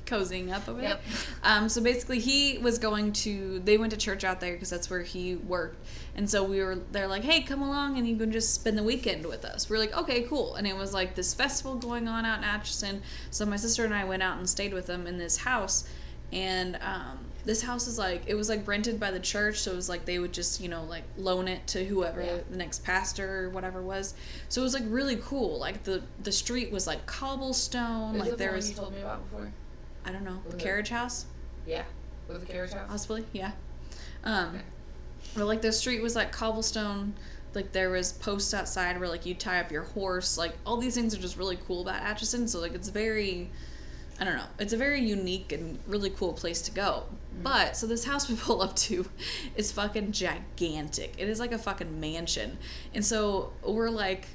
cozying 0.05 0.51
up 0.53 0.67
over 0.69 0.81
Yep. 0.81 1.03
there. 1.03 1.15
Um, 1.43 1.69
so 1.69 1.81
basically, 1.81 2.19
he 2.19 2.57
was 2.57 2.77
going 2.77 3.11
to. 3.13 3.59
They 3.59 3.77
went 3.77 3.91
to 3.91 3.97
church 3.97 4.23
out 4.23 4.39
there 4.39 4.53
because 4.53 4.69
that's 4.69 4.89
where 4.89 5.01
he 5.01 5.35
worked, 5.35 5.77
and 6.15 6.29
so 6.29 6.43
we 6.43 6.59
were. 6.61 6.75
They're 6.91 7.07
like, 7.07 7.23
"Hey, 7.23 7.41
come 7.41 7.61
along, 7.61 7.97
and 7.97 8.07
you 8.07 8.15
can 8.15 8.31
just 8.31 8.53
spend 8.53 8.77
the 8.77 8.83
weekend 8.83 9.25
with 9.25 9.45
us." 9.45 9.69
We're 9.69 9.79
like, 9.79 9.95
"Okay, 9.97 10.21
cool." 10.23 10.55
And 10.55 10.65
it 10.67 10.75
was 10.75 10.93
like 10.93 11.15
this 11.15 11.33
festival 11.33 11.75
going 11.75 12.07
on 12.07 12.25
out 12.25 12.37
in 12.39 12.43
Atchison. 12.43 13.01
So 13.31 13.45
my 13.45 13.57
sister 13.57 13.85
and 13.85 13.93
I 13.93 14.03
went 14.05 14.23
out 14.23 14.37
and 14.37 14.49
stayed 14.49 14.73
with 14.73 14.85
them 14.87 15.07
in 15.07 15.17
this 15.17 15.37
house, 15.37 15.87
and 16.31 16.77
um, 16.81 17.19
this 17.45 17.61
house 17.61 17.87
is 17.87 17.99
like 17.99 18.23
it 18.25 18.33
was 18.33 18.49
like 18.49 18.67
rented 18.67 18.99
by 18.99 19.11
the 19.11 19.19
church, 19.19 19.59
so 19.59 19.71
it 19.71 19.75
was 19.75 19.87
like 19.89 20.05
they 20.05 20.17
would 20.17 20.33
just 20.33 20.59
you 20.59 20.67
know 20.67 20.83
like 20.83 21.03
loan 21.17 21.47
it 21.47 21.65
to 21.67 21.85
whoever 21.85 22.21
Yeah. 22.23 22.37
the 22.49 22.57
next 22.57 22.83
pastor 22.83 23.43
or 23.45 23.49
whatever 23.51 23.81
was. 23.83 24.15
So 24.49 24.61
it 24.61 24.63
was 24.63 24.73
like 24.73 24.83
really 24.87 25.17
cool. 25.17 25.59
Like 25.59 25.83
the 25.83 26.01
the 26.23 26.31
street 26.31 26.71
was 26.71 26.87
like 26.87 27.05
cobblestone. 27.05 28.15
Is 28.15 28.21
like 28.21 28.29
the 28.31 28.35
there 28.37 28.53
was 28.53 28.69
you 28.69 28.75
told 28.75 28.93
me 28.95 29.01
about 29.01 29.29
before? 29.29 29.51
I 30.05 30.11
don't 30.11 30.23
know 30.23 30.41
the 30.49 30.57
carriage 30.57 30.89
house 30.89 31.25
Yeah, 31.65 31.83
with 32.27 32.45
the 32.45 32.51
carriage 32.51 32.71
house. 32.73 32.87
possibly 32.87 33.25
yeah. 33.33 33.51
Um, 34.23 34.49
Okay. 34.55 34.61
but 35.35 35.45
like 35.45 35.61
the 35.61 35.71
street 35.71 36.01
was 36.01 36.15
like 36.15 36.31
cobblestone. 36.31 37.13
Like 37.53 37.71
there 37.71 37.89
was 37.89 38.11
posts 38.11 38.53
outside 38.53 38.99
where 38.99 39.07
like 39.09 39.25
you 39.25 39.33
tie 39.33 39.59
up 39.59 39.71
your 39.71 39.83
horse. 39.83 40.37
Like 40.37 40.53
all 40.65 40.77
these 40.77 40.93
things 40.95 41.15
are 41.15 41.19
just 41.21 41.37
really 41.37 41.57
cool 41.67 41.81
about 41.81 42.01
Atchison. 42.03 42.47
So 42.47 42.59
like 42.59 42.73
it's 42.73 42.89
very, 42.89 43.49
I 44.19 44.25
don't 44.25 44.35
know, 44.35 44.45
it's 44.59 44.73
a 44.73 44.77
very 44.77 45.01
unique 45.01 45.51
and 45.53 45.79
really 45.87 46.09
cool 46.09 46.33
place 46.33 46.61
to 46.63 46.71
go. 46.71 47.03
But 47.41 47.77
so 47.77 47.87
this 47.87 48.03
house 48.05 48.27
we 48.29 48.35
pull 48.35 48.61
up 48.61 48.75
to 48.77 49.05
is 49.55 49.71
fucking 49.71 50.11
gigantic. 50.11 51.13
It 51.17 51.29
is 51.29 51.39
like 51.39 51.51
a 51.53 51.57
fucking 51.57 51.99
mansion. 51.99 52.57
And 52.93 53.05
so 53.05 53.53
we're 53.63 53.89
like, 53.89 54.27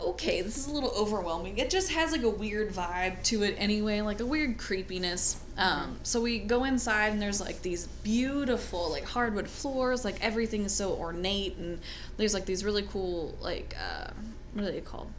okay, 0.00 0.40
this 0.42 0.56
is 0.56 0.66
a 0.66 0.70
little 0.72 0.92
overwhelming. 0.96 1.58
It 1.58 1.70
just 1.70 1.90
has 1.92 2.12
like 2.12 2.22
a 2.22 2.28
weird 2.28 2.72
vibe 2.72 3.22
to 3.24 3.42
it 3.42 3.54
anyway, 3.58 4.00
like 4.00 4.20
a 4.20 4.26
weird 4.26 4.58
creepiness. 4.58 5.40
Um, 5.56 5.98
so 6.02 6.20
we 6.20 6.38
go 6.38 6.64
inside 6.64 7.12
and 7.12 7.20
there's 7.20 7.40
like 7.40 7.62
these 7.62 7.86
beautiful 8.02 8.90
like 8.90 9.04
hardwood 9.04 9.48
floors, 9.48 10.04
like 10.04 10.22
everything 10.24 10.64
is 10.64 10.74
so 10.74 10.92
ornate 10.94 11.56
and 11.56 11.80
there's 12.16 12.34
like 12.34 12.44
these 12.46 12.64
really 12.64 12.82
cool 12.82 13.36
like 13.40 13.76
uh, 13.80 14.10
what 14.54 14.64
are 14.64 14.72
they 14.72 14.80
called? 14.80 15.10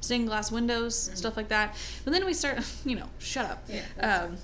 Stained 0.00 0.28
glass 0.28 0.52
windows, 0.52 1.10
stuff 1.14 1.36
like 1.36 1.48
that. 1.48 1.74
But 2.04 2.12
then 2.12 2.26
we 2.26 2.34
start, 2.34 2.58
you 2.84 2.96
know, 2.96 3.08
shut 3.18 3.46
up. 3.46 3.66
Yeah, 3.68 3.82
Um, 4.24 4.36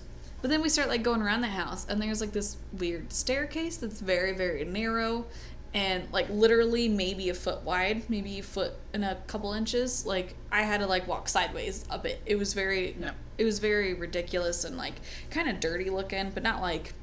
but 0.42 0.50
then 0.50 0.62
we 0.62 0.70
start 0.70 0.88
like 0.88 1.02
going 1.02 1.20
around 1.20 1.42
the 1.42 1.48
house 1.48 1.86
and 1.86 2.00
there's 2.00 2.20
like 2.22 2.32
this 2.32 2.56
weird 2.72 3.12
staircase 3.12 3.76
that's 3.76 4.00
very 4.00 4.32
very 4.32 4.64
narrow 4.64 5.26
and 5.72 6.10
like 6.12 6.28
literally 6.30 6.88
maybe 6.88 7.28
a 7.28 7.34
foot 7.34 7.62
wide, 7.62 8.08
maybe 8.10 8.38
a 8.40 8.42
foot 8.42 8.72
and 8.92 9.04
a 9.04 9.16
couple 9.26 9.52
inches. 9.52 10.04
Like 10.04 10.34
I 10.50 10.62
had 10.62 10.80
to 10.80 10.86
like 10.86 11.06
walk 11.06 11.28
sideways 11.28 11.84
a 11.90 11.98
bit. 11.98 12.20
It 12.26 12.36
was 12.36 12.54
very 12.54 12.96
No. 12.98 13.12
it 13.38 13.44
was 13.44 13.58
very 13.60 13.94
ridiculous 13.94 14.64
and 14.64 14.76
like 14.76 14.94
kind 15.30 15.48
of 15.48 15.60
dirty 15.60 15.90
looking, 15.90 16.30
but 16.30 16.42
not 16.42 16.60
like 16.60 16.94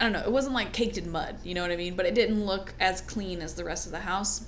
I 0.00 0.04
don't 0.04 0.12
know. 0.12 0.20
It 0.20 0.32
wasn't 0.32 0.54
like 0.54 0.72
caked 0.72 0.98
in 0.98 1.10
mud, 1.10 1.38
you 1.42 1.54
know 1.54 1.62
what 1.62 1.70
I 1.70 1.76
mean? 1.76 1.94
But 1.96 2.06
it 2.06 2.14
didn't 2.14 2.44
look 2.44 2.74
as 2.80 3.00
clean 3.00 3.40
as 3.40 3.54
the 3.54 3.64
rest 3.64 3.86
of 3.86 3.92
the 3.92 4.00
house. 4.00 4.46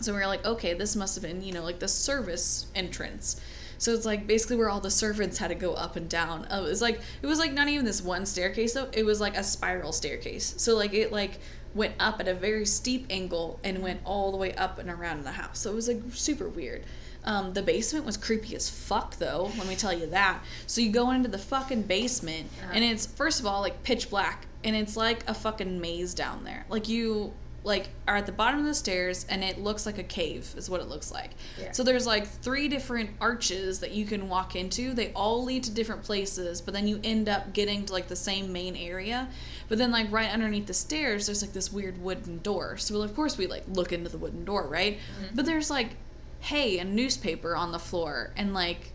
So 0.00 0.12
we 0.12 0.18
were 0.18 0.26
like, 0.26 0.44
okay, 0.44 0.74
this 0.74 0.96
must 0.96 1.14
have 1.14 1.22
been, 1.22 1.42
you 1.42 1.52
know, 1.52 1.62
like 1.62 1.78
the 1.78 1.88
service 1.88 2.66
entrance. 2.74 3.40
So 3.78 3.92
it's 3.92 4.04
like 4.04 4.26
basically 4.26 4.56
where 4.56 4.68
all 4.68 4.80
the 4.80 4.90
servants 4.90 5.38
had 5.38 5.48
to 5.48 5.54
go 5.54 5.74
up 5.74 5.96
and 5.96 6.08
down. 6.08 6.46
Uh, 6.50 6.58
it 6.66 6.68
was 6.68 6.82
like 6.82 7.00
it 7.22 7.26
was 7.26 7.38
like 7.38 7.52
not 7.52 7.68
even 7.68 7.84
this 7.84 8.02
one 8.02 8.26
staircase 8.26 8.74
though. 8.74 8.88
It 8.92 9.04
was 9.04 9.20
like 9.20 9.36
a 9.36 9.44
spiral 9.44 9.92
staircase. 9.92 10.54
So 10.58 10.76
like 10.76 10.92
it 10.92 11.12
like 11.12 11.38
went 11.74 11.94
up 11.98 12.20
at 12.20 12.28
a 12.28 12.34
very 12.34 12.66
steep 12.66 13.06
angle 13.10 13.58
and 13.64 13.82
went 13.82 14.00
all 14.04 14.30
the 14.30 14.36
way 14.36 14.54
up 14.54 14.78
and 14.78 14.88
around 14.88 15.24
the 15.24 15.32
house. 15.32 15.58
So 15.58 15.72
it 15.72 15.74
was 15.74 15.88
like 15.88 16.00
super 16.10 16.48
weird. 16.48 16.84
Um, 17.24 17.54
the 17.54 17.62
basement 17.62 18.04
was 18.04 18.16
creepy 18.16 18.54
as 18.54 18.68
fuck 18.68 19.16
though. 19.16 19.50
Let 19.56 19.66
me 19.66 19.76
tell 19.76 19.92
you 19.92 20.06
that. 20.08 20.42
So 20.66 20.80
you 20.80 20.90
go 20.90 21.10
into 21.10 21.28
the 21.28 21.38
fucking 21.38 21.82
basement 21.82 22.50
and 22.72 22.84
it's 22.84 23.06
first 23.06 23.40
of 23.40 23.46
all 23.46 23.60
like 23.60 23.82
pitch 23.82 24.10
black 24.10 24.46
and 24.62 24.76
it's 24.76 24.96
like 24.96 25.28
a 25.28 25.34
fucking 25.34 25.80
maze 25.80 26.14
down 26.14 26.44
there. 26.44 26.64
Like 26.68 26.88
you 26.88 27.32
like 27.64 27.88
are 28.06 28.16
at 28.16 28.26
the 28.26 28.32
bottom 28.32 28.60
of 28.60 28.66
the 28.66 28.74
stairs 28.74 29.24
and 29.30 29.42
it 29.42 29.58
looks 29.58 29.86
like 29.86 29.98
a 29.98 30.02
cave 30.02 30.54
is 30.56 30.68
what 30.68 30.80
it 30.80 30.88
looks 30.88 31.10
like. 31.10 31.30
Yeah. 31.58 31.72
So 31.72 31.82
there's 31.82 32.06
like 32.06 32.26
three 32.26 32.68
different 32.68 33.10
arches 33.20 33.80
that 33.80 33.92
you 33.92 34.04
can 34.04 34.28
walk 34.28 34.54
into. 34.54 34.92
They 34.92 35.12
all 35.12 35.42
lead 35.42 35.64
to 35.64 35.70
different 35.70 36.02
places, 36.02 36.60
but 36.60 36.74
then 36.74 36.86
you 36.86 37.00
end 37.02 37.28
up 37.28 37.54
getting 37.54 37.86
to 37.86 37.92
like 37.92 38.06
the 38.06 38.16
same 38.16 38.52
main 38.52 38.76
area. 38.76 39.28
But 39.68 39.78
then 39.78 39.90
like 39.90 40.12
right 40.12 40.30
underneath 40.30 40.66
the 40.66 40.74
stairs 40.74 41.26
there's 41.26 41.42
like 41.42 41.54
this 41.54 41.72
weird 41.72 42.00
wooden 42.00 42.38
door. 42.40 42.76
So 42.76 43.00
of 43.00 43.14
course 43.16 43.38
we 43.38 43.46
like 43.46 43.64
look 43.68 43.92
into 43.92 44.10
the 44.10 44.18
wooden 44.18 44.44
door, 44.44 44.68
right? 44.68 44.98
Mm-hmm. 44.98 45.34
But 45.34 45.46
there's 45.46 45.70
like 45.70 45.96
hay 46.40 46.78
and 46.78 46.94
newspaper 46.94 47.56
on 47.56 47.72
the 47.72 47.78
floor 47.78 48.30
and 48.36 48.52
like 48.52 48.92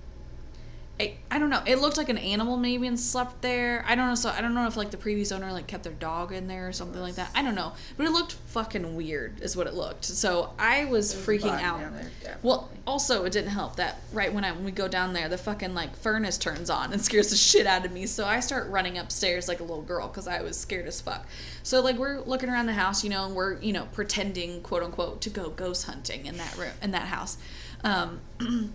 I, 0.99 1.15
I 1.31 1.39
don't 1.39 1.49
know. 1.49 1.61
It 1.65 1.77
looked 1.77 1.95
like 1.95 2.09
an 2.09 2.17
animal 2.17 2.57
maybe 2.57 2.85
and 2.85 2.99
slept 2.99 3.41
there. 3.41 3.85
I 3.87 3.95
don't 3.95 4.09
know. 4.09 4.15
So 4.15 4.29
I 4.29 4.41
don't 4.41 4.53
know 4.53 4.67
if 4.67 4.75
like 4.75 4.91
the 4.91 4.97
previous 4.97 5.31
owner 5.31 5.51
like 5.53 5.65
kept 5.65 5.83
their 5.83 5.93
dog 5.93 6.33
in 6.33 6.47
there 6.47 6.67
or 6.67 6.73
something 6.73 6.99
like 6.99 7.15
that. 7.15 7.31
I 7.33 7.41
don't 7.41 7.55
know. 7.55 7.73
But 7.95 8.05
it 8.05 8.11
looked 8.11 8.33
fucking 8.33 8.95
weird, 8.95 9.41
is 9.41 9.55
what 9.55 9.65
it 9.65 9.73
looked. 9.73 10.03
So 10.03 10.53
I 10.59 10.85
was 10.85 11.13
a 11.13 11.17
freaking 11.17 11.61
out. 11.61 11.79
there. 12.21 12.37
Well, 12.43 12.69
also 12.85 13.23
it 13.23 13.31
didn't 13.31 13.51
help 13.51 13.77
that 13.77 14.01
right 14.11 14.33
when 14.33 14.43
I 14.43 14.51
when 14.51 14.65
we 14.65 14.71
go 14.71 14.89
down 14.89 15.13
there, 15.13 15.29
the 15.29 15.37
fucking 15.37 15.73
like 15.73 15.95
furnace 15.95 16.37
turns 16.37 16.69
on 16.69 16.91
and 16.91 17.01
scares 17.05 17.29
the 17.29 17.37
shit 17.37 17.65
out 17.65 17.85
of 17.85 17.93
me. 17.93 18.05
So 18.05 18.25
I 18.25 18.41
start 18.41 18.67
running 18.69 18.97
upstairs 18.97 19.47
like 19.47 19.61
a 19.61 19.63
little 19.63 19.83
girl 19.83 20.09
because 20.09 20.27
I 20.27 20.41
was 20.41 20.59
scared 20.59 20.87
as 20.87 20.99
fuck. 20.99 21.25
So 21.63 21.81
like 21.81 21.97
we're 21.97 22.19
looking 22.19 22.49
around 22.49 22.65
the 22.65 22.73
house, 22.73 23.05
you 23.05 23.09
know, 23.09 23.25
and 23.25 23.35
we're 23.35 23.57
you 23.61 23.71
know 23.71 23.87
pretending 23.93 24.61
quote 24.61 24.83
unquote 24.83 25.21
to 25.21 25.29
go 25.29 25.49
ghost 25.49 25.85
hunting 25.85 26.25
in 26.25 26.35
that 26.37 26.57
room 26.57 26.73
in 26.81 26.91
that 26.91 27.07
house. 27.07 27.37
Um, 27.83 28.19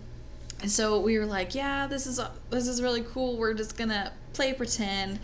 and 0.61 0.71
so 0.71 0.99
we 0.99 1.17
were 1.17 1.25
like, 1.25 1.53
yeah, 1.53 1.87
this 1.87 2.07
is 2.07 2.19
this 2.49 2.67
is 2.67 2.81
really 2.81 3.03
cool. 3.03 3.37
We're 3.37 3.53
just 3.53 3.77
gonna 3.77 4.13
play 4.33 4.53
pretend. 4.53 5.19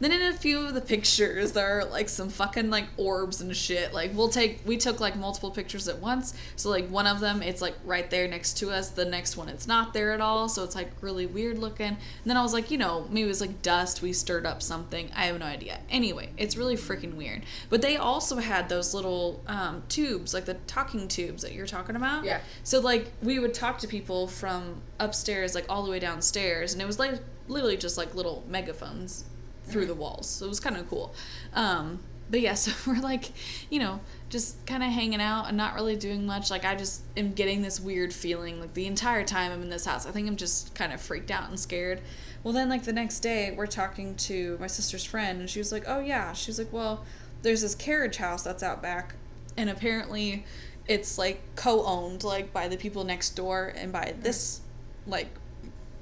Then 0.00 0.12
in 0.12 0.22
a 0.22 0.32
few 0.32 0.66
of 0.66 0.74
the 0.74 0.80
pictures, 0.80 1.52
there 1.52 1.78
are 1.78 1.84
like 1.84 2.08
some 2.08 2.28
fucking 2.28 2.70
like 2.70 2.86
orbs 2.96 3.40
and 3.40 3.54
shit. 3.56 3.92
Like 3.92 4.12
we'll 4.14 4.28
take, 4.28 4.60
we 4.66 4.76
took 4.76 5.00
like 5.00 5.16
multiple 5.16 5.50
pictures 5.50 5.88
at 5.88 5.98
once. 5.98 6.34
So 6.56 6.70
like 6.70 6.88
one 6.88 7.06
of 7.06 7.20
them, 7.20 7.42
it's 7.42 7.62
like 7.62 7.74
right 7.84 8.08
there 8.10 8.26
next 8.28 8.58
to 8.58 8.70
us. 8.70 8.90
The 8.90 9.04
next 9.04 9.36
one, 9.36 9.48
it's 9.48 9.66
not 9.66 9.92
there 9.92 10.12
at 10.12 10.20
all. 10.20 10.48
So 10.48 10.64
it's 10.64 10.74
like 10.74 10.90
really 11.00 11.26
weird 11.26 11.58
looking. 11.58 11.86
And 11.86 11.98
then 12.26 12.36
I 12.36 12.42
was 12.42 12.52
like, 12.52 12.70
you 12.70 12.78
know, 12.78 13.06
maybe 13.10 13.22
it 13.22 13.28
was 13.28 13.40
like 13.40 13.62
dust. 13.62 14.02
We 14.02 14.12
stirred 14.12 14.46
up 14.46 14.62
something. 14.62 15.10
I 15.14 15.26
have 15.26 15.38
no 15.38 15.46
idea. 15.46 15.78
Anyway, 15.90 16.30
it's 16.36 16.56
really 16.56 16.76
freaking 16.76 17.14
weird. 17.14 17.42
But 17.70 17.82
they 17.82 17.96
also 17.96 18.36
had 18.36 18.68
those 18.68 18.94
little 18.94 19.42
um, 19.46 19.82
tubes, 19.88 20.34
like 20.34 20.44
the 20.44 20.54
talking 20.66 21.08
tubes 21.08 21.42
that 21.42 21.52
you're 21.52 21.66
talking 21.66 21.96
about. 21.96 22.24
Yeah. 22.24 22.40
So 22.64 22.80
like 22.80 23.12
we 23.22 23.38
would 23.38 23.54
talk 23.54 23.78
to 23.78 23.88
people 23.88 24.26
from 24.26 24.82
upstairs, 24.98 25.54
like 25.54 25.66
all 25.68 25.84
the 25.84 25.90
way 25.90 25.98
downstairs, 25.98 26.72
and 26.72 26.82
it 26.82 26.86
was 26.86 26.98
like 26.98 27.14
literally 27.48 27.76
just 27.76 27.98
like 27.98 28.14
little 28.14 28.44
megaphones 28.48 29.24
through 29.64 29.86
the 29.86 29.94
walls. 29.94 30.28
So 30.28 30.46
it 30.46 30.48
was 30.48 30.60
kind 30.60 30.76
of 30.76 30.88
cool. 30.88 31.14
Um, 31.54 32.00
but 32.30 32.40
yeah, 32.40 32.54
so 32.54 32.72
we're 32.90 33.00
like, 33.00 33.30
you 33.70 33.78
know, 33.78 34.00
just 34.30 34.64
kind 34.66 34.82
of 34.82 34.90
hanging 34.90 35.20
out 35.20 35.46
and 35.48 35.56
not 35.56 35.74
really 35.74 35.96
doing 35.96 36.26
much. 36.26 36.50
Like 36.50 36.64
I 36.64 36.74
just 36.74 37.02
am 37.16 37.32
getting 37.32 37.62
this 37.62 37.78
weird 37.78 38.12
feeling 38.12 38.60
like 38.60 38.74
the 38.74 38.86
entire 38.86 39.24
time 39.24 39.52
I'm 39.52 39.62
in 39.62 39.70
this 39.70 39.84
house. 39.84 40.06
I 40.06 40.10
think 40.10 40.26
I'm 40.26 40.36
just 40.36 40.74
kind 40.74 40.92
of 40.92 41.00
freaked 41.00 41.30
out 41.30 41.48
and 41.48 41.60
scared. 41.60 42.00
Well, 42.42 42.54
then 42.54 42.68
like 42.68 42.84
the 42.84 42.92
next 42.92 43.20
day 43.20 43.54
we're 43.56 43.66
talking 43.66 44.16
to 44.16 44.56
my 44.58 44.66
sister's 44.66 45.04
friend 45.04 45.40
and 45.40 45.48
she 45.48 45.60
was 45.60 45.70
like, 45.70 45.84
"Oh 45.86 46.00
yeah." 46.00 46.32
She 46.32 46.50
was 46.50 46.58
like, 46.58 46.72
"Well, 46.72 47.04
there's 47.42 47.60
this 47.60 47.74
carriage 47.74 48.16
house 48.16 48.42
that's 48.42 48.62
out 48.62 48.82
back 48.82 49.14
and 49.56 49.68
apparently 49.70 50.44
it's 50.88 51.18
like 51.18 51.40
co-owned 51.54 52.24
like 52.24 52.52
by 52.52 52.66
the 52.68 52.76
people 52.76 53.04
next 53.04 53.30
door 53.30 53.72
and 53.76 53.92
by 53.92 54.14
this 54.20 54.60
like 55.06 55.28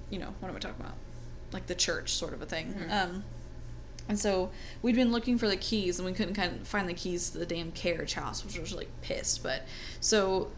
you 0.08 0.18
know, 0.18 0.34
what 0.40 0.48
am 0.48 0.56
I 0.56 0.58
talking 0.58 0.80
about? 0.80 0.96
Like 1.52 1.66
the 1.66 1.74
church 1.74 2.14
sort 2.14 2.32
of 2.32 2.42
a 2.42 2.46
thing. 2.46 2.74
Um 2.90 3.24
and 4.10 4.18
so 4.18 4.50
we'd 4.82 4.96
been 4.96 5.12
looking 5.12 5.38
for 5.38 5.48
the 5.48 5.56
keys 5.56 5.98
and 5.98 6.06
we 6.06 6.12
couldn't 6.12 6.34
kind 6.34 6.60
of 6.60 6.66
find 6.66 6.88
the 6.88 6.94
keys 6.94 7.30
to 7.30 7.38
the 7.38 7.46
damn 7.46 7.70
carriage 7.70 8.14
house, 8.14 8.44
which 8.44 8.58
was 8.58 8.74
like 8.74 8.88
pissed. 9.02 9.42
But 9.42 9.62
so 10.00 10.50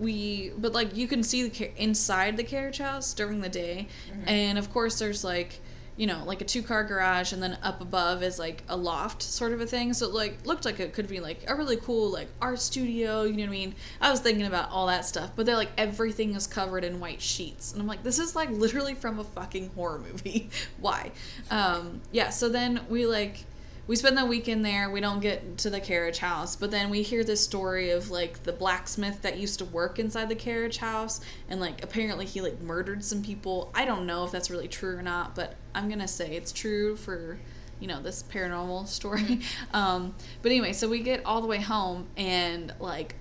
we, 0.00 0.50
but 0.58 0.72
like 0.72 0.96
you 0.96 1.06
can 1.06 1.22
see 1.22 1.48
the 1.48 1.50
ca- 1.50 1.72
inside 1.76 2.36
the 2.36 2.44
carriage 2.44 2.78
house 2.78 3.14
during 3.14 3.40
the 3.40 3.48
day, 3.48 3.86
mm-hmm. 4.10 4.28
and 4.28 4.58
of 4.58 4.72
course 4.72 4.98
there's 4.98 5.22
like 5.22 5.60
you 5.96 6.06
know 6.06 6.22
like 6.26 6.40
a 6.40 6.44
two 6.44 6.62
car 6.62 6.84
garage 6.84 7.32
and 7.32 7.42
then 7.42 7.58
up 7.62 7.80
above 7.80 8.22
is 8.22 8.38
like 8.38 8.62
a 8.68 8.76
loft 8.76 9.22
sort 9.22 9.52
of 9.52 9.60
a 9.60 9.66
thing. 9.66 9.92
So 9.92 10.06
it 10.06 10.12
like 10.12 10.44
looked 10.46 10.64
like 10.64 10.80
it 10.80 10.92
could 10.92 11.08
be 11.08 11.20
like 11.20 11.44
a 11.48 11.54
really 11.54 11.76
cool 11.76 12.10
like 12.10 12.28
art 12.40 12.60
studio. 12.60 13.24
You 13.24 13.32
know 13.32 13.42
what 13.42 13.48
I 13.48 13.50
mean? 13.50 13.74
I 14.00 14.10
was 14.10 14.20
thinking 14.20 14.46
about 14.46 14.70
all 14.70 14.86
that 14.86 15.04
stuff, 15.04 15.32
but 15.36 15.46
they're 15.46 15.56
like 15.56 15.70
everything 15.78 16.34
is 16.34 16.46
covered 16.46 16.84
in 16.84 17.00
white 17.00 17.22
sheets, 17.22 17.72
and 17.72 17.80
I'm 17.80 17.88
like 17.88 18.02
this 18.02 18.18
is 18.18 18.36
like 18.36 18.50
literally 18.50 18.94
from 18.94 19.18
a 19.18 19.24
fucking 19.24 19.70
horror 19.74 19.98
movie. 19.98 20.50
Why? 20.80 21.12
Um, 21.50 22.00
yeah. 22.12 22.30
So 22.30 22.48
then 22.48 22.80
we 22.88 23.06
like 23.06 23.44
we 23.86 23.94
spend 23.94 24.18
the 24.18 24.24
weekend 24.24 24.64
there. 24.64 24.90
We 24.90 25.00
don't 25.00 25.20
get 25.20 25.58
to 25.58 25.70
the 25.70 25.80
carriage 25.80 26.18
house, 26.18 26.56
but 26.56 26.70
then 26.70 26.90
we 26.90 27.02
hear 27.02 27.22
this 27.22 27.42
story 27.42 27.90
of 27.90 28.10
like 28.10 28.42
the 28.42 28.52
blacksmith 28.52 29.22
that 29.22 29.38
used 29.38 29.60
to 29.60 29.64
work 29.64 29.98
inside 29.98 30.28
the 30.28 30.34
carriage 30.34 30.78
house, 30.78 31.20
and 31.48 31.60
like 31.60 31.84
apparently 31.84 32.26
he 32.26 32.40
like 32.40 32.60
murdered 32.60 33.04
some 33.04 33.22
people. 33.22 33.70
I 33.74 33.84
don't 33.84 34.06
know 34.06 34.24
if 34.24 34.32
that's 34.32 34.50
really 34.50 34.68
true 34.68 34.96
or 34.96 35.02
not, 35.02 35.36
but 35.36 35.54
I'm 35.74 35.88
gonna 35.88 36.08
say 36.08 36.34
it's 36.34 36.52
true 36.52 36.96
for 36.96 37.38
you 37.78 37.86
know 37.86 38.02
this 38.02 38.24
paranormal 38.24 38.88
story. 38.88 39.40
um, 39.72 40.14
but 40.42 40.50
anyway, 40.50 40.72
so 40.72 40.88
we 40.88 41.00
get 41.00 41.24
all 41.24 41.40
the 41.40 41.48
way 41.48 41.60
home, 41.60 42.08
and 42.16 42.74
like 42.80 43.14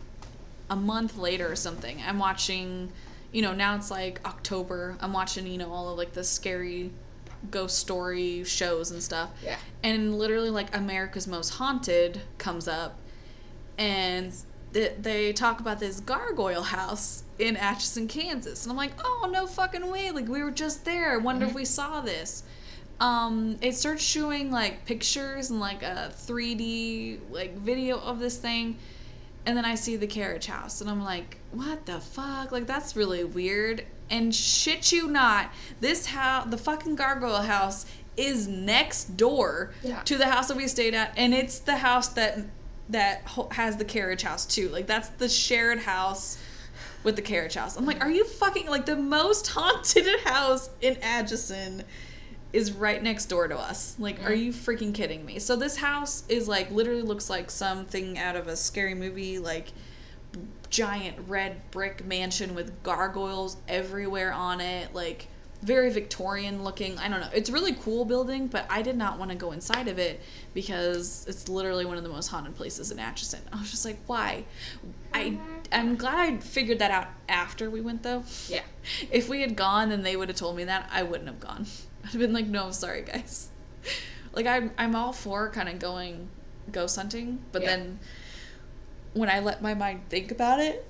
a 0.70 0.76
month 0.76 1.18
later 1.18 1.52
or 1.52 1.56
something, 1.56 2.02
I'm 2.06 2.20
watching. 2.20 2.92
You 3.32 3.42
know, 3.42 3.54
now 3.54 3.76
it's 3.76 3.92
like 3.92 4.22
October. 4.26 4.98
I'm 5.02 5.12
watching, 5.12 5.46
you 5.46 5.58
know, 5.58 5.70
all 5.70 5.90
of 5.90 5.98
like 5.98 6.14
the 6.14 6.24
scary 6.24 6.92
ghost 7.52 7.78
story 7.78 8.44
shows 8.44 8.92
and 8.92 9.02
stuff. 9.02 9.30
Yeah. 9.44 9.58
And 9.84 10.18
literally, 10.18 10.50
like 10.50 10.76
America's 10.76 11.28
Most 11.28 11.52
Haunted 11.52 12.22
comes 12.38 12.68
up, 12.68 12.98
and 13.78 14.34
th- 14.74 14.94
they 15.00 15.34
talk 15.34 15.60
about 15.60 15.80
this 15.80 16.00
gargoyle 16.00 16.64
house 16.64 17.24
in 17.40 17.58
Atchison, 17.58 18.08
Kansas, 18.08 18.64
and 18.64 18.72
I'm 18.72 18.78
like, 18.78 18.94
oh 19.04 19.30
no 19.32 19.48
fucking 19.48 19.90
way! 19.90 20.12
Like 20.12 20.28
we 20.28 20.44
were 20.44 20.52
just 20.52 20.86
there. 20.86 21.14
I 21.14 21.18
wonder 21.18 21.46
if 21.46 21.54
we 21.54 21.66
saw 21.66 22.02
this. 22.02 22.44
Um, 23.00 23.58
it 23.62 23.76
starts 23.76 24.04
showing 24.04 24.52
like 24.52 24.86
pictures 24.86 25.50
and 25.50 25.60
like 25.60 25.84
a 25.84 26.14
3D 26.16 27.20
like 27.30 27.58
video 27.58 28.00
of 28.00 28.20
this 28.20 28.38
thing, 28.38 28.78
and 29.46 29.58
then 29.58 29.66
I 29.66 29.76
see 29.76 29.96
the 29.96 30.08
carriage 30.08 30.46
house, 30.46 30.82
and 30.82 30.90
I'm 30.90 31.04
like, 31.04 31.38
what 31.52 31.86
the 31.86 32.00
fuck? 32.00 32.52
Like 32.52 32.68
that's 32.68 32.96
really 32.96 33.24
weird. 33.24 33.86
And 34.10 34.34
shit 34.34 34.92
you 34.92 35.08
not, 35.08 35.52
this 35.80 36.08
house, 36.08 36.48
the 36.50 36.58
fucking 36.58 36.96
gargoyle 36.96 37.42
house, 37.42 37.86
is 38.18 38.48
next 38.48 39.18
door 39.18 39.74
Yeah. 39.84 40.02
to 40.04 40.18
the 40.18 40.28
house 40.28 40.48
that 40.48 40.58
we 40.58 40.68
stayed 40.68 40.94
at, 40.94 41.14
and 41.18 41.34
it's 41.34 41.60
the 41.60 41.78
house 41.78 42.10
that 42.10 42.40
that 42.88 43.28
has 43.52 43.78
the 43.78 43.86
carriage 43.86 44.22
house 44.22 44.46
too. 44.46 44.70
Like 44.70 44.86
that's 44.86 45.10
the 45.10 45.28
shared 45.28 45.80
house 45.80 46.38
with 47.04 47.16
the 47.16 47.22
carriage 47.22 47.56
house. 47.56 47.78
I'm 47.78 47.86
like, 47.86 48.04
are 48.04 48.12
you 48.12 48.24
fucking 48.24 48.68
like 48.68 48.86
the 48.86 48.96
most 48.96 49.48
haunted 49.56 50.08
house 50.22 50.70
in 50.82 50.98
Atchison? 51.02 51.84
is 52.54 52.72
right 52.72 53.04
next 53.04 53.26
door 53.26 53.50
to 53.50 53.58
us. 53.58 53.98
Like, 54.00 54.20
are 54.20 54.32
mm-hmm. 54.32 54.44
you 54.44 54.54
freaking 54.54 54.94
kidding 54.94 55.26
me? 55.26 55.40
So 55.40 55.58
this 55.58 55.76
house 55.76 56.24
is 56.30 56.48
like 56.48 56.72
literally 56.72 57.02
looks 57.02 57.30
like 57.30 57.52
something 57.52 58.18
out 58.18 58.38
of 58.38 58.48
a 58.48 58.56
scary 58.56 58.96
movie, 58.96 59.40
like 59.40 59.74
giant 60.76 61.18
red 61.28 61.72
brick 61.72 62.06
mansion 62.06 62.56
with 62.56 62.84
gargoyles 62.84 63.58
everywhere 63.68 64.34
on 64.34 64.60
it, 64.62 64.94
like 64.94 65.28
very 65.62 65.90
Victorian 65.90 66.64
looking. 66.64 66.98
I 67.00 67.08
don't 67.08 67.22
know. 67.22 67.30
It's 67.34 67.50
a 67.50 67.54
really 67.54 67.74
cool 67.74 68.06
building, 68.06 68.48
but 68.48 68.66
I 68.70 68.82
did 68.82 68.98
not 68.98 69.18
want 69.18 69.32
to 69.32 69.38
go 69.38 69.52
inside 69.52 69.88
of 69.88 69.98
it 69.98 70.22
because 70.54 71.26
it's 71.28 71.48
literally 71.50 71.86
one 71.86 71.98
of 71.98 72.04
the 72.04 72.10
most 72.10 72.28
haunted 72.28 72.56
places 72.56 72.92
in 72.92 73.00
Atchison. 73.00 73.40
I 73.52 73.60
was 73.60 73.72
just 73.72 73.86
like, 73.86 73.98
why? 74.06 74.44
I 75.14 75.38
I'm 75.72 75.96
glad 75.96 76.18
I 76.18 76.38
figured 76.38 76.80
that 76.80 76.92
out 76.92 77.08
after 77.30 77.70
we 77.70 77.82
went 77.82 78.04
though. 78.04 78.24
Yeah. 78.48 78.62
If 79.12 79.30
we 79.30 79.42
had 79.42 79.56
gone 79.56 79.92
and 79.92 80.06
they 80.06 80.16
would 80.16 80.30
have 80.30 80.38
told 80.38 80.56
me 80.56 80.66
that, 80.66 80.90
I 80.92 81.04
wouldn't 81.04 81.28
have 81.28 81.40
gone. 81.40 81.66
I'd 82.04 82.12
have 82.12 82.20
been 82.22 82.34
like, 82.34 82.46
no, 82.48 82.66
I'm 82.66 82.74
sorry, 82.74 83.02
guys. 83.02 83.50
Like 84.34 84.48
I'm, 84.48 84.72
I'm 84.78 84.96
all 84.98 85.14
for 85.14 85.50
kind 85.50 85.70
of 85.70 85.80
going 85.80 86.28
ghost 86.70 86.98
hunting, 86.98 87.40
but 87.54 87.62
Yeah. 87.62 87.70
then 87.70 88.00
when 89.16 89.30
I 89.30 89.40
let 89.40 89.62
my 89.64 89.74
mind 89.74 90.02
think 90.10 90.30
about 90.32 90.60
it. 90.60 90.86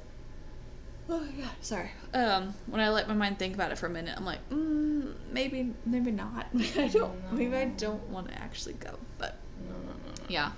Oh 1.07 1.23
yeah, 1.37 1.47
sorry. 1.61 1.91
Um, 2.13 2.53
when 2.65 2.81
I 2.81 2.89
let 2.89 3.07
my 3.07 3.13
mind 3.13 3.37
think 3.39 3.53
about 3.53 3.71
it 3.71 3.77
for 3.77 3.85
a 3.85 3.89
minute, 3.89 4.15
I'm 4.17 4.25
like, 4.25 4.47
mm, 4.49 5.13
maybe, 5.31 5.71
maybe 5.85 6.11
not. 6.11 6.47
I 6.77 6.87
don't. 6.87 7.13
Maybe 7.31 7.55
I 7.55 7.65
don't 7.65 8.03
want 8.09 8.27
to 8.29 8.33
actually 8.41 8.73
go. 8.73 8.97
But 9.19 9.37
No, 9.67 9.73
no, 9.75 9.77
no, 9.77 9.91
no. 10.07 10.13
yeah, 10.27 10.51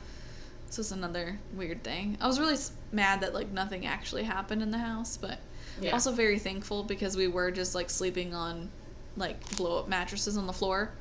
this 0.67 0.77
was 0.77 0.91
another 0.93 1.37
weird 1.53 1.83
thing. 1.83 2.17
I 2.21 2.27
was 2.27 2.39
really 2.39 2.55
mad 2.93 3.21
that 3.21 3.33
like 3.33 3.51
nothing 3.51 3.85
actually 3.85 4.23
happened 4.23 4.61
in 4.63 4.71
the 4.71 4.77
house, 4.77 5.17
but 5.17 5.39
Yeah. 5.81 5.91
also 5.91 6.11
very 6.13 6.39
thankful 6.39 6.83
because 6.83 7.17
we 7.17 7.27
were 7.27 7.51
just 7.51 7.75
like 7.75 7.89
sleeping 7.89 8.33
on 8.33 8.69
like 9.17 9.57
blow 9.57 9.79
up 9.79 9.89
mattresses 9.89 10.37
on 10.37 10.47
the 10.47 10.53
floor. 10.53 10.91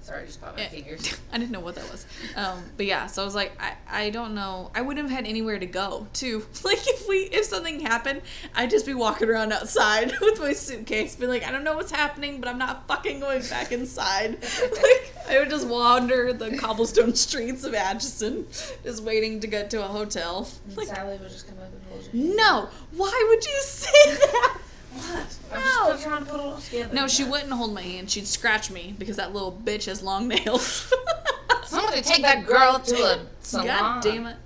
Sorry, 0.00 0.22
I 0.22 0.26
just 0.26 0.40
popped 0.40 0.56
my 0.56 0.62
Yeah. 0.62 0.68
fingers. 0.70 1.18
I 1.32 1.36
didn't 1.38 1.50
know 1.50 1.60
what 1.60 1.74
that 1.74 1.90
was. 1.90 2.06
Um, 2.34 2.62
but 2.78 2.86
yeah, 2.86 3.06
so 3.08 3.20
I 3.20 3.24
was 3.26 3.34
like, 3.34 3.52
I, 3.60 3.74
I 4.06 4.10
don't 4.10 4.34
know. 4.34 4.70
I 4.74 4.80
wouldn't 4.80 5.06
have 5.06 5.14
had 5.14 5.26
anywhere 5.26 5.58
to 5.58 5.66
go 5.66 6.06
too. 6.14 6.46
Like 6.64 6.78
if 6.86 7.06
we 7.08 7.16
if 7.24 7.44
something 7.44 7.80
happened, 7.80 8.22
I'd 8.54 8.70
just 8.70 8.86
be 8.86 8.94
walking 8.94 9.28
around 9.28 9.52
outside 9.52 10.12
with 10.20 10.40
my 10.40 10.52
suitcase, 10.54 11.14
being 11.16 11.30
like, 11.30 11.46
I 11.46 11.50
don't 11.50 11.64
know 11.64 11.76
what's 11.76 11.90
happening, 11.92 12.40
but 12.40 12.48
I'm 12.48 12.58
not 12.58 12.86
fucking 12.88 13.20
going 13.20 13.42
back 13.48 13.70
inside. 13.72 14.38
like 14.42 15.14
I 15.28 15.38
would 15.40 15.50
just 15.50 15.66
wander 15.66 16.32
the 16.32 16.56
cobblestone 16.56 17.14
streets 17.14 17.64
of 17.64 17.74
Atchison, 17.74 18.46
just 18.84 19.02
waiting 19.02 19.40
to 19.40 19.46
get 19.46 19.68
to 19.70 19.84
a 19.84 19.88
hotel. 19.88 20.48
And 20.68 20.76
Like, 20.76 20.88
Sallie 20.88 21.18
would 21.18 21.28
just 21.30 21.46
come 21.48 21.58
up 21.58 21.70
and 21.72 21.82
hold 21.90 22.08
you. 22.12 22.34
no, 22.36 22.68
why 22.92 23.24
would 23.28 23.44
you 23.44 23.60
say 23.62 24.14
that? 24.16 24.57
What? 24.92 25.36
I'm 25.52 25.60
No. 25.60 25.92
just 25.92 26.04
trying 26.04 26.24
to 26.24 26.30
put 26.30 26.40
it 26.40 26.46
all 26.46 26.56
together. 26.58 26.94
No, 26.94 27.06
she 27.08 27.24
wouldn't 27.24 27.52
hold 27.52 27.74
my 27.74 27.82
hand. 27.82 28.10
She'd 28.10 28.26
scratch 28.26 28.70
me 28.70 28.94
because 28.98 29.16
that 29.16 29.32
little 29.32 29.52
bitch 29.52 29.84
has 29.86 30.02
long 30.02 30.28
nails. 30.28 30.92
Somebody 31.66 32.00
take 32.02 32.22
that 32.22 32.46
girl 32.46 32.78
to 32.78 32.94
a 32.96 33.26
salon. 33.40 33.66
God 33.66 34.02
damn 34.02 34.26
it. 34.26 34.36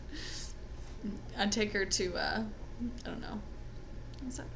I'd 1.39 1.53
take 1.53 1.73
her 1.73 1.85
to, 1.85 2.15
uh, 2.17 2.43
I 3.05 3.09
don't 3.09 3.21
know. 3.21 3.41
What's 4.23 4.37
that? 4.39 4.47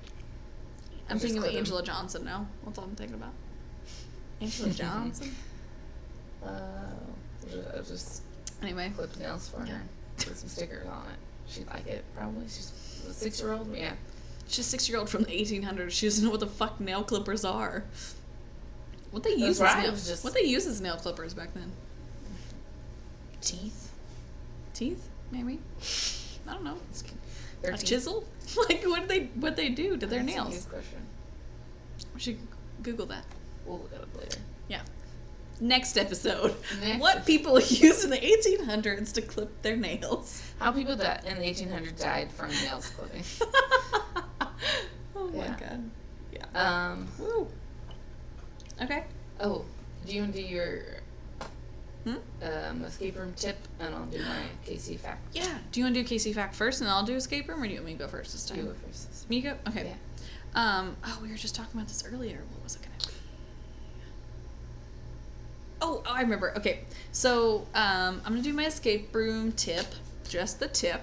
I'm 1.08 1.16
Just 1.16 1.22
thinking 1.22 1.38
of 1.38 1.42
clip 1.44 1.52
him. 1.54 1.58
Angela 1.58 1.82
Johnson 1.82 2.24
now. 2.24 2.46
That's 2.64 2.78
all 2.78 2.84
I'm 2.84 2.96
thinking 2.96 3.14
about. 3.16 3.32
Angela 4.40 4.70
Johnson? 4.70 5.34
Uh, 6.44 6.48
I 7.74 7.78
just 7.78 8.22
Anyway. 8.62 8.92
clipped 8.96 9.18
nails 9.18 9.48
for 9.48 9.60
her. 9.64 9.82
Put 10.18 10.36
some 10.36 10.48
stickers 10.48 10.86
on 10.86 11.04
it. 11.06 11.18
She'd 11.48 11.66
like 11.68 11.86
it, 11.86 12.04
probably. 12.16 12.44
She's 12.46 12.72
a 13.08 13.12
six 13.12 13.40
year 13.40 13.52
old. 13.52 13.74
Yeah. 13.74 13.92
She's 14.48 14.60
a 14.66 14.68
six 14.68 14.88
year 14.88 14.98
old 14.98 15.08
from 15.10 15.24
the 15.24 15.30
1800s. 15.32 15.90
She 15.90 16.06
doesn't 16.06 16.24
know 16.24 16.30
what 16.30 16.40
the 16.40 16.46
fuck 16.46 16.78
nail 16.80 17.02
clippers 17.02 17.44
are. 17.44 17.84
What 19.10 19.22
they 19.22 19.34
use 19.34 19.60
right, 19.60 19.82
nail, 19.84 19.92
just- 19.92 20.24
what 20.24 20.34
they 20.34 20.42
use 20.42 20.66
as 20.66 20.80
nail 20.80 20.96
clippers 20.96 21.34
back 21.34 21.52
then? 21.54 21.72
Teeth. 23.40 23.90
Teeth, 24.74 25.08
maybe. 25.30 25.60
I 26.48 26.52
don't 26.52 26.64
know. 26.64 26.76
Their 27.62 27.72
a 27.72 27.76
teeth. 27.78 27.86
chisel? 27.88 28.24
like 28.68 28.82
what 28.84 29.02
do 29.02 29.06
they 29.08 29.24
what 29.36 29.56
they 29.56 29.68
do 29.70 29.96
to 29.96 30.06
their 30.06 30.22
That's 30.22 30.36
nails? 30.36 30.66
question. 30.66 30.98
We 32.14 32.20
should 32.20 32.38
Google 32.82 33.06
that. 33.06 33.24
We'll 33.64 33.78
look 33.78 33.92
at 33.92 33.98
it 33.98 34.02
up 34.02 34.16
later. 34.20 34.38
Yeah. 34.68 34.82
Next 35.60 35.96
episode. 35.96 36.54
Next 36.82 37.00
what 37.00 37.16
episode. 37.16 37.26
people 37.26 37.60
used 37.60 38.04
in 38.04 38.10
the 38.10 38.18
1800s 38.18 39.12
to 39.14 39.22
clip 39.22 39.62
their 39.62 39.76
nails. 39.76 40.42
How 40.60 40.70
people 40.72 40.96
that 40.96 41.24
in 41.24 41.38
the 41.38 41.44
1800s 41.44 41.98
died 41.98 42.30
from 42.32 42.50
nails 42.50 42.90
clipping. 42.90 43.22
oh 45.16 45.28
my 45.28 45.44
Yeah. 45.46 45.56
god. 45.58 45.90
Yeah. 46.32 46.90
Um. 46.92 47.08
Woo. 47.18 47.48
Okay. 48.82 49.04
Oh, 49.40 49.64
do 50.06 50.12
you 50.14 50.20
want 50.22 50.34
to 50.34 50.40
do 50.40 50.46
your 50.46 50.82
Hmm? 52.04 52.14
um, 52.42 52.84
escape 52.84 53.16
room 53.18 53.32
tip, 53.36 53.56
and 53.80 53.92
I'll 53.94 54.06
do 54.06 54.18
my 54.18 54.44
KC 54.64 54.96
fact. 54.98 55.34
Yeah. 55.34 55.58
Do 55.72 55.80
you 55.80 55.86
want 55.86 55.96
to 55.96 56.02
do 56.04 56.14
KC 56.14 56.32
fact 56.34 56.54
first, 56.54 56.80
and 56.80 56.86
then 56.86 56.94
I'll 56.94 57.02
do 57.04 57.14
escape 57.16 57.48
room, 57.48 57.62
or 57.62 57.66
do 57.66 57.72
you 57.72 57.78
want 57.80 57.86
me 57.86 57.92
to 57.94 57.98
go 57.98 58.06
first 58.08 58.32
this 58.32 58.46
time? 58.46 58.58
You 58.58 58.64
go 58.64 58.74
first. 58.86 59.28
Me 59.28 59.40
go. 59.40 59.54
Okay. 59.68 59.86
Yeah. 60.54 60.78
Um. 60.78 60.96
Oh, 61.04 61.18
we 61.22 61.28
were 61.30 61.36
just 61.36 61.54
talking 61.54 61.72
about 61.74 61.88
this 61.88 62.04
earlier. 62.06 62.42
What 62.52 62.62
was 62.62 62.76
it 62.76 62.82
gonna 62.82 62.94
be? 62.98 63.18
Oh, 65.82 66.02
oh, 66.06 66.12
I 66.12 66.22
remember. 66.22 66.56
Okay. 66.56 66.80
So, 67.12 67.66
um, 67.74 68.20
I'm 68.24 68.32
gonna 68.32 68.42
do 68.42 68.52
my 68.52 68.66
escape 68.66 69.14
room 69.14 69.52
tip. 69.52 69.86
Just 70.28 70.60
the 70.60 70.68
tip. 70.68 71.02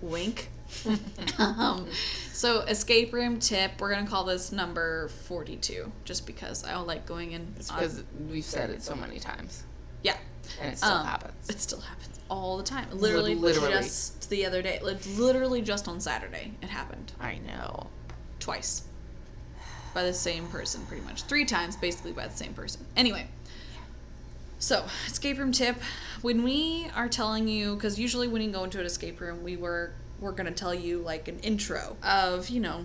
Wink. 0.00 0.48
um, 1.38 1.86
so 2.32 2.60
escape 2.60 3.12
room 3.12 3.38
tip. 3.38 3.72
We're 3.80 3.92
gonna 3.92 4.06
call 4.06 4.24
this 4.24 4.52
number 4.52 5.08
42, 5.26 5.90
just 6.04 6.26
because 6.26 6.64
I 6.64 6.72
don't 6.72 6.86
like 6.86 7.06
going 7.06 7.32
in. 7.32 7.54
It's 7.56 7.70
because 7.70 8.02
we've 8.30 8.44
said 8.44 8.70
it 8.70 8.82
so 8.82 8.94
many 8.94 9.18
times, 9.18 9.64
yeah. 10.02 10.16
and 10.60 10.72
it 10.72 10.78
still 10.78 10.90
Um, 10.90 11.06
happens. 11.06 11.48
It 11.48 11.60
still 11.60 11.80
happens 11.80 12.18
all 12.30 12.56
the 12.58 12.62
time. 12.64 12.86
Literally, 12.92 13.34
literally. 13.34 13.72
just 13.72 14.28
the 14.30 14.44
other 14.46 14.62
day. 14.62 14.78
Like, 14.82 14.98
literally 15.16 15.62
just 15.62 15.88
on 15.88 16.00
Saturday, 16.00 16.52
it 16.62 16.68
happened 16.68 17.12
I 17.20 17.38
know. 17.38 17.86
twice 18.40 18.82
by 19.94 20.04
the 20.04 20.12
same 20.12 20.46
person, 20.48 20.84
pretty 20.86 21.02
much 21.04 21.22
three 21.22 21.44
times, 21.46 21.76
basically 21.76 22.12
by 22.12 22.26
the 22.28 22.36
same 22.36 22.52
person. 22.52 22.84
Anyway, 22.96 23.26
so 24.58 24.84
escape 25.06 25.38
room 25.38 25.50
tip: 25.52 25.76
when 26.20 26.42
we 26.44 26.88
are 26.94 27.08
telling 27.08 27.48
you, 27.48 27.74
because 27.74 27.98
usually 27.98 28.28
when 28.28 28.42
you 28.42 28.50
go 28.50 28.64
into 28.64 28.78
an 28.78 28.86
escape 28.86 29.20
room, 29.20 29.42
we 29.42 29.56
were 29.56 29.92
we're 30.20 30.32
gonna 30.32 30.50
tell 30.50 30.74
you 30.74 30.98
like 30.98 31.28
an 31.28 31.38
intro 31.40 31.96
of 32.02 32.48
you 32.48 32.60
know 32.60 32.84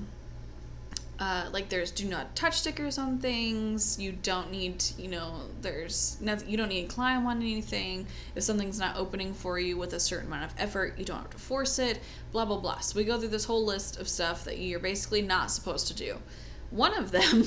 uh, 1.19 1.47
like 1.53 1.69
there's 1.69 1.91
do 1.91 2.05
not 2.05 2.35
touch 2.35 2.59
stickers 2.59 2.97
on 2.97 3.19
things 3.19 3.99
you 3.99 4.11
don't 4.11 4.51
need 4.51 4.83
you 4.97 5.07
know 5.07 5.41
there's 5.61 6.17
nothing 6.19 6.49
you 6.49 6.57
don't 6.57 6.69
need 6.69 6.89
to 6.89 6.93
climb 6.93 7.25
on 7.27 7.37
anything 7.37 8.05
if 8.35 8.43
something's 8.43 8.79
not 8.79 8.97
opening 8.97 9.33
for 9.33 9.59
you 9.59 9.77
with 9.77 9.93
a 9.93 9.99
certain 9.99 10.27
amount 10.27 10.43
of 10.43 10.53
effort 10.57 10.97
you 10.97 11.05
don't 11.05 11.19
have 11.19 11.29
to 11.29 11.37
force 11.37 11.79
it 11.79 11.99
blah 12.33 12.43
blah 12.43 12.57
blah. 12.57 12.79
So 12.79 12.97
we 12.97 13.05
go 13.05 13.17
through 13.17 13.29
this 13.29 13.45
whole 13.45 13.63
list 13.63 13.99
of 13.99 14.09
stuff 14.09 14.43
that 14.45 14.57
you're 14.57 14.79
basically 14.79 15.21
not 15.21 15.51
supposed 15.51 15.87
to 15.87 15.93
do. 15.93 16.17
One 16.71 16.97
of 16.97 17.11
them 17.11 17.45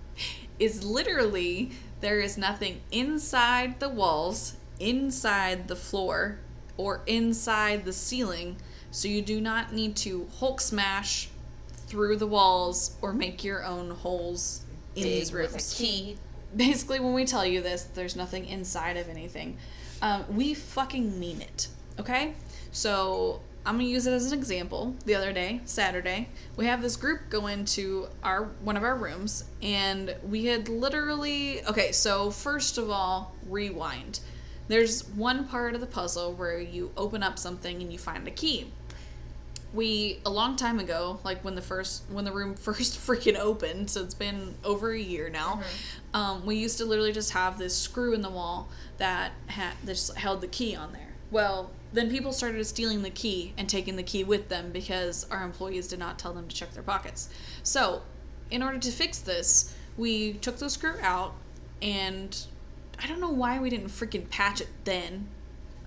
is 0.58 0.84
literally 0.84 1.72
there 2.00 2.20
is 2.20 2.38
nothing 2.38 2.80
inside 2.90 3.80
the 3.80 3.88
walls 3.88 4.54
inside 4.78 5.68
the 5.68 5.76
floor 5.76 6.38
or 6.76 7.02
inside 7.06 7.84
the 7.84 7.92
ceiling 7.92 8.56
so 8.90 9.08
you 9.08 9.22
do 9.22 9.40
not 9.40 9.72
need 9.72 9.96
to 9.96 10.28
hulk 10.38 10.60
smash 10.60 11.28
through 11.86 12.16
the 12.16 12.26
walls 12.26 12.96
or 13.02 13.12
make 13.12 13.42
your 13.44 13.64
own 13.64 13.90
holes 13.90 14.62
in 14.94 15.02
these 15.02 15.32
rooms. 15.32 15.74
key. 15.74 16.16
Basically, 16.54 17.00
when 17.00 17.14
we 17.14 17.24
tell 17.24 17.44
you 17.44 17.60
this, 17.60 17.82
there's 17.82 18.16
nothing 18.16 18.46
inside 18.46 18.96
of 18.96 19.08
anything. 19.08 19.56
Um, 20.02 20.24
we 20.34 20.54
fucking 20.54 21.18
mean 21.18 21.40
it. 21.40 21.68
Okay? 21.98 22.34
So 22.72 23.40
I'm 23.66 23.76
gonna 23.76 23.84
use 23.84 24.06
it 24.06 24.12
as 24.12 24.32
an 24.32 24.38
example. 24.38 24.96
The 25.04 25.14
other 25.14 25.32
day, 25.32 25.60
Saturday, 25.64 26.28
we 26.56 26.66
have 26.66 26.82
this 26.82 26.96
group 26.96 27.28
go 27.28 27.46
into 27.46 28.08
our 28.22 28.44
one 28.62 28.76
of 28.76 28.82
our 28.82 28.96
rooms, 28.96 29.44
and 29.62 30.16
we 30.24 30.46
had 30.46 30.68
literally 30.68 31.64
okay. 31.66 31.92
So 31.92 32.30
first 32.30 32.78
of 32.78 32.90
all, 32.90 33.34
rewind. 33.46 34.20
There's 34.68 35.08
one 35.08 35.48
part 35.48 35.74
of 35.74 35.80
the 35.80 35.86
puzzle 35.86 36.32
where 36.32 36.60
you 36.60 36.92
open 36.96 37.24
up 37.24 37.38
something 37.38 37.82
and 37.82 37.92
you 37.92 37.98
find 37.98 38.26
a 38.28 38.30
key 38.30 38.70
we 39.72 40.18
a 40.26 40.30
long 40.30 40.56
time 40.56 40.78
ago 40.78 41.18
like 41.24 41.44
when 41.44 41.54
the 41.54 41.62
first 41.62 42.02
when 42.10 42.24
the 42.24 42.32
room 42.32 42.54
first 42.56 42.98
freaking 42.98 43.38
opened 43.38 43.88
so 43.88 44.02
it's 44.02 44.14
been 44.14 44.54
over 44.64 44.90
a 44.92 44.98
year 44.98 45.28
now 45.30 45.60
um, 46.12 46.44
we 46.44 46.56
used 46.56 46.78
to 46.78 46.84
literally 46.84 47.12
just 47.12 47.32
have 47.32 47.58
this 47.58 47.76
screw 47.76 48.14
in 48.14 48.20
the 48.20 48.30
wall 48.30 48.68
that 48.98 49.32
had 49.46 49.74
just 49.86 50.16
held 50.16 50.40
the 50.40 50.48
key 50.48 50.74
on 50.74 50.92
there. 50.92 51.14
Well 51.30 51.70
then 51.92 52.10
people 52.10 52.32
started 52.32 52.64
stealing 52.66 53.02
the 53.02 53.10
key 53.10 53.52
and 53.56 53.68
taking 53.68 53.96
the 53.96 54.02
key 54.02 54.24
with 54.24 54.48
them 54.48 54.70
because 54.70 55.26
our 55.30 55.42
employees 55.42 55.88
did 55.88 55.98
not 55.98 56.18
tell 56.18 56.32
them 56.32 56.46
to 56.48 56.54
check 56.54 56.72
their 56.72 56.82
pockets. 56.82 57.28
So 57.62 58.02
in 58.50 58.62
order 58.62 58.78
to 58.78 58.90
fix 58.90 59.18
this 59.18 59.74
we 59.96 60.34
took 60.34 60.58
the 60.58 60.68
screw 60.68 60.96
out 61.02 61.34
and 61.82 62.46
i 62.98 63.06
don't 63.06 63.20
know 63.20 63.30
why 63.30 63.58
we 63.58 63.70
didn't 63.70 63.88
freaking 63.88 64.28
patch 64.28 64.60
it 64.60 64.68
then 64.84 65.28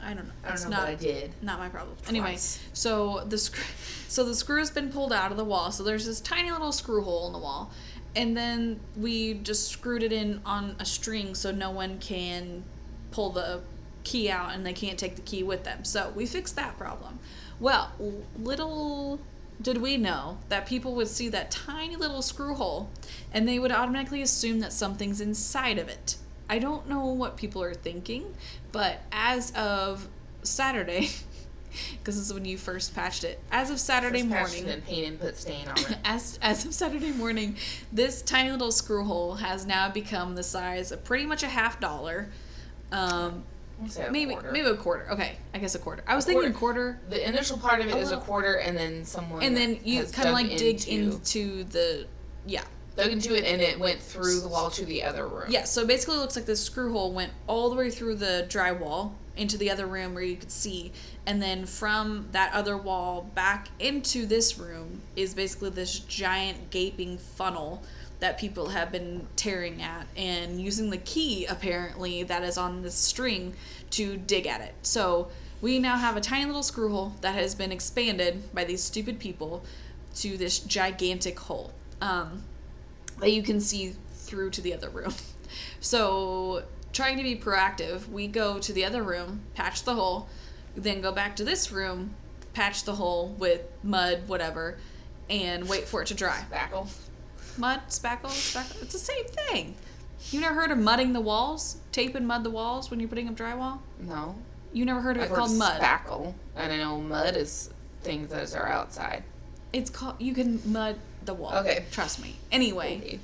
i 0.03 0.13
don't 0.13 0.25
know 0.25 0.31
I 0.43 0.47
don't 0.47 0.53
It's 0.53 0.63
know, 0.65 0.69
not 0.71 0.79
but 0.81 0.89
I 0.89 0.95
did. 0.95 1.31
not 1.41 1.59
my 1.59 1.69
problem. 1.69 1.95
Anyway, 2.07 2.37
so 2.73 3.23
the 3.25 3.37
screw, 3.37 3.63
so 4.07 4.23
the 4.23 4.35
screw's 4.35 4.69
been 4.71 4.89
pulled 4.91 5.13
out 5.13 5.31
of 5.31 5.37
the 5.37 5.43
wall. 5.45 5.71
So 5.71 5.83
there's 5.83 6.05
this 6.05 6.19
tiny 6.21 6.51
little 6.51 6.71
screw 6.71 7.01
hole 7.03 7.27
in 7.27 7.33
the 7.33 7.39
wall, 7.39 7.71
and 8.15 8.35
then 8.35 8.79
we 8.97 9.35
just 9.35 9.69
screwed 9.69 10.03
it 10.03 10.11
in 10.11 10.41
on 10.45 10.75
a 10.79 10.85
string 10.85 11.33
so 11.35 11.51
no 11.51 11.71
one 11.71 11.99
can 11.99 12.63
pull 13.11 13.29
the 13.31 13.61
key 14.03 14.29
out 14.29 14.53
and 14.53 14.65
they 14.65 14.73
can't 14.73 14.99
take 14.99 15.15
the 15.15 15.21
key 15.21 15.43
with 15.43 15.63
them. 15.63 15.83
So 15.85 16.11
we 16.15 16.25
fixed 16.25 16.55
that 16.57 16.77
problem. 16.77 17.19
Well, 17.59 17.91
little 18.37 19.19
did 19.61 19.77
we 19.77 19.95
know 19.97 20.39
that 20.49 20.65
people 20.65 20.93
would 20.95 21.07
see 21.07 21.29
that 21.29 21.49
tiny 21.51 21.95
little 21.95 22.21
screw 22.21 22.53
hole 22.55 22.89
and 23.31 23.47
they 23.47 23.59
would 23.59 23.71
automatically 23.71 24.21
assume 24.21 24.59
that 24.59 24.73
something's 24.73 25.21
inside 25.21 25.77
of 25.77 25.87
it. 25.87 26.17
I 26.49 26.59
don't 26.59 26.87
know 26.87 27.05
what 27.07 27.37
people 27.37 27.63
are 27.63 27.73
thinking, 27.73 28.35
but 28.71 29.01
as 29.11 29.51
of 29.51 30.07
Saturday, 30.43 31.09
because 31.91 32.15
this 32.15 32.27
is 32.27 32.33
when 32.33 32.45
you 32.45 32.57
first 32.57 32.93
patched 32.93 33.23
it, 33.23 33.39
as 33.51 33.69
of 33.69 33.79
Saturday 33.79 34.21
First 34.21 34.29
morning, 34.29 34.69
and 34.69 34.85
paint 34.85 35.07
and 35.07 35.19
put 35.19 35.37
stain 35.37 35.67
on 35.67 35.77
it. 35.77 35.97
as 36.05 36.37
as 36.41 36.65
of 36.65 36.73
Saturday 36.73 37.11
morning, 37.11 37.55
this 37.91 38.21
tiny 38.21 38.51
little 38.51 38.71
screw 38.71 39.03
hole 39.03 39.35
has 39.35 39.65
now 39.65 39.89
become 39.89 40.35
the 40.35 40.43
size 40.43 40.91
of 40.91 41.03
pretty 41.03 41.25
much 41.25 41.43
a 41.43 41.47
half 41.47 41.79
dollar. 41.79 42.29
Um, 42.91 43.43
maybe 44.11 44.33
quarter. 44.33 44.51
maybe 44.51 44.67
a 44.67 44.75
quarter. 44.75 45.11
Okay, 45.11 45.37
I 45.53 45.57
guess 45.57 45.75
a 45.75 45.79
quarter. 45.79 46.03
I 46.07 46.15
was 46.15 46.25
A 46.25 46.27
thinking 46.27 46.53
quarter, 46.53 46.99
The 47.09 47.27
initial 47.27 47.57
part 47.57 47.81
of 47.81 47.87
it 47.87 47.95
A 47.95 47.97
is 47.97 48.11
a 48.11 48.17
quarter, 48.17 48.55
and 48.55 48.77
then 48.77 49.05
someone 49.05 49.41
and 49.41 49.55
then 49.55 49.79
you 49.83 50.03
kind 50.05 50.27
of 50.27 50.33
like 50.33 50.57
dig 50.57 50.87
into 50.87 51.63
the 51.63 52.05
yeah 52.45 52.63
dug 52.95 53.11
into 53.11 53.35
it, 53.35 53.45
and 53.45 53.61
it 53.61 53.79
went 53.79 53.99
through 53.99 54.41
the 54.41 54.47
wall 54.47 54.69
to 54.71 54.85
the 54.85 55.03
other 55.03 55.27
room. 55.27 55.45
yeah. 55.49 55.63
So 55.63 55.85
basically, 55.85 56.15
it 56.15 56.19
looks 56.19 56.35
like 56.35 56.45
this 56.45 56.63
screw 56.63 56.91
hole 56.91 57.11
went 57.11 57.31
all 57.47 57.69
the 57.69 57.75
way 57.75 57.89
through 57.89 58.15
the 58.15 58.45
drywall 58.49 59.13
into 59.35 59.57
the 59.57 59.71
other 59.71 59.87
room 59.87 60.13
where 60.13 60.23
you 60.23 60.35
could 60.35 60.51
see, 60.51 60.91
and 61.25 61.41
then 61.41 61.65
from 61.65 62.27
that 62.31 62.53
other 62.53 62.77
wall 62.77 63.29
back 63.33 63.69
into 63.79 64.25
this 64.25 64.57
room 64.59 65.01
is 65.15 65.33
basically 65.33 65.71
this 65.71 65.99
giant 65.99 66.69
gaping 66.69 67.17
funnel 67.17 67.81
that 68.19 68.37
people 68.37 68.69
have 68.69 68.89
been 68.91 69.27
tearing 69.35 69.81
at 69.81 70.07
and 70.15 70.61
using 70.61 70.89
the 70.89 70.97
key 70.97 71.45
apparently 71.45 72.23
that 72.23 72.41
is 72.41 72.57
on 72.57 72.81
this 72.81 72.95
string 72.95 73.53
to 73.89 74.15
dig 74.15 74.47
at 74.47 74.61
it. 74.61 74.73
So 74.81 75.27
we 75.61 75.77
now 75.79 75.97
have 75.97 76.15
a 76.15 76.21
tiny 76.21 76.45
little 76.45 76.63
screw 76.63 76.89
hole 76.89 77.13
that 77.19 77.35
has 77.35 77.53
been 77.53 77.71
expanded 77.71 78.53
by 78.53 78.63
these 78.63 78.81
stupid 78.81 79.19
people 79.19 79.65
to 80.15 80.37
this 80.37 80.59
gigantic 80.59 81.37
hole 81.37 81.73
um, 82.01 82.43
that 83.19 83.31
you 83.31 83.43
can 83.43 83.59
see 83.59 83.93
through 84.13 84.49
to 84.51 84.61
the 84.61 84.73
other 84.73 84.89
room. 84.89 85.13
So 85.79 86.63
trying 86.93 87.17
to 87.17 87.23
be 87.23 87.35
proactive, 87.35 88.07
we 88.09 88.27
go 88.27 88.57
to 88.59 88.73
the 88.73 88.85
other 88.85 89.03
room, 89.03 89.41
patch 89.53 89.83
the 89.83 89.93
hole, 89.93 90.27
then 90.75 91.01
go 91.01 91.11
back 91.11 91.35
to 91.35 91.43
this 91.43 91.71
room, 91.71 92.15
patch 92.53 92.83
the 92.85 92.95
hole 92.95 93.29
with 93.37 93.61
mud, 93.83 94.27
whatever, 94.27 94.77
and 95.29 95.67
wait 95.69 95.87
for 95.87 96.01
it 96.01 96.07
to 96.07 96.15
dry 96.15 96.43
Spackle. 96.51 96.87
mud, 97.57 97.81
spackle, 97.89 98.29
spackle. 98.31 98.81
It's 98.81 98.93
the 98.93 98.99
same 98.99 99.25
thing. 99.25 99.75
You 100.31 100.39
never 100.41 100.55
heard 100.55 100.71
of 100.71 100.77
mudding 100.77 101.13
the 101.13 101.21
walls? 101.21 101.77
Tape 101.91 102.15
and 102.15 102.27
mud 102.27 102.43
the 102.43 102.49
walls 102.49 102.89
when 102.89 102.99
you're 102.99 103.09
putting 103.09 103.27
up 103.27 103.35
drywall? 103.35 103.79
No. 103.99 104.35
You 104.71 104.85
never 104.85 105.01
heard 105.01 105.17
of 105.17 105.23
I've 105.23 105.27
it 105.27 105.31
heard 105.31 105.37
called 105.39 105.55
mud? 105.55 105.81
spackle. 105.81 106.33
And 106.55 106.71
I 106.71 106.77
know 106.77 106.99
mud 106.99 107.35
is 107.35 107.69
things 108.01 108.29
that 108.29 108.55
are 108.55 108.67
outside. 108.67 109.23
It's 109.73 109.89
called. 109.89 110.15
You 110.19 110.33
can 110.33 110.61
mud 110.71 110.97
the 111.25 111.33
wall. 111.33 111.53
Okay. 111.55 111.85
Trust 111.91 112.21
me. 112.21 112.37
Anyway, 112.51 113.19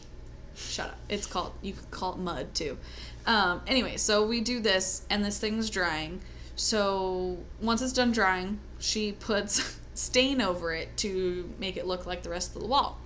shut 0.56 0.88
up. 0.88 0.98
It's 1.10 1.26
called. 1.26 1.54
You 1.62 1.74
could 1.74 1.92
call 1.92 2.14
it 2.14 2.20
mud 2.20 2.54
too. 2.54 2.78
Um. 3.26 3.62
Anyway, 3.68 3.98
so 3.98 4.26
we 4.26 4.42
do 4.42 4.60
this, 4.60 5.04
and 5.10 5.24
this 5.24 5.40
thing's 5.40 5.70
drying. 5.70 6.22
So 6.56 7.38
once 7.62 7.82
it's 7.82 7.94
done 7.94 8.12
drying, 8.12 8.60
she 8.80 9.14
puts 9.14 9.80
stain 9.94 10.42
over 10.42 10.74
it 10.74 10.98
to 10.98 11.50
make 11.60 11.78
it 11.78 11.88
look 11.88 12.06
like 12.06 12.24
the 12.24 12.30
rest 12.30 12.56
of 12.56 12.62
the 12.62 12.68
wall. 12.68 13.00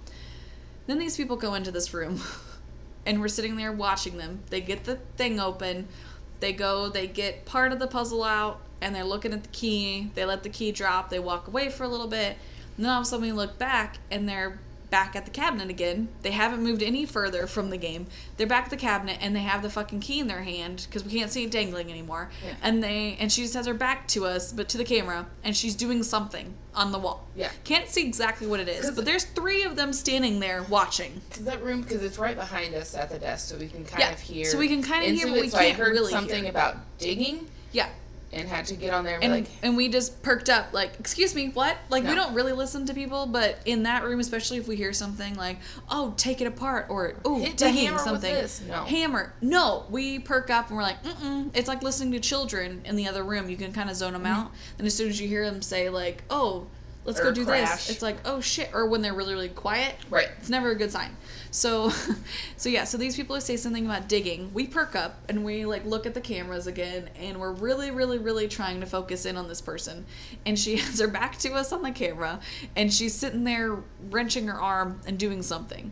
Then 0.87 0.99
these 0.99 1.15
people 1.15 1.35
go 1.35 1.53
into 1.53 1.71
this 1.71 1.93
room, 1.93 2.21
and 3.05 3.21
we're 3.21 3.27
sitting 3.27 3.55
there 3.55 3.71
watching 3.71 4.17
them. 4.17 4.39
They 4.49 4.61
get 4.61 4.85
the 4.85 4.95
thing 5.17 5.39
open. 5.39 5.87
They 6.39 6.51
go, 6.51 6.89
they 6.89 7.07
get 7.07 7.45
part 7.45 7.71
of 7.71 7.79
the 7.79 7.87
puzzle 7.87 8.23
out, 8.23 8.59
and 8.81 8.93
they're 8.93 9.05
looking 9.05 9.33
at 9.33 9.43
the 9.43 9.49
key. 9.49 10.11
They 10.13 10.25
let 10.25 10.43
the 10.43 10.49
key 10.49 10.71
drop. 10.71 11.09
They 11.09 11.19
walk 11.19 11.47
away 11.47 11.69
for 11.69 11.83
a 11.83 11.87
little 11.87 12.07
bit. 12.07 12.37
And 12.75 12.85
then 12.85 12.91
all 12.91 12.99
of 13.01 13.03
a 13.03 13.05
sudden 13.05 13.25
we 13.25 13.31
look 13.31 13.57
back, 13.57 13.97
and 14.11 14.27
they're 14.27 14.59
back 14.93 15.15
at 15.15 15.25
the 15.25 15.31
cabinet 15.31 15.71
again. 15.71 16.07
They 16.21 16.29
haven't 16.29 16.61
moved 16.61 16.83
any 16.83 17.03
further 17.07 17.47
from 17.47 17.71
the 17.71 17.77
game. 17.77 18.05
They're 18.37 18.45
back 18.45 18.65
at 18.65 18.69
the 18.69 18.77
cabinet, 18.77 19.17
and 19.21 19.35
they 19.35 19.39
have 19.39 19.63
the 19.63 19.69
fucking 19.71 20.01
key 20.01 20.19
in 20.19 20.27
their 20.27 20.43
hand 20.43 20.85
because 20.87 21.03
we 21.03 21.11
can't 21.11 21.31
see 21.31 21.45
it 21.45 21.49
dangling 21.49 21.89
anymore. 21.89 22.29
Yeah. 22.45 22.53
And 22.61 22.83
they 22.83 23.17
and 23.19 23.31
she 23.31 23.41
just 23.41 23.55
has 23.55 23.65
her 23.65 23.73
back 23.73 24.07
to 24.09 24.27
us, 24.27 24.51
but 24.53 24.69
to 24.69 24.77
the 24.77 24.83
camera, 24.85 25.25
and 25.43 25.57
she's 25.57 25.73
doing 25.73 26.03
something 26.03 26.53
on 26.75 26.91
the 26.91 26.99
wall. 26.99 27.27
Yeah. 27.35 27.49
Can't 27.63 27.89
see 27.89 28.05
exactly 28.05 28.45
what 28.45 28.59
it 28.59 28.67
is, 28.67 28.91
but 28.91 29.03
there's 29.03 29.23
three 29.25 29.63
of 29.63 29.75
them 29.75 29.93
standing 29.93 30.39
there 30.39 30.61
watching. 30.61 31.21
Cause 31.31 31.45
that 31.45 31.63
room, 31.63 31.81
because 31.81 32.03
it's 32.03 32.19
right 32.19 32.35
behind 32.35 32.75
us 32.75 32.93
at 32.93 33.09
the 33.09 33.17
desk, 33.17 33.49
so 33.49 33.57
we 33.57 33.69
can 33.69 33.85
kind 33.85 33.99
Yeah, 34.01 34.11
of 34.11 34.19
hear. 34.19 34.45
so 34.45 34.59
we 34.59 34.67
can 34.67 34.83
kinda 34.83 35.05
hear, 35.07 35.13
into 35.25 35.27
but 35.29 35.37
it. 35.37 35.41
we 35.41 35.49
so 35.49 35.57
can't 35.57 35.73
I 35.73 35.77
heard 35.83 35.93
really 35.93 36.11
something 36.11 36.41
hear. 36.43 36.51
about 36.51 36.77
digging, 36.99 37.47
Yeah. 37.71 37.89
And 38.33 38.47
had 38.47 38.65
to 38.65 38.75
get 38.75 38.93
on 38.93 39.03
there 39.03 39.15
and, 39.15 39.23
And, 39.23 39.33
like, 39.33 39.49
and 39.61 39.77
we 39.77 39.89
just 39.89 40.21
perked 40.23 40.49
up, 40.49 40.73
like, 40.73 40.99
excuse 40.99 41.35
me, 41.35 41.49
what? 41.49 41.77
Like, 41.89 42.03
we 42.03 42.15
don't 42.15 42.33
really 42.33 42.53
listen 42.53 42.85
to 42.87 42.93
people, 42.93 43.25
but 43.25 43.57
in 43.65 43.83
that 43.83 44.03
room, 44.03 44.19
especially 44.19 44.57
if 44.57 44.67
we 44.67 44.75
hear 44.75 44.93
something 44.93 45.35
like, 45.35 45.59
oh, 45.89 46.13
take 46.17 46.41
it 46.41 46.47
apart, 46.47 46.87
or, 46.89 47.15
oh, 47.25 47.39
Hit 47.39 47.57
the 47.57 47.65
digging 47.65 47.93
with 47.93 48.01
something. 48.01 48.45
No. 48.67 48.83
Hammer. 48.83 49.33
No, 49.41 49.85
we 49.89 50.19
perk 50.19 50.49
up 50.49 50.69
and 50.69 50.77
we're 50.77 50.83
like, 50.83 51.03
mm-mm. 51.03 51.49
It's 51.53 51.67
like 51.67 51.83
listening 51.83 52.11
to 52.13 52.19
children 52.19 52.81
in 52.85 52.95
the 52.95 53.07
other 53.07 53.23
room. 53.23 53.49
You 53.49 53.57
can 53.57 53.73
kind 53.73 53.89
of 53.89 53.95
zone 53.95 54.13
them 54.13 54.23
mm-hmm. 54.23 54.33
out. 54.33 54.51
And 54.77 54.87
as 54.87 54.95
soon 54.95 55.09
as 55.09 55.19
you 55.19 55.27
hear 55.27 55.45
them 55.49 55.61
say, 55.61 55.89
like, 55.89 56.23
oh, 56.29 56.67
let's 57.05 57.19
Or 57.19 57.23
go 57.23 57.31
do 57.31 57.45
crash. 57.45 57.87
this, 57.87 57.89
it's 57.89 58.01
like, 58.01 58.17
oh, 58.25 58.39
shit. 58.41 58.69
Or 58.73 58.87
when 58.87 59.01
they're 59.01 59.13
really, 59.13 59.33
really 59.33 59.49
quiet. 59.49 59.95
Right. 60.09 60.29
It's 60.39 60.49
never 60.49 60.71
a 60.71 60.75
good 60.75 60.91
sign. 60.91 61.15
So, 61.53 61.89
so 62.57 62.67
yeah. 62.67 62.83
So 62.83 62.97
these 62.97 63.15
people 63.15 63.39
say 63.39 63.55
something 63.55 63.85
about 63.85 64.09
digging. 64.09 64.53
We 64.53 64.67
perk 64.67 64.95
up 64.95 65.19
and 65.29 65.45
we 65.45 65.65
like 65.65 65.85
look 65.85 66.05
at 66.05 66.13
the 66.13 66.21
cameras 66.21 66.67
again, 66.67 67.09
and 67.15 67.39
we're 67.39 67.53
really, 67.53 67.91
really, 67.91 68.17
really 68.17 68.47
trying 68.47 68.81
to 68.81 68.85
focus 68.85 69.25
in 69.25 69.37
on 69.37 69.47
this 69.47 69.61
person. 69.61 70.05
And 70.45 70.59
she 70.59 70.77
has 70.77 70.99
her 70.99 71.07
back 71.07 71.37
to 71.39 71.53
us 71.53 71.71
on 71.71 71.83
the 71.83 71.91
camera, 71.91 72.39
and 72.75 72.91
she's 72.91 73.13
sitting 73.13 73.43
there 73.43 73.77
wrenching 74.09 74.47
her 74.47 74.59
arm 74.59 74.99
and 75.05 75.17
doing 75.17 75.41
something. 75.41 75.91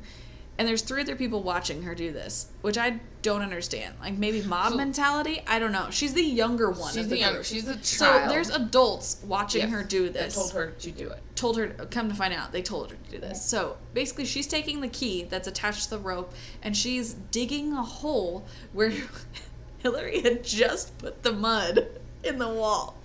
And 0.61 0.67
there's 0.67 0.83
three 0.83 1.01
other 1.01 1.15
people 1.15 1.41
watching 1.41 1.81
her 1.81 1.95
do 1.95 2.11
this, 2.11 2.45
which 2.61 2.77
I 2.77 2.99
don't 3.23 3.41
understand. 3.41 3.95
Like 3.99 4.15
maybe 4.15 4.43
mob 4.43 4.73
So- 4.73 4.77
mentality. 4.77 5.41
I 5.47 5.57
don't 5.57 5.71
know. 5.71 5.87
She's 5.89 6.13
the 6.13 6.21
younger 6.21 6.69
one. 6.69 6.93
she's 6.93 7.05
the 7.07 7.15
the 7.15 7.17
younger, 7.17 7.43
she's 7.43 7.65
the 7.65 7.79
So 7.81 8.27
there's 8.29 8.51
adults 8.51 9.23
watching 9.25 9.61
Yes, 9.61 9.71
her 9.71 9.83
do 9.83 10.09
this 10.09 10.35
told 10.35 10.51
her 10.53 10.67
to 10.69 10.91
do 10.91 11.09
it. 11.09 11.19
told 11.35 11.57
her 11.57 11.69
come 11.89 12.09
to 12.09 12.13
find 12.15 12.31
out 12.31 12.51
they 12.51 12.61
told 12.61 12.91
her 12.91 12.95
to 13.05 13.11
do 13.11 13.17
this 13.17 13.43
so 13.43 13.75
basically 13.95 14.25
she's 14.25 14.45
taking 14.45 14.81
the 14.81 14.87
key 14.87 15.23
that's 15.23 15.47
attached 15.47 15.85
to 15.85 15.89
the 15.89 15.97
rope 15.97 16.31
and 16.61 16.77
she's 16.77 17.15
digging 17.31 17.73
a 17.73 17.81
hole 17.81 18.45
where 18.71 18.93
hillary 19.79 20.21
had 20.21 20.43
just 20.43 20.95
put 20.99 21.23
the 21.23 21.31
mud 21.31 21.87
in 22.23 22.37
the 22.37 22.47
wall 22.47 22.95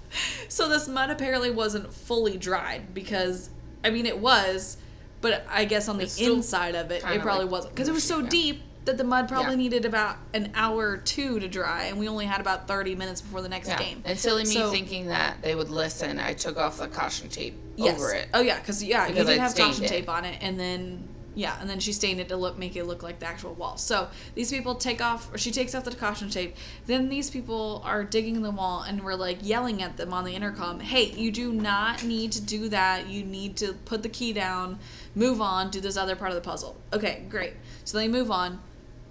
so 0.49 0.69
this 0.69 0.87
mud 0.87 1.09
apparently 1.09 1.51
wasn't 1.51 1.91
fully 1.91 2.37
dried 2.37 2.93
because 2.93 3.49
i 3.83 3.89
mean 3.89 4.05
it 4.05 4.19
was 4.19 4.77
but 5.21 5.45
i 5.51 5.65
guess 5.65 5.89
on 5.89 5.99
the 5.99 6.11
inside 6.21 6.75
of 6.75 6.91
it 6.91 7.03
it 7.07 7.21
probably 7.21 7.45
like 7.45 7.51
wasn't 7.53 7.75
because 7.75 7.89
it 7.89 7.93
was 7.93 8.05
so 8.05 8.21
yeah. 8.21 8.29
deep 8.29 8.63
that 8.85 8.97
the 8.99 9.05
mud 9.05 9.27
probably 9.29 9.51
Yeah. 9.53 9.57
needed 9.57 9.85
about 9.85 10.17
an 10.33 10.53
hour 10.55 10.91
or 10.91 10.97
two 10.99 11.41
to 11.41 11.49
dry 11.49 11.85
and 11.87 11.99
we 11.99 12.09
only 12.09 12.25
had 12.25 12.41
about 12.41 12.69
30 12.69 12.95
minutes 12.95 13.21
before 13.21 13.43
the 13.43 13.49
next 13.49 13.67
Yeah. 13.69 13.79
game 13.79 14.01
And 14.05 14.17
silly 14.17 14.45
me 14.45 14.55
So- 14.55 14.71
thinking 14.71 15.09
that 15.09 15.43
they 15.43 15.57
would 15.57 15.71
listen, 15.71 16.21
I 16.21 16.35
took 16.35 16.57
off 16.57 16.79
the 16.79 16.87
caution 16.87 17.29
tape 17.29 17.59
over 17.81 18.13
it. 18.15 18.29
Oh 18.33 18.41
yeah, 18.43 18.61
because 18.61 18.85
yeah, 18.85 19.09
Because 19.09 19.19
you 19.19 19.25
did 19.27 19.41
I'd 19.41 19.43
have 19.43 19.57
caution 19.57 19.85
it. 19.85 19.89
tape 19.89 20.09
on 20.09 20.25
it, 20.25 20.39
and 20.41 20.59
then 20.61 21.09
yeah, 21.37 21.59
and 21.61 21.69
then 21.69 21.79
she 21.81 21.93
stained 21.93 22.19
it 22.19 22.31
to 22.31 22.37
look 22.37 22.59
make 22.59 22.77
it 22.77 22.85
look 22.85 23.03
like 23.03 23.19
the 23.19 23.27
actual 23.27 23.53
wall. 23.53 23.77
So 23.77 24.09
these 24.35 24.51
people 24.51 24.75
take 24.75 25.03
off, 25.03 25.33
or 25.33 25.37
she 25.37 25.51
takes 25.51 25.75
off 25.75 25.85
the 25.85 25.95
caution 25.95 26.31
tape. 26.31 26.57
Then 26.87 27.11
these 27.11 27.29
people 27.29 27.83
are 27.85 28.03
digging 28.03 28.41
the 28.41 28.51
wall, 28.51 28.83
and 28.83 29.05
we're 29.05 29.15
like 29.15 29.39
yelling 29.43 29.83
at 29.83 29.99
them 29.99 30.15
on 30.15 30.25
the 30.25 30.35
intercom, 30.35 30.81
"Hey, 30.81 31.13
you 31.13 31.31
do 31.31 31.53
not 31.53 32.03
need 32.03 32.33
to 32.33 32.41
do 32.41 32.71
that. 32.71 33.09
You 33.09 33.23
need 33.23 33.57
to 33.59 33.75
put 33.75 34.03
the 34.03 34.09
key 34.09 34.33
down, 34.33 34.79
move 35.15 35.43
on, 35.43 35.71
do 35.71 35.79
this 35.79 35.99
other 35.99 36.17
part 36.17 36.31
of 36.31 36.37
the 36.37 36.41
puzzle." 36.41 36.77
Okay, 36.93 37.25
great. 37.29 37.53
So 37.85 37.99
they 37.99 38.09
move 38.09 38.31
on. 38.31 38.61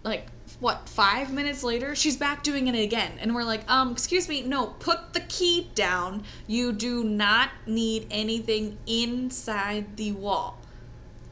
Like 0.03 0.25
what? 0.59 0.89
Five 0.89 1.31
minutes 1.31 1.63
later, 1.63 1.95
she's 1.95 2.17
back 2.17 2.41
doing 2.41 2.67
it 2.67 2.75
again, 2.75 3.11
and 3.19 3.35
we're 3.35 3.43
like, 3.43 3.69
um, 3.69 3.91
excuse 3.91 4.27
me, 4.27 4.41
no, 4.41 4.67
put 4.79 5.13
the 5.13 5.19
key 5.19 5.69
down. 5.75 6.23
You 6.47 6.71
do 6.71 7.03
not 7.03 7.51
need 7.67 8.07
anything 8.09 8.79
inside 8.87 9.97
the 9.97 10.13
wall. 10.13 10.59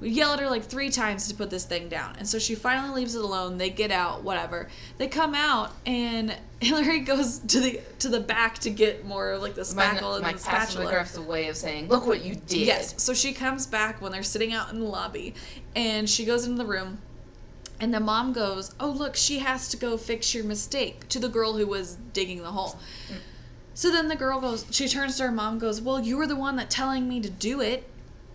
We 0.03 0.09
yell 0.09 0.33
at 0.33 0.39
her 0.41 0.49
like 0.49 0.63
three 0.63 0.89
times 0.89 1.29
to 1.29 1.33
put 1.33 1.49
this 1.49 1.63
thing 1.63 1.87
down. 1.87 2.17
And 2.19 2.27
so 2.27 2.37
she 2.37 2.55
finally 2.55 2.93
leaves 2.93 3.15
it 3.15 3.23
alone. 3.23 3.57
They 3.57 3.69
get 3.69 3.89
out, 3.89 4.21
whatever. 4.21 4.67
They 4.97 5.07
come 5.07 5.33
out 5.33 5.71
and 5.85 6.35
Hillary 6.59 6.99
goes 6.99 7.39
to 7.39 7.59
the 7.61 7.79
to 7.99 8.09
the 8.09 8.19
back 8.19 8.59
to 8.59 8.69
get 8.69 9.05
more 9.05 9.31
of 9.31 9.41
like 9.41 9.55
the 9.55 9.61
My, 9.73 9.85
spackle 9.85 10.15
and 10.15 10.23
my 10.23 10.33
the 10.33 10.39
spatula. 10.39 10.87
aggresses 10.87 11.15
a 11.15 11.21
way 11.21 11.47
of 11.47 11.55
saying, 11.55 11.87
look 11.87 12.05
what 12.05 12.21
you 12.21 12.35
did. 12.35 12.67
Yes. 12.67 13.01
So 13.01 13.13
she 13.13 13.31
comes 13.31 13.65
back 13.65 14.01
when 14.01 14.11
they're 14.11 14.23
sitting 14.23 14.51
out 14.51 14.73
in 14.73 14.81
the 14.81 14.85
lobby 14.85 15.35
and 15.73 16.09
she 16.09 16.25
goes 16.25 16.45
into 16.45 16.61
the 16.61 16.69
room 16.69 16.97
and 17.79 17.93
the 17.93 18.01
mom 18.01 18.33
goes, 18.33 18.75
"Oh, 18.81 18.89
look, 18.89 19.15
she 19.15 19.39
has 19.39 19.69
to 19.69 19.77
go 19.77 19.95
fix 19.95 20.35
your 20.35 20.43
mistake" 20.43 21.07
to 21.09 21.19
the 21.19 21.29
girl 21.29 21.53
who 21.53 21.65
was 21.65 21.97
digging 22.11 22.41
the 22.41 22.51
hole. 22.51 22.77
Mm. 23.09 23.15
So 23.73 23.89
then 23.89 24.07
the 24.07 24.15
girl 24.15 24.39
goes, 24.39 24.65
she 24.69 24.87
turns 24.87 25.17
to 25.17 25.23
her 25.23 25.31
mom 25.31 25.59
goes, 25.59 25.81
"Well, 25.81 25.99
you 25.99 26.17
were 26.17 26.27
the 26.27 26.35
one 26.35 26.57
that 26.57 26.69
telling 26.69 27.07
me 27.07 27.21
to 27.21 27.29
do 27.29 27.61
it." 27.61 27.89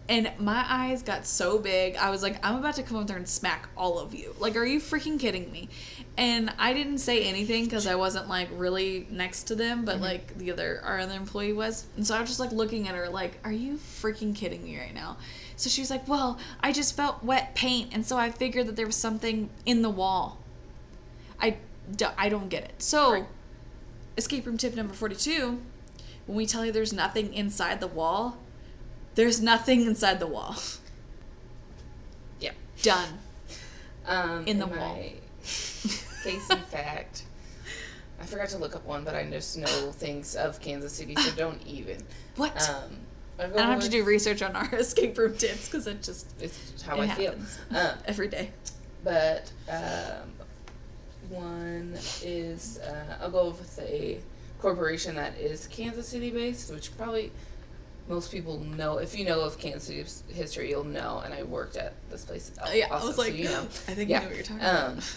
And 0.08 0.32
my 0.38 0.64
eyes 0.66 1.02
got 1.02 1.26
so 1.26 1.58
big. 1.58 1.96
I 1.96 2.08
was 2.08 2.22
like, 2.22 2.44
I'm 2.44 2.56
about 2.56 2.76
to 2.76 2.82
come 2.82 2.96
up 2.96 3.06
there 3.06 3.18
and 3.18 3.28
smack 3.28 3.68
all 3.76 3.98
of 3.98 4.14
you. 4.14 4.34
Like, 4.38 4.56
are 4.56 4.64
you 4.64 4.80
freaking 4.80 5.20
kidding 5.20 5.52
me? 5.52 5.68
And 6.16 6.50
I 6.58 6.72
didn't 6.72 6.98
say 6.98 7.24
anything 7.24 7.64
because 7.64 7.86
I 7.86 7.94
wasn't 7.94 8.26
like 8.26 8.48
really 8.52 9.06
next 9.10 9.44
to 9.44 9.54
them, 9.54 9.84
but 9.84 9.96
mm-hmm. 9.96 10.04
like 10.04 10.38
the 10.38 10.50
other 10.50 10.80
our 10.82 10.98
other 10.98 11.14
employee 11.14 11.52
was. 11.52 11.86
And 11.96 12.06
so 12.06 12.16
I 12.16 12.20
was 12.20 12.30
just 12.30 12.40
like 12.40 12.52
looking 12.52 12.88
at 12.88 12.94
her 12.94 13.08
like, 13.10 13.38
are 13.44 13.52
you 13.52 13.74
freaking 13.74 14.34
kidding 14.34 14.64
me 14.64 14.78
right 14.78 14.94
now? 14.94 15.18
So 15.56 15.68
she's 15.68 15.90
like, 15.90 16.08
well, 16.08 16.38
I 16.60 16.72
just 16.72 16.96
felt 16.96 17.22
wet 17.22 17.54
paint, 17.54 17.90
and 17.92 18.06
so 18.06 18.16
I 18.16 18.30
figured 18.30 18.66
that 18.68 18.76
there 18.76 18.86
was 18.86 18.94
something 18.96 19.50
in 19.66 19.82
the 19.82 19.90
wall. 19.90 20.38
I, 21.40 21.56
d- 21.94 22.06
I 22.16 22.28
don't 22.28 22.48
get 22.48 22.62
it. 22.62 22.80
So, 22.80 23.12
Right. 23.12 23.26
escape 24.16 24.46
room 24.46 24.56
tip 24.56 24.76
number 24.76 24.94
42 24.94 25.60
when 26.26 26.36
we 26.36 26.46
tell 26.46 26.64
you 26.64 26.70
there's 26.70 26.92
nothing 26.92 27.34
inside 27.34 27.80
the 27.80 27.88
wall, 27.88 28.36
there's 29.18 29.40
nothing 29.40 29.80
inside 29.82 30.20
the 30.20 30.28
wall. 30.28 30.54
Yeah. 32.38 32.52
Done. 32.82 33.18
Um, 34.06 34.46
In 34.46 34.60
the 34.60 34.66
and 34.66 34.76
wall. 34.76 34.94
Case 35.42 36.48
in 36.50 36.58
fact, 36.58 37.24
I 38.20 38.26
forgot 38.26 38.48
to 38.50 38.58
look 38.58 38.76
up 38.76 38.86
one, 38.86 39.02
but 39.02 39.16
I 39.16 39.28
just 39.28 39.58
know 39.58 39.66
things 39.90 40.36
of 40.36 40.60
Kansas 40.60 40.92
City, 40.92 41.16
so 41.16 41.30
don't 41.36 41.60
even. 41.66 41.98
What? 42.36 42.56
Um, 42.70 42.98
I 43.40 43.48
don't 43.48 43.58
have 43.58 43.80
to 43.80 43.88
do 43.88 44.04
research 44.04 44.40
on 44.40 44.54
our 44.54 44.72
escape 44.76 45.18
room 45.18 45.36
tips 45.36 45.66
because 45.66 45.88
it 45.88 46.00
just 46.00 46.32
It's 46.40 46.80
how 46.82 46.94
it 46.96 47.00
I 47.00 47.06
happens 47.06 47.58
feel. 47.68 47.76
Um, 47.78 47.98
every 48.06 48.28
day. 48.28 48.50
but 49.02 49.50
um, 49.68 50.30
one 51.28 51.94
is 52.22 52.78
uh, 52.78 53.16
I'll 53.20 53.30
go 53.32 53.46
with 53.48 53.80
a 53.80 54.20
corporation 54.60 55.16
that 55.16 55.36
is 55.38 55.66
Kansas 55.66 56.06
City 56.06 56.30
based, 56.30 56.72
which 56.72 56.96
probably 56.96 57.32
most 58.08 58.32
people 58.32 58.58
know. 58.60 58.98
If 58.98 59.16
you 59.18 59.24
know 59.24 59.40
of 59.42 59.58
Kansas 59.58 59.84
City's 59.84 60.22
history, 60.28 60.70
you'll 60.70 60.84
know. 60.84 61.20
And 61.24 61.34
I 61.34 61.42
worked 61.42 61.76
at 61.76 61.94
this 62.10 62.24
place. 62.24 62.50
al- 62.60 62.68
Oh, 62.68 62.72
yeah, 62.72 62.86
I 62.90 63.04
was 63.04 63.14
so 63.16 63.22
like, 63.22 63.34
you 63.34 63.44
know. 63.44 63.60
I 63.88 63.94
think 63.94 64.08
Yeah. 64.10 64.18
I 64.18 64.22
know 64.22 64.26
what 64.28 64.36
you're 64.36 64.44
talking 64.44 64.64
Um, 64.64 64.92
about. 64.94 65.14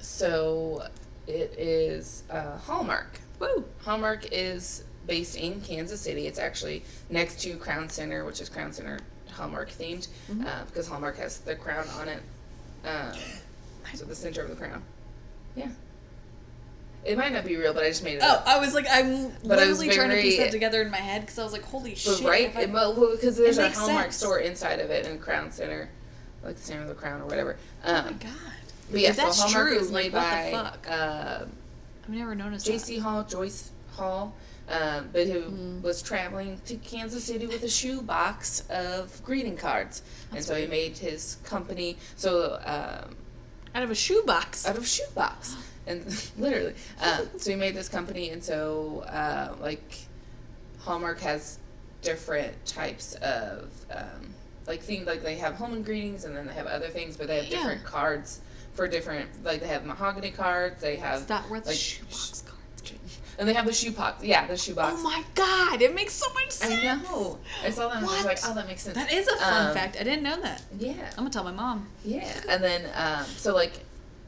So 0.00 0.86
it 1.26 1.54
is 1.58 2.24
uh, 2.30 2.56
Hallmark. 2.58 3.20
Woo! 3.40 3.64
Hallmark 3.82 4.26
is 4.32 4.84
based 5.06 5.36
in 5.36 5.60
Kansas 5.60 6.00
City. 6.00 6.26
It's 6.26 6.38
actually 6.38 6.82
next 7.10 7.40
to 7.42 7.56
Crown 7.56 7.88
Center, 7.88 8.24
which 8.24 8.40
is 8.40 8.48
Crown 8.48 8.72
Center 8.72 8.98
Hallmark 9.30 9.70
themed, 9.70 10.08
Mhm. 10.30 10.46
uh, 10.46 10.64
because 10.66 10.88
Hallmark 10.88 11.16
has 11.18 11.38
the 11.40 11.54
crown 11.54 11.86
on 12.00 12.08
it. 12.08 12.22
Um, 12.84 13.12
so 13.94 14.04
the 14.04 14.14
center 14.14 14.42
of 14.42 14.50
the 14.50 14.56
crown. 14.56 14.82
Yeah. 15.54 15.68
It 17.04 17.16
might 17.16 17.32
not 17.32 17.44
be 17.44 17.56
real, 17.56 17.72
but 17.72 17.84
I 17.84 17.88
just 17.88 18.02
made 18.04 18.16
it 18.16 18.22
up. 18.22 18.42
Oh, 18.46 18.50
up. 18.50 18.56
I 18.56 18.58
was 18.58 18.74
like, 18.74 18.86
I'm 18.90 19.28
But 19.44 19.58
literally 19.58 19.88
trying 19.88 20.10
to 20.10 20.16
piece 20.20 20.36
that 20.38 20.50
together 20.50 20.82
in 20.82 20.90
my 20.90 20.98
head 20.98 21.22
because 21.22 21.38
I 21.38 21.44
was 21.44 21.52
like, 21.52 21.62
holy 21.64 21.94
shit! 21.94 22.20
right, 22.20 22.54
I- 22.54 22.62
it, 22.62 22.70
well, 22.72 22.92
because 23.12 23.36
there's 23.36 23.58
a 23.58 23.70
Hallmark 23.70 24.04
sense. 24.06 24.16
store 24.16 24.38
inside 24.40 24.80
of 24.80 24.90
it 24.90 25.06
in 25.06 25.18
Crown 25.18 25.50
Center, 25.50 25.88
like 26.42 26.56
the 26.56 26.62
center 26.62 26.82
of 26.82 26.88
the 26.88 26.94
crown 26.94 27.22
or 27.22 27.26
whatever. 27.26 27.56
oh 27.84 27.92
my 27.92 27.98
Um, 27.98 28.18
god! 28.18 28.30
but 28.90 29.00
yeah, 29.00 29.10
If 29.10 29.16
that's 29.16 29.36
so 29.38 29.44
Hallmark 29.44 29.68
true, 29.68 29.78
is 29.78 29.90
like, 29.90 30.04
made 30.06 30.12
what 30.12 30.20
the 30.22 30.50
by 30.50 30.50
fuck? 30.52 30.86
uh, 30.90 31.44
I've 32.04 32.08
never 32.14 32.34
noticed 32.34 32.66
J.C. 32.66 32.98
Hall, 32.98 33.22
Joyce 33.24 33.70
Hall, 33.92 34.34
um, 34.68 35.08
but 35.12 35.26
who 35.28 35.40
Mm. 35.42 35.82
was 35.82 36.02
traveling 36.02 36.60
to 36.66 36.74
Kansas 36.76 37.24
City 37.24 37.46
with 37.46 37.62
a 37.62 37.68
shoebox 37.70 38.64
of 38.68 39.22
greeting 39.24 39.56
cards, 39.56 40.02
and 40.30 40.38
That's 40.38 40.46
so 40.46 40.54
he 40.56 40.66
made 40.66 40.98
his 40.98 41.36
company 41.44 41.96
so 42.16 42.60
um. 42.64 43.16
Out 43.74 43.82
of 43.82 43.90
a 43.90 43.94
shoebox. 43.94 44.66
out 44.66 44.76
of 44.76 44.82
a 44.82 44.86
shoebox, 44.86 45.54
and 45.88 46.30
literally, 46.38 46.74
um, 47.00 47.28
so 47.38 47.50
we 47.50 47.56
made 47.56 47.74
this 47.74 47.88
company, 47.88 48.30
and 48.30 48.42
so 48.42 49.00
uh, 49.08 49.54
like 49.60 49.96
Hallmark 50.80 51.20
has 51.20 51.58
different 52.02 52.64
types 52.66 53.14
of 53.16 53.70
um, 53.90 54.28
like 54.66 54.82
themed, 54.84 55.06
like 55.06 55.22
they 55.22 55.36
have 55.36 55.54
home 55.54 55.72
and 55.72 55.84
greetings, 55.84 56.24
and 56.24 56.36
then 56.36 56.46
they 56.46 56.54
have 56.54 56.66
other 56.66 56.88
things, 56.88 57.16
but 57.16 57.26
they 57.26 57.36
have 57.36 57.46
Yeah. 57.46 57.58
different 57.58 57.84
cards 57.84 58.40
for 58.74 58.86
different 58.86 59.28
like 59.44 59.60
they 59.60 59.66
have 59.68 59.84
mahogany 59.84 60.30
cards, 60.30 60.80
they 60.80 60.96
have 60.96 61.20
Is 61.20 61.26
that 61.26 61.48
where 61.50 61.60
the 61.60 61.68
like, 61.68 61.76
shoebox 61.76 62.42
cards? 62.46 62.54
and 63.38 63.48
they 63.48 63.54
have 63.54 63.66
the 63.66 63.72
shoebox. 63.72 64.22
Yeah, 64.24 64.46
the 64.46 64.56
shoebox. 64.56 64.94
Oh 64.98 65.02
my 65.02 65.22
god! 65.34 65.82
It 65.82 65.94
makes 65.94 66.12
so 66.12 66.32
much 66.34 66.50
sense. 66.50 66.74
I 66.84 66.94
know. 66.96 67.38
I 67.64 67.70
saw 67.70 67.88
that 67.88 67.96
and 67.98 68.06
I 68.06 68.08
was 68.08 68.16
What? 68.18 68.24
like, 68.26 68.38
oh, 68.44 68.54
that 68.54 68.66
makes 68.68 68.82
sense. 68.82 68.96
That 68.96 69.12
is 69.12 69.26
a 69.28 69.36
fun 69.36 69.66
Um, 69.68 69.74
fact. 69.74 69.96
I 70.00 70.04
didn't 70.04 70.22
know 70.22 70.40
that. 70.40 70.62
Yeah, 70.78 70.92
I'm 71.12 71.16
gonna 71.18 71.30
tell 71.30 71.44
my 71.44 71.50
mom. 71.52 71.88
yeah. 72.04 72.32
And 72.48 72.62
then, 72.62 72.82
um, 72.94 73.24
so 73.24 73.54
like 73.54 73.72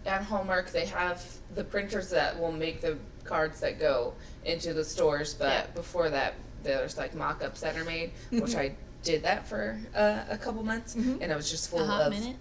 at 0.07 0.23
Hallmark, 0.23 0.71
they 0.73 0.87
have 0.87 1.23
the 1.55 1.65
printers 1.65 2.11
that 2.11 2.39
will 2.39 2.53
make 2.53 2.81
the 2.81 2.97
cards 3.25 3.61
that 3.61 3.79
go 3.79 4.15
into 4.45 4.73
the 4.75 4.85
stores, 4.85 5.35
but 5.35 5.47
Yeah. 5.53 5.67
before 5.75 6.09
that, 6.11 6.35
there's 6.63 6.97
like 6.97 7.15
mock 7.15 7.43
ups 7.43 7.61
that 7.61 7.77
are 7.77 7.85
made, 7.85 8.13
which 8.31 8.55
I 8.55 8.75
did 9.03 9.23
that 9.23 9.47
for 9.47 9.79
uh, 9.95 10.21
a 10.29 10.37
couple 10.39 10.63
months, 10.63 10.95
Mhm. 10.95 11.19
and 11.23 11.33
it 11.33 11.35
was 11.37 11.51
just 11.51 11.71
full 11.71 11.81
of 11.81 12.13
minute. 12.13 12.37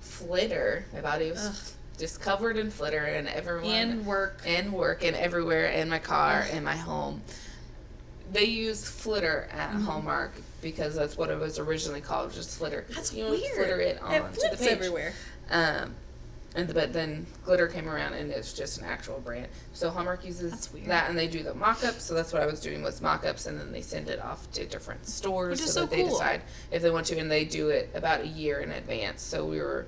flitter. 0.00 0.84
My 0.92 1.00
body 1.00 1.30
was 1.30 1.46
Ugh. 1.46 1.54
just 1.98 2.20
covered 2.20 2.56
in 2.56 2.70
flitter, 2.70 3.04
and 3.04 3.28
everyone 3.28 3.64
And 3.70 4.06
work. 4.06 4.40
and 4.44 4.72
work 4.72 5.04
and 5.04 5.16
everywhere 5.16 5.66
in 5.66 5.88
my 5.88 5.98
car 5.98 6.44
and 6.50 6.64
my 6.64 6.76
home. 6.76 7.22
They 8.32 8.44
use 8.44 8.84
flitter 8.84 9.48
at 9.52 9.70
Mm-hmm. 9.70 9.84
Hallmark 9.84 10.32
because 10.62 10.94
that's 10.94 11.16
what 11.16 11.28
it 11.30 11.38
was 11.38 11.58
originally 11.58 12.00
called, 12.00 12.32
just 12.32 12.56
flitter. 12.58 12.84
That's 12.90 13.12
you 13.12 13.26
weird. 13.26 13.54
Flitter 13.54 13.80
it 13.80 14.00
on 14.02 14.12
it 14.12 14.34
to 14.34 14.48
the 14.50 14.56
page. 14.56 14.68
everywhere. 14.68 15.12
Um, 15.50 15.94
and 16.54 16.72
but 16.74 16.92
then 16.92 17.26
glitter 17.44 17.66
came 17.66 17.88
around 17.88 18.12
and 18.14 18.30
it's 18.30 18.52
just 18.52 18.78
an 18.78 18.84
actual 18.84 19.20
brand. 19.20 19.48
So 19.72 19.88
Hallmark 19.90 20.24
uses 20.24 20.68
that 20.86 21.08
and 21.08 21.18
they 21.18 21.26
do 21.28 21.42
the 21.42 21.54
mock-ups. 21.54 22.02
So 22.02 22.14
that's 22.14 22.32
what 22.32 22.42
I 22.42 22.46
was 22.46 22.60
doing 22.60 22.82
was 22.82 23.00
mock-ups 23.00 23.46
and 23.46 23.58
then 23.58 23.72
they 23.72 23.80
send 23.80 24.08
it 24.08 24.20
off 24.20 24.50
to 24.52 24.66
different 24.66 25.06
stores 25.06 25.60
so, 25.60 25.66
so 25.66 25.80
that 25.82 25.90
they 25.90 26.02
decide 26.04 26.42
if 26.70 26.82
they 26.82 26.90
want 26.90 27.06
to 27.06 27.18
and 27.18 27.30
they 27.30 27.44
do 27.44 27.68
it 27.70 27.90
about 27.94 28.20
a 28.20 28.26
year 28.26 28.60
in 28.60 28.70
advance. 28.70 29.22
So 29.22 29.46
we 29.46 29.60
were 29.60 29.86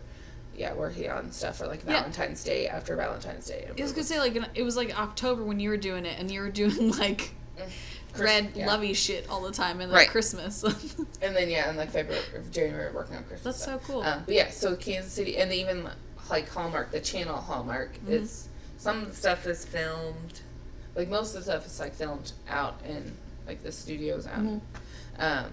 yeah, 0.57 0.73
working 0.75 1.11
on 1.11 1.33
stuff 1.33 1.59
for 1.59 1.67
like 1.67 1.81
Yeah. 1.85 1.95
Valentine's 2.01 2.45
Day 2.45 2.69
after 2.69 2.95
Valentine's 2.97 3.47
Day. 3.47 3.69
I 3.77 3.83
was 3.83 3.93
gonna 3.93 4.05
say 4.05 4.19
like 4.21 4.37
it 4.55 4.63
was 4.63 4.77
like 4.77 4.99
October 4.99 5.43
when 5.45 5.59
you 5.61 5.69
were 5.69 5.77
doing 5.77 6.07
it, 6.07 6.19
and 6.19 6.31
you 6.31 6.41
were 6.41 6.51
doing 6.51 6.93
like 6.99 7.33
Chris- 8.13 8.21
red 8.21 8.53
yeah. 8.55 8.67
lovey 8.67 8.95
shit 8.95 9.29
all 9.29 9.43
the 9.43 9.51
time, 9.51 9.81
and 9.81 9.91
then 9.91 9.97
Right. 9.97 10.09
Christmas. 10.09 10.65
And 11.23 11.35
then 11.35 11.49
yeah, 11.49 11.71
in 11.71 11.77
like 11.77 11.91
February, 11.91 12.23
January, 12.53 12.93
working 12.93 13.17
on 13.17 13.25
Christmas. 13.25 13.57
That's 13.57 13.65
so 13.65 13.79
cool. 13.93 14.03
Um, 14.03 14.23
but 14.27 14.35
yeah, 14.35 14.51
so 14.51 14.77
Kansas 14.77 15.11
City, 15.13 15.39
and 15.39 15.51
they 15.51 15.61
even 15.61 15.89
like 16.31 16.49
Hallmark, 16.49 16.91
the 16.91 17.01
channel 17.01 17.37
Hallmark, 17.37 17.95
Mm-hmm. 17.95 18.13
it's 18.13 18.49
some 18.79 19.03
of 19.03 19.09
the 19.11 19.17
stuff 19.17 19.47
is 19.47 19.65
filmed, 19.65 20.41
like 20.95 21.09
most 21.09 21.35
of 21.35 21.45
the 21.45 21.51
stuff 21.53 21.67
is 21.67 21.81
like 21.81 21.95
filmed 21.95 22.33
out 22.49 22.81
in 22.87 23.17
like 23.47 23.63
the 23.63 23.73
studios 23.73 24.27
out. 24.27 24.41
Mhm. 24.43 24.61
Um, 25.19 25.51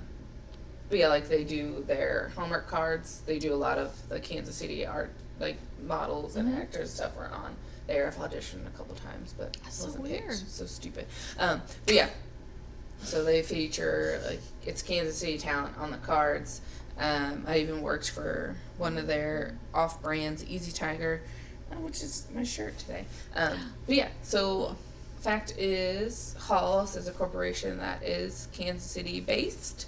but 0.89 0.97
yeah, 0.99 1.07
like 1.07 1.29
they 1.29 1.43
do 1.43 1.83
their 1.87 2.31
Hallmark 2.35 2.67
cards. 2.67 3.21
They 3.25 3.39
do 3.39 3.53
a 3.53 3.55
lot 3.55 3.77
of 3.77 3.93
the 4.09 4.19
Kansas 4.19 4.55
City 4.55 4.85
art, 4.85 5.11
like 5.39 5.57
models 5.83 6.35
and 6.35 6.49
Mhm. 6.49 6.59
actors 6.61 6.91
stuff 6.93 7.15
were 7.15 7.27
on 7.29 7.55
there. 7.87 8.07
I've 8.07 8.17
auditioned 8.17 8.67
a 8.67 8.77
couple 8.77 8.95
times, 8.95 9.33
but 9.37 9.55
That's 9.63 9.77
so 9.77 9.85
wasn't 9.85 10.03
weird. 10.03 10.27
picked. 10.29 10.49
So 10.49 10.65
stupid. 10.65 11.05
Um, 11.37 11.61
but 11.85 11.95
yeah, 11.95 12.09
so 13.03 13.23
they 13.23 13.41
feature 13.43 14.21
like 14.27 14.41
it's 14.65 14.81
Kansas 14.81 15.17
City 15.17 15.37
talent 15.37 15.77
on 15.77 15.91
the 15.91 15.97
cards. 15.97 16.61
Um, 17.01 17.43
I 17.47 17.57
even 17.57 17.81
worked 17.81 18.11
for 18.11 18.55
one 18.77 18.97
of 18.97 19.07
their 19.07 19.57
off 19.73 20.01
brands, 20.01 20.45
Easy 20.45 20.71
Tiger, 20.71 21.21
uh, 21.71 21.75
which 21.75 22.03
is 22.03 22.27
my 22.33 22.43
shirt 22.43 22.77
today. 22.77 23.05
Um, 23.35 23.57
but 23.87 23.95
yeah, 23.95 24.09
so 24.21 24.75
fact 25.19 25.55
is, 25.57 26.35
Halls 26.39 26.95
is 26.95 27.07
a 27.07 27.11
corporation 27.11 27.77
that 27.79 28.03
is 28.03 28.47
Kansas 28.53 28.89
City 28.89 29.19
based. 29.19 29.87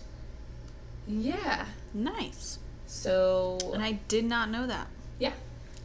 Yeah. 1.07 1.65
nice. 1.93 2.59
So 2.87 3.57
And 3.73 3.83
I 3.83 3.93
did 4.07 4.25
not 4.25 4.49
know 4.49 4.67
that 4.67 4.87
yeah. 5.19 5.31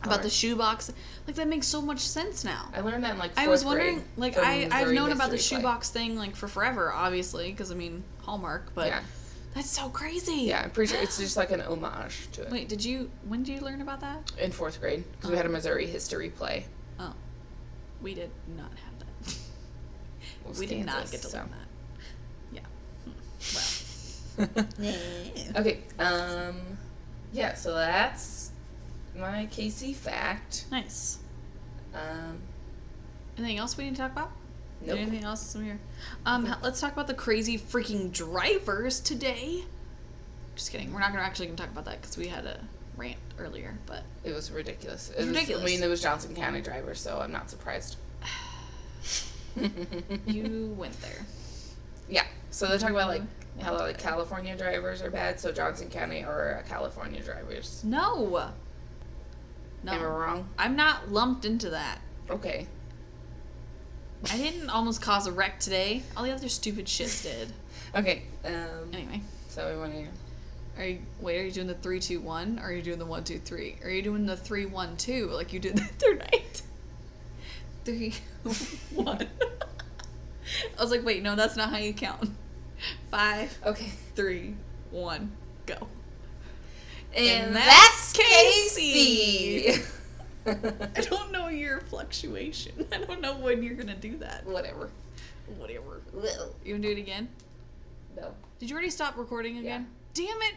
about 0.02 0.22
the 0.22 0.30
shoebox. 0.30 0.92
Like 1.26 1.36
that 1.36 1.48
makes 1.48 1.66
so 1.66 1.80
much 1.80 2.00
sense 2.00 2.44
now. 2.44 2.68
I 2.74 2.80
learned 2.80 3.05
that 3.05 3.12
in 3.12 3.18
like 3.18 3.30
I 3.36 3.48
was 3.48 3.62
fourth 3.62 3.76
grade 3.76 3.86
wondering, 3.94 4.09
like 4.16 4.36
I 4.36 4.68
I've 4.70 4.92
known 4.92 5.12
about 5.12 5.30
the 5.30 5.36
play. 5.36 5.38
shoebox 5.38 5.90
thing 5.90 6.16
like 6.16 6.36
for 6.36 6.48
forever, 6.48 6.92
obviously, 6.92 7.50
because 7.50 7.70
I 7.72 7.74
mean 7.74 8.05
Hallmark, 8.22 8.72
but 8.74 8.88
Yeah. 8.88 9.00
That's 9.59 9.70
so 9.70 9.89
crazy. 9.89 10.43
Yeah, 10.43 10.62
I'm 10.62 10.70
pretty 10.70 10.93
sure 10.93 11.02
it's 11.02 11.18
just 11.18 11.36
like 11.36 11.51
an 11.51 11.60
homage 11.62 12.28
to 12.30 12.43
it. 12.43 12.51
Wait, 12.52 12.68
did 12.68 12.85
you? 12.85 13.10
When 13.26 13.43
did 13.43 13.56
you 13.56 13.60
learn 13.60 13.80
about 13.80 13.98
that? 14.02 14.30
In 14.40 14.52
fourth 14.52 14.80
grade, 14.80 15.02
because 15.10 15.32
we 15.32 15.36
had 15.36 15.47
a 15.47 15.48
Missouri 15.48 15.89
history 15.89 16.30
play. 16.30 16.64
Oh, 17.01 17.12
we 18.01 18.14
did 18.14 18.30
not 18.56 18.70
have 18.70 18.98
that. 19.01 19.36
It 20.44 20.48
was 20.48 20.60
we 20.60 20.66
did 20.66 20.86
not 20.86 21.10
get 21.10 21.22
to 21.22 21.26
so. 21.26 21.39
learn 21.39 21.51
that. 21.51 22.62
Yeah. 24.36 24.47
Hmm. 24.47 24.60
Well. 24.62 25.56
okay. 25.60 25.80
Um. 25.98 26.78
Yeah. 27.32 27.55
So 27.55 27.74
that's 27.74 28.52
my 29.16 29.48
KC 29.51 29.93
fact. 29.93 30.66
Nice. 30.70 31.18
Um. 31.93 32.39
Anything 33.36 33.59
else 33.59 33.76
we 33.76 33.85
need 33.85 33.97
to 33.97 34.02
talk 34.02 34.12
about? 34.12 34.30
Nope. 34.80 34.98
Anything 34.98 35.24
else 35.24 35.52
from 35.52 35.64
here? 35.64 35.78
Um, 36.24 36.55
let's 36.62 36.80
talk 36.80 36.92
about 36.92 37.06
the 37.09 37.14
crazy 37.14 37.59
freaking 37.59 38.12
drivers 38.12 39.00
today. 39.00 39.64
Just 40.55 40.70
kidding. 40.72 40.92
We're 40.92 41.00
not 41.00 41.10
gonna 41.12 41.22
actually 41.24 41.46
gonna 41.46 41.59
talk 41.59 41.70
about 41.70 41.84
that 41.86 42.00
because 42.00 42.16
we 42.16 42.28
had 42.28 42.44
a 42.46 42.60
rant 42.96 43.16
earlier. 43.38 43.76
But 43.86 44.02
It 44.24 44.32
was 44.34 44.50
ridiculous. 44.50 45.10
It 45.10 45.18
was 45.18 45.26
was, 45.26 45.34
ridiculous. 45.36 45.62
I 45.62 45.66
mean, 45.66 45.82
it 45.82 45.88
was 45.88 46.00
Johnson 46.02 46.34
County 46.34 46.60
driver, 46.60 46.94
so 46.94 47.18
I'm 47.20 47.32
not 47.32 47.50
surprised. 47.50 47.96
you 50.26 50.74
went 50.76 51.00
there. 51.00 51.24
yeah. 52.09 52.24
So 52.50 52.66
they 52.66 52.78
talk 52.78 52.90
about 52.90 53.09
like 53.09 53.22
Mhm. 53.22 53.62
how 53.62 53.76
like 53.76 53.98
California 53.98 54.56
drivers 54.56 55.02
are 55.02 55.10
bad. 55.10 55.38
So 55.40 55.52
Johnson 55.52 55.90
County 55.90 56.24
are 56.24 56.64
California 56.68 57.20
drivers. 57.22 57.82
No. 57.84 58.36
Am 58.38 59.88
I 59.88 59.96
No. 59.98 60.09
wrong? 60.09 60.48
I'm 60.59 60.74
not 60.76 61.10
lumped 61.12 61.44
into 61.44 61.70
that. 61.70 61.98
Okay. 62.30 62.66
I 64.31 64.36
didn't 64.36 64.69
almost 64.70 65.01
cause 65.01 65.27
a 65.27 65.32
wreck 65.32 65.61
today. 65.61 66.03
All 66.16 66.24
the 66.24 66.32
other 66.32 66.49
stupid 66.49 66.86
shits 66.86 67.23
did. 67.23 67.53
Okay. 67.95 68.23
Um. 68.45 68.90
Anyway. 68.93 69.20
So 69.49 69.70
we 69.73 69.78
want 69.81 69.93
to. 69.95 70.07
Are 70.82 70.85
you 70.86 70.99
wait? 71.20 71.40
Are 71.40 71.45
you 71.45 71.51
doing 71.53 71.66
the 71.66 71.74
three, 71.74 72.01
two, 72.01 72.20
one? 72.20 72.59
Or 72.61 72.66
are 72.69 72.73
you 72.73 72.82
doing 72.82 72.99
the 72.99 73.07
one, 73.07 73.24
two, 73.24 73.39
three? 73.39 73.77
Are 73.82 73.90
you 73.90 74.03
doing 74.03 74.27
the 74.27 74.36
three, 74.36 74.66
one, 74.66 74.97
two 74.97 75.28
like 75.31 75.53
you 75.53 75.59
did 75.61 75.77
the 75.77 75.89
other 76.07 76.15
night? 76.16 76.62
Three, 77.85 78.15
one. 78.95 79.27
I 80.78 80.82
was 80.82 80.90
like, 80.90 81.05
wait, 81.07 81.23
no, 81.23 81.36
that's 81.36 81.57
not 81.57 81.70
how 81.70 81.78
you 81.78 81.95
count. 81.95 82.31
Five, 83.11 83.57
Okay. 83.65 83.90
three, 84.15 84.57
one, 84.90 85.32
go. 85.65 85.89
And, 87.16 87.57
that's 87.57 88.12
that's 88.12 88.77
KC. 88.77 89.82
I 90.97 91.01
don't 91.03 91.33
know 91.33 91.49
your 91.49 91.81
fluctuation. 91.81 92.87
I 92.93 92.99
don't 92.99 93.20
know 93.20 93.37
when 93.39 93.62
you're 93.62 93.75
gonna 93.75 93.97
do 93.97 94.16
that. 94.19 94.45
Whatever. 94.47 94.91
Whatever. 95.57 96.03
Well, 96.12 96.55
You 96.65 96.75
wanna 96.75 96.83
do 96.87 96.91
it 96.93 96.99
again? 96.99 97.29
no. 98.16 98.35
Did 98.59 98.70
you 98.70 98.75
already 98.75 98.91
stop 98.91 99.16
recording 99.16 99.59
again? 99.59 99.87
Damn 100.15 100.27
it! 100.43 100.55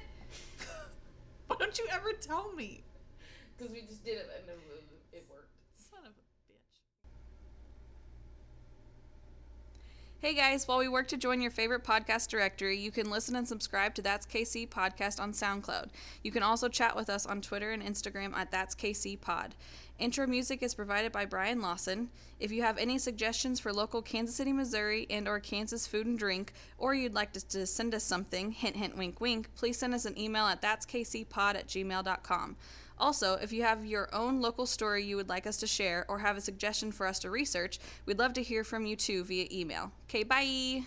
Why 1.47 1.55
don't 1.59 1.77
you 1.77 1.85
ever 1.91 2.13
tell 2.19 2.51
me? 2.53 2.83
Because 3.57 3.71
we 3.73 3.81
just 3.81 4.03
did 4.03 4.17
it 4.17 4.29
and 4.39 4.49
it, 4.49 5.17
it 5.17 5.25
worked. 5.29 5.49
Son 5.75 5.99
of 5.99 6.07
a 6.11 6.51
bitch. 6.51 6.79
Hey 10.21 10.35
guys, 10.35 10.67
while 10.67 10.77
we 10.77 10.87
work 10.87 11.07
to 11.07 11.17
join 11.17 11.41
your 11.41 11.49
favorite 11.49 11.83
podcast 11.83 12.27
directory, 12.29 12.77
you 12.77 12.91
can 12.91 13.09
listen 13.09 13.35
and 13.35 13.47
subscribe 13.47 13.95
to 13.95 14.03
That's 14.03 14.27
KC 14.27 14.69
Podcast 14.69 15.19
on 15.19 15.31
SoundCloud. 15.31 15.87
You 16.23 16.31
can 16.31 16.43
also 16.43 16.69
chat 16.69 16.95
with 16.95 17.09
us 17.09 17.25
on 17.25 17.41
Twitter 17.41 17.71
and 17.71 17.81
Instagram 17.81 18.35
at 18.35 18.51
That's 18.51 18.75
KC 18.75 19.19
Pod. 19.19 19.55
Intro 19.97 20.27
music 20.27 20.61
is 20.61 20.75
provided 20.75 21.11
by 21.11 21.25
Brian 21.25 21.59
Lawson. 21.59 22.11
If 22.39 22.51
you 22.51 22.61
have 22.61 22.77
any 22.77 22.99
suggestions 22.99 23.59
for 23.59 23.73
local 23.73 24.03
Kansas 24.03 24.35
City, 24.35 24.53
Missouri, 24.53 25.07
and 25.09 25.27
or 25.27 25.39
Kansas 25.39 25.87
food 25.87 26.05
and 26.05 26.19
drink, 26.19 26.53
or 26.77 26.93
you'd 26.93 27.15
like 27.15 27.33
to, 27.33 27.47
to 27.47 27.65
send 27.65 27.95
us 27.95 28.03
something, 28.03 28.51
hint, 28.51 28.75
hint, 28.75 28.95
wink, 28.95 29.19
wink, 29.19 29.49
please 29.55 29.79
send 29.79 29.95
us 29.95 30.05
an 30.05 30.19
email 30.19 30.45
at 30.45 30.61
thatskcpod 30.61 31.55
at 31.55 31.67
gmail.com. 31.67 32.57
Also, 33.01 33.33
if 33.33 33.51
you 33.51 33.63
have 33.63 33.83
your 33.83 34.07
own 34.13 34.39
local 34.41 34.67
story 34.67 35.03
you 35.03 35.15
would 35.15 35.27
like 35.27 35.47
us 35.47 35.57
to 35.57 35.65
share 35.65 36.05
or 36.07 36.19
have 36.19 36.37
a 36.37 36.41
suggestion 36.41 36.91
for 36.91 37.07
us 37.07 37.17
to 37.17 37.31
research, 37.31 37.79
we'd 38.05 38.19
love 38.19 38.33
to 38.33 38.43
hear 38.43 38.63
from 38.63 38.85
you 38.85 38.95
too 38.95 39.23
via 39.23 39.47
email. 39.51 39.91
Okay, 40.07 40.23
bye! 40.23 40.83